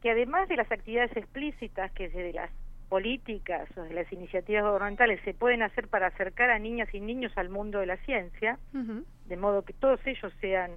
que 0.00 0.10
además 0.10 0.48
de 0.48 0.56
las 0.56 0.72
actividades 0.72 1.14
explícitas 1.14 1.92
que 1.92 2.08
desde 2.08 2.32
las 2.32 2.50
políticas 2.88 3.68
o 3.76 3.82
de 3.82 3.92
las 3.92 4.10
iniciativas 4.10 4.64
gubernamentales 4.64 5.20
se 5.24 5.34
pueden 5.34 5.62
hacer 5.62 5.88
para 5.88 6.06
acercar 6.06 6.48
a 6.48 6.58
niñas 6.58 6.88
y 6.94 7.00
niños 7.00 7.32
al 7.36 7.50
mundo 7.50 7.80
de 7.80 7.86
la 7.86 7.98
ciencia, 7.98 8.58
de 8.72 9.36
modo 9.36 9.62
que 9.62 9.74
todos 9.74 10.00
ellos 10.06 10.32
sean 10.40 10.70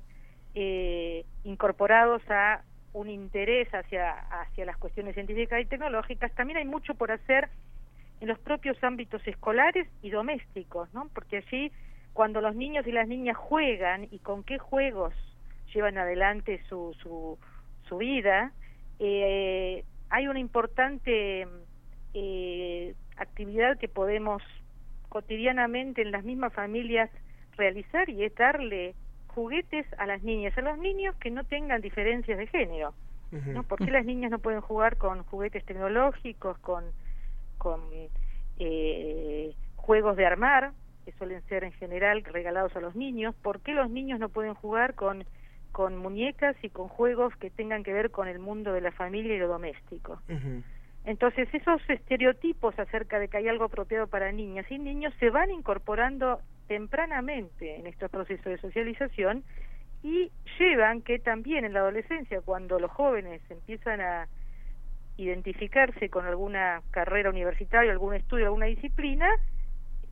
eh, 0.53 1.23
incorporados 1.45 2.21
a 2.29 2.61
un 2.93 3.09
interés 3.09 3.69
hacia, 3.73 4.11
hacia 4.41 4.65
las 4.65 4.77
cuestiones 4.77 5.13
científicas 5.13 5.61
y 5.61 5.65
tecnológicas, 5.65 6.33
también 6.33 6.57
hay 6.57 6.65
mucho 6.65 6.93
por 6.95 7.11
hacer 7.11 7.49
en 8.19 8.27
los 8.27 8.39
propios 8.39 8.81
ámbitos 8.83 9.25
escolares 9.27 9.87
y 10.01 10.09
domésticos, 10.11 10.93
¿no? 10.93 11.09
Porque 11.13 11.37
allí, 11.37 11.71
cuando 12.13 12.41
los 12.41 12.55
niños 12.55 12.85
y 12.85 12.91
las 12.91 13.07
niñas 13.07 13.37
juegan 13.37 14.07
y 14.11 14.19
con 14.19 14.43
qué 14.43 14.57
juegos 14.59 15.13
llevan 15.73 15.97
adelante 15.97 16.61
su, 16.67 16.95
su, 17.01 17.39
su 17.87 17.97
vida, 17.97 18.51
eh, 18.99 19.83
hay 20.09 20.27
una 20.27 20.39
importante 20.39 21.47
eh, 22.13 22.93
actividad 23.17 23.79
que 23.79 23.87
podemos 23.87 24.43
cotidianamente 25.09 26.01
en 26.01 26.11
las 26.11 26.23
mismas 26.23 26.53
familias 26.53 27.09
realizar 27.57 28.09
y 28.09 28.23
es 28.23 28.35
darle 28.35 28.93
juguetes 29.31 29.85
a 29.97 30.05
las 30.05 30.23
niñas, 30.23 30.57
a 30.57 30.61
los 30.61 30.77
niños 30.77 31.15
que 31.17 31.31
no 31.31 31.43
tengan 31.43 31.81
diferencias 31.81 32.37
de 32.37 32.47
género. 32.47 32.93
¿no? 33.31 33.63
¿Por 33.63 33.79
qué 33.79 33.89
las 33.91 34.05
niñas 34.05 34.29
no 34.29 34.39
pueden 34.39 34.59
jugar 34.59 34.97
con 34.97 35.23
juguetes 35.23 35.63
tecnológicos, 35.63 36.57
con, 36.59 36.83
con 37.57 37.79
eh, 38.59 39.55
juegos 39.77 40.17
de 40.17 40.25
armar, 40.25 40.73
que 41.05 41.13
suelen 41.13 41.41
ser 41.43 41.63
en 41.63 41.71
general 41.73 42.23
regalados 42.25 42.75
a 42.75 42.81
los 42.81 42.95
niños? 42.95 43.33
¿Por 43.41 43.61
qué 43.61 43.73
los 43.73 43.89
niños 43.89 44.19
no 44.19 44.27
pueden 44.27 44.53
jugar 44.53 44.95
con, 44.95 45.23
con 45.71 45.97
muñecas 45.97 46.57
y 46.61 46.69
con 46.69 46.89
juegos 46.89 47.33
que 47.37 47.49
tengan 47.49 47.83
que 47.83 47.93
ver 47.93 48.11
con 48.11 48.27
el 48.27 48.39
mundo 48.39 48.73
de 48.73 48.81
la 48.81 48.91
familia 48.91 49.35
y 49.35 49.39
lo 49.39 49.47
doméstico? 49.47 50.21
Entonces 51.05 51.47
esos 51.53 51.81
estereotipos 51.89 52.77
acerca 52.77 53.17
de 53.17 53.27
que 53.27 53.37
hay 53.37 53.47
algo 53.47 53.63
apropiado 53.63 54.07
para 54.07 54.31
niñas 54.31 54.69
y 54.69 54.77
niños 54.77 55.13
se 55.19 55.29
van 55.29 55.49
incorporando 55.49 56.41
tempranamente 56.71 57.75
en 57.75 57.85
estos 57.85 58.09
procesos 58.09 58.45
de 58.45 58.57
socialización 58.57 59.43
y 60.03 60.31
llevan 60.57 61.01
que 61.01 61.19
también 61.19 61.65
en 61.65 61.73
la 61.73 61.81
adolescencia, 61.81 62.39
cuando 62.39 62.79
los 62.79 62.89
jóvenes 62.91 63.41
empiezan 63.49 63.99
a 63.99 64.29
identificarse 65.17 66.07
con 66.09 66.25
alguna 66.25 66.81
carrera 66.91 67.29
universitaria, 67.29 67.91
algún 67.91 68.13
estudio, 68.13 68.45
alguna 68.45 68.67
disciplina, 68.67 69.27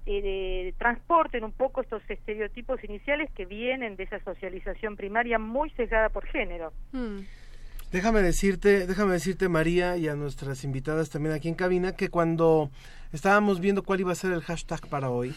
eh, 0.06 0.74
transporten 0.78 1.46
un 1.46 1.54
poco 1.54 1.80
estos 1.80 2.02
estereotipos 2.10 2.84
iniciales 2.84 3.32
que 3.32 3.46
vienen 3.46 3.96
de 3.96 4.04
esa 4.04 4.20
socialización 4.20 4.98
primaria 4.98 5.40
muy 5.40 5.70
sesgada 5.70 6.10
por 6.10 6.26
género. 6.26 6.74
Mm. 6.92 7.20
Déjame 7.94 8.22
decirte, 8.22 8.86
déjame 8.86 9.14
decirte 9.14 9.48
María 9.48 9.96
y 9.96 10.10
a 10.10 10.16
nuestras 10.16 10.66
invitadas 10.66 11.10
también 11.10 11.34
aquí 11.34 11.48
en 11.48 11.56
cabina 11.56 11.96
que 11.96 12.10
cuando 12.10 12.70
estábamos 13.12 13.60
viendo 13.60 13.84
cuál 13.84 14.02
iba 14.02 14.12
a 14.12 14.16
ser 14.16 14.32
el 14.32 14.42
hashtag 14.42 14.88
para 14.88 15.10
hoy, 15.10 15.36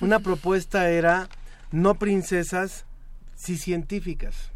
una 0.00 0.18
propuesta 0.20 0.90
era 0.90 1.28
no 1.70 1.94
princesas, 1.94 2.86
sí 3.34 3.56
científicas. 3.56 4.52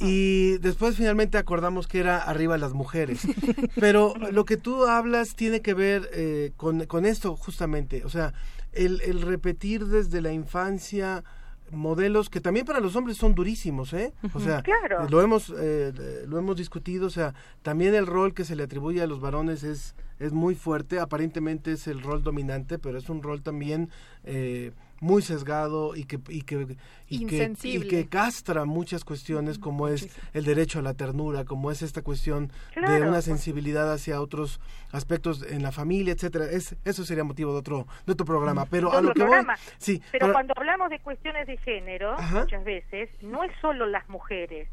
Y 0.00 0.58
después 0.58 0.96
finalmente 0.96 1.38
acordamos 1.38 1.86
que 1.86 2.00
era 2.00 2.18
arriba 2.18 2.58
las 2.58 2.72
mujeres. 2.72 3.20
Pero 3.76 4.14
lo 4.32 4.44
que 4.44 4.56
tú 4.56 4.86
hablas 4.86 5.36
tiene 5.36 5.62
que 5.62 5.72
ver 5.72 6.10
eh, 6.12 6.50
con, 6.56 6.86
con, 6.86 7.06
esto 7.06 7.36
justamente. 7.36 8.04
O 8.04 8.08
sea, 8.08 8.34
el, 8.72 9.00
el 9.02 9.22
repetir 9.22 9.86
desde 9.86 10.20
la 10.20 10.32
infancia 10.32 11.22
modelos 11.70 12.30
que 12.30 12.40
también 12.40 12.66
para 12.66 12.80
los 12.80 12.96
hombres 12.96 13.16
son 13.16 13.34
durísimos, 13.34 13.92
¿eh? 13.92 14.12
O 14.32 14.40
sea, 14.40 14.62
lo 15.08 15.22
hemos 15.22 15.52
eh, 15.56 16.24
lo 16.26 16.38
hemos 16.38 16.56
discutido, 16.56 17.06
o 17.06 17.10
sea, 17.10 17.34
también 17.62 17.94
el 17.94 18.06
rol 18.06 18.34
que 18.34 18.44
se 18.44 18.56
le 18.56 18.64
atribuye 18.64 19.02
a 19.02 19.06
los 19.06 19.20
varones 19.20 19.62
es 19.62 19.94
es 20.18 20.32
muy 20.32 20.54
fuerte, 20.54 21.00
aparentemente 21.00 21.72
es 21.72 21.86
el 21.86 22.02
rol 22.02 22.22
dominante, 22.22 22.78
pero 22.78 22.98
es 22.98 23.08
un 23.08 23.22
rol 23.22 23.42
también 23.42 23.90
eh, 24.24 24.72
muy 25.00 25.22
sesgado 25.22 25.94
y 25.96 26.04
que 26.04 26.18
y 26.28 26.42
que 26.42 26.76
y 27.08 27.26
que, 27.26 27.52
y 27.62 27.80
que, 27.88 28.06
castra 28.06 28.64
muchas 28.64 29.04
cuestiones 29.04 29.58
como 29.58 29.88
es 29.88 30.08
el 30.32 30.44
derecho 30.44 30.78
a 30.78 30.82
la 30.82 30.94
ternura, 30.94 31.44
como 31.44 31.70
es 31.70 31.82
esta 31.82 32.00
cuestión 32.02 32.50
de 32.74 33.02
una 33.02 33.20
sensibilidad 33.20 33.92
hacia 33.92 34.20
otros 34.20 34.60
aspectos 34.92 35.42
en 35.42 35.62
la 35.62 35.72
familia, 35.72 36.14
etcétera. 36.14 36.46
Es 36.46 36.76
eso 36.84 37.04
sería 37.04 37.24
motivo 37.24 37.52
de 37.52 37.58
otro 37.58 37.86
de 38.06 38.12
otro 38.12 38.24
programa, 38.24 38.66
pero 38.66 38.92
a 38.92 39.02
lo 39.02 39.12
que 39.12 39.24
voy, 39.24 39.44
sí, 39.78 40.02
pero, 40.10 40.32
cuando 40.32 40.54
hablamos 40.56 40.88
de 40.90 40.98
cuestiones 41.00 41.46
de 41.46 41.58
género, 41.58 42.16
muchas 42.32 42.64
veces 42.64 43.10
no 43.20 43.44
es 43.44 43.52
solo 43.60 43.86
las 43.86 44.08
mujeres. 44.08 44.68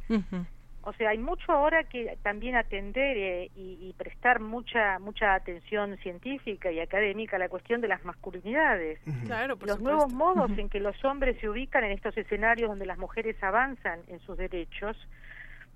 O 0.84 0.93
sea, 0.93 1.11
hay 1.11 1.19
mucho 1.19 1.51
ahora 1.51 1.84
que 1.84 2.17
también 2.23 2.55
atender 2.55 3.17
eh, 3.17 3.51
y, 3.55 3.93
prestar 3.97 4.39
mucha 4.39 4.97
mucha 4.99 5.36
atención 5.36 5.95
científica 5.97 6.71
y 6.71 6.79
académica 6.79 7.36
a 7.36 7.39
la 7.39 7.49
cuestión 7.49 7.82
de 7.82 7.88
las 7.88 8.03
masculinidades. 8.03 8.99
Claro, 9.25 9.57
los 9.61 9.79
nuevos 9.79 10.11
modos 10.11 10.49
en 10.57 10.69
que 10.69 10.79
los 10.79 10.95
hombres 11.05 11.38
se 11.39 11.49
ubican 11.49 11.84
en 11.84 11.91
estos 11.91 12.17
escenarios 12.17 12.69
donde 12.69 12.86
las 12.86 12.97
mujeres 12.97 13.36
avanzan 13.43 13.99
en 14.07 14.19
sus 14.21 14.38
derechos, 14.38 14.97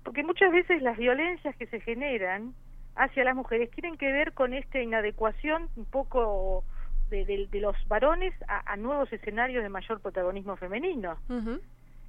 porque 0.02 0.24
muchas 0.24 0.50
veces 0.50 0.82
las 0.82 0.96
violencias 0.96 1.54
que 1.56 1.66
se 1.66 1.80
generan 1.80 2.54
hacia 2.96 3.22
las 3.22 3.36
mujeres 3.36 3.70
tienen 3.70 3.96
que 3.96 4.10
ver 4.10 4.32
con 4.32 4.54
esta 4.54 4.80
inadecuación 4.80 5.68
un 5.76 5.84
poco 5.84 6.64
de, 7.10 7.48
los 7.52 7.76
varones 7.86 8.34
a, 8.48 8.76
nuevos 8.76 9.12
escenarios 9.12 9.62
de 9.62 9.68
mayor 9.68 10.00
protagonismo 10.00 10.56
femenino. 10.56 11.16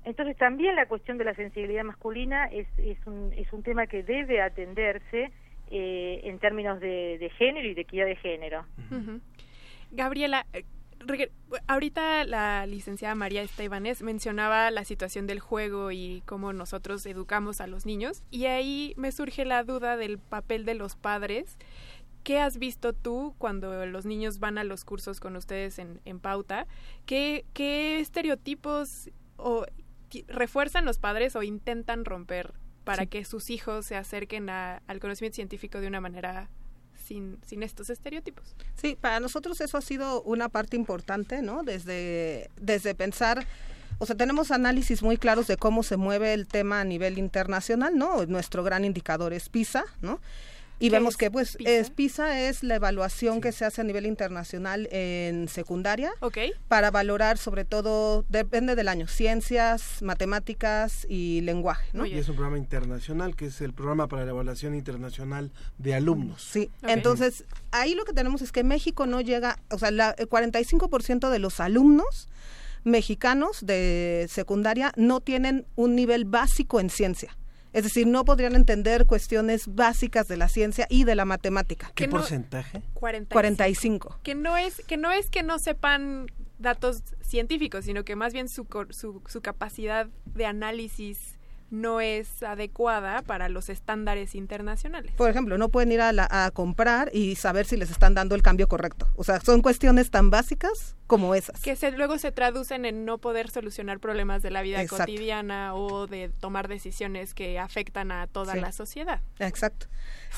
Entonces 0.08 0.38
también 0.38 0.78
la 0.78 0.86
cuestión 0.86 1.18
de 1.18 1.26
la 1.26 1.36
sensibilidad 1.36 1.84
masculina 1.84 2.46
es, 2.46 2.66
un, 3.06 3.64
tema 3.64 3.88
que 3.88 4.04
debe 4.04 4.42
atenderse 4.42 5.32
eh, 5.70 6.22
en 6.24 6.40
términos 6.40 6.80
de, 6.80 7.30
género 7.38 7.68
y 7.68 7.74
de 7.74 7.82
equidad 7.82 8.06
de 8.06 8.16
género. 8.16 8.66
Gabriela, 9.92 10.46
eh, 10.54 10.64
ahorita 11.68 12.24
la 12.24 12.66
licenciada 12.68 13.16
María 13.16 13.42
Estebanes 13.42 14.02
mencionaba 14.02 14.72
la 14.72 14.86
situación 14.86 15.28
del 15.28 15.42
juego 15.42 15.92
y 15.92 16.24
cómo 16.26 16.54
nosotros 16.54 17.06
educamos 17.06 17.60
a 17.60 17.68
los 17.68 17.86
niños 17.86 18.24
y 18.32 18.46
ahí 18.46 18.94
me 18.96 19.12
surge 19.12 19.44
la 19.44 19.66
duda 19.66 19.98
del 19.98 20.20
papel 20.20 20.64
de 20.64 20.76
los 20.76 20.96
padres. 20.96 21.58
¿Qué 22.24 22.40
has 22.40 22.60
visto 22.60 22.94
tú 22.94 23.36
cuando 23.38 23.86
los 23.86 24.06
niños 24.06 24.40
van 24.40 24.58
a 24.58 24.64
los 24.64 24.86
cursos 24.86 25.20
con 25.20 25.36
ustedes 25.36 25.80
en, 25.80 26.20
Pauta? 26.22 26.66
¿Qué, 27.06 27.44
qué 27.54 28.00
estereotipos 28.00 29.10
o 29.36 29.66
refuerzan 30.28 30.86
los 30.86 30.98
padres 30.98 31.36
o 31.36 31.44
intentan 31.44 32.06
romper 32.06 32.54
para 32.84 33.06
que 33.06 33.26
sus 33.26 33.50
hijos 33.50 33.86
se 33.86 33.96
acerquen 33.96 34.50
al 34.50 35.00
conocimiento 35.00 35.36
científico 35.36 35.82
de 35.82 35.88
una 35.88 36.00
manera 36.00 36.50
sin, 36.96 37.38
sin 37.46 37.64
estos 37.64 37.90
estereotipos. 37.90 38.56
Sí, 38.76 38.98
para 39.00 39.20
nosotros 39.20 39.60
eso 39.62 39.78
ha 39.78 39.82
sido 39.82 40.22
una 40.24 40.50
parte 40.50 40.78
importante, 40.78 41.42
¿no? 41.42 41.64
Desde, 41.64 42.50
desde 42.56 42.96
pensar 42.96 43.46
o 44.00 44.06
sea, 44.06 44.16
tenemos 44.16 44.52
análisis 44.52 45.02
muy 45.02 45.18
claros 45.18 45.48
de 45.48 45.58
cómo 45.58 45.82
se 45.82 45.98
mueve 45.98 46.34
el 46.34 46.48
tema 46.48 46.82
a 46.82 46.84
nivel 46.84 47.18
internacional, 47.18 47.98
¿no? 47.98 48.26
Nuestro 48.28 48.64
gran 48.64 48.86
indicador 48.86 49.34
es 49.34 49.50
PISA, 49.50 49.86
¿no? 50.02 50.20
Y 50.80 50.90
vemos 50.90 51.18
que 51.18 51.32
pues 51.32 51.58
PISA? 51.58 51.72
Es, 51.72 51.90
PISA 51.90 52.42
es 52.42 52.64
la 52.64 52.76
evaluación 52.76 53.42
que 53.42 53.52
se 53.52 53.66
hace 53.66 53.82
a 53.82 53.84
nivel 53.84 54.06
internacional 54.06 54.88
en 54.92 55.48
secundaria 55.48 56.12
para 56.68 56.92
valorar 56.92 57.38
sobre 57.38 57.66
todo, 57.66 58.26
depende 58.30 58.76
del 58.76 58.88
año, 58.88 59.08
ciencias, 59.08 60.02
matemáticas 60.02 61.06
y 61.10 61.42
lenguaje. 61.42 61.88
¿no? 61.94 62.06
Y 62.06 62.18
es 62.18 62.30
un 62.30 62.36
programa 62.36 62.58
internacional 62.58 63.36
que 63.36 63.48
es 63.48 63.62
el 63.62 63.74
programa 63.74 64.08
para 64.08 64.26
la 64.26 64.32
evaluación 64.32 64.76
internacional 64.76 65.52
de 65.78 65.96
alumnos. 65.96 66.42
Sí, 66.42 66.70
entonces 66.84 67.46
ahí 67.72 67.96
lo 67.96 68.06
que 68.06 68.14
tenemos 68.14 68.42
es 68.42 68.52
que 68.52 68.64
México 68.64 69.06
no 69.06 69.22
llega, 69.22 69.60
o 69.72 69.80
sea, 69.80 69.92
la, 69.92 70.12
el 70.12 70.30
45% 70.30 71.30
de 71.30 71.40
los 71.40 71.60
alumnos 71.60 72.28
mexicanos 72.84 73.66
de 73.66 74.28
secundaria 74.30 74.92
no 74.96 75.22
tienen 75.22 75.66
un 75.76 75.96
nivel 75.96 76.26
básico 76.26 76.80
en 76.80 76.90
ciencia. 76.90 77.36
Es 77.78 77.84
decir, 77.84 78.08
no 78.08 78.26
podrían 78.26 78.56
entender 78.56 79.06
cuestiones 79.06 79.76
básicas 79.76 80.28
de 80.28 80.36
la 80.36 80.50
ciencia 80.50 80.88
y 80.90 81.04
de 81.04 81.14
la 81.14 81.26
matemática. 81.26 81.92
¿Qué 81.94 82.08
porcentaje? 82.08 82.82
45. 82.96 83.32
45. 83.32 84.20
Que 84.24 84.34
no 84.34 84.58
es 84.58 84.82
que 84.88 84.98
no 84.98 85.12
es 85.12 85.30
que 85.30 85.44
no 85.44 85.60
sepan 85.60 86.26
datos 86.58 87.04
científicos, 87.22 87.86
sino 87.86 88.04
que 88.04 88.16
más 88.16 88.34
bien 88.34 88.50
su, 88.50 88.66
su, 88.90 89.22
su 89.28 89.42
capacidad 89.42 90.08
de 90.26 90.48
análisis 90.48 91.37
no 91.70 92.00
es 92.02 92.44
adecuada 92.44 93.22
para 93.22 93.50
los 93.50 93.70
estándares 93.70 94.36
internacionales. 94.36 95.14
Por 95.18 95.30
ejemplo, 95.30 95.58
no 95.58 95.70
pueden 95.70 95.92
ir 95.92 96.02
a, 96.02 96.52
comprar 96.54 97.10
y 97.14 97.36
saber 97.36 97.66
si 97.66 97.76
les 97.76 97.92
están 97.92 98.14
dando 98.14 98.36
el 98.36 98.42
cambio 98.42 98.68
correcto. 98.68 99.08
O 99.16 99.24
sea, 99.24 99.40
son 99.42 99.62
cuestiones 99.62 100.12
tan 100.12 100.30
básicas 100.30 100.96
como 101.08 101.36
esas. 101.36 101.62
Que 101.62 101.76
luego 101.92 102.18
se 102.18 102.32
traducen 102.32 102.86
en 102.86 103.06
no 103.06 103.18
poder 103.18 103.50
solucionar 103.50 104.00
problemas 104.00 104.42
de 104.42 104.52
la 104.52 104.62
vida 104.62 104.86
cotidiana 104.88 105.76
o 105.76 106.08
de 106.08 106.30
tomar 106.30 106.68
decisiones 106.68 107.34
que 107.34 107.60
afectan 107.60 108.12
a 108.12 108.28
toda 108.28 108.56
la 108.56 108.72
sociedad. 108.72 109.22
Exacto. 109.40 109.88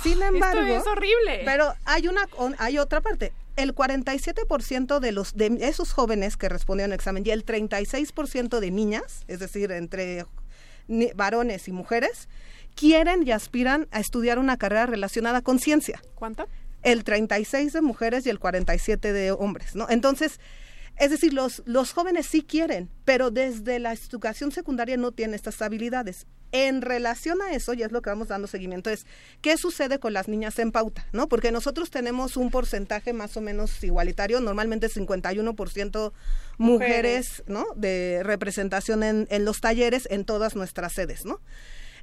Sin 0.01 0.21
embargo, 0.21 0.61
Esto 0.61 0.81
es 0.81 0.87
horrible. 0.87 1.41
Pero 1.45 1.73
hay 1.85 2.07
una 2.07 2.27
hay 2.57 2.77
otra 2.77 3.01
parte. 3.01 3.33
El 3.55 3.75
47% 3.75 4.99
de 4.99 5.11
los 5.11 5.35
de 5.35 5.57
esos 5.61 5.91
jóvenes 5.91 6.37
que 6.37 6.47
respondieron 6.47 6.91
al 6.91 6.95
examen 6.95 7.23
y 7.25 7.31
el 7.31 7.45
36% 7.45 8.59
de 8.59 8.71
niñas, 8.71 9.25
es 9.27 9.39
decir, 9.39 9.71
entre 9.71 10.25
varones 11.15 11.67
y 11.67 11.71
mujeres, 11.71 12.27
quieren 12.75 13.25
y 13.25 13.31
aspiran 13.31 13.87
a 13.91 13.99
estudiar 13.99 14.39
una 14.39 14.57
carrera 14.57 14.85
relacionada 14.85 15.41
con 15.41 15.59
ciencia. 15.59 16.01
¿Cuánto? 16.15 16.47
El 16.81 17.03
36 17.03 17.73
de 17.73 17.81
mujeres 17.81 18.25
y 18.25 18.29
el 18.29 18.39
47 18.39 19.13
de 19.13 19.31
hombres, 19.31 19.75
¿no? 19.75 19.87
Entonces, 19.89 20.39
es 20.97 21.11
decir, 21.11 21.33
los, 21.33 21.61
los 21.65 21.93
jóvenes 21.93 22.25
sí 22.25 22.43
quieren, 22.43 22.89
pero 23.05 23.31
desde 23.31 23.79
la 23.79 23.93
educación 23.93 24.51
secundaria 24.51 24.97
no 24.97 25.11
tienen 25.11 25.35
estas 25.35 25.61
habilidades. 25.61 26.27
En 26.51 26.81
relación 26.81 27.41
a 27.41 27.53
eso, 27.53 27.73
y 27.73 27.83
es 27.83 27.91
lo 27.91 28.01
que 28.01 28.09
vamos 28.09 28.27
dando 28.27 28.47
seguimiento, 28.47 28.89
es 28.89 29.05
qué 29.41 29.57
sucede 29.57 29.99
con 29.99 30.13
las 30.13 30.27
niñas 30.27 30.57
en 30.59 30.71
pauta, 30.71 31.05
¿no? 31.11 31.27
Porque 31.27 31.51
nosotros 31.51 31.91
tenemos 31.91 32.37
un 32.37 32.49
porcentaje 32.49 33.13
más 33.13 33.37
o 33.37 33.41
menos 33.41 33.83
igualitario, 33.83 34.41
normalmente 34.41 34.89
51% 34.89 36.11
mujeres, 36.57 37.43
¿no? 37.47 37.65
De 37.75 38.21
representación 38.23 39.03
en, 39.03 39.27
en 39.29 39.45
los 39.45 39.61
talleres 39.61 40.07
en 40.09 40.25
todas 40.25 40.55
nuestras 40.55 40.93
sedes, 40.93 41.25
¿no? 41.25 41.39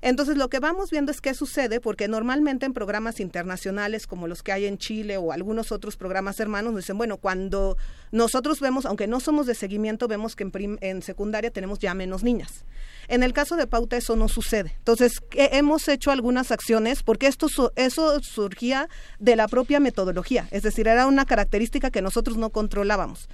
Entonces, 0.00 0.36
lo 0.36 0.48
que 0.48 0.58
vamos 0.58 0.90
viendo 0.90 1.12
es 1.12 1.20
qué 1.20 1.34
sucede, 1.34 1.80
porque 1.80 2.08
normalmente 2.08 2.66
en 2.66 2.72
programas 2.72 3.20
internacionales 3.20 4.06
como 4.06 4.28
los 4.28 4.42
que 4.42 4.52
hay 4.52 4.66
en 4.66 4.78
Chile 4.78 5.16
o 5.16 5.32
algunos 5.32 5.72
otros 5.72 5.96
programas 5.96 6.40
hermanos, 6.40 6.72
nos 6.72 6.82
dicen, 6.82 6.98
bueno, 6.98 7.16
cuando 7.18 7.76
nosotros 8.12 8.60
vemos, 8.60 8.86
aunque 8.86 9.06
no 9.06 9.20
somos 9.20 9.46
de 9.46 9.54
seguimiento, 9.54 10.08
vemos 10.08 10.36
que 10.36 10.44
en, 10.44 10.78
en 10.80 11.02
secundaria 11.02 11.50
tenemos 11.50 11.78
ya 11.78 11.94
menos 11.94 12.22
niñas. 12.22 12.64
En 13.08 13.22
el 13.22 13.32
caso 13.32 13.56
de 13.56 13.66
Pauta 13.66 13.96
eso 13.96 14.16
no 14.16 14.28
sucede. 14.28 14.74
Entonces, 14.78 15.22
hemos 15.32 15.88
hecho 15.88 16.10
algunas 16.10 16.50
acciones 16.50 17.02
porque 17.02 17.26
esto 17.26 17.46
eso 17.76 18.20
surgía 18.20 18.88
de 19.18 19.36
la 19.36 19.48
propia 19.48 19.80
metodología, 19.80 20.48
es 20.50 20.62
decir, 20.62 20.88
era 20.88 21.06
una 21.06 21.24
característica 21.24 21.90
que 21.90 22.02
nosotros 22.02 22.36
no 22.36 22.50
controlábamos. 22.50 23.28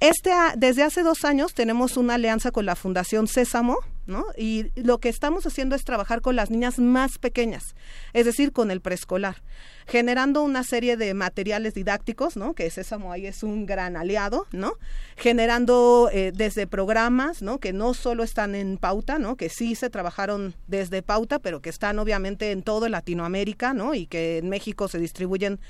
Este, 0.00 0.30
desde 0.56 0.82
hace 0.82 1.02
dos 1.02 1.26
años 1.26 1.52
tenemos 1.52 1.98
una 1.98 2.14
alianza 2.14 2.52
con 2.52 2.64
la 2.64 2.74
Fundación 2.74 3.26
Sésamo, 3.26 3.76
¿no? 4.06 4.24
Y 4.34 4.72
lo 4.74 4.96
que 4.96 5.10
estamos 5.10 5.46
haciendo 5.46 5.76
es 5.76 5.84
trabajar 5.84 6.22
con 6.22 6.36
las 6.36 6.50
niñas 6.50 6.78
más 6.78 7.18
pequeñas, 7.18 7.74
es 8.14 8.24
decir, 8.24 8.50
con 8.50 8.70
el 8.70 8.80
preescolar, 8.80 9.42
generando 9.86 10.42
una 10.42 10.64
serie 10.64 10.96
de 10.96 11.12
materiales 11.12 11.74
didácticos, 11.74 12.38
¿no? 12.38 12.54
Que 12.54 12.70
Sésamo 12.70 13.12
ahí 13.12 13.26
es 13.26 13.42
un 13.42 13.66
gran 13.66 13.94
aliado, 13.94 14.46
¿no? 14.52 14.72
Generando 15.16 16.08
eh, 16.10 16.32
desde 16.34 16.66
programas, 16.66 17.42
¿no? 17.42 17.58
Que 17.58 17.74
no 17.74 17.92
solo 17.92 18.22
están 18.22 18.54
en 18.54 18.78
pauta, 18.78 19.18
¿no? 19.18 19.36
Que 19.36 19.50
sí 19.50 19.74
se 19.74 19.90
trabajaron 19.90 20.54
desde 20.66 21.02
pauta, 21.02 21.40
pero 21.40 21.60
que 21.60 21.68
están 21.68 21.98
obviamente 21.98 22.52
en 22.52 22.62
todo 22.62 22.88
Latinoamérica, 22.88 23.74
¿no? 23.74 23.94
Y 23.94 24.06
que 24.06 24.38
en 24.38 24.48
México 24.48 24.88
se 24.88 24.98
distribuyen 24.98 25.60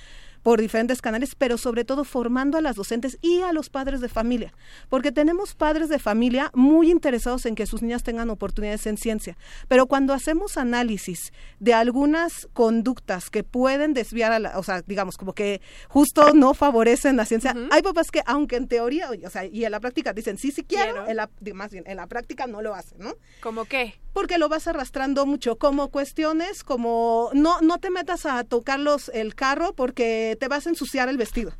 por 0.42 0.60
diferentes 0.60 1.02
canales, 1.02 1.34
pero 1.34 1.58
sobre 1.58 1.84
todo 1.84 2.04
formando 2.04 2.58
a 2.58 2.60
las 2.60 2.76
docentes 2.76 3.18
y 3.20 3.42
a 3.42 3.52
los 3.52 3.70
padres 3.70 4.00
de 4.00 4.08
familia, 4.08 4.52
porque 4.88 5.12
tenemos 5.12 5.54
padres 5.54 5.88
de 5.88 5.98
familia 5.98 6.50
muy 6.54 6.90
interesados 6.90 7.46
en 7.46 7.54
que 7.54 7.66
sus 7.66 7.82
niñas 7.82 8.02
tengan 8.02 8.30
oportunidades 8.30 8.86
en 8.86 8.96
ciencia, 8.96 9.36
pero 9.68 9.86
cuando 9.86 10.14
hacemos 10.14 10.56
análisis 10.56 11.32
de 11.58 11.74
algunas 11.74 12.48
conductas 12.52 13.30
que 13.30 13.44
pueden 13.44 13.94
desviar 13.94 14.32
a 14.32 14.38
la, 14.38 14.58
o 14.58 14.62
sea, 14.62 14.82
digamos, 14.86 15.16
como 15.16 15.34
que 15.34 15.60
justo 15.88 16.32
no 16.32 16.54
favorecen 16.54 17.16
la 17.16 17.24
ciencia, 17.24 17.54
hay 17.70 17.82
papás 17.82 18.10
que 18.10 18.22
aunque 18.26 18.56
en 18.56 18.68
teoría, 18.68 19.10
o 19.10 19.30
sea, 19.30 19.44
y 19.44 19.64
en 19.64 19.70
la 19.70 19.80
práctica 19.80 20.12
dicen, 20.12 20.38
sí, 20.38 20.50
sí 20.50 20.62
quiero, 20.62 21.06
En 21.06 21.16
la, 21.16 21.30
más 21.54 21.70
bien, 21.70 21.84
en 21.86 21.96
la 21.96 22.06
práctica 22.06 22.46
no 22.46 22.62
lo 22.62 22.74
hacen, 22.74 22.98
¿no? 22.98 23.14
¿Cómo 23.40 23.64
qué? 23.64 24.00
Porque 24.12 24.38
lo 24.38 24.48
vas 24.48 24.66
arrastrando 24.66 25.24
mucho, 25.24 25.56
como 25.56 25.88
cuestiones 25.88 26.64
como 26.64 27.30
no, 27.32 27.60
no 27.60 27.78
te 27.78 27.90
metas 27.90 28.26
a 28.26 28.42
tocarlos 28.44 29.10
el 29.14 29.34
carro 29.34 29.72
porque 29.74 30.29
te 30.36 30.48
vas 30.48 30.66
a 30.66 30.70
ensuciar 30.70 31.08
el 31.08 31.16
vestido, 31.16 31.52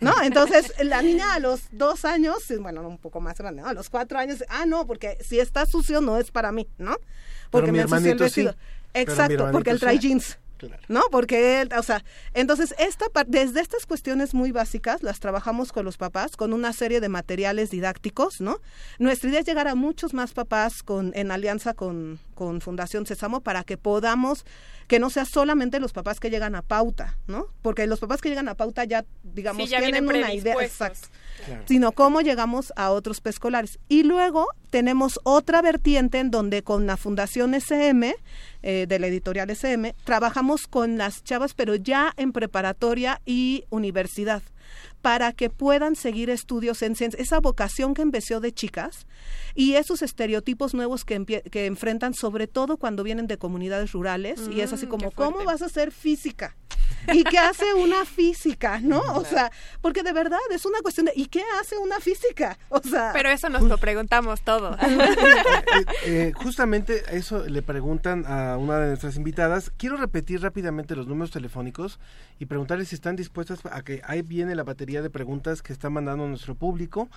¿no? 0.00 0.14
Entonces, 0.22 0.72
la 0.82 1.02
niña 1.02 1.34
a 1.34 1.40
los 1.40 1.62
dos 1.72 2.04
años, 2.04 2.44
bueno, 2.60 2.86
un 2.86 2.98
poco 2.98 3.20
más 3.20 3.38
grande, 3.38 3.62
a 3.62 3.72
los 3.72 3.90
cuatro 3.90 4.18
años, 4.18 4.44
ah, 4.48 4.66
no, 4.66 4.86
porque 4.86 5.18
si 5.20 5.40
está 5.40 5.66
sucio 5.66 6.00
no 6.00 6.18
es 6.18 6.30
para 6.30 6.52
mí, 6.52 6.68
¿no? 6.78 6.96
Porque 7.50 7.72
me 7.72 7.82
ensució 7.82 8.12
el 8.12 8.18
vestido. 8.18 8.54
Exacto, 8.94 9.48
porque 9.52 9.70
él 9.70 9.80
trae 9.80 9.98
jeans. 9.98 10.38
¿No? 10.88 11.02
Porque, 11.10 11.68
o 11.76 11.82
sea, 11.82 12.04
entonces, 12.34 12.74
esta, 12.78 13.06
desde 13.26 13.60
estas 13.60 13.86
cuestiones 13.86 14.34
muy 14.34 14.52
básicas 14.52 15.02
las 15.02 15.20
trabajamos 15.20 15.72
con 15.72 15.84
los 15.84 15.96
papás, 15.96 16.36
con 16.36 16.52
una 16.52 16.72
serie 16.72 17.00
de 17.00 17.08
materiales 17.08 17.70
didácticos, 17.70 18.40
¿no? 18.40 18.60
Nuestra 18.98 19.30
idea 19.30 19.40
es 19.40 19.46
llegar 19.46 19.68
a 19.68 19.74
muchos 19.74 20.14
más 20.14 20.32
papás 20.32 20.82
con, 20.82 21.12
en 21.14 21.30
alianza 21.30 21.74
con, 21.74 22.18
con 22.34 22.60
Fundación 22.60 23.06
Sésamo 23.06 23.40
para 23.40 23.64
que 23.64 23.76
podamos 23.76 24.44
que 24.86 24.98
no 24.98 25.10
sea 25.10 25.24
solamente 25.24 25.80
los 25.80 25.92
papás 25.92 26.20
que 26.20 26.30
llegan 26.30 26.54
a 26.54 26.62
pauta, 26.62 27.18
¿no? 27.26 27.48
Porque 27.62 27.86
los 27.86 27.98
papás 27.98 28.20
que 28.20 28.28
llegan 28.28 28.48
a 28.48 28.54
pauta 28.54 28.84
ya, 28.84 29.04
digamos, 29.24 29.68
tienen 29.68 30.06
una 30.06 30.32
idea, 30.32 30.54
exacto, 30.62 31.08
sino 31.66 31.92
cómo 31.92 32.20
llegamos 32.20 32.72
a 32.76 32.90
otros 32.90 33.20
preescolares. 33.20 33.78
Y 33.88 34.02
luego 34.02 34.48
tenemos 34.70 35.20
otra 35.24 35.62
vertiente 35.62 36.18
en 36.18 36.30
donde 36.30 36.62
con 36.62 36.86
la 36.86 36.96
Fundación 36.96 37.54
SM, 37.54 38.14
eh, 38.62 38.86
de 38.88 38.98
la 38.98 39.06
editorial 39.06 39.50
SM, 39.50 39.94
trabajamos 40.04 40.66
con 40.66 40.98
las 40.98 41.22
chavas, 41.24 41.54
pero 41.54 41.74
ya 41.74 42.12
en 42.16 42.32
preparatoria 42.32 43.20
y 43.24 43.64
universidad 43.70 44.42
para 45.06 45.32
que 45.32 45.50
puedan 45.50 45.94
seguir 45.94 46.30
estudios 46.30 46.82
en 46.82 46.96
ciencia, 46.96 47.22
esa 47.22 47.38
vocación 47.38 47.94
que 47.94 48.02
empezó 48.02 48.40
de 48.40 48.52
chicas 48.52 49.06
y 49.54 49.74
esos 49.74 50.02
estereotipos 50.02 50.74
nuevos 50.74 51.04
que, 51.04 51.24
que 51.24 51.66
enfrentan, 51.66 52.12
sobre 52.12 52.48
todo 52.48 52.76
cuando 52.76 53.04
vienen 53.04 53.28
de 53.28 53.38
comunidades 53.38 53.92
rurales, 53.92 54.40
y 54.50 54.62
es 54.62 54.72
así 54.72 54.86
mm, 54.86 54.88
como, 54.88 55.12
¿cómo 55.12 55.44
vas 55.44 55.62
a 55.62 55.68
ser 55.68 55.92
física? 55.92 56.56
¿Y 57.12 57.22
qué 57.24 57.38
hace 57.38 57.72
una 57.74 58.04
física? 58.04 58.80
¿No? 58.80 59.00
O 59.14 59.24
sea, 59.24 59.52
porque 59.80 60.02
de 60.02 60.12
verdad 60.12 60.38
es 60.50 60.66
una 60.66 60.80
cuestión 60.80 61.06
de 61.06 61.12
¿y 61.14 61.26
qué 61.26 61.42
hace 61.60 61.78
una 61.78 62.00
física? 62.00 62.58
O 62.68 62.80
sea, 62.80 63.10
pero 63.12 63.28
eso 63.28 63.48
nos 63.48 63.62
lo 63.62 63.78
preguntamos 63.78 64.42
todo. 64.42 64.76
Eh, 64.86 65.84
eh, 66.04 66.32
justamente 66.34 67.02
eso 67.10 67.44
le 67.46 67.60
preguntan 67.60 68.24
a 68.26 68.56
una 68.56 68.78
de 68.78 68.88
nuestras 68.88 69.16
invitadas. 69.16 69.70
Quiero 69.76 69.96
repetir 69.96 70.40
rápidamente 70.40 70.96
los 70.96 71.06
números 71.06 71.30
telefónicos 71.30 71.98
y 72.38 72.46
preguntarles 72.46 72.88
si 72.88 72.94
están 72.94 73.16
dispuestas 73.16 73.60
a 73.70 73.82
que 73.82 74.00
ahí 74.04 74.22
viene 74.22 74.54
la 74.54 74.64
batería 74.64 74.95
de 75.02 75.10
preguntas 75.10 75.62
que 75.62 75.72
está 75.72 75.90
mandando 75.90 76.26
nuestro 76.26 76.54
público. 76.54 77.08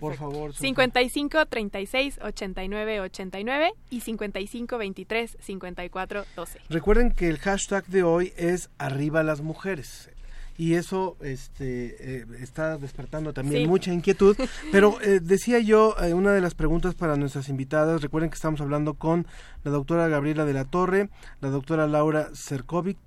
Por 0.00 0.16
favor. 0.16 0.54
55 0.54 1.46
36 1.46 2.18
89 2.22 3.00
89 3.00 3.72
y 3.90 4.00
55 4.00 4.78
23 4.78 5.36
54 5.40 6.24
12. 6.36 6.60
Recuerden 6.68 7.12
que 7.12 7.28
el 7.28 7.38
hashtag 7.38 7.86
de 7.86 8.02
hoy 8.02 8.32
es 8.36 8.70
arriba 8.78 9.22
las 9.22 9.40
mujeres 9.40 10.10
y 10.58 10.74
eso 10.74 11.16
este, 11.20 11.96
eh, 12.00 12.26
está 12.40 12.76
despertando 12.78 13.32
también 13.32 13.68
mucha 13.68 13.92
inquietud. 13.92 14.36
Pero 14.72 15.00
eh, 15.00 15.20
decía 15.22 15.60
yo, 15.60 15.94
eh, 16.02 16.12
una 16.12 16.32
de 16.32 16.40
las 16.40 16.54
preguntas 16.54 16.96
para 16.96 17.16
nuestras 17.16 17.48
invitadas, 17.48 18.02
recuerden 18.02 18.28
que 18.28 18.34
estamos 18.34 18.60
hablando 18.60 18.94
con 18.94 19.26
la 19.62 19.70
doctora 19.70 20.08
Gabriela 20.08 20.44
de 20.44 20.52
la 20.52 20.64
Torre, 20.64 21.10
la 21.40 21.50
doctora 21.50 21.86
Laura 21.86 22.30
Serkovic 22.34 22.98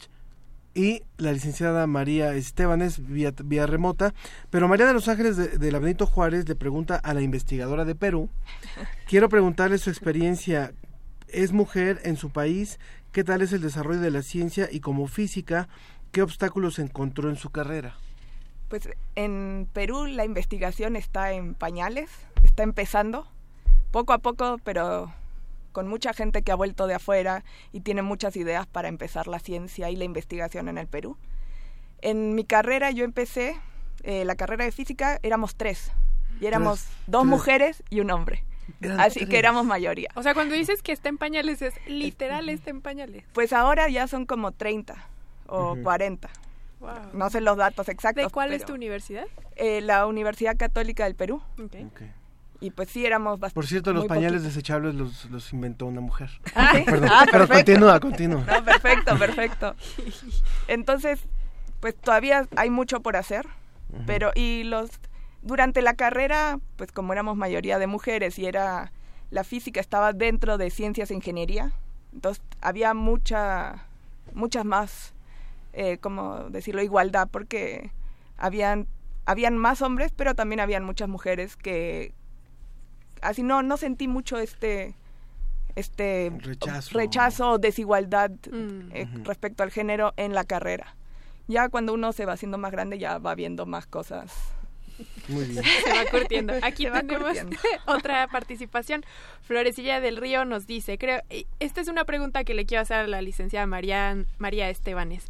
y 0.74 1.04
la 1.18 1.32
licenciada 1.34 1.86
María 1.88 2.34
Estebanes 2.34 3.06
vía, 3.06 3.34
vía 3.44 3.68
remota. 3.68 4.14
Pero 4.50 4.68
María 4.68 4.86
de 4.86 4.94
los 4.94 5.08
Ángeles 5.08 5.38
de, 5.38 5.58
de 5.58 5.72
la 5.72 5.80
Benito 5.80 6.06
Juárez 6.06 6.48
le 6.48 6.56
pregunta 6.56 6.96
a 6.96 7.14
la 7.14 7.22
investigadora 7.22 7.86
de 7.86 7.96
Perú, 7.96 8.30
quiero 9.08 9.30
preguntarle 9.30 9.78
su 9.78 9.90
experiencia, 9.90 10.74
es 11.28 11.52
mujer 11.52 12.00
en 12.04 12.18
su 12.18 12.30
país, 12.30 12.80
qué 13.12 13.24
tal 13.24 13.42
es 13.42 13.54
el 13.54 13.62
desarrollo 13.62 14.02
de 14.02 14.12
la 14.12 14.22
ciencia 14.22 14.70
y 14.72 14.80
como 14.80 15.08
física, 15.08 15.68
¿Qué 16.12 16.22
obstáculos 16.22 16.78
encontró 16.78 17.30
en 17.30 17.38
su 17.38 17.52
carrera? 17.52 17.96
Pues 18.68 18.90
en 19.16 19.68
Perú 19.72 20.08
la 20.08 20.26
investigación 20.26 20.98
está 20.98 21.32
en 21.32 21.54
pañales, 21.54 22.10
está 22.44 22.64
empezando, 22.64 23.26
poco 23.92 24.12
a 24.12 24.18
poco, 24.18 24.58
pero 24.66 25.14
con 25.72 25.88
mucha 25.88 26.14
gente 26.14 26.42
que 26.42 26.52
ha 26.52 26.56
vuelto 26.56 26.88
de 26.88 26.96
afuera 26.96 27.44
y 27.72 27.82
tiene 27.82 28.02
muchas 28.02 28.36
ideas 28.36 28.68
para 28.68 28.88
empezar 28.88 29.28
la 29.28 29.40
ciencia 29.40 29.90
y 29.90 29.96
la 29.96 30.04
investigación 30.04 30.68
en 30.68 30.78
el 30.78 30.88
Perú. 30.88 31.18
En 32.02 32.36
mi 32.36 32.44
carrera 32.44 32.92
yo 32.92 33.04
empecé, 33.04 33.60
eh, 34.04 34.26
la 34.26 34.36
carrera 34.36 34.66
de 34.66 34.72
física, 34.72 35.20
éramos 35.24 35.56
tres, 35.56 35.92
Y 36.40 36.48
éramos 36.48 36.88
dos 37.06 37.26
mujeres 37.26 37.84
y 37.90 38.00
un 38.00 38.10
hombre. 38.10 38.44
Así 38.98 39.28
que 39.28 39.38
éramos 39.38 39.66
mayoría. 39.66 40.10
O 40.16 40.24
sea, 40.24 40.34
cuando 40.34 40.56
dices 40.56 40.82
que 40.82 40.92
está 40.92 41.10
en 41.10 41.18
pañales, 41.18 41.62
es 41.62 41.76
literal 41.86 42.50
está 42.50 42.70
en 42.72 42.82
pañales. 42.82 43.24
Pues 43.34 43.54
ahora 43.54 43.90
ya 43.90 44.08
son 44.08 44.26
como 44.26 44.52
30 44.52 44.96
o 45.48 45.76
40. 45.84 46.30
No 47.14 47.30
sé 47.30 47.42
los 47.42 47.58
datos 47.58 47.90
exactos. 47.90 48.26
¿De 48.26 48.30
cuál 48.32 48.54
es 48.54 48.66
tu 48.66 48.74
universidad? 48.74 49.26
Eh, 49.56 49.82
la 49.82 50.08
Universidad 50.08 50.58
Católica 50.58 51.04
del 51.04 51.16
Perú. 51.16 51.42
Y 52.62 52.70
pues 52.70 52.90
sí, 52.90 53.04
éramos 53.04 53.40
bastante. 53.40 53.56
Por 53.56 53.66
cierto, 53.66 53.92
los 53.92 54.06
pañales 54.06 54.44
desechables 54.44 54.94
los, 54.94 55.26
los, 55.32 55.52
inventó 55.52 55.88
una 55.88 56.00
mujer. 56.00 56.30
Ah, 56.56 56.74
¿sí? 56.76 56.84
Perdón, 56.86 57.10
ah, 57.12 57.26
pero 57.32 57.48
continúa, 57.48 58.00
continúa. 58.00 58.46
No, 58.46 58.64
perfecto, 58.64 59.18
perfecto. 59.18 59.76
Entonces, 60.68 61.20
pues 61.80 61.96
todavía 61.96 62.48
hay 62.56 62.70
mucho 62.70 63.02
por 63.02 63.18
hacer, 63.18 63.48
pero 64.06 64.32
y 64.36 64.64
los 64.64 64.92
durante 65.42 65.82
la 65.82 65.96
carrera, 65.96 66.60
pues 66.76 66.92
como 66.92 67.14
éramos 67.14 67.36
mayoría 67.36 67.80
de 67.80 67.88
mujeres 67.88 68.38
y 68.38 68.46
era 68.46 68.92
la 69.32 69.44
física 69.44 69.80
estaba 69.80 70.14
dentro 70.14 70.60
de 70.60 70.70
ciencias 70.70 71.10
e 71.10 71.16
ingeniería, 71.16 71.72
entonces 72.14 72.44
había 72.62 72.94
mucha 72.94 73.86
muchas 74.34 74.66
más 74.66 75.14
eh, 75.74 75.98
como 75.98 76.50
decirlo 76.50 76.84
igualdad 76.84 77.28
porque 77.32 77.92
habían 78.38 78.88
habían 79.26 79.58
más 79.58 79.82
hombres, 79.82 80.12
pero 80.16 80.36
también 80.36 80.60
habían 80.60 80.84
muchas 80.84 81.10
mujeres 81.10 81.56
que 81.56 82.14
así 83.22 83.44
no 83.44 83.64
no 83.64 83.78
sentí 83.78 84.08
mucho 84.08 84.38
este 84.38 84.96
este 85.76 86.32
rechazo, 86.40 86.98
rechazo 86.98 87.58
desigualdad 87.58 88.32
mm. 88.52 88.92
eh, 88.94 89.08
respecto 89.24 89.64
al 89.64 89.72
género 89.72 90.14
en 90.18 90.34
la 90.34 90.44
carrera. 90.44 90.96
Ya 91.48 91.70
cuando 91.70 91.94
uno 91.94 92.12
se 92.14 92.26
va 92.26 92.34
haciendo 92.34 92.58
más 92.58 92.72
grande 92.72 92.98
ya 92.98 93.18
va 93.18 93.36
viendo 93.36 93.66
más 93.66 93.88
cosas 93.88 94.54
muy 95.28 95.46
bien. 95.46 95.64
Se 95.84 95.90
va 95.90 96.06
curtiendo. 96.10 96.54
Aquí 96.62 96.86
tenemos 97.08 97.38
otra 97.86 98.28
participación. 98.28 99.04
Florecilla 99.42 100.00
del 100.00 100.18
Río 100.18 100.46
nos 100.46 100.68
dice, 100.68 100.98
creo, 100.98 101.22
eh, 101.30 101.46
esta 101.60 101.82
es 101.82 101.88
una 101.88 102.06
pregunta 102.06 102.44
que 102.44 102.54
le 102.54 102.66
quiero 102.66 102.82
hacer 102.82 102.98
a 102.98 103.08
la 103.08 103.22
licenciada 103.22 103.66
María, 103.66 104.26
María 104.38 104.70
Estebanes. 104.70 105.26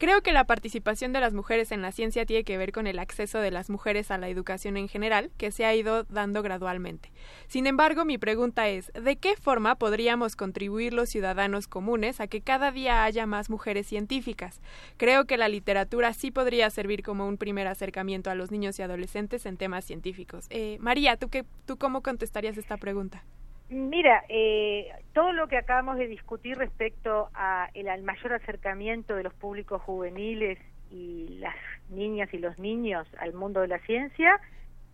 Creo 0.00 0.22
que 0.22 0.32
la 0.32 0.44
participación 0.44 1.12
de 1.12 1.20
las 1.20 1.34
mujeres 1.34 1.72
en 1.72 1.82
la 1.82 1.92
ciencia 1.92 2.24
tiene 2.24 2.42
que 2.42 2.56
ver 2.56 2.72
con 2.72 2.86
el 2.86 2.98
acceso 2.98 3.38
de 3.38 3.50
las 3.50 3.68
mujeres 3.68 4.10
a 4.10 4.16
la 4.16 4.30
educación 4.30 4.78
en 4.78 4.88
general, 4.88 5.30
que 5.36 5.50
se 5.50 5.66
ha 5.66 5.74
ido 5.74 6.04
dando 6.04 6.42
gradualmente. 6.42 7.12
Sin 7.48 7.66
embargo, 7.66 8.06
mi 8.06 8.16
pregunta 8.16 8.66
es, 8.70 8.90
¿de 8.94 9.16
qué 9.16 9.36
forma 9.36 9.74
podríamos 9.74 10.36
contribuir 10.36 10.94
los 10.94 11.10
ciudadanos 11.10 11.68
comunes 11.68 12.22
a 12.22 12.28
que 12.28 12.40
cada 12.40 12.72
día 12.72 13.04
haya 13.04 13.26
más 13.26 13.50
mujeres 13.50 13.88
científicas? 13.88 14.62
Creo 14.96 15.26
que 15.26 15.36
la 15.36 15.50
literatura 15.50 16.14
sí 16.14 16.30
podría 16.30 16.70
servir 16.70 17.02
como 17.02 17.28
un 17.28 17.36
primer 17.36 17.66
acercamiento 17.66 18.30
a 18.30 18.34
los 18.34 18.50
niños 18.50 18.78
y 18.78 18.82
adolescentes 18.82 19.44
en 19.44 19.58
temas 19.58 19.84
científicos. 19.84 20.46
Eh, 20.48 20.78
María, 20.80 21.18
¿tú, 21.18 21.28
qué, 21.28 21.44
¿tú 21.66 21.76
cómo 21.76 22.02
contestarías 22.02 22.56
esta 22.56 22.78
pregunta? 22.78 23.22
Mira, 23.70 24.24
eh, 24.28 24.88
todo 25.12 25.32
lo 25.32 25.46
que 25.46 25.56
acabamos 25.56 25.96
de 25.96 26.08
discutir 26.08 26.58
respecto 26.58 27.30
a 27.34 27.68
el, 27.74 27.88
al 27.88 28.02
mayor 28.02 28.32
acercamiento 28.32 29.14
de 29.14 29.22
los 29.22 29.32
públicos 29.34 29.80
juveniles 29.82 30.58
y 30.90 31.38
las 31.38 31.54
niñas 31.88 32.28
y 32.34 32.38
los 32.38 32.58
niños 32.58 33.06
al 33.18 33.32
mundo 33.32 33.60
de 33.60 33.68
la 33.68 33.78
ciencia 33.80 34.40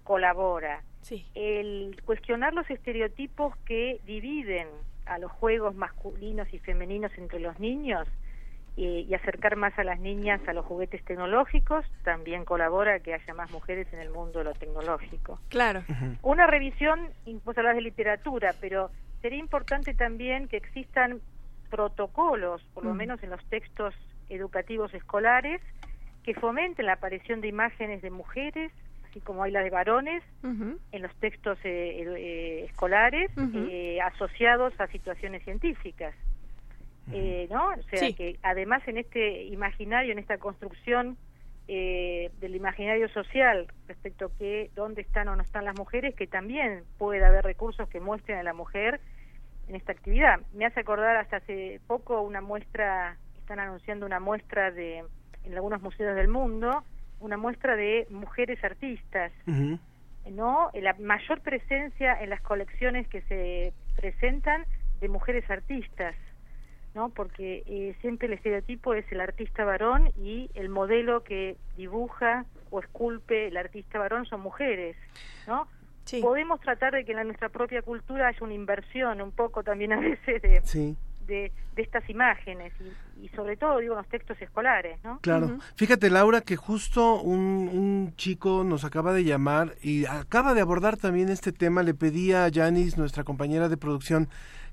colabora. 0.05 0.83
Sí. 1.01 1.27
El 1.35 2.03
cuestionar 2.05 2.53
los 2.53 2.69
estereotipos 2.69 3.57
que 3.65 3.99
dividen 4.05 4.69
a 5.07 5.19
los 5.19 5.33
juegos 5.33 5.75
masculinos 5.75 6.53
y 6.53 6.59
femeninos 6.59 7.13
entre 7.17 7.41
los 7.41 7.59
niños 7.59 8.07
y 8.77 9.15
acercar 9.15 9.57
más 9.57 9.79
a 9.79 9.85
las 9.85 9.99
niñas 9.99 10.41
a 10.47 10.53
los 10.53 10.67
juguetes 10.67 11.03
tecnológicos 11.05 11.87
también 12.05 12.45
colabora 12.45 13.01
que 13.01 13.15
haya 13.15 13.33
más 13.33 13.51
mujeres 13.51 13.91
en 13.93 14.01
el 14.01 14.11
mundo 14.11 14.41
de 14.41 14.45
lo 14.45 14.53
tecnológico. 14.53 15.41
Claro. 15.49 15.83
Una 16.23 16.47
revisión, 16.47 17.09
vos 17.45 17.57
hablas 17.57 17.77
de 17.77 17.81
literatura, 17.81 18.55
pero 18.61 18.91
sería 19.23 19.39
importante 19.39 19.95
también 19.95 20.47
que 20.47 20.59
existan 20.59 21.21
protocolos, 21.71 22.63
por 22.75 22.85
lo 22.85 22.95
menos 22.95 23.23
en 23.23 23.31
los 23.31 23.45
textos 23.47 23.95
educativos 24.29 24.93
escolares, 24.95 25.61
que 26.23 26.35
fomenten 26.35 26.87
la 26.87 26.95
aparición 26.95 27.41
de 27.41 27.49
imágenes 27.49 28.03
de 28.03 28.11
mujeres, 28.11 28.73
así 29.09 29.21
como 29.21 29.43
hay 29.43 29.53
las 29.53 29.65
de 29.65 29.71
varones, 29.71 30.23
en 30.43 31.03
los 31.03 31.15
textos 31.17 31.59
eh, 31.65 32.03
eh, 32.03 32.67
escolares 32.69 33.31
eh, 33.55 34.01
asociados 34.03 34.79
a 34.81 34.87
situaciones 34.89 35.43
científicas. 35.45 36.15
Eh, 37.13 37.47
¿no? 37.51 37.69
O 37.69 37.83
sea 37.97 38.13
que 38.13 38.39
además 38.43 38.83
en 38.89 38.99
este 38.99 39.45
imaginario, 39.45 40.13
en 40.13 40.19
esta 40.19 40.39
construcción 40.39 41.17
eh, 41.69 42.31
del 42.41 42.57
imaginario 42.57 43.09
social 43.09 43.67
respecto 43.87 44.27
a 44.27 44.39
que 44.39 44.71
dónde 44.75 45.03
están 45.03 45.29
o 45.29 45.37
no 45.37 45.43
están 45.43 45.65
las 45.65 45.77
mujeres, 45.77 46.15
que 46.15 46.27
también 46.27 46.85
puede 46.99 47.25
haber 47.25 47.45
recursos 47.45 47.89
que 47.89 48.01
muestren 48.01 48.39
a 48.39 48.43
la 48.43 48.55
mujer 48.55 49.01
en 49.69 49.77
esta 49.77 49.93
actividad. 49.93 50.41
Me 50.53 50.67
hace 50.67 50.81
acordar 50.81 51.17
hasta 51.17 51.39
hace 51.39 51.81
poco 51.87 52.21
una 52.23 52.41
muestra, 52.41 53.17
están 53.37 53.61
anunciando 53.61 54.07
una 54.07 54.21
muestra 54.21 54.71
de 54.71 55.05
en 55.45 55.55
algunos 55.55 55.81
museos 55.81 56.17
del 56.17 56.29
mundo, 56.29 56.83
una 57.21 57.37
muestra 57.37 57.77
de 57.77 58.07
mujeres 58.11 58.63
artistas, 58.65 59.33
¿no? 60.29 60.71
La 60.75 60.95
mayor 60.95 61.41
presencia 61.41 62.21
en 62.21 62.31
las 62.31 62.41
colecciones 62.43 63.07
que 63.07 63.23
se 63.23 63.73
presentan 63.97 64.67
de 65.01 65.09
mujeres 65.09 65.49
artistas 65.49 66.17
¿no? 66.97 67.11
Porque 67.11 67.63
eh, 67.67 67.95
siempre 68.01 68.27
el 68.27 68.33
estereotipo 68.33 68.95
es 68.95 69.05
el 69.13 69.21
artista 69.21 69.65
varón 69.65 70.11
y 70.17 70.51
el 70.55 70.71
modelo 70.71 71.23
que 71.23 71.59
dibuja 71.77 72.47
o 72.71 72.81
esculpe 72.81 73.49
el 73.49 73.59
artista 73.59 73.99
varón 73.99 74.25
son 74.25 74.41
mujeres, 74.41 74.97
¿no? 75.47 75.69
Podemos 76.23 76.61
tratar 76.61 76.95
de 76.95 77.05
que 77.05 77.13
en 77.13 77.27
nuestra 77.27 77.49
propia 77.51 77.83
cultura 77.83 78.29
haya 78.29 78.39
una 78.41 78.55
inversión 78.55 79.21
un 79.21 79.33
poco 79.33 79.63
también 79.63 79.93
a 79.93 80.01
veces 80.01 80.41
de, 80.41 80.63
de, 81.27 81.53
estas 81.77 82.09
imágenes 82.09 82.73
y, 83.21 83.29
sobre 83.31 83.57
todo 83.57 83.79
digo 83.79 83.95
los 83.95 84.07
textos 84.09 84.41
escolares, 84.41 84.99
¿no? 85.05 85.19
Claro. 85.21 85.59
Fíjate 85.75 86.09
Laura 86.09 86.41
que 86.41 86.57
justo 86.57 87.21
un, 87.21 87.69
un 87.71 88.15
chico 88.17 88.65
nos 88.65 88.85
acaba 88.85 89.13
de 89.13 89.25
llamar 89.25 89.75
y 89.83 90.07
acaba 90.07 90.55
de 90.55 90.63
abordar 90.63 90.97
también 90.97 91.29
este 91.29 91.53
tema. 91.53 91.83
Le 91.83 91.93
pedí 91.93 92.33
a 92.33 92.49
Janis, 92.51 92.97
nuestra 92.97 93.25
compañera 93.25 93.69
de 93.69 93.77
producción, 93.77 94.29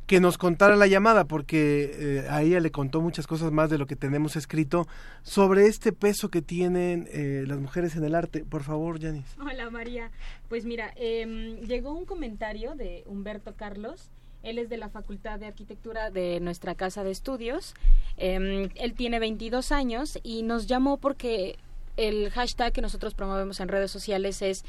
que 0.08 0.20
nos 0.20 0.38
contara 0.38 0.76
la 0.76 0.88
llamada, 0.88 1.26
porque 1.26 1.92
eh, 1.94 2.28
a 2.30 2.42
ella 2.42 2.60
le 2.60 2.72
contó 2.72 3.02
muchas 3.02 3.28
cosas 3.28 3.52
más 3.52 3.70
de 3.70 3.78
lo 3.78 3.88
que 3.88 3.96
tenemos 3.96 4.36
escrito 4.36 4.88
sobre 5.22 5.68
este 5.68 5.94
peso 5.94 6.30
que 6.30 6.42
tienen 6.42 7.08
eh, 7.12 7.46
las 7.48 7.60
mujeres 7.60 7.96
en 7.96 8.04
el 8.04 8.16
arte. 8.16 8.44
Por 8.44 8.64
favor, 8.64 9.02
Janis. 9.02 9.26
Hola, 9.40 9.70
María. 9.70 10.12
Pues 10.50 10.66
mira, 10.66 10.94
em, 10.96 11.58
llegó 11.62 11.94
un 11.94 12.06
comentario 12.06 12.76
de 12.76 13.04
Humberto 13.06 13.54
Carlos. 13.56 14.10
Él 14.44 14.58
es 14.58 14.70
de 14.70 14.76
la 14.76 14.90
Facultad 14.90 15.40
de 15.40 15.48
Arquitectura 15.48 16.12
de 16.12 16.42
nuestra 16.42 16.76
casa 16.76 17.06
de 17.06 17.12
estudios. 17.12 17.74
Em, 18.18 18.70
él 18.76 18.94
tiene 18.96 19.20
22 19.20 19.72
años 19.72 20.20
y 20.22 20.44
nos 20.44 20.68
llamó 20.68 20.98
porque 20.98 21.58
el 21.96 22.30
hashtag 22.32 22.74
que 22.74 22.82
nosotros 22.82 23.14
promovemos 23.14 23.60
en 23.60 23.68
redes 23.68 23.92
sociales 23.92 24.42
es 24.42 24.66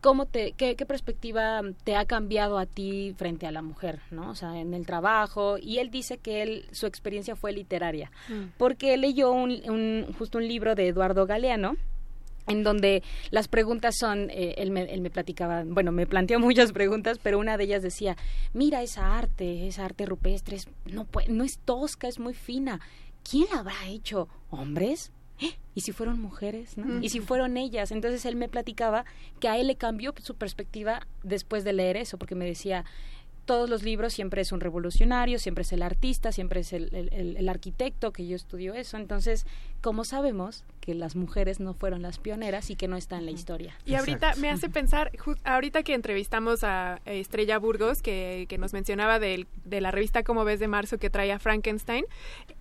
¿Cómo 0.00 0.26
te, 0.26 0.52
qué, 0.52 0.74
perspectiva 0.86 1.62
te 1.84 1.96
ha 1.96 2.04
cambiado 2.04 2.58
a 2.58 2.66
ti 2.66 3.14
frente 3.16 3.46
a 3.46 3.52
la 3.52 3.62
mujer, 3.62 4.00
¿no? 4.10 4.30
O 4.30 4.34
sea, 4.34 4.58
en 4.60 4.74
el 4.74 4.86
trabajo. 4.86 5.58
Y 5.58 5.78
él 5.78 5.90
dice 5.90 6.18
que 6.18 6.42
él, 6.42 6.66
su 6.72 6.86
experiencia 6.86 7.34
fue 7.34 7.52
literaria, 7.52 8.10
mm. 8.28 8.56
porque 8.58 8.96
leyó 8.96 9.32
un, 9.32 10.12
justo 10.18 10.38
un 10.38 10.46
libro 10.46 10.74
de 10.74 10.88
Eduardo 10.88 11.26
Galeano, 11.26 11.76
en 12.46 12.62
donde 12.62 13.02
las 13.30 13.48
preguntas 13.48 13.96
son, 13.98 14.30
eh, 14.30 14.54
él, 14.58 14.70
me, 14.70 14.82
él 14.82 15.00
me 15.00 15.10
platicaba, 15.10 15.64
bueno, 15.66 15.92
me 15.92 16.06
planteó 16.06 16.38
muchas 16.40 16.72
preguntas, 16.72 17.18
pero 17.22 17.38
una 17.38 17.56
de 17.56 17.64
ellas 17.64 17.82
decía, 17.82 18.16
mira 18.52 18.82
esa 18.82 19.18
arte, 19.18 19.66
esa 19.66 19.84
arte 19.84 20.06
rupestre, 20.06 20.58
no, 20.84 21.06
no 21.28 21.44
es 21.44 21.58
tosca, 21.58 22.06
es 22.06 22.18
muy 22.18 22.34
fina. 22.34 22.80
¿Quién 23.28 23.46
la 23.52 23.60
habrá 23.60 23.88
hecho? 23.88 24.28
¿Hombres? 24.50 25.10
¿Y 25.74 25.80
si 25.80 25.92
fueron 25.92 26.20
mujeres? 26.20 26.76
¿no? 26.76 27.00
¿Y 27.00 27.08
si 27.08 27.20
fueron 27.20 27.56
ellas? 27.56 27.90
Entonces 27.92 28.24
él 28.24 28.36
me 28.36 28.48
platicaba 28.48 29.04
que 29.40 29.48
a 29.48 29.58
él 29.58 29.66
le 29.66 29.76
cambió 29.76 30.14
su 30.22 30.34
perspectiva 30.34 31.06
después 31.22 31.64
de 31.64 31.72
leer 31.72 31.96
eso, 31.96 32.18
porque 32.18 32.34
me 32.34 32.46
decía, 32.46 32.84
todos 33.46 33.70
los 33.70 33.82
libros 33.82 34.12
siempre 34.12 34.42
es 34.42 34.52
un 34.52 34.60
revolucionario, 34.60 35.38
siempre 35.38 35.62
es 35.62 35.72
el 35.72 35.82
artista, 35.82 36.32
siempre 36.32 36.60
es 36.60 36.72
el, 36.72 36.92
el, 37.12 37.48
arquitecto, 37.48 38.12
que 38.12 38.26
yo 38.26 38.36
estudio 38.36 38.74
eso. 38.74 38.96
Entonces, 38.96 39.46
¿cómo 39.80 40.04
sabemos 40.04 40.64
que 40.80 40.94
las 40.94 41.16
mujeres 41.16 41.60
no 41.60 41.74
fueron 41.74 42.02
las 42.02 42.18
pioneras 42.18 42.70
y 42.70 42.76
que 42.76 42.88
no 42.88 42.96
está 42.96 43.16
en 43.18 43.26
la 43.26 43.32
historia? 43.32 43.74
Y 43.84 43.94
ahorita 43.94 44.34
me 44.36 44.50
hace 44.50 44.68
pensar, 44.68 45.12
ahorita 45.44 45.82
que 45.82 45.94
entrevistamos 45.94 46.64
a 46.64 47.00
Estrella 47.04 47.58
Burgos, 47.58 48.02
que, 48.02 48.46
que 48.48 48.58
nos 48.58 48.72
mencionaba 48.72 49.18
de, 49.18 49.46
de, 49.64 49.80
la 49.80 49.90
revista 49.90 50.22
Como 50.22 50.44
ves 50.44 50.60
de 50.60 50.68
marzo 50.68 50.98
que 50.98 51.10
trae 51.10 51.32
a 51.32 51.38
Frankenstein, 51.38 52.04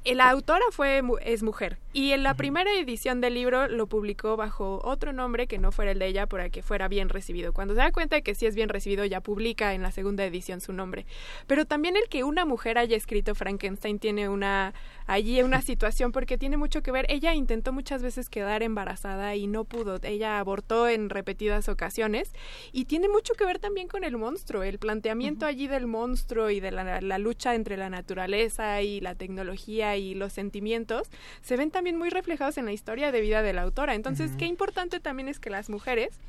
la 0.06 0.30
autora 0.30 0.66
fue 0.72 1.02
es 1.22 1.44
mujer. 1.44 1.78
Y 1.94 2.12
en 2.12 2.24
la 2.24 2.34
primera 2.36 2.72
edición 2.74 3.22
del 3.22 3.34
libro 3.34 3.68
lo 3.68 3.88
publicó 3.88 4.38
bajo 4.38 4.82
otro 4.84 5.14
nombre 5.14 5.48
que 5.48 5.58
no 5.58 5.72
fuera 5.72 5.92
el 5.92 6.00
de 6.00 6.08
ella 6.08 6.28
para 6.28 6.50
que 6.50 6.62
fuera 6.62 6.88
bien 6.88 7.10
recibido. 7.10 7.54
Cuando 7.54 7.74
se 7.74 7.80
da 7.80 7.92
cuenta 7.92 8.16
de 8.16 8.22
que 8.22 8.36
sí 8.36 8.46
es 8.46 8.56
bien 8.56 8.70
recibido, 8.70 9.06
ya 9.06 9.22
publica 9.22 9.74
en 9.74 9.82
la 9.82 9.92
segunda 9.92 10.26
edición 10.26 10.62
su 10.62 10.76
un 10.76 10.82
hombre. 10.82 11.06
Pero 11.48 11.66
también 11.66 11.96
el 11.96 12.08
que 12.10 12.24
una 12.24 12.46
mujer 12.46 12.78
haya 12.78 12.96
escrito 12.96 13.34
Frankenstein 13.34 14.00
tiene 14.00 14.30
una 14.30 14.74
allí 15.08 15.42
una 15.42 15.62
situación 15.62 16.12
porque 16.12 16.38
tiene 16.38 16.58
mucho 16.58 16.82
que 16.82 16.92
ver. 16.92 17.06
Ella 17.10 17.34
intentó 17.34 17.72
muchas 17.74 18.02
veces 18.02 18.30
quedar 18.30 18.64
embarazada 18.64 19.36
y 19.36 19.48
no 19.48 19.64
pudo. 19.64 20.00
Ella 20.04 20.40
abortó 20.40 20.88
en 20.88 21.10
repetidas 21.10 21.70
ocasiones 21.70 22.32
y 22.72 22.86
tiene 22.86 23.10
mucho 23.10 23.34
que 23.34 23.46
ver 23.46 23.60
también 23.60 23.88
con 23.88 24.04
el 24.04 24.18
monstruo, 24.18 24.64
el 24.64 24.80
planteamiento 24.80 25.46
allí 25.46 25.68
del 25.68 25.88
monstruo 25.88 26.50
y 26.50 26.60
de 26.60 26.72
la, 26.72 27.02
la 27.02 27.18
lucha 27.18 27.56
entre 27.56 27.78
la 27.78 27.90
naturaleza 27.90 28.82
y 28.82 29.02
la 29.02 29.16
tecnología 29.16 29.98
y 29.98 30.14
los 30.14 30.34
sentimientos 30.34 31.10
se 31.42 31.58
ven 31.58 31.72
también 31.72 31.98
muy 31.98 32.10
reflejados 32.10 32.58
en 32.58 32.66
la 32.66 32.74
historia 32.74 33.12
de 33.12 33.22
vida 33.22 33.42
de 33.42 33.54
la 33.54 33.64
autora. 33.64 33.96
Entonces, 33.96 34.32
qué 34.38 34.46
importante 34.46 35.00
también 35.00 35.28
es 35.28 35.40
que 35.40 35.50
las 35.50 35.70
mujeres 35.70 36.20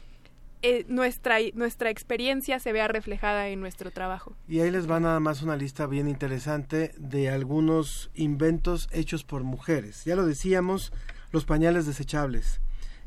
eh, 0.62 0.84
nuestra, 0.88 1.36
nuestra 1.54 1.90
experiencia 1.90 2.58
se 2.58 2.72
vea 2.72 2.88
reflejada 2.88 3.48
en 3.48 3.60
nuestro 3.60 3.90
trabajo. 3.90 4.36
Y 4.48 4.60
ahí 4.60 4.70
les 4.70 4.90
va 4.90 5.00
nada 5.00 5.20
más 5.20 5.42
una 5.42 5.56
lista 5.56 5.86
bien 5.86 6.08
interesante 6.08 6.92
de 6.98 7.28
algunos 7.30 8.10
inventos 8.14 8.88
hechos 8.92 9.24
por 9.24 9.44
mujeres. 9.44 10.04
Ya 10.04 10.16
lo 10.16 10.26
decíamos, 10.26 10.92
los 11.32 11.44
pañales 11.44 11.86
desechables, 11.86 12.60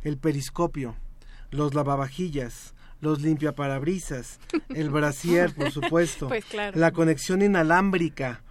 el 0.04 0.18
periscopio, 0.18 0.96
los 1.52 1.74
lavavajillas, 1.74 2.74
los 3.02 3.22
limpiaparabrisas, 3.22 4.40
el 4.70 4.90
brasier, 4.90 5.54
por 5.54 5.72
supuesto, 5.72 6.28
Pues 6.28 6.46
claro. 6.46 6.78
la 6.80 6.92
conexión 6.92 7.42
inalámbrica, 7.42 8.42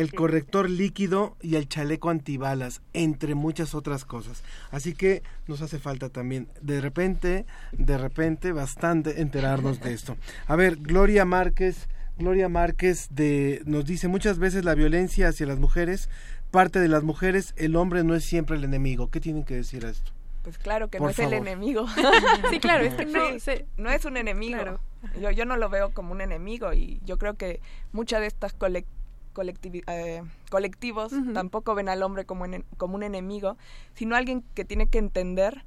el 0.00 0.12
corrector 0.12 0.68
líquido 0.70 1.36
y 1.40 1.56
el 1.56 1.68
chaleco 1.68 2.10
antibalas, 2.10 2.82
entre 2.92 3.34
muchas 3.34 3.74
otras 3.74 4.04
cosas. 4.04 4.42
Así 4.70 4.94
que 4.94 5.22
nos 5.46 5.62
hace 5.62 5.78
falta 5.78 6.08
también, 6.10 6.48
de 6.60 6.80
repente, 6.80 7.46
de 7.72 7.98
repente, 7.98 8.52
bastante 8.52 9.20
enterarnos 9.20 9.80
de 9.80 9.92
esto. 9.94 10.16
A 10.46 10.56
ver, 10.56 10.76
Gloria 10.76 11.24
Márquez, 11.24 11.88
Gloria 12.18 12.48
Márquez 12.48 13.08
de, 13.10 13.62
nos 13.66 13.84
dice 13.86 14.08
muchas 14.08 14.38
veces 14.38 14.64
la 14.64 14.74
violencia 14.74 15.28
hacia 15.28 15.46
las 15.46 15.58
mujeres 15.58 16.08
parte 16.50 16.78
de 16.78 16.88
las 16.88 17.02
mujeres, 17.02 17.52
el 17.56 17.74
hombre 17.76 18.04
no 18.04 18.14
es 18.14 18.24
siempre 18.24 18.56
el 18.56 18.64
enemigo. 18.64 19.10
¿Qué 19.10 19.20
tienen 19.20 19.44
que 19.44 19.54
decir 19.56 19.84
a 19.84 19.90
esto? 19.90 20.12
Pues 20.42 20.56
claro 20.58 20.88
que 20.88 20.98
Por 20.98 21.08
no 21.08 21.10
es 21.10 21.18
el 21.18 21.32
enemigo. 21.32 21.86
Sí, 22.50 22.60
claro, 22.60 22.84
es 22.84 22.94
que 22.94 23.04
no 23.04 23.30
Sí, 23.32 23.40
se- 23.40 23.66
no 23.76 23.90
es 23.90 24.04
un 24.04 24.16
enemigo. 24.16 24.54
Claro. 24.62 24.80
Yo, 25.20 25.30
yo 25.32 25.44
no 25.44 25.56
lo 25.56 25.68
veo 25.68 25.90
como 25.92 26.12
un 26.12 26.20
enemigo 26.20 26.72
y 26.72 27.00
yo 27.04 27.18
creo 27.18 27.34
que 27.34 27.60
muchas 27.92 28.20
de 28.20 28.28
estas 28.28 28.56
colec- 28.56 28.84
colectivi- 28.95 28.95
eh, 29.42 30.22
colectivos 30.50 31.12
tampoco 31.34 31.74
ven 31.74 31.88
al 31.88 32.02
hombre 32.02 32.24
como, 32.24 32.44
en- 32.46 32.64
como 32.76 32.94
un 32.96 33.02
enemigo, 33.02 33.56
sino 33.94 34.16
alguien 34.16 34.42
que 34.54 34.64
tiene 34.64 34.88
que 34.88 34.98
entender 34.98 35.64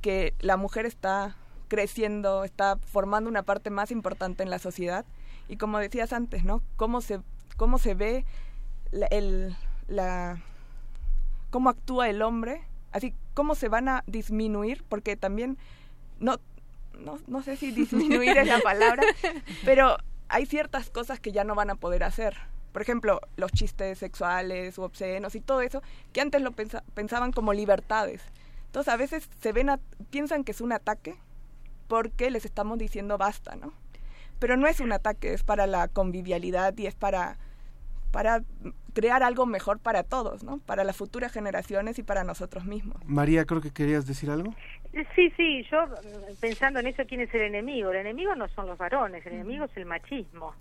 que 0.00 0.34
la 0.40 0.56
mujer 0.56 0.86
está 0.86 1.36
creciendo, 1.68 2.44
está 2.44 2.78
formando 2.78 3.28
una 3.30 3.42
parte 3.42 3.70
más 3.70 3.90
importante 3.90 4.42
en 4.42 4.50
la 4.50 4.58
sociedad 4.58 5.04
y 5.48 5.56
como 5.56 5.78
decías 5.78 6.12
antes, 6.12 6.44
¿no? 6.44 6.62
Cómo 6.76 7.00
se, 7.00 7.20
cómo 7.56 7.78
se 7.78 7.94
ve 7.94 8.24
la, 8.90 9.06
el, 9.06 9.54
la, 9.88 10.40
cómo 11.50 11.70
actúa 11.70 12.08
el 12.08 12.22
hombre, 12.22 12.62
así 12.92 13.14
cómo 13.34 13.54
se 13.54 13.68
van 13.68 13.88
a 13.88 14.02
disminuir, 14.06 14.84
porque 14.88 15.16
también 15.16 15.58
no, 16.18 16.36
no, 16.98 17.18
no 17.26 17.42
sé 17.42 17.56
si 17.56 17.70
disminuir 17.72 18.36
es 18.38 18.46
la 18.48 18.60
palabra, 18.60 19.02
pero 19.64 19.96
hay 20.28 20.46
ciertas 20.46 20.90
cosas 20.90 21.20
que 21.20 21.32
ya 21.32 21.44
no 21.44 21.54
van 21.54 21.70
a 21.70 21.74
poder 21.76 22.04
hacer. 22.04 22.36
Por 22.72 22.82
ejemplo, 22.82 23.20
los 23.36 23.50
chistes 23.52 23.98
sexuales 23.98 24.78
o 24.78 24.84
obscenos 24.84 25.34
y 25.34 25.40
todo 25.40 25.60
eso, 25.60 25.82
que 26.12 26.20
antes 26.20 26.40
lo 26.42 26.52
pensa- 26.52 26.84
pensaban 26.94 27.32
como 27.32 27.52
libertades. 27.52 28.22
Entonces 28.66 28.92
a 28.92 28.96
veces 28.96 29.28
se 29.40 29.52
ven, 29.52 29.68
piensan 30.10 30.44
que 30.44 30.52
es 30.52 30.60
un 30.60 30.72
ataque 30.72 31.16
porque 31.88 32.30
les 32.30 32.44
estamos 32.44 32.78
diciendo 32.78 33.18
basta, 33.18 33.56
¿no? 33.56 33.72
Pero 34.38 34.56
no 34.56 34.66
es 34.68 34.78
un 34.80 34.92
ataque, 34.92 35.34
es 35.34 35.42
para 35.42 35.66
la 35.66 35.88
convivialidad 35.88 36.76
y 36.78 36.86
es 36.86 36.94
para, 36.94 37.36
para 38.12 38.42
crear 38.94 39.22
algo 39.22 39.44
mejor 39.46 39.78
para 39.80 40.02
todos, 40.04 40.44
¿no? 40.44 40.58
Para 40.58 40.84
las 40.84 40.96
futuras 40.96 41.32
generaciones 41.32 41.98
y 41.98 42.02
para 42.04 42.22
nosotros 42.24 42.64
mismos. 42.64 42.96
María, 43.04 43.44
creo 43.44 43.60
que 43.60 43.70
querías 43.72 44.06
decir 44.06 44.30
algo. 44.30 44.54
Sí, 45.14 45.30
sí, 45.36 45.64
yo 45.70 45.86
mm, 45.86 46.34
pensando 46.40 46.80
en 46.80 46.88
eso, 46.88 47.04
¿quién 47.06 47.20
es 47.20 47.32
el 47.32 47.42
enemigo? 47.42 47.90
El 47.90 47.98
enemigo 47.98 48.34
no 48.34 48.48
son 48.48 48.66
los 48.66 48.76
varones, 48.76 49.24
el 49.24 49.34
enemigo 49.34 49.66
es 49.66 49.76
el 49.76 49.86
machismo, 49.86 50.54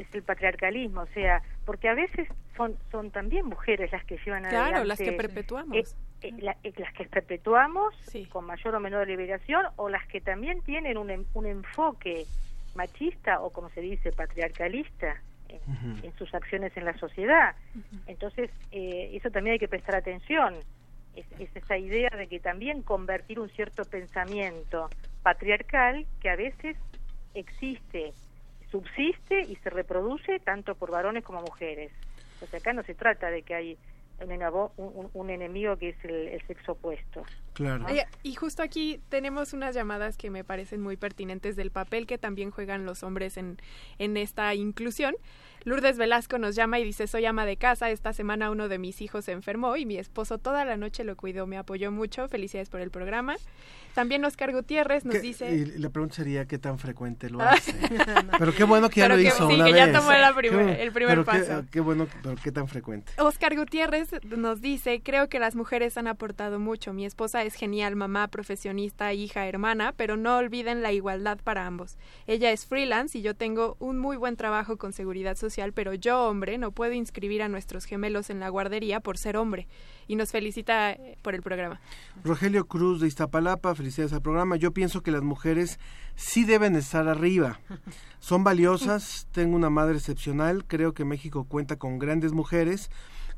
es 0.00 0.14
el 0.14 0.22
patriarcalismo, 0.24 1.02
o 1.02 1.06
sea, 1.08 1.42
porque 1.64 1.88
a 1.88 1.94
veces 1.94 2.28
son, 2.56 2.76
son 2.90 3.10
también 3.12 3.46
mujeres 3.46 3.92
las 3.92 4.04
que 4.04 4.18
llevan 4.24 4.42
Claro, 4.44 4.64
adelante... 4.78 4.86
las 4.88 4.98
que 4.98 5.12
perpetuamos. 5.12 5.76
eh, 5.76 5.84
eh, 6.22 6.32
la- 6.38 6.56
eh, 6.64 6.72
las 6.76 6.92
que 6.94 7.04
perpetuamos 7.04 7.94
con 8.26 8.46
mayor 8.46 8.74
o 8.74 8.80
menor 8.80 9.06
liberación 9.06 9.64
o 9.76 9.88
las 9.88 10.04
que 10.08 10.20
también 10.20 10.60
tienen 10.62 10.96
un, 10.98 11.10
en- 11.10 11.26
un 11.34 11.46
enfoque 11.46 12.24
machista 12.74 13.40
o 13.40 13.50
como 13.52 13.70
se 13.70 13.80
dice 13.80 14.10
patriarcalista 14.12 15.22
en, 15.48 15.60
en 16.04 16.12
sus 16.16 16.34
acciones 16.34 16.76
en 16.76 16.84
la 16.84 16.96
sociedad. 16.98 17.54
Entonces, 18.06 18.50
eh, 18.72 19.10
eso 19.14 19.30
también 19.30 19.52
hay 19.54 19.58
que 19.60 19.68
prestar 19.68 19.94
atención. 19.94 20.54
Es, 21.16 21.26
es 21.40 21.48
esa 21.56 21.76
idea 21.78 22.10
de 22.16 22.28
que 22.28 22.38
también 22.40 22.82
convertir 22.82 23.40
un 23.40 23.48
cierto 23.50 23.84
pensamiento 23.84 24.88
patriarcal 25.22 26.06
que 26.20 26.30
a 26.30 26.36
veces 26.36 26.76
existe, 27.34 28.12
subsiste 28.70 29.40
y 29.40 29.56
se 29.56 29.70
reproduce 29.70 30.38
tanto 30.40 30.74
por 30.74 30.90
varones 30.90 31.24
como 31.24 31.40
mujeres. 31.42 31.90
O 32.42 32.46
sea, 32.46 32.58
acá 32.58 32.72
no 32.72 32.82
se 32.82 32.94
trata 32.94 33.30
de 33.30 33.42
que 33.42 33.54
hay 33.54 33.78
un, 34.20 34.28
enabo- 34.30 34.72
un- 34.76 35.10
un- 35.12 35.30
enemigo 35.30 35.76
que 35.76 35.90
es 35.90 36.04
el, 36.04 36.28
el 36.28 36.46
sexo 36.46 36.72
opuesto. 36.72 37.24
Claro. 37.54 37.86
Eh, 37.88 38.06
y 38.22 38.34
justo 38.34 38.62
aquí 38.62 39.00
tenemos 39.08 39.52
unas 39.52 39.74
llamadas 39.74 40.16
que 40.16 40.30
me 40.30 40.44
parecen 40.44 40.80
muy 40.80 40.96
pertinentes 40.96 41.56
del 41.56 41.70
papel 41.70 42.06
que 42.06 42.18
también 42.18 42.50
juegan 42.50 42.84
los 42.86 43.02
hombres 43.02 43.36
en, 43.36 43.58
en 43.98 44.16
esta 44.16 44.54
inclusión. 44.54 45.14
Lourdes 45.66 45.98
Velasco 45.98 46.38
nos 46.38 46.54
llama 46.54 46.78
y 46.78 46.84
dice, 46.84 47.08
soy 47.08 47.26
ama 47.26 47.44
de 47.44 47.56
casa, 47.56 47.90
esta 47.90 48.12
semana 48.12 48.52
uno 48.52 48.68
de 48.68 48.78
mis 48.78 49.02
hijos 49.02 49.24
se 49.24 49.32
enfermó 49.32 49.76
y 49.76 49.84
mi 49.84 49.96
esposo 49.96 50.38
toda 50.38 50.64
la 50.64 50.76
noche 50.76 51.02
lo 51.02 51.16
cuidó, 51.16 51.48
me 51.48 51.58
apoyó 51.58 51.90
mucho, 51.90 52.28
felicidades 52.28 52.70
por 52.70 52.80
el 52.80 52.92
programa. 52.92 53.34
También 53.96 54.22
Oscar 54.26 54.52
Gutiérrez 54.52 55.06
nos 55.06 55.14
¿Qué- 55.14 55.20
dice... 55.22 55.50
Y 55.54 55.64
la 55.78 55.88
pregunta 55.88 56.16
sería 56.16 56.44
qué 56.44 56.58
tan 56.58 56.78
frecuente 56.78 57.30
lo 57.30 57.40
Ah. 57.40 57.50
hace. 57.54 57.72
pero 58.38 58.54
qué 58.54 58.62
bueno 58.64 58.90
que 58.90 59.00
ya 59.00 59.04
Pero 59.06 59.16
lo 59.16 59.22
que 59.22 59.28
hizo 59.28 59.48
sí, 59.48 59.54
una 59.54 59.64
que 59.64 59.72
ya 59.72 59.90
tomó 59.90 60.12
la 60.12 60.34
primer- 60.34 60.78
el 60.80 60.92
primer 60.92 61.14
pero 61.16 61.24
qué- 61.24 61.38
paso. 61.46 61.64
Qué, 61.72 61.80
bueno, 61.80 62.06
pero 62.22 62.34
qué 62.44 62.52
tan 62.52 62.68
frecuente. 62.68 63.10
Oscar 63.16 63.56
Gutiérrez 63.56 64.10
nos 64.36 64.60
dice, 64.60 65.00
creo 65.02 65.30
que 65.30 65.38
las 65.38 65.56
mujeres 65.56 65.96
han 65.96 66.08
aportado 66.08 66.58
mucho. 66.58 66.92
Mi 66.92 67.06
esposa 67.06 67.42
es 67.42 67.54
genial, 67.54 67.96
mamá, 67.96 68.28
profesionista, 68.28 69.14
hija, 69.14 69.46
hermana, 69.46 69.94
pero 69.96 70.18
no 70.18 70.36
olviden 70.36 70.82
la 70.82 70.92
igualdad 70.92 71.38
para 71.42 71.66
ambos. 71.66 71.96
Ella 72.26 72.50
es 72.52 72.66
freelance 72.66 73.16
y 73.16 73.22
yo 73.22 73.34
tengo 73.34 73.76
un 73.78 73.98
muy 73.98 74.18
buen 74.18 74.36
trabajo 74.36 74.76
con 74.76 74.92
seguridad 74.92 75.36
social, 75.38 75.72
pero 75.72 75.94
yo, 75.94 76.24
hombre, 76.28 76.58
no 76.58 76.70
puedo 76.70 76.92
inscribir 76.92 77.42
a 77.42 77.48
nuestros 77.48 77.86
gemelos 77.86 78.28
en 78.28 78.40
la 78.40 78.50
guardería 78.50 79.00
por 79.00 79.16
ser 79.16 79.38
hombre. 79.38 79.66
Y 80.08 80.16
nos 80.16 80.30
felicita 80.30 80.92
eh, 80.92 81.18
por 81.22 81.34
el 81.34 81.42
programa. 81.42 81.80
Rogelio 82.24 82.66
Cruz 82.66 83.00
de 83.00 83.08
Iztapalapa, 83.08 83.74
felicidades 83.74 84.12
al 84.12 84.22
programa. 84.22 84.56
Yo 84.56 84.72
pienso 84.72 85.02
que 85.02 85.10
las 85.10 85.22
mujeres 85.22 85.78
sí 86.14 86.44
deben 86.44 86.76
estar 86.76 87.08
arriba. 87.08 87.60
Son 88.20 88.44
valiosas, 88.44 89.26
tengo 89.32 89.56
una 89.56 89.70
madre 89.70 89.96
excepcional, 89.96 90.64
creo 90.66 90.94
que 90.94 91.04
México 91.04 91.44
cuenta 91.44 91.76
con 91.76 91.98
grandes 91.98 92.32
mujeres, 92.32 92.90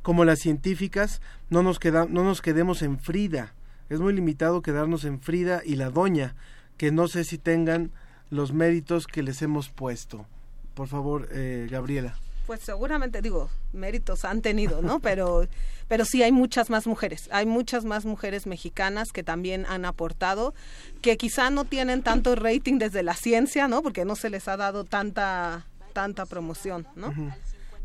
como 0.02 0.24
las 0.24 0.38
científicas, 0.38 1.20
no 1.50 1.62
nos, 1.62 1.78
queda, 1.78 2.06
no 2.08 2.24
nos 2.24 2.42
quedemos 2.42 2.82
en 2.82 2.98
Frida. 2.98 3.54
Es 3.88 4.00
muy 4.00 4.12
limitado 4.12 4.62
quedarnos 4.62 5.04
en 5.04 5.20
Frida 5.20 5.62
y 5.64 5.76
la 5.76 5.90
doña, 5.90 6.34
que 6.76 6.92
no 6.92 7.08
sé 7.08 7.24
si 7.24 7.38
tengan 7.38 7.90
los 8.30 8.52
méritos 8.52 9.06
que 9.06 9.22
les 9.22 9.40
hemos 9.42 9.70
puesto. 9.70 10.26
Por 10.74 10.88
favor, 10.88 11.28
eh, 11.32 11.66
Gabriela. 11.70 12.14
Pues 12.48 12.60
seguramente, 12.62 13.20
digo, 13.20 13.50
méritos 13.74 14.24
han 14.24 14.40
tenido, 14.40 14.80
¿no? 14.80 15.00
Pero, 15.08 15.46
pero 15.86 16.06
sí 16.06 16.22
hay 16.22 16.32
muchas 16.32 16.70
más 16.70 16.86
mujeres, 16.86 17.28
hay 17.30 17.44
muchas 17.44 17.84
más 17.84 18.06
mujeres 18.06 18.46
mexicanas 18.46 19.08
que 19.12 19.22
también 19.22 19.66
han 19.68 19.84
aportado, 19.84 20.54
que 21.02 21.18
quizá 21.18 21.50
no 21.50 21.66
tienen 21.66 22.02
tanto 22.02 22.34
rating 22.36 22.78
desde 22.78 23.02
la 23.02 23.12
ciencia, 23.12 23.68
¿no? 23.68 23.82
Porque 23.82 24.06
no 24.06 24.16
se 24.16 24.30
les 24.30 24.48
ha 24.48 24.56
dado 24.56 24.84
tanta, 24.84 25.66
tanta 25.92 26.24
promoción, 26.24 26.86
¿no? 26.96 27.12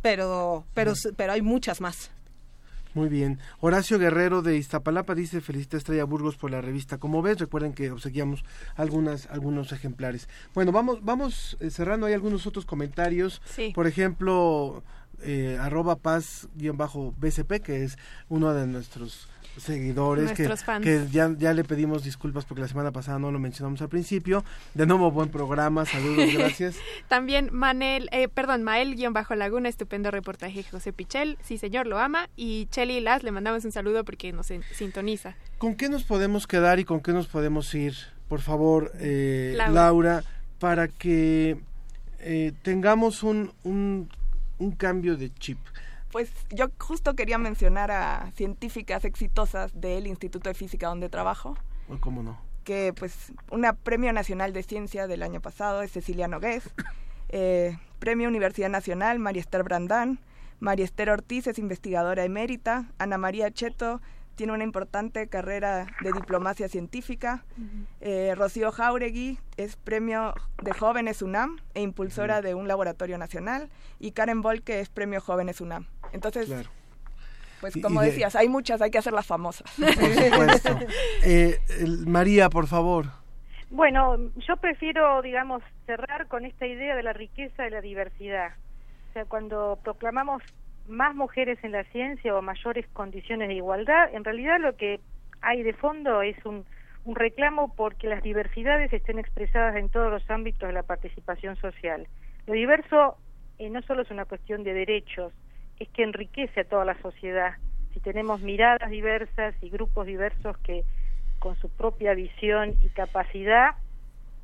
Pero, 0.01 0.63
pero, 0.73 0.93
pero 1.17 1.33
hay 1.33 1.41
muchas 1.41 1.81
más. 1.81 2.09
Muy 2.93 3.09
bien. 3.09 3.39
Horacio 3.59 3.97
Guerrero 3.97 4.41
de 4.43 4.57
Iztapalapa 4.57 5.15
dice 5.15 5.41
felicita 5.41 5.77
Estrella 5.77 6.03
Burgos 6.03 6.37
por 6.37 6.51
la 6.51 6.61
revista. 6.61 6.99
Como 6.99 7.21
ves, 7.21 7.39
recuerden 7.39 7.73
que 7.73 7.89
obsequiamos 7.89 8.45
algunas, 8.75 9.27
algunos 9.27 9.71
ejemplares. 9.71 10.29
Bueno, 10.53 10.71
vamos, 10.71 11.03
vamos 11.03 11.57
eh, 11.59 11.71
cerrando. 11.71 12.05
Hay 12.05 12.13
algunos 12.13 12.45
otros 12.45 12.65
comentarios. 12.65 13.41
Sí. 13.45 13.71
Por 13.73 13.87
ejemplo, 13.87 14.83
eh, 15.21 15.57
arroba 15.59 15.95
paz-bcp, 15.97 17.61
que 17.61 17.83
es 17.83 17.97
uno 18.29 18.53
de 18.53 18.67
nuestros 18.67 19.27
seguidores 19.57 20.25
Nuestros 20.25 20.61
que, 20.61 20.65
fans. 20.65 20.83
que 20.83 21.07
ya, 21.11 21.31
ya 21.37 21.53
le 21.53 21.63
pedimos 21.63 22.03
disculpas 22.03 22.43
porque 22.43 22.61
la 22.61 22.67
semana 22.67 22.91
pasada 22.91 23.19
no 23.19 23.31
lo 23.31 23.37
mencionamos 23.37 23.81
al 23.83 23.89
principio. 23.89 24.43
De 24.73 24.87
nuevo, 24.87 25.11
buen 25.11 25.29
programa. 25.29 25.85
Saludos, 25.85 26.33
gracias. 26.37 26.75
También 27.07 27.49
Manel, 27.51 28.09
eh, 28.11 28.27
perdón, 28.29 28.63
Mael-Laguna, 28.63 29.69
estupendo 29.69 30.09
reportaje 30.09 30.63
José 30.63 30.91
Pichel, 30.91 31.37
sí 31.43 31.59
señor, 31.59 31.85
lo 31.85 31.99
ama. 31.99 32.29
Y 32.35 32.65
Cheli 32.71 32.99
Las, 32.99 33.21
le 33.21 33.31
mandamos 33.31 33.63
un 33.63 33.71
saludo 33.71 34.03
porque 34.03 34.31
nos 34.33 34.49
en- 34.49 34.63
sintoniza. 34.73 35.35
¿Con 35.59 35.75
qué 35.75 35.87
nos 35.87 36.03
podemos 36.03 36.47
quedar 36.47 36.79
y 36.79 36.83
con 36.85 37.01
qué 37.01 37.11
nos 37.13 37.27
podemos 37.27 37.73
ir? 37.75 37.93
Por 38.27 38.41
favor, 38.41 38.91
eh, 38.95 39.53
Laura. 39.55 39.73
Laura. 39.73 40.23
para 40.57 40.87
que 40.87 41.57
eh, 42.19 42.53
tengamos 42.63 43.21
un, 43.21 43.51
un, 43.63 44.09
un 44.63 44.71
cambio 44.71 45.17
de 45.17 45.33
chip. 45.33 45.59
Pues 46.11 46.31
yo 46.51 46.67
justo 46.79 47.15
quería 47.15 47.37
mencionar 47.37 47.91
a 47.91 48.31
científicas 48.35 49.03
exitosas 49.03 49.71
del 49.79 50.07
Instituto 50.07 50.49
de 50.49 50.53
Física 50.53 50.87
donde 50.87 51.09
trabajo. 51.09 51.57
¿Cómo 51.99 52.23
no? 52.23 52.39
Que 52.63 52.93
pues 52.93 53.33
una 53.51 53.73
Premio 53.73 54.13
Nacional 54.13 54.53
de 54.53 54.63
Ciencia 54.63 55.07
del 55.07 55.23
año 55.23 55.41
pasado 55.41 55.81
es 55.81 55.91
Cecilia 55.91 56.27
Nogués, 56.27 56.63
eh, 57.29 57.77
Premio 57.99 58.29
Universidad 58.29 58.69
Nacional 58.69 59.19
María 59.19 59.41
Esther 59.41 59.63
Brandán, 59.63 60.19
María 60.59 60.85
Esther 60.85 61.09
Ortiz 61.09 61.47
es 61.47 61.59
investigadora 61.59 62.23
emérita, 62.23 62.85
Ana 62.99 63.17
María 63.17 63.51
Cheto 63.51 64.01
tiene 64.35 64.53
una 64.53 64.63
importante 64.63 65.27
carrera 65.27 65.87
de 66.01 66.11
diplomacia 66.11 66.67
científica. 66.67 67.43
Eh, 68.01 68.33
Rocío 68.35 68.71
Jauregui 68.71 69.37
es 69.57 69.75
premio 69.75 70.33
de 70.61 70.73
Jóvenes 70.73 71.21
UNAM 71.21 71.59
e 71.73 71.81
impulsora 71.81 72.41
de 72.41 72.55
un 72.55 72.67
laboratorio 72.67 73.17
nacional. 73.17 73.69
Y 73.99 74.11
Karen 74.11 74.41
Volke 74.41 74.79
es 74.79 74.89
premio 74.89 75.21
Jóvenes 75.21 75.61
UNAM. 75.61 75.87
Entonces, 76.11 76.49
pues 77.61 77.75
como 77.81 78.01
decías, 78.01 78.35
hay 78.35 78.49
muchas, 78.49 78.81
hay 78.81 78.91
que 78.91 78.97
hacerlas 78.97 79.25
famosas. 79.25 79.71
Eh, 81.25 81.57
María, 82.05 82.49
por 82.49 82.67
favor. 82.67 83.05
Bueno, 83.69 84.17
yo 84.47 84.57
prefiero, 84.57 85.21
digamos, 85.21 85.63
cerrar 85.85 86.27
con 86.27 86.45
esta 86.45 86.67
idea 86.67 86.95
de 86.95 87.03
la 87.03 87.13
riqueza 87.13 87.65
y 87.65 87.69
la 87.69 87.81
diversidad. 87.81 88.51
O 89.09 89.13
sea, 89.13 89.25
cuando 89.25 89.79
proclamamos 89.83 90.43
más 90.87 91.15
mujeres 91.15 91.57
en 91.63 91.71
la 91.71 91.83
ciencia 91.85 92.35
o 92.35 92.41
mayores 92.41 92.85
condiciones 92.93 93.47
de 93.47 93.55
igualdad, 93.55 94.13
en 94.13 94.23
realidad 94.23 94.59
lo 94.59 94.75
que 94.75 94.99
hay 95.41 95.63
de 95.63 95.73
fondo 95.73 96.21
es 96.21 96.37
un, 96.45 96.65
un 97.05 97.15
reclamo 97.15 97.73
porque 97.75 98.07
las 98.07 98.23
diversidades 98.23 98.91
estén 98.93 99.19
expresadas 99.19 99.75
en 99.75 99.89
todos 99.89 100.11
los 100.11 100.29
ámbitos 100.29 100.67
de 100.67 100.73
la 100.73 100.83
participación 100.83 101.55
social. 101.57 102.07
Lo 102.47 102.53
diverso 102.53 103.17
eh, 103.59 103.69
no 103.69 103.81
solo 103.83 104.01
es 104.01 104.11
una 104.11 104.25
cuestión 104.25 104.63
de 104.63 104.73
derechos, 104.73 105.33
es 105.79 105.89
que 105.89 106.03
enriquece 106.03 106.61
a 106.61 106.65
toda 106.65 106.85
la 106.85 106.99
sociedad. 107.01 107.55
Si 107.93 107.99
tenemos 107.99 108.41
miradas 108.41 108.89
diversas 108.89 109.55
y 109.61 109.69
grupos 109.69 110.05
diversos 110.05 110.57
que 110.59 110.83
con 111.39 111.55
su 111.57 111.69
propia 111.69 112.13
visión 112.13 112.75
y 112.81 112.89
capacidad 112.89 113.75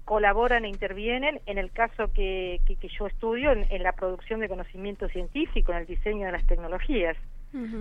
colaboran 0.10 0.65
e 0.65 0.69
intervienen 0.69 1.40
en 1.45 1.60
el 1.60 1.69
caso 1.69 2.11
que, 2.11 2.61
que, 2.65 2.88
yo 2.88 3.06
estudio 3.06 3.52
en, 3.52 3.84
la 3.84 3.91
producción 3.91 4.40
de 4.40 4.49
conocimiento 4.49 5.07
científico, 5.07 5.72
en 5.72 5.77
el 5.77 5.86
diseño 5.86 6.26
de 6.26 6.31
las 6.31 6.48
tecnologías. 6.48 7.15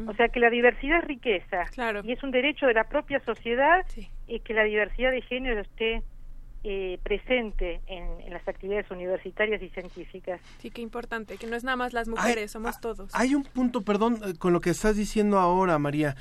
O 0.07 0.13
sea 0.13 0.29
que 0.29 0.39
la 0.39 0.51
diversidad 0.51 0.99
es 0.99 1.05
riqueza 1.05 1.65
y 2.05 2.13
es 2.13 2.23
un 2.23 2.31
derecho 2.31 2.67
de 2.67 2.75
la 2.75 2.85
propia 2.85 3.21
sociedad 3.21 3.87
eh, 4.27 4.41
que 4.41 4.53
la 4.53 4.65
diversidad 4.65 5.11
de 5.11 5.23
género 5.23 5.63
esté 5.63 6.03
eh, 6.65 6.99
presente 7.03 7.81
en, 7.87 8.31
las 8.31 8.47
actividades 8.47 8.91
universitarias 8.91 9.63
y 9.63 9.71
científicas. 9.71 10.39
Sí, 10.59 10.71
qué 10.71 10.83
importante, 10.83 11.39
que 11.39 11.47
no 11.47 11.57
es 11.57 11.65
nada 11.65 11.77
más 11.77 11.95
las 11.95 12.09
mujeres, 12.09 12.51
somos 12.51 12.79
todos. 12.79 13.11
Hay 13.15 13.35
un 13.35 13.45
punto, 13.45 13.83
perdón, 13.83 14.19
eh, 14.23 14.35
con 14.39 14.53
lo 14.53 14.61
que 14.61 14.71
estás 14.71 14.97
diciendo 14.97 15.39
ahora, 15.39 15.79
María. 15.79 16.15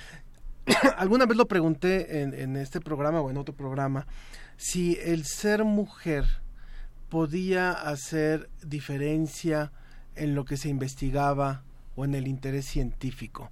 Alguna 0.97 1.25
vez 1.25 1.37
lo 1.37 1.47
pregunté 1.47 2.21
en, 2.21 2.33
en 2.33 2.55
este 2.57 2.81
programa 2.81 3.21
o 3.21 3.29
en 3.29 3.37
otro 3.37 3.55
programa 3.55 4.07
si 4.57 4.97
el 5.01 5.25
ser 5.25 5.63
mujer 5.63 6.25
podía 7.09 7.71
hacer 7.71 8.49
diferencia 8.63 9.71
en 10.15 10.35
lo 10.35 10.45
que 10.45 10.57
se 10.57 10.69
investigaba 10.69 11.63
o 11.95 12.05
en 12.05 12.15
el 12.15 12.27
interés 12.27 12.65
científico. 12.65 13.51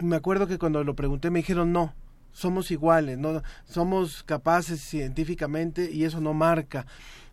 Me 0.00 0.16
acuerdo 0.16 0.46
que 0.46 0.58
cuando 0.58 0.82
lo 0.84 0.94
pregunté 0.94 1.30
me 1.30 1.38
dijeron 1.38 1.72
no, 1.72 1.94
somos 2.32 2.70
iguales, 2.70 3.18
no 3.18 3.42
somos 3.64 4.22
capaces 4.22 4.80
científicamente 4.80 5.90
y 5.90 6.04
eso 6.04 6.20
no 6.20 6.34
marca. 6.34 6.86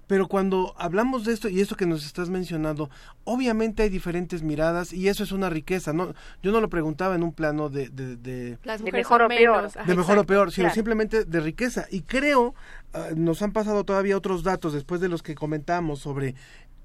Pero 0.07 0.27
cuando 0.27 0.73
hablamos 0.77 1.26
de 1.26 1.34
esto 1.34 1.49
y 1.49 1.61
esto 1.61 1.76
que 1.76 1.86
nos 1.86 2.06
estás 2.06 2.30
mencionando, 2.30 2.90
obviamente 3.23 3.84
hay 3.84 3.90
diferentes 3.90 4.44
miradas 4.44 4.94
y 4.94 5.07
eso 5.07 5.23
es 5.23 5.32
una 5.32 5.49
riqueza. 5.49 5.94
No, 5.94 6.14
yo 6.44 6.52
no 6.52 6.61
lo 6.61 6.69
preguntaba 6.69 7.15
en 7.15 7.23
un 7.23 7.34
plano 7.34 7.69
de, 7.69 7.90
de, 7.90 8.15
de, 8.15 8.57
mejor 8.91 9.23
o 9.23 9.27
peor, 9.27 9.72
de 9.72 9.95
mejor 9.95 10.18
o 10.19 10.26
peor, 10.26 10.52
sino 10.52 10.69
simplemente 10.69 11.26
de 11.26 11.40
riqueza. 11.40 11.88
Y 11.90 12.02
creo, 12.02 12.53
ah, 12.94 13.10
nos 13.15 13.41
han 13.41 13.52
pasado 13.52 13.84
todavía 13.84 14.18
otros 14.18 14.44
datos 14.44 14.73
después 14.73 15.02
de 15.02 15.10
los 15.10 15.23
que 15.23 15.36
comentamos 15.36 15.99
sobre 15.99 16.36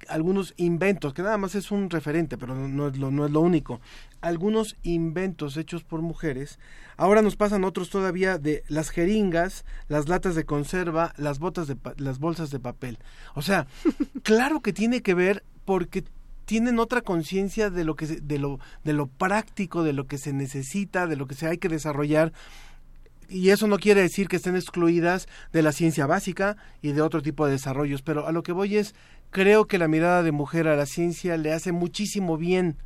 algunos 0.08 0.54
inventos, 0.56 1.14
que 1.14 1.22
nada 1.22 1.38
más 1.38 1.54
es 1.54 1.70
un 1.70 1.90
referente, 1.90 2.38
pero 2.38 2.54
no, 2.54 2.88
es, 2.88 2.98
lo, 2.98 3.10
no 3.10 3.26
es 3.26 3.30
lo 3.30 3.40
único. 3.40 3.80
Algunos 4.20 4.76
inventos 4.82 5.56
hechos 5.56 5.84
por 5.84 6.02
mujeres. 6.02 6.58
Ahora 6.96 7.22
nos 7.22 7.36
pasan 7.36 7.64
otros 7.64 7.90
todavía 7.90 8.38
de 8.38 8.62
las 8.68 8.90
jeringas, 8.90 9.64
las 9.88 10.08
latas 10.08 10.34
de 10.34 10.44
conserva, 10.44 11.12
las 11.16 11.38
botas 11.38 11.66
de 11.66 11.76
las 11.96 12.18
bolsas 12.18 12.50
de 12.50 12.60
papel. 12.60 12.98
O 13.34 13.42
sea, 13.42 13.66
claro 14.22 14.60
que 14.60 14.72
tiene 14.72 15.02
que 15.02 15.14
ver 15.14 15.44
porque 15.64 16.04
tienen 16.44 16.80
otra 16.80 17.00
conciencia 17.00 17.70
de 17.70 17.84
lo 17.84 17.94
que 17.94 18.06
de 18.06 18.38
lo 18.38 18.58
de 18.82 18.92
lo 18.92 19.06
práctico, 19.06 19.84
de 19.84 19.92
lo 19.92 20.08
que 20.08 20.18
se 20.18 20.32
necesita, 20.32 21.06
de 21.06 21.14
lo 21.14 21.28
que 21.28 21.36
se 21.36 21.46
hay 21.46 21.58
que 21.58 21.68
desarrollar 21.68 22.32
y 23.30 23.50
eso 23.50 23.66
no 23.66 23.78
quiere 23.78 24.02
decir 24.02 24.28
que 24.28 24.36
estén 24.36 24.56
excluidas 24.56 25.28
de 25.52 25.62
la 25.62 25.72
ciencia 25.72 26.06
básica 26.06 26.56
y 26.82 26.92
de 26.92 27.00
otro 27.00 27.22
tipo 27.22 27.46
de 27.46 27.52
desarrollos, 27.52 28.02
pero 28.02 28.26
a 28.26 28.32
lo 28.32 28.42
que 28.42 28.52
voy 28.52 28.76
es 28.76 28.94
creo 29.30 29.66
que 29.66 29.78
la 29.78 29.88
mirada 29.88 30.22
de 30.22 30.32
mujer 30.32 30.68
a 30.68 30.76
la 30.76 30.86
ciencia 30.86 31.36
le 31.36 31.52
hace 31.52 31.72
muchísimo 31.72 32.36
bien 32.36 32.76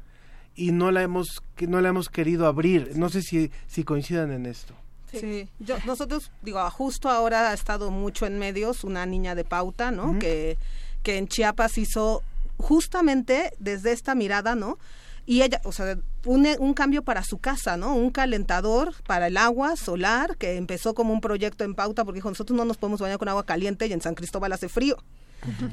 y 0.55 0.73
no 0.73 0.91
la 0.91 1.03
hemos 1.03 1.43
que 1.57 1.67
no 1.67 1.81
la 1.81 1.89
hemos 1.89 2.09
querido 2.09 2.47
abrir. 2.47 2.93
No 2.97 3.09
sé 3.09 3.23
si 3.23 3.51
si 3.67 3.85
coincidan 3.85 4.31
en 4.31 4.47
esto. 4.47 4.75
Sí, 5.11 5.49
Yo, 5.61 5.77
nosotros 5.87 6.33
digo, 6.43 6.69
justo 6.71 7.09
ahora 7.09 7.51
ha 7.51 7.55
estado 7.55 7.93
mucho 7.93 8.27
en 8.27 8.39
medios 8.39 8.83
una 8.83 9.07
niña 9.07 9.35
de 9.35 9.45
pauta, 9.45 9.91
¿no? 9.91 10.19
Que 10.19 10.59
que 11.03 11.19
en 11.19 11.29
Chiapas 11.29 11.79
hizo 11.79 12.23
justamente 12.57 13.53
desde 13.59 13.93
esta 13.93 14.15
mirada, 14.15 14.55
¿no? 14.55 14.79
Y 15.27 15.43
ella, 15.43 15.61
o 15.65 15.73
sea, 15.73 15.99
un, 16.25 16.47
un 16.59 16.75
cambio 16.75 17.03
para 17.03 17.25
su 17.25 17.39
casa, 17.39 17.77
¿no? 17.77 17.95
Un 17.95 18.11
calentador 18.11 18.95
para 19.07 19.29
el 19.29 19.37
agua 19.37 19.77
solar 19.77 20.37
que 20.37 20.57
empezó 20.57 20.95
como 20.95 21.13
un 21.13 21.21
proyecto 21.21 21.65
en 21.65 21.75
pauta 21.75 22.05
porque 22.05 22.19
dijo, 22.19 22.29
nosotros 22.29 22.57
no 22.57 22.65
nos 22.65 22.77
podemos 22.77 23.01
bañar 23.01 23.19
con 23.19 23.29
agua 23.29 23.45
caliente 23.45 23.87
y 23.87 23.93
en 23.93 24.01
San 24.01 24.15
Cristóbal 24.15 24.53
hace 24.53 24.69
frío. 24.69 24.99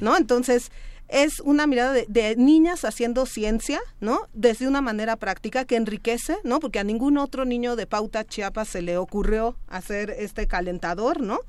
¿no? 0.00 0.16
Entonces, 0.16 0.70
es 1.08 1.40
una 1.40 1.66
mirada 1.66 1.92
de, 1.92 2.36
niñas 2.36 2.84
haciendo 2.84 3.26
ciencia, 3.26 3.80
¿no? 4.00 4.28
Desde 4.32 4.66
una 4.66 4.80
manera 4.80 5.16
práctica 5.16 5.64
que 5.64 5.76
enriquece, 5.76 6.38
¿no? 6.42 6.58
Porque 6.60 6.78
a 6.78 6.84
ningún 6.84 7.18
otro 7.18 7.44
niño 7.44 7.76
de 7.76 7.86
Pauta 7.86 8.24
Chiapas 8.24 8.68
se 8.68 8.82
le 8.82 8.96
ocurrió 8.96 9.56
hacer 9.68 10.10
este 10.10 10.46
calentador, 10.46 11.20
¿no? 11.20 11.40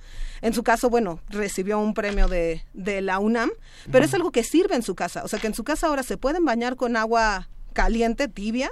En 0.41 0.53
su 0.53 0.63
caso, 0.63 0.89
bueno, 0.89 1.19
recibió 1.30 1.80
un 1.80 1.93
premio 1.93 2.27
de, 2.27 2.65
de 2.73 3.01
la 3.01 3.19
UNAM, 3.19 3.51
pero 3.91 4.03
es 4.03 4.13
algo 4.13 4.31
que 4.31 4.43
sirve 4.43 4.75
en 4.75 4.84
su 4.84 4.95
casa. 4.95 5.23
O 5.23 5.27
sea, 5.27 5.39
que 5.39 5.47
en 5.47 5.53
su 5.53 5.63
casa 5.63 5.88
ahora 5.88 6.03
se 6.03 6.17
pueden 6.17 6.43
bañar 6.43 6.75
con 6.75 6.97
agua 6.97 7.47
caliente, 7.74 8.28
tibia, 8.28 8.72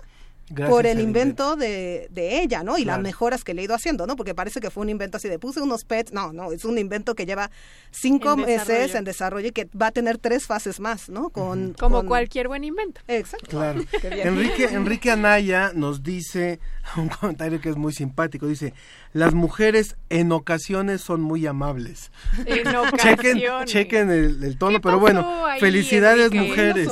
por 0.67 0.85
el 0.85 0.99
invento 0.99 1.55
de, 1.55 2.07
de, 2.11 2.41
ella, 2.41 2.63
¿no? 2.63 2.77
Y 2.77 2.85
las 2.85 2.99
mejoras 2.99 3.43
que 3.43 3.53
le 3.53 3.61
he 3.61 3.65
ido 3.65 3.75
haciendo, 3.75 4.05
¿no? 4.05 4.15
Porque 4.15 4.35
parece 4.35 4.59
que 4.59 4.69
fue 4.69 4.83
un 4.83 4.89
invento 4.89 5.17
así 5.17 5.27
de 5.27 5.39
puse 5.39 5.61
unos 5.61 5.83
pets. 5.83 6.13
No, 6.13 6.31
no, 6.33 6.51
es 6.51 6.65
un 6.65 6.77
invento 6.77 7.15
que 7.15 7.25
lleva 7.25 7.49
cinco 7.91 8.37
meses 8.37 8.95
en 8.95 9.03
desarrollo 9.03 9.47
y 9.47 9.51
que 9.51 9.67
va 9.79 9.87
a 9.87 9.91
tener 9.91 10.17
tres 10.17 10.45
fases 10.45 10.79
más, 10.79 11.09
¿no? 11.09 11.29
Con, 11.29 11.73
Como 11.73 12.05
cualquier 12.05 12.47
buen 12.47 12.63
invento. 12.63 13.01
Exacto. 13.07 13.49
Claro. 13.49 13.81
Enrique, 14.03 14.65
Enrique 14.65 15.11
Anaya 15.11 15.71
nos 15.73 16.03
dice 16.03 16.59
un 16.97 17.09
comentario 17.09 17.59
que 17.59 17.69
es 17.69 17.77
muy 17.77 17.93
simpático. 17.93 18.47
Dice, 18.47 18.73
las 19.13 19.33
mujeres 19.33 19.97
en 20.09 20.31
ocasiones 20.31 21.01
son 21.01 21.21
muy 21.21 21.45
amables. 21.47 22.11
En 22.45 22.63
chequen, 22.97 23.41
chequen 23.65 24.09
el, 24.11 24.57
tono, 24.57 24.79
pero 24.81 24.99
bueno, 24.99 25.45
felicidades 25.59 26.31
mujeres. 26.31 26.89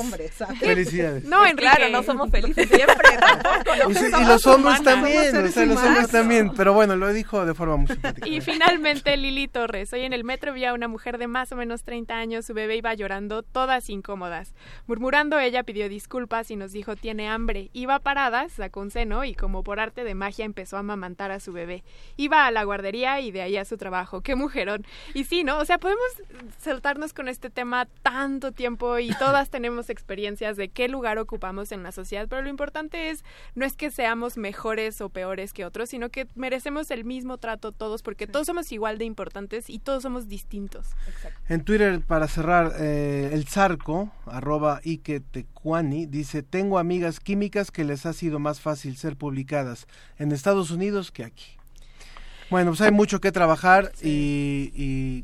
felicidades. 0.60 1.26
No, 1.26 1.46
en 1.46 1.60
Claro, 1.60 1.90
no 1.90 2.04
somos 2.04 2.30
felices 2.32 2.68
siempre. 2.68 3.10
Y, 3.90 4.26
los 4.26 4.46
hombres 4.48 4.82
también, 4.84 5.36
o 5.36 5.48
sea, 5.48 5.66
los 5.66 5.82
hombres 5.82 6.10
también, 6.10 6.52
pero 6.56 6.74
bueno, 6.74 6.96
lo 6.96 7.12
dijo 7.14 7.46
de 7.46 7.54
forma 7.54 7.78
muy 7.78 7.88
simpática. 7.88 8.28
Y 8.28 8.42
finalmente 8.42 9.16
Lili 9.18 9.48
Torres, 9.48 9.92
hoy 9.94 10.02
en 10.02 10.14
el 10.14 10.24
metro 10.24 10.54
vi 10.54 10.66
a 10.66 10.74
una 10.74 10.88
mujer 10.88 11.18
de 11.18 11.28
más 11.28 11.52
o 11.52 11.56
menos 11.56 11.84
30 11.84 12.16
años, 12.16 12.46
su 12.46 12.54
bebé 12.54 12.78
iba 12.78 12.94
llorando, 12.94 13.44
todas 13.44 13.90
incómodas. 13.90 14.54
Murmurando 14.88 15.40
ella 15.40 15.64
pidió 15.64 15.90
disculpas 15.90 16.52
y 16.52 16.56
nos 16.56 16.72
dijo 16.72 16.96
tiene 16.96 17.30
hambre. 17.30 17.70
Iba 17.74 18.00
parada, 18.00 18.50
sacó 18.50 18.82
un 18.82 18.92
seno 18.92 19.24
y 19.24 19.34
como 19.34 19.64
por 19.64 19.80
arte 19.80 20.04
de 20.04 20.16
magia 20.16 20.46
empezó 20.46 20.78
a 20.78 20.80
amamantar 20.80 21.32
a 21.32 21.40
su 21.40 21.52
bebé. 21.54 21.84
Iba 22.18 22.46
a 22.46 22.52
la 22.52 22.64
guardería 22.64 23.20
y 23.20 23.32
de 23.32 23.42
ahí 23.42 23.58
a 23.58 23.66
su 23.66 23.78
trabajo. 23.78 24.22
¡Qué 24.22 24.36
mujerón! 24.36 24.86
Y 25.14 25.24
sí, 25.26 25.44
¿no? 25.44 25.58
O 25.58 25.66
sea, 25.66 25.78
podemos 25.78 26.06
saltarnos 26.60 27.14
con 27.14 27.28
este 27.28 27.50
tema 27.50 27.88
tanto 28.04 28.52
tiempo 28.52 29.00
y 29.00 29.10
todas 29.16 29.50
tenemos 29.50 29.90
experiencias 29.90 30.58
de 30.58 30.70
qué 30.70 30.88
lugar 30.88 31.18
ocupamos 31.18 31.72
en 31.72 31.84
la 31.84 31.92
sociedad, 31.92 32.28
pero 32.30 32.42
lo 32.42 32.50
importante 32.50 33.10
es 33.10 33.24
no 33.56 33.66
es 33.66 33.76
que 33.76 33.92
seamos 33.92 34.38
mejores 34.38 35.02
o 35.02 35.10
peores 35.10 35.54
que 35.54 35.66
otros, 35.66 35.90
sino 35.90 36.10
que 36.10 36.28
merecemos 36.36 36.92
el 36.92 37.06
mismo 37.06 37.38
trato 37.38 37.72
todos 37.72 38.02
porque 38.02 38.28
todos 38.28 38.48
somos 38.48 38.72
igual 38.72 38.98
de 38.98 39.06
importantes 39.06 39.70
y 39.70 39.80
todos 39.80 40.04
somos 40.04 40.28
distintos. 40.28 40.88
En 41.48 41.64
Twitter, 41.64 42.02
para 42.02 42.28
cerrar, 42.28 42.74
eh, 42.80 43.30
el 43.34 43.48
Zarco, 43.48 44.12
arroba 44.26 44.82
Ike 44.84 45.20
Tecuani, 45.20 46.06
dice, 46.06 46.44
tengo 46.44 46.80
amigas 46.80 47.20
químicas 47.20 47.72
que 47.72 47.84
les 47.84 48.06
ha 48.06 48.14
sido 48.14 48.40
más 48.40 48.62
fácil 48.62 48.98
ser 48.98 49.16
publicadas 49.16 49.88
en 50.18 50.32
Estados 50.32 50.72
Unidos 50.72 51.12
que 51.12 51.24
aquí. 51.24 51.60
Bueno, 52.50 52.72
pues 52.72 52.82
hay 52.82 52.92
mucho 52.92 53.22
que 53.22 53.32
trabajar 53.32 53.92
y, 54.02 55.24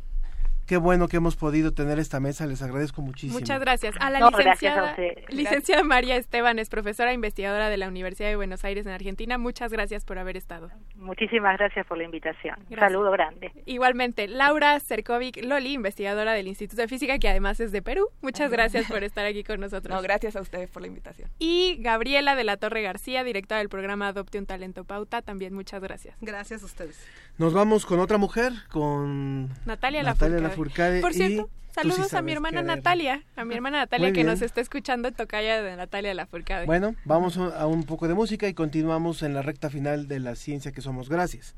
qué 0.65 0.77
bueno 0.77 1.07
que 1.07 1.17
hemos 1.17 1.35
podido 1.35 1.73
tener 1.73 1.99
esta 1.99 2.19
mesa, 2.19 2.45
les 2.45 2.61
agradezco 2.61 3.01
muchísimo. 3.01 3.39
Muchas 3.39 3.59
gracias. 3.59 3.95
A 3.99 4.09
la 4.09 4.19
No, 4.19 4.29
licenciada, 4.29 4.93
gracias 4.95 5.25
a 5.27 5.31
licenciada 5.31 5.83
María 5.83 6.15
Esteban 6.15 6.59
es 6.59 6.69
profesora 6.69 7.13
investigadora 7.13 7.69
de 7.69 7.77
la 7.77 7.87
Universidad 7.87 8.29
de 8.29 8.35
Buenos 8.35 8.63
Aires 8.65 8.85
en 8.85 8.91
Argentina. 8.91 9.37
Muchas 9.37 9.71
gracias 9.71 10.05
por 10.05 10.17
haber 10.17 10.37
estado. 10.37 10.69
Muchísimas 10.95 11.57
gracias 11.57 11.85
por 11.85 11.97
la 11.97 12.03
invitación. 12.03 12.57
Un 12.69 12.77
saludo 12.77 13.11
grande. 13.11 13.51
Igualmente, 13.65 14.27
Laura 14.27 14.79
Cercovic 14.79 15.43
Loli, 15.43 15.73
investigadora 15.73 16.33
del 16.33 16.47
Instituto 16.47 16.81
de 16.81 16.87
Física, 16.87 17.19
que 17.19 17.29
además 17.29 17.59
es 17.59 17.71
de 17.71 17.81
Perú. 17.81 18.09
Muchas 18.21 18.51
gracias 18.51 18.87
por 18.87 19.03
estar 19.03 19.25
aquí 19.25 19.43
con 19.43 19.59
nosotros. 19.59 19.95
No, 19.95 20.01
gracias 20.01 20.35
a 20.35 20.41
ustedes 20.41 20.69
por 20.69 20.81
la 20.81 20.87
invitación. 20.87 21.29
Y 21.39 21.77
Gabriela 21.79 22.35
de 22.35 22.43
la 22.43 22.57
Torre 22.57 22.81
García, 22.81 23.23
directora 23.23 23.59
del 23.59 23.69
programa 23.69 24.07
Adopte 24.07 24.39
un 24.39 24.45
Talento 24.45 24.83
Pauta, 24.83 25.21
también 25.21 25.53
muchas 25.53 25.81
gracias. 25.81 26.15
Gracias 26.21 26.63
a 26.63 26.65
ustedes. 26.65 27.07
Nos 27.37 27.53
vamos 27.53 27.85
con 27.85 27.99
otra 27.99 28.17
mujer, 28.17 28.53
con 28.71 29.49
Natalia, 29.65 30.03
Natalia 30.03 30.39
Lafourcade. 30.39 30.54
Por 30.55 31.11
y 31.11 31.15
cierto, 31.15 31.47
sí 31.47 31.55
saludos 31.75 32.13
a 32.13 32.21
mi 32.21 32.31
hermana. 32.31 32.61
Natalia, 32.63 33.23
a 33.35 33.43
mi 33.45 33.53
hermana 33.53 33.79
Natalia 33.79 34.07
Muy 34.07 34.13
que 34.13 34.23
nos 34.23 34.41
está 34.41 34.61
escuchando, 34.61 35.11
tocaya 35.11 35.61
de 35.61 35.75
Natalia 35.75 36.13
Lafourcade. 36.13 36.65
Bueno, 36.65 36.95
vamos 37.03 37.37
a 37.37 37.59
a 37.59 37.67
un 37.67 37.83
poco 37.83 38.07
de 38.07 38.13
música 38.13 38.47
y 38.47 38.53
continuamos 38.53 39.21
en 39.23 39.33
la 39.33 39.41
recta 39.41 39.69
final 39.69 40.07
de 40.07 40.19
la 40.19 40.35
ciencia 40.35 40.71
que 40.71 40.81
somos. 40.81 41.09
Gracias. 41.09 41.55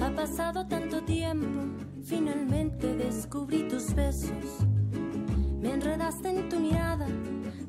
Ha 0.00 0.10
pasado 0.14 0.66
tanto 0.66 1.02
tiempo, 1.02 1.84
finalmente 2.04 2.94
descubrí 2.94 3.66
tus 3.68 3.94
besos. 3.94 4.66
Me 5.60 5.72
enredaste 5.72 6.28
en 6.28 6.48
tu 6.48 6.60
mirada, 6.60 7.06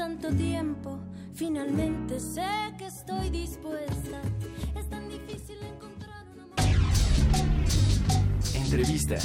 tanto 0.00 0.32
tiempo, 0.34 0.98
finalmente 1.34 2.18
sé 2.20 2.48
que 2.78 2.86
estoy 2.86 3.28
dispuesta. 3.28 4.22
Es 4.74 4.88
tan 4.88 5.06
difícil 5.10 5.58
encontrar 5.62 6.24
un 6.32 6.40
amor. 6.40 6.54
Entrevista. 8.54 9.18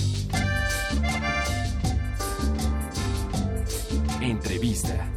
Entrevista. 4.19 5.09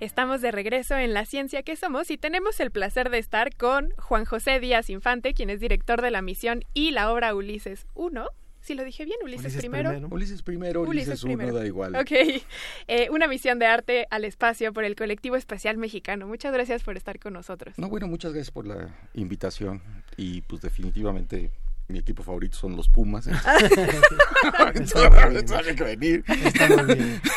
Estamos 0.00 0.40
de 0.40 0.50
regreso 0.50 0.96
en 0.96 1.14
La 1.14 1.26
Ciencia 1.26 1.62
que 1.62 1.76
Somos 1.76 2.10
y 2.10 2.18
tenemos 2.18 2.58
el 2.58 2.72
placer 2.72 3.08
de 3.08 3.18
estar 3.18 3.54
con 3.54 3.90
Juan 3.98 4.24
José 4.24 4.58
Díaz 4.58 4.90
Infante, 4.90 5.32
quien 5.32 5.50
es 5.50 5.60
director 5.60 6.02
de 6.02 6.10
la 6.10 6.22
misión 6.22 6.64
y 6.74 6.90
la 6.90 7.12
obra 7.12 7.36
Ulises 7.36 7.86
1. 7.94 8.26
Si 8.66 8.74
lo 8.74 8.82
dije 8.82 9.04
bien, 9.04 9.16
Ulises, 9.22 9.44
Ulises 9.44 9.60
primero. 9.60 9.90
primero. 9.90 10.08
Ulises 10.12 10.42
primero, 10.42 10.82
Ulises 10.82 11.22
uno, 11.22 11.36
primero. 11.36 11.56
da 11.56 11.66
igual. 11.66 11.94
Ok. 11.94 12.10
Eh, 12.88 13.08
una 13.10 13.26
misión 13.26 13.58
de 13.58 13.66
arte 13.66 14.06
al 14.10 14.24
espacio 14.24 14.72
por 14.72 14.84
el 14.84 14.96
colectivo 14.96 15.36
espacial 15.36 15.76
mexicano. 15.76 16.26
Muchas 16.26 16.52
gracias 16.52 16.82
por 16.82 16.96
estar 16.96 17.18
con 17.18 17.32
nosotros. 17.32 17.78
No, 17.78 17.88
bueno, 17.88 18.06
muchas 18.06 18.32
gracias 18.32 18.50
por 18.50 18.66
la 18.66 18.94
invitación 19.14 19.82
y 20.16 20.42
pues 20.42 20.62
definitivamente 20.62 21.50
mi 21.88 21.98
equipo 21.98 22.22
favorito 22.22 22.56
son 22.56 22.76
los 22.76 22.88
Pumas. 22.88 23.28
Que 25.76 25.84
venir. 25.84 26.24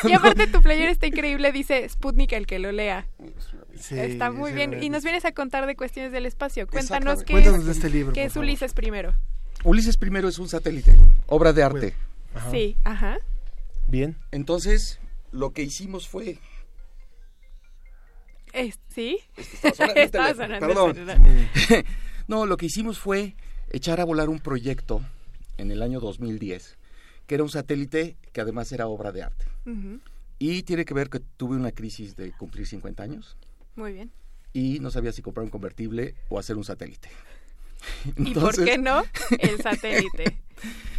Y 0.03 0.13
aparte 0.13 0.47
tu 0.47 0.61
player 0.61 0.89
está 0.89 1.07
increíble, 1.07 1.51
dice 1.51 1.87
Sputnik 1.87 2.31
el 2.33 2.47
que 2.47 2.59
lo 2.59 2.71
lea. 2.71 3.07
Sí, 3.75 3.99
está 3.99 4.31
muy 4.31 4.51
bien. 4.51 4.81
Y 4.81 4.89
nos 4.89 5.03
vienes 5.03 5.25
a 5.25 5.31
contar 5.31 5.65
de 5.67 5.75
cuestiones 5.75 6.11
del 6.11 6.25
espacio. 6.25 6.67
Cuéntanos 6.67 7.23
qué 7.23 7.33
Cuéntanos 7.33 7.59
es, 7.61 7.65
de 7.65 7.71
este 7.71 7.89
libro, 7.89 8.13
qué 8.13 8.25
es 8.25 8.33
favor. 8.33 8.45
Ulises 8.45 8.73
primero. 8.73 9.13
Ulises 9.63 9.97
primero 9.97 10.27
es 10.27 10.39
un 10.39 10.47
satélite, 10.47 10.95
obra 11.27 11.53
de 11.53 11.63
arte. 11.63 11.93
Sí, 12.51 12.77
ajá. 12.83 13.17
Bien. 13.87 14.15
Entonces, 14.31 14.99
lo 15.31 15.51
que 15.51 15.63
hicimos 15.63 16.07
fue 16.07 16.39
Es- 18.53 18.79
¿Sí? 18.87 19.19
Estaba 19.63 19.73
sonando 19.75 19.93
el 19.95 20.03
Estaba 20.05 20.33
teléfono, 20.33 20.93
sonando 20.93 21.23
Perdón. 21.67 21.85
no, 22.27 22.45
lo 22.45 22.57
que 22.57 22.65
hicimos 22.67 22.97
fue 22.99 23.35
echar 23.71 23.99
a 23.99 24.05
volar 24.05 24.29
un 24.29 24.39
proyecto 24.39 25.01
en 25.57 25.71
el 25.71 25.81
año 25.81 25.99
2010, 25.99 26.77
que 27.27 27.35
era 27.35 27.43
un 27.43 27.49
satélite 27.49 28.15
que 28.31 28.41
además 28.41 28.71
era 28.71 28.87
obra 28.87 29.11
de 29.11 29.23
arte. 29.23 29.45
Y 30.39 30.63
tiene 30.63 30.85
que 30.85 30.93
ver 30.93 31.09
que 31.09 31.19
tuve 31.19 31.55
una 31.57 31.71
crisis 31.71 32.15
de 32.15 32.31
cumplir 32.31 32.65
50 32.65 33.03
años 33.03 33.37
Muy 33.75 33.91
bien. 33.93 34.09
y 34.53 34.79
no 34.79 34.89
sabía 34.89 35.11
si 35.11 35.21
comprar 35.21 35.43
un 35.43 35.51
convertible 35.51 36.15
o 36.29 36.39
hacer 36.39 36.55
un 36.55 36.63
satélite. 36.63 37.09
¿Y 38.17 38.33
por 38.33 38.63
qué 38.63 38.77
no? 38.77 39.03
El 39.39 39.61
satélite. 39.61 40.37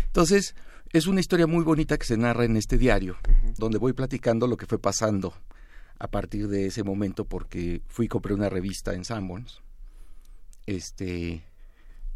Entonces, 0.06 0.54
es 0.92 1.06
una 1.06 1.20
historia 1.20 1.46
muy 1.46 1.64
bonita 1.64 1.96
que 1.96 2.06
se 2.06 2.16
narra 2.16 2.44
en 2.44 2.56
este 2.56 2.78
diario, 2.78 3.16
donde 3.58 3.78
voy 3.78 3.92
platicando 3.92 4.46
lo 4.46 4.56
que 4.56 4.66
fue 4.66 4.78
pasando 4.78 5.34
a 5.98 6.08
partir 6.08 6.48
de 6.48 6.66
ese 6.66 6.82
momento, 6.82 7.24
porque 7.26 7.82
fui 7.86 8.06
y 8.06 8.08
compré 8.08 8.34
una 8.34 8.48
revista 8.48 8.94
en 8.94 9.04
Sanborns. 9.04 9.60
Este, 10.66 11.44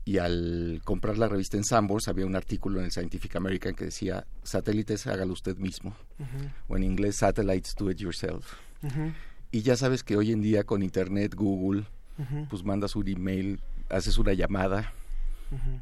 y 0.05 0.19
al 0.19 0.81
comprar 0.85 1.19
la 1.19 1.29
revista 1.29 1.57
en 1.57 1.65
Sanborns 1.65 2.09
había 2.09 2.27
un 2.27 2.35
artículo 2.35 2.79
en 2.79 2.87
el 2.87 2.93
Scientific 2.93 3.37
American 3.37 3.75
que 3.75 3.87
decía, 3.87 4.27
satélites 4.43 5.07
hágalo 5.07 5.33
usted 5.33 5.57
mismo, 5.57 5.97
o 6.69 6.77
en 6.77 6.83
inglés, 6.83 7.17
satellites 7.17 7.75
do 7.77 7.91
it 7.91 7.99
yourself. 7.99 8.55
Y 9.51 9.63
ya 9.63 9.77
sabes 9.77 10.03
que 10.03 10.17
hoy 10.17 10.33
en 10.33 10.43
día 10.43 10.65
con 10.65 10.83
internet, 10.83 11.35
Google, 11.35 11.85
pues 12.51 12.65
mandas 12.65 12.97
un 12.97 13.07
email, 13.07 13.61
haces 13.89 14.19
una 14.19 14.33
llamada 14.33 14.93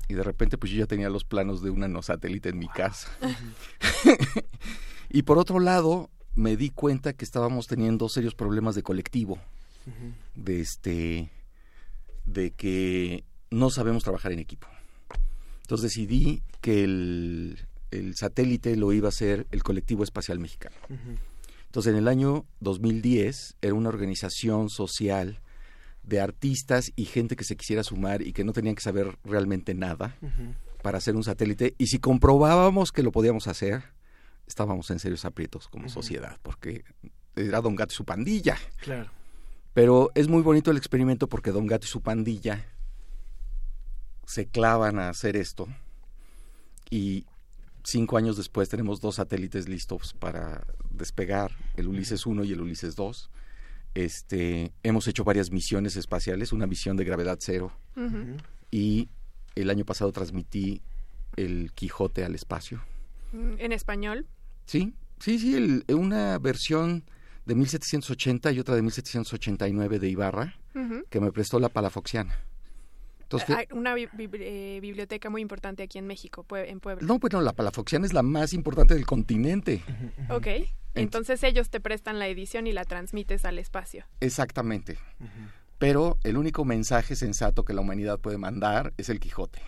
y 0.09 0.15
de 0.15 0.23
repente 0.23 0.59
pues 0.59 0.71
yo 0.73 0.79
ya 0.79 0.87
tenía 0.87 1.09
los 1.09 1.25
planos 1.25 1.63
de 1.63 1.71
un 1.71 1.81
nanosatélite 1.81 2.51
en 2.51 2.59
mi 2.59 2.69
casa. 2.69 3.09
y 5.09 5.23
por 5.23 5.39
otro 5.39 5.61
lado, 5.61 6.11
me 6.35 6.57
di 6.57 6.71
cuenta 6.71 7.13
que 7.13 7.25
estábamos 7.25 7.67
teniendo 7.67 8.09
serios 8.09 8.35
problemas 8.35 8.75
de 8.75 8.83
colectivo, 8.83 9.39
de 10.35 10.61
este 10.61 11.31
de 12.25 12.53
que 12.53 13.25
no 13.51 13.71
sabemos 13.71 14.05
trabajar 14.05 14.33
en 14.33 14.39
equipo. 14.39 14.67
Entonces 15.63 15.91
decidí 15.91 16.43
que 16.61 16.85
el, 16.85 17.67
el 17.91 18.15
satélite 18.17 18.77
lo 18.77 18.93
iba 18.93 19.09
a 19.09 19.11
hacer 19.11 19.47
el 19.51 19.63
colectivo 19.63 20.05
espacial 20.05 20.39
mexicano. 20.39 20.77
Entonces, 21.73 21.93
en 21.93 21.99
el 21.99 22.09
año 22.09 22.45
2010 22.61 23.57
era 23.63 23.75
una 23.75 23.89
organización 23.89 24.69
social 24.69 25.41
de 26.03 26.21
artistas 26.21 26.93
y 26.97 27.05
gente 27.05 27.37
que 27.37 27.45
se 27.45 27.57
quisiera 27.57 27.83
sumar 27.85 28.23
y 28.23 28.33
que 28.33 28.45
no 28.45 28.53
tenían 28.53 28.75
que 28.75 28.83
saber 28.83 29.19
realmente 29.25 29.75
nada 29.75 30.17
para 30.83 30.99
hacer 30.99 31.17
un 31.17 31.25
satélite. 31.25 31.75
Y 31.79 31.87
si 31.87 31.99
comprobábamos 31.99 32.93
que 32.93 33.03
lo 33.03 33.13
podíamos 33.13 33.47
hacer, 33.47 33.85
estábamos 34.47 34.91
en 34.91 34.99
serios 34.99 35.25
aprietos 35.25 35.69
como 35.69 35.89
sociedad, 35.89 36.39
porque 36.43 36.85
era 37.37 37.61
Don 37.61 37.77
Gato 37.77 37.93
y 37.93 37.97
su 37.97 38.05
pandilla. 38.05 38.57
Claro. 38.81 39.11
Pero 39.75 40.11
es 40.15 40.29
muy 40.29 40.43
bonito 40.43 40.71
el 40.71 40.77
experimento 40.77 41.29
porque 41.29 41.51
Don 41.51 41.67
Gato 41.67 41.87
y 41.87 41.89
su 41.89 42.03
pandilla 42.03 42.67
se 44.27 44.47
clavan 44.47 44.99
a 44.99 45.09
hacer 45.09 45.37
esto 45.37 45.69
y 46.91 47.27
cinco 47.85 48.17
años 48.17 48.37
después 48.37 48.69
tenemos 48.69 49.01
dos 49.01 49.17
satélites 49.17 49.69
listos 49.69 50.15
para 50.15 50.67
despegar, 50.91 51.53
el 51.77 51.89
Ulises 51.89 52.27
1 52.27 52.45
y 52.45 52.53
el 52.53 52.61
Ulises 52.61 52.97
2. 52.97 53.31
Este, 53.95 54.73
hemos 54.83 55.07
hecho 55.09 55.25
varias 55.25 55.51
misiones 55.51 55.97
espaciales, 55.97 56.53
una 56.53 56.67
misión 56.67 56.97
de 56.97 57.05
gravedad 57.05 57.39
cero 57.41 57.73
y 58.71 59.09
el 59.55 59.69
año 59.71 59.85
pasado 59.85 60.13
transmití 60.13 60.81
el 61.37 61.73
Quijote 61.75 62.25
al 62.25 62.35
espacio. 62.35 62.83
¿En 63.33 63.73
español? 63.73 64.27
Sí, 64.67 64.95
sí, 65.19 65.39
sí, 65.39 65.55
el- 65.57 65.85
una 65.95 66.39
versión 66.39 67.05
de 67.45 67.55
1780 67.55 68.53
y 68.53 68.61
otra 68.61 68.75
de 68.77 68.83
1789 68.83 69.99
de 69.99 70.09
Ibarra 70.09 70.55
que 71.11 71.21
me 71.21 71.33
prestó 71.33 71.59
la 71.61 71.69
Palafoxiana. 71.69 72.39
Entonces, 73.37 73.57
Hay 73.57 73.67
una 73.77 73.95
bi- 73.95 74.09
bi- 74.13 74.29
eh, 74.35 74.79
biblioteca 74.81 75.31
muy 75.31 75.41
importante 75.43 75.83
aquí 75.83 75.99
en 75.99 76.07
México, 76.07 76.45
Pue- 76.45 76.69
en 76.69 76.81
Puebla. 76.81 77.07
no, 77.07 77.19
bueno, 77.19 77.41
la 77.41 77.53
Palafoxiana 77.53 78.05
es 78.07 78.13
la 78.13 78.23
más 78.23 78.53
importante 78.53 78.95
del 78.95 79.07
continente. 79.07 79.83
Ok. 80.31 80.47
Entonces 80.95 81.43
ellos 81.43 81.71
te 81.71 81.81
prestan 81.81 82.19
la 82.19 82.29
edición 82.29 82.67
y 82.67 82.73
la 82.73 82.85
transmites 82.85 83.45
al 83.45 83.59
espacio. 83.59 84.05
Exactamente. 84.21 84.99
Pero 85.79 86.19
el 86.23 86.37
único 86.37 86.65
mensaje 86.65 87.17
sensato 87.17 87.65
que 87.65 87.73
la 87.73 87.81
humanidad 87.81 88.19
puede 88.21 88.39
mandar 88.39 88.93
es 88.99 89.09
el 89.09 89.19
Quijote. 89.19 89.61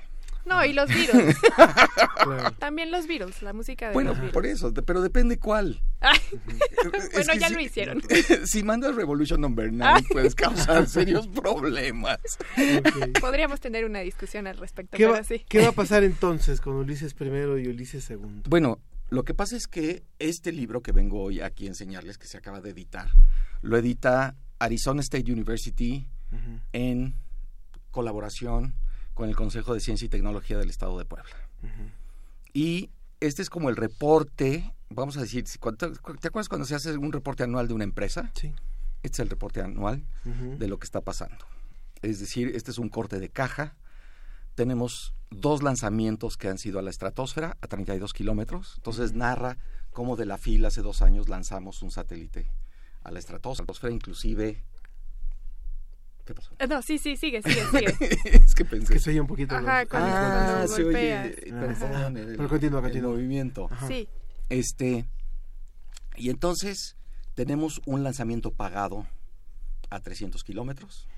No, 0.47 0.65
y 0.65 0.73
los 0.73 0.89
Beatles. 0.89 1.37
También 2.59 2.91
los 2.91 3.07
Beatles, 3.07 3.43
la 3.43 3.53
música 3.53 3.89
de 3.89 3.95
Bueno, 3.95 4.11
los 4.11 4.19
Beatles. 4.19 4.33
por 4.35 4.47
eso, 4.47 4.73
pero 4.75 5.01
depende 5.03 5.39
cuál. 5.39 5.81
Bueno, 7.12 7.35
ya 7.35 7.49
si- 7.49 7.55
lo 7.55 7.61
hicieron. 7.61 8.03
si 8.45 8.62
mandas 8.62 8.95
Revolution 8.95 9.41
Number 9.41 9.73
9 9.73 9.93
Ay. 9.97 10.03
puedes 10.12 10.35
causar 10.35 10.87
serios 10.87 11.27
problemas. 11.29 12.19
Podríamos 13.21 13.61
tener 13.61 13.85
una 13.85 14.01
discusión 14.01 14.47
al 14.47 14.59
respecto, 14.59 14.97
¿Qué 14.97 15.05
pero 15.05 15.12
va, 15.15 15.25
sí. 15.25 15.45
qué 15.49 15.62
va 15.62 15.69
a 15.69 15.73
pasar 15.73 16.05
entonces 16.05 16.61
con 16.61 16.75
Ulises 16.75 17.15
I 17.19 17.25
y 17.25 17.69
Ulises 17.69 18.09
II? 18.11 18.43
Bueno, 18.49 18.81
lo 19.09 19.23
que 19.25 19.33
pasa 19.35 19.57
es 19.57 19.66
que 19.66 20.03
este 20.19 20.53
libro 20.53 20.83
que 20.83 20.93
vengo 20.93 21.23
hoy 21.23 21.41
aquí 21.41 21.65
a 21.66 21.69
enseñarles, 21.69 22.19
que 22.19 22.27
se 22.27 22.37
acaba 22.37 22.61
de 22.61 22.71
editar, 22.71 23.09
lo 23.62 23.77
edita 23.79 24.37
Arizona 24.59 25.01
State 25.01 25.33
University 25.33 26.07
en 26.73 27.15
colaboración 27.91 28.75
con 29.15 29.28
el 29.28 29.36
Consejo 29.36 29.73
de 29.73 29.81
Ciencia 29.81 30.07
y 30.07 30.09
Tecnología 30.09 30.59
del 30.59 30.70
Estado 30.70 30.99
de 30.99 31.05
Puebla. 31.05 31.35
Y 32.53 32.91
este 33.20 33.43
es 33.43 33.49
como 33.49 33.70
el 33.70 33.77
reporte, 33.77 34.74
vamos 34.91 35.16
a 35.16 35.20
decir, 35.20 35.45
¿te 35.45 36.28
acuerdas 36.28 36.49
cuando 36.49 36.66
se 36.66 36.74
hace 36.74 36.97
un 36.97 37.12
reporte 37.12 37.45
anual 37.45 37.69
de 37.69 37.74
una 37.74 37.85
empresa? 37.85 38.31
Sí. 38.35 38.53
Este 39.03 39.16
es 39.16 39.20
el 39.20 39.31
reporte 39.31 39.61
anual 39.61 40.05
de 40.24 40.69
lo 40.69 40.78
que 40.78 40.85
está 40.85 41.01
pasando. 41.01 41.47
Es 42.03 42.20
decir, 42.20 42.53
este 42.55 42.70
es 42.70 42.78
un 42.78 42.89
corte 42.89 43.19
de 43.19 43.28
caja. 43.28 43.77
Tenemos 44.55 45.15
dos 45.31 45.62
lanzamientos 45.62 46.36
que 46.36 46.49
han 46.49 46.59
sido 46.59 46.78
a 46.78 46.82
la 46.82 46.91
estratosfera, 46.91 47.57
a 47.61 47.66
32 47.66 48.12
kilómetros. 48.12 48.74
Entonces 48.77 49.12
narra 49.15 49.59
cómo 49.91 50.16
de 50.16 50.27
la 50.27 50.39
fila 50.39 50.69
hace 50.69 50.82
dos 50.82 51.03
años 51.03 51.28
lanzamos 51.28 51.82
un 51.82 51.91
satélite 51.91 52.51
a 53.03 53.11
la 53.11 53.19
estratosfera, 53.19 53.93
inclusive... 53.93 54.65
¿Qué 56.24 56.34
pasó? 56.34 56.52
Eh, 56.59 56.66
No, 56.66 56.80
sí, 56.82 56.98
sí, 56.98 57.16
sigue, 57.16 57.42
sigue, 57.42 57.64
sigue. 57.70 58.38
es 58.44 58.55
que 58.55 58.64
pensé... 58.64 58.92
Que 58.94 58.98
se 58.98 59.10
oye 59.10 59.20
un 59.20 59.26
poquito 59.26 59.55
Ajá, 59.55 59.80
los- 59.82 59.90
cuando- 59.90 60.09
Ah, 60.10 60.46
cuando 60.56 60.68
se 60.74 60.82
golpeas. 60.82 61.26
oye, 61.26 61.52
perdón, 61.52 62.16
el, 62.16 62.36
Pero 62.36 62.48
continúa, 62.48 62.78
el 62.80 62.84
continúa. 62.84 63.10
movimiento. 63.12 63.68
Sí. 63.86 64.09
Este, 64.48 65.05
y 66.16 66.30
entonces 66.30 66.96
tenemos 67.34 67.80
un 67.86 68.02
lanzamiento 68.05 68.51
pagado 68.52 69.06
a 69.90 70.01
300 70.01 70.42
kilómetros 70.44 71.09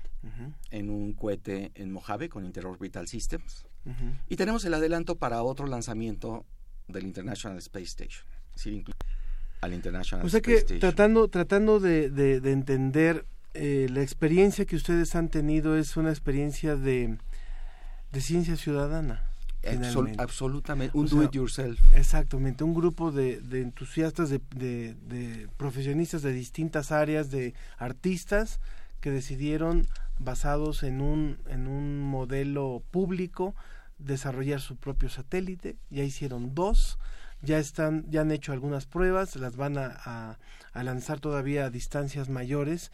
en 0.71 0.89
un 0.89 1.13
cohete 1.13 1.71
en 1.75 1.91
Mojave 1.93 2.27
con 2.27 2.43
Interorbital 2.43 3.07
Systems. 3.07 3.65
ujú. 3.85 4.11
Y 4.27 4.35
tenemos 4.35 4.65
el 4.65 4.73
adelanto 4.73 5.15
para 5.15 5.41
otro 5.41 5.67
lanzamiento 5.67 6.45
del 6.89 7.05
International 7.05 7.57
Space 7.59 7.85
Station. 7.85 8.25
Inclu- 8.57 8.93
al 9.61 9.73
International 9.73 10.25
O 10.25 10.29
sea 10.29 10.39
Space 10.39 10.51
que 10.53 10.57
Station. 10.59 10.79
tratando, 10.81 11.27
tratando 11.29 11.79
de, 11.79 12.09
de- 12.09 12.41
de 12.41 12.51
entender 12.51 13.25
eh, 13.57 13.87
la 13.89 14.01
experiencia 14.01 14.65
que 14.65 14.75
ustedes 14.75 15.15
han 15.15 15.29
tenido 15.29 15.77
es 15.77 15.97
una 15.97 16.09
experiencia 16.09 16.75
de, 16.75 17.17
de 18.11 18.21
ciencia 18.21 18.55
ciudadana. 18.55 19.23
Absol- 19.63 20.15
absolutamente, 20.19 20.97
un 20.97 21.05
O 21.05 21.07
sea, 21.09 21.17
do 21.17 21.23
it 21.25 21.31
yourself. 21.33 21.79
Exactamente, 21.95 22.63
un 22.63 22.73
grupo 22.73 23.11
de, 23.11 23.41
de 23.41 23.61
entusiastas, 23.61 24.29
de, 24.29 24.39
de- 24.55 24.93
de 25.09 25.49
profesionistas 25.57 26.21
de 26.21 26.31
distintas 26.31 26.91
áreas, 26.91 27.31
de 27.31 27.53
artistas 27.77 28.59
que 29.01 29.11
decidieron, 29.11 29.85
basados 30.19 30.83
en 30.83 31.01
un, 31.01 31.37
en 31.47 31.67
un 31.67 31.99
modelo 31.99 32.81
público, 32.91 33.55
desarrollar 33.99 34.61
su 34.61 34.75
propio 34.77 35.09
satélite. 35.09 35.75
Ya 35.89 36.03
hicieron 36.03 36.55
dos, 36.55 36.97
ya 37.41 37.57
están, 37.59 38.05
ya 38.09 38.21
han 38.21 38.31
hecho 38.31 38.53
algunas 38.53 38.85
pruebas, 38.85 39.35
las 39.35 39.57
van 39.57 39.77
a, 39.77 39.87
a- 40.05 40.37
a 40.73 40.83
lanzar 40.83 41.19
todavía 41.19 41.65
a 41.65 41.69
distancias 41.71 42.29
mayores. 42.29 42.91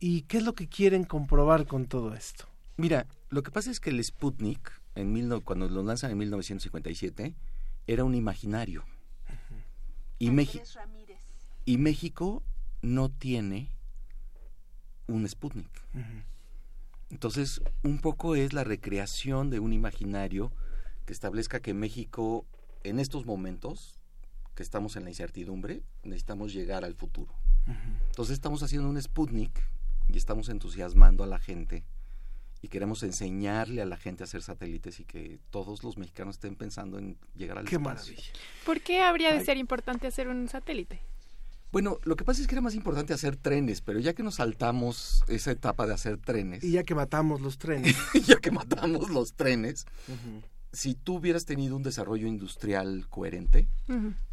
¿Y 0.00 0.22
qué 0.22 0.38
es 0.38 0.44
lo 0.44 0.54
que 0.54 0.68
quieren 0.68 1.04
comprobar 1.04 1.66
con 1.66 1.86
todo 1.86 2.14
esto? 2.14 2.46
Mira, 2.76 3.06
lo 3.30 3.42
que 3.42 3.50
pasa 3.50 3.70
es 3.70 3.80
que 3.80 3.90
el 3.90 4.02
Sputnik, 4.02 4.70
en 4.94 5.12
mil 5.12 5.28
no- 5.28 5.40
cuando 5.40 5.68
lo 5.68 5.82
lanzan 5.82 6.10
en 6.12 6.18
1957, 6.18 7.34
era 7.86 8.04
un 8.04 8.14
imaginario. 8.14 8.84
Y, 10.20 10.30
Meji- 10.30 10.58
y 11.64 11.78
México 11.78 12.42
no 12.82 13.08
tiene 13.08 13.70
un 15.08 15.28
Sputnik. 15.28 15.70
Entonces, 17.10 17.60
un 17.82 17.98
poco 18.00 18.34
es 18.34 18.52
la 18.52 18.64
recreación 18.64 19.50
de 19.50 19.60
un 19.60 19.72
imaginario 19.72 20.52
que 21.06 21.12
establezca 21.12 21.60
que 21.60 21.72
México, 21.74 22.44
en 22.84 22.98
estos 23.00 23.24
momentos, 23.24 23.98
que 24.54 24.62
estamos 24.62 24.96
en 24.96 25.04
la 25.04 25.10
incertidumbre, 25.10 25.82
necesitamos 26.04 26.52
llegar 26.52 26.84
al 26.84 26.94
futuro. 26.94 27.32
Entonces 28.10 28.34
estamos 28.34 28.62
haciendo 28.62 28.88
un 28.88 29.00
Sputnik 29.00 29.50
y 30.08 30.16
estamos 30.16 30.48
entusiasmando 30.48 31.24
a 31.24 31.26
la 31.26 31.38
gente 31.38 31.84
y 32.60 32.68
queremos 32.68 33.02
enseñarle 33.02 33.82
a 33.82 33.86
la 33.86 33.96
gente 33.96 34.22
a 34.22 34.24
hacer 34.24 34.42
satélites 34.42 34.98
y 35.00 35.04
que 35.04 35.38
todos 35.50 35.84
los 35.84 35.96
mexicanos 35.96 36.36
estén 36.36 36.56
pensando 36.56 36.98
en 36.98 37.16
llegar 37.36 37.58
al 37.58 37.64
Qué 37.66 37.76
espacio. 37.76 38.12
maravilla. 38.14 38.32
¿Por 38.66 38.80
qué 38.80 39.00
habría 39.00 39.32
de 39.32 39.38
Ay. 39.38 39.44
ser 39.44 39.56
importante 39.58 40.06
hacer 40.08 40.28
un 40.28 40.48
satélite? 40.48 41.00
Bueno, 41.70 41.98
lo 42.04 42.16
que 42.16 42.24
pasa 42.24 42.40
es 42.40 42.46
que 42.48 42.54
era 42.54 42.62
más 42.62 42.74
importante 42.74 43.12
hacer 43.12 43.36
trenes, 43.36 43.82
pero 43.82 44.00
ya 44.00 44.14
que 44.14 44.22
nos 44.22 44.36
saltamos 44.36 45.22
esa 45.28 45.50
etapa 45.50 45.86
de 45.86 45.92
hacer 45.94 46.16
trenes, 46.16 46.64
Y 46.64 46.72
ya 46.72 46.82
que 46.82 46.94
matamos 46.94 47.40
los 47.42 47.58
trenes. 47.58 47.94
ya 48.26 48.36
que 48.36 48.50
matamos 48.50 49.10
los 49.10 49.34
trenes, 49.34 49.84
Ujú. 50.08 50.42
Si 50.72 50.94
tú 50.94 51.16
hubieras 51.16 51.44
tenido 51.46 51.76
un 51.76 51.82
desarrollo 51.82 52.26
industrial 52.26 53.06
coherente, 53.08 53.68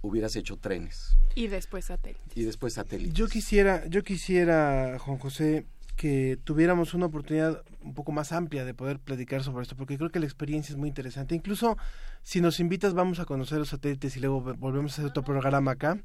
hubieras 0.02 0.36
hecho 0.36 0.58
trenes 0.58 1.16
Y 1.36 1.48
después 1.48 1.86
satélite. 1.86 2.22
y 2.36 2.44
después 2.44 2.74
satélites. 2.74 3.14
Yo 3.14 3.28
quisiera, 3.28 3.86
yo 3.88 4.04
quisiera, 4.04 4.98
Juan 5.00 5.18
José, 5.18 5.66
que 5.96 6.38
tuviéramos 6.44 6.94
una 6.94 7.06
oportunidad 7.06 7.64
un 7.82 7.94
poco 7.94 8.12
más 8.12 8.34
amplia 8.34 8.66
de 8.66 8.74
poder 8.74 9.00
platicar 9.00 9.44
sobre 9.44 9.64
esto, 9.64 9.78
porque 9.78 9.98
creo 9.98 10.10
que 10.12 10.20
la 10.20 10.26
experiencia 10.26 10.74
es 10.74 10.78
muy 10.78 10.90
interesante. 10.90 11.36
Incluso 11.36 11.78
si 12.22 12.42
nos 12.42 12.60
invitas, 12.60 12.94
vamos 12.94 13.20
a 13.20 13.26
conocer 13.26 13.60
los 13.60 13.70
satélites 13.70 14.18
y 14.18 14.20
luego 14.20 14.44
ve- 14.44 14.54
volvemos 14.54 14.92
a 14.92 14.96
hacer 14.96 15.06
otro 15.06 15.24
programa 15.24 15.72
acá. 15.72 15.98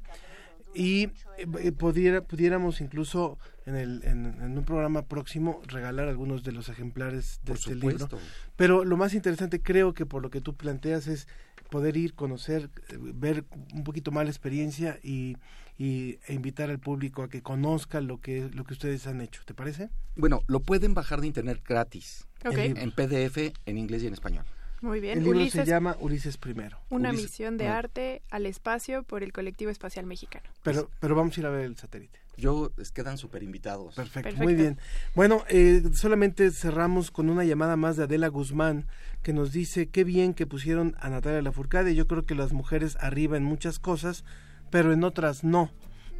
Y 0.73 1.09
eh, 1.37 1.71
pudiera, 1.71 2.21
pudiéramos 2.21 2.79
incluso 2.81 3.37
en, 3.65 3.75
el, 3.75 4.01
en, 4.05 4.25
en 4.41 4.57
un 4.57 4.63
programa 4.63 5.01
próximo 5.03 5.61
regalar 5.67 6.07
algunos 6.07 6.43
de 6.43 6.51
los 6.53 6.69
ejemplares 6.69 7.39
de 7.43 7.47
Por 7.47 7.57
este 7.57 7.73
supuesto. 7.73 8.15
libro. 8.17 8.19
Pero 8.55 8.85
lo 8.85 8.95
más 8.97 9.13
interesante 9.13 9.61
creo 9.61 9.93
que 9.93 10.05
por 10.05 10.21
lo 10.21 10.29
que 10.29 10.39
tú 10.41 10.55
planteas 10.55 11.07
es 11.07 11.27
poder 11.69 11.95
ir, 11.97 12.13
conocer, 12.13 12.69
ver 12.99 13.45
un 13.73 13.83
poquito 13.83 14.11
más 14.11 14.23
la 14.25 14.29
experiencia 14.31 14.99
y, 15.03 15.37
y- 15.77 16.19
e 16.27 16.33
invitar 16.33 16.69
al 16.69 16.79
público 16.79 17.23
a 17.23 17.29
que 17.29 17.41
conozca 17.41 18.01
lo 18.01 18.19
que, 18.19 18.49
lo 18.53 18.63
que 18.65 18.73
ustedes 18.73 19.07
han 19.07 19.21
hecho. 19.21 19.41
¿Te 19.45 19.53
parece? 19.53 19.89
Bueno, 20.15 20.41
lo 20.47 20.59
pueden 20.61 20.93
bajar 20.93 21.21
de 21.21 21.27
internet 21.27 21.61
gratis. 21.67 22.27
En 22.43 22.91
PDF, 22.91 23.53
en 23.65 23.77
inglés 23.77 24.03
y 24.03 24.07
en 24.07 24.13
español. 24.13 24.45
Muy 24.81 24.99
bien. 24.99 25.19
El 25.19 25.23
libro 25.23 25.39
Ulises, 25.39 25.63
se 25.65 25.69
llama 25.71 25.95
Ulises 25.99 26.37
Primero. 26.37 26.79
Una 26.89 27.11
Ulises- 27.11 27.21
misión 27.21 27.57
de 27.57 27.67
no. 27.67 27.73
arte 27.73 28.21
al 28.31 28.45
espacio 28.47 29.03
por 29.03 29.21
el 29.23 29.31
colectivo 29.31 29.69
espacial 29.71 30.05
mexicano. 30.05 30.45
Pero, 30.63 30.89
pero 30.99 31.15
vamos 31.15 31.37
a 31.37 31.39
ir 31.39 31.45
a 31.45 31.49
ver 31.49 31.65
el 31.65 31.77
satélite. 31.77 32.19
Yo, 32.37 32.71
quedan 32.95 33.17
súper 33.19 33.43
invitados. 33.43 33.93
Perfecto, 33.93 34.29
Perfecto. 34.29 34.43
muy 34.43 34.55
bien. 34.55 34.79
Bueno, 35.13 35.43
eh, 35.49 35.83
solamente 35.93 36.49
cerramos 36.49 37.11
con 37.11 37.29
una 37.29 37.43
llamada 37.43 37.75
más 37.75 37.97
de 37.97 38.05
Adela 38.05 38.29
Guzmán 38.29 38.87
que 39.21 39.33
nos 39.33 39.51
dice 39.51 39.89
qué 39.89 40.03
bien 40.03 40.33
que 40.33 40.47
pusieron 40.47 40.95
a 40.99 41.09
Natalia 41.09 41.41
Lafourcade. 41.43 41.93
Yo 41.93 42.07
creo 42.07 42.23
que 42.25 42.33
las 42.33 42.51
mujeres 42.53 42.97
arriba 42.99 43.37
en 43.37 43.43
muchas 43.43 43.77
cosas, 43.77 44.23
pero 44.71 44.91
en 44.93 45.03
otras 45.03 45.43
no. 45.43 45.69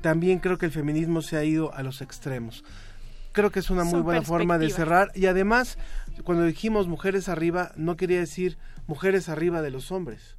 También 0.01 0.39
creo 0.39 0.57
que 0.59 0.67
el 0.67 0.71
feminismo 0.71 1.21
se 1.23 1.37
ha 1.37 1.43
ido 1.43 1.73
a 1.73 1.81
los 1.81 2.01
extremos. 2.01 2.63
Creo 3.31 3.49
que 3.49 3.59
es 3.59 3.69
una 3.69 3.83
muy 3.85 3.93
Son 3.93 4.03
buena 4.03 4.21
forma 4.23 4.57
de 4.57 4.69
cerrar. 4.69 5.09
Y 5.15 5.25
además, 5.27 5.77
cuando 6.23 6.45
dijimos 6.45 6.87
mujeres 6.87 7.29
arriba, 7.29 7.71
no 7.75 7.95
quería 7.97 8.19
decir 8.19 8.57
mujeres 8.87 9.29
arriba 9.29 9.61
de 9.61 9.71
los 9.71 9.91
hombres. 9.91 10.37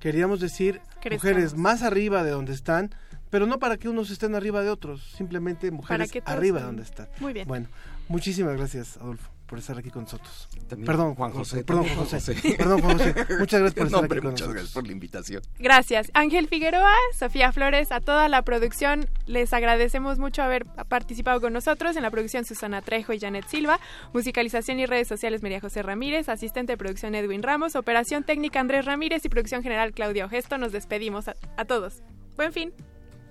Queríamos 0.00 0.40
decir 0.40 0.80
Crezcamos. 1.00 1.12
mujeres 1.12 1.54
más 1.56 1.82
arriba 1.82 2.22
de 2.22 2.30
donde 2.30 2.52
están, 2.52 2.94
pero 3.30 3.46
no 3.46 3.58
para 3.58 3.76
que 3.76 3.88
unos 3.88 4.10
estén 4.10 4.34
arriba 4.34 4.62
de 4.62 4.70
otros, 4.70 5.12
simplemente 5.16 5.70
mujeres 5.70 6.10
arriba 6.24 6.60
de 6.60 6.66
donde 6.66 6.82
están. 6.82 7.08
Muy 7.20 7.32
bien. 7.32 7.48
Bueno, 7.48 7.68
muchísimas 8.08 8.56
gracias, 8.56 8.96
Adolfo. 8.96 9.37
Por 9.48 9.58
estar 9.58 9.76
aquí 9.78 9.90
con 9.90 10.02
nosotros. 10.04 10.48
También 10.68 10.86
Perdón, 10.86 11.14
Juan 11.14 11.32
José. 11.32 11.64
Perdón, 11.64 11.86
Juan 11.88 12.06
José. 12.06 12.56
Perdón, 12.56 12.80
Juan 12.82 12.98
José. 12.98 13.14
Muchas 13.38 13.60
gracias 13.60 13.74
por 13.74 13.86
estar 13.86 13.90
No, 13.90 13.98
hombre, 13.98 14.18
aquí 14.18 14.22
con 14.22 14.30
muchas 14.32 14.46
nosotros. 14.48 14.52
gracias 14.54 14.72
por 14.74 14.86
la 14.86 14.92
invitación. 14.92 15.42
Gracias. 15.58 16.10
Ángel 16.14 16.48
Figueroa, 16.48 16.94
Sofía 17.18 17.50
Flores, 17.52 17.90
a 17.90 18.00
toda 18.00 18.28
la 18.28 18.42
producción 18.42 19.08
les 19.26 19.52
agradecemos 19.52 20.18
mucho 20.18 20.42
haber 20.42 20.66
participado 20.66 21.40
con 21.40 21.52
nosotros. 21.52 21.96
En 21.96 22.02
la 22.02 22.10
producción 22.10 22.44
Susana 22.44 22.82
Trejo 22.82 23.12
y 23.12 23.18
Janet 23.18 23.46
Silva, 23.48 23.80
musicalización 24.12 24.78
y 24.78 24.86
redes 24.86 25.08
sociales 25.08 25.42
María 25.42 25.60
José 25.60 25.82
Ramírez, 25.82 26.28
asistente 26.28 26.74
de 26.74 26.76
producción 26.76 27.14
Edwin 27.14 27.42
Ramos, 27.42 27.74
operación 27.74 28.24
técnica 28.24 28.60
Andrés 28.60 28.84
Ramírez 28.84 29.24
y 29.24 29.28
producción 29.28 29.62
general 29.62 29.92
Claudia 29.92 30.26
Ogesto. 30.26 30.58
Nos 30.58 30.72
despedimos 30.72 31.28
a, 31.28 31.34
a 31.56 31.64
todos. 31.64 32.02
Buen 32.36 32.52
fin. 32.52 32.72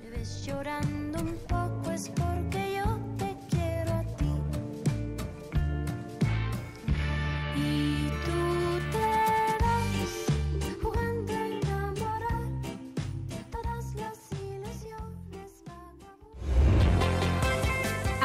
Me 0.03 0.10
ves 0.10 0.44
llorando 0.45 1.19
un 1.19 1.38
poco 1.48 1.91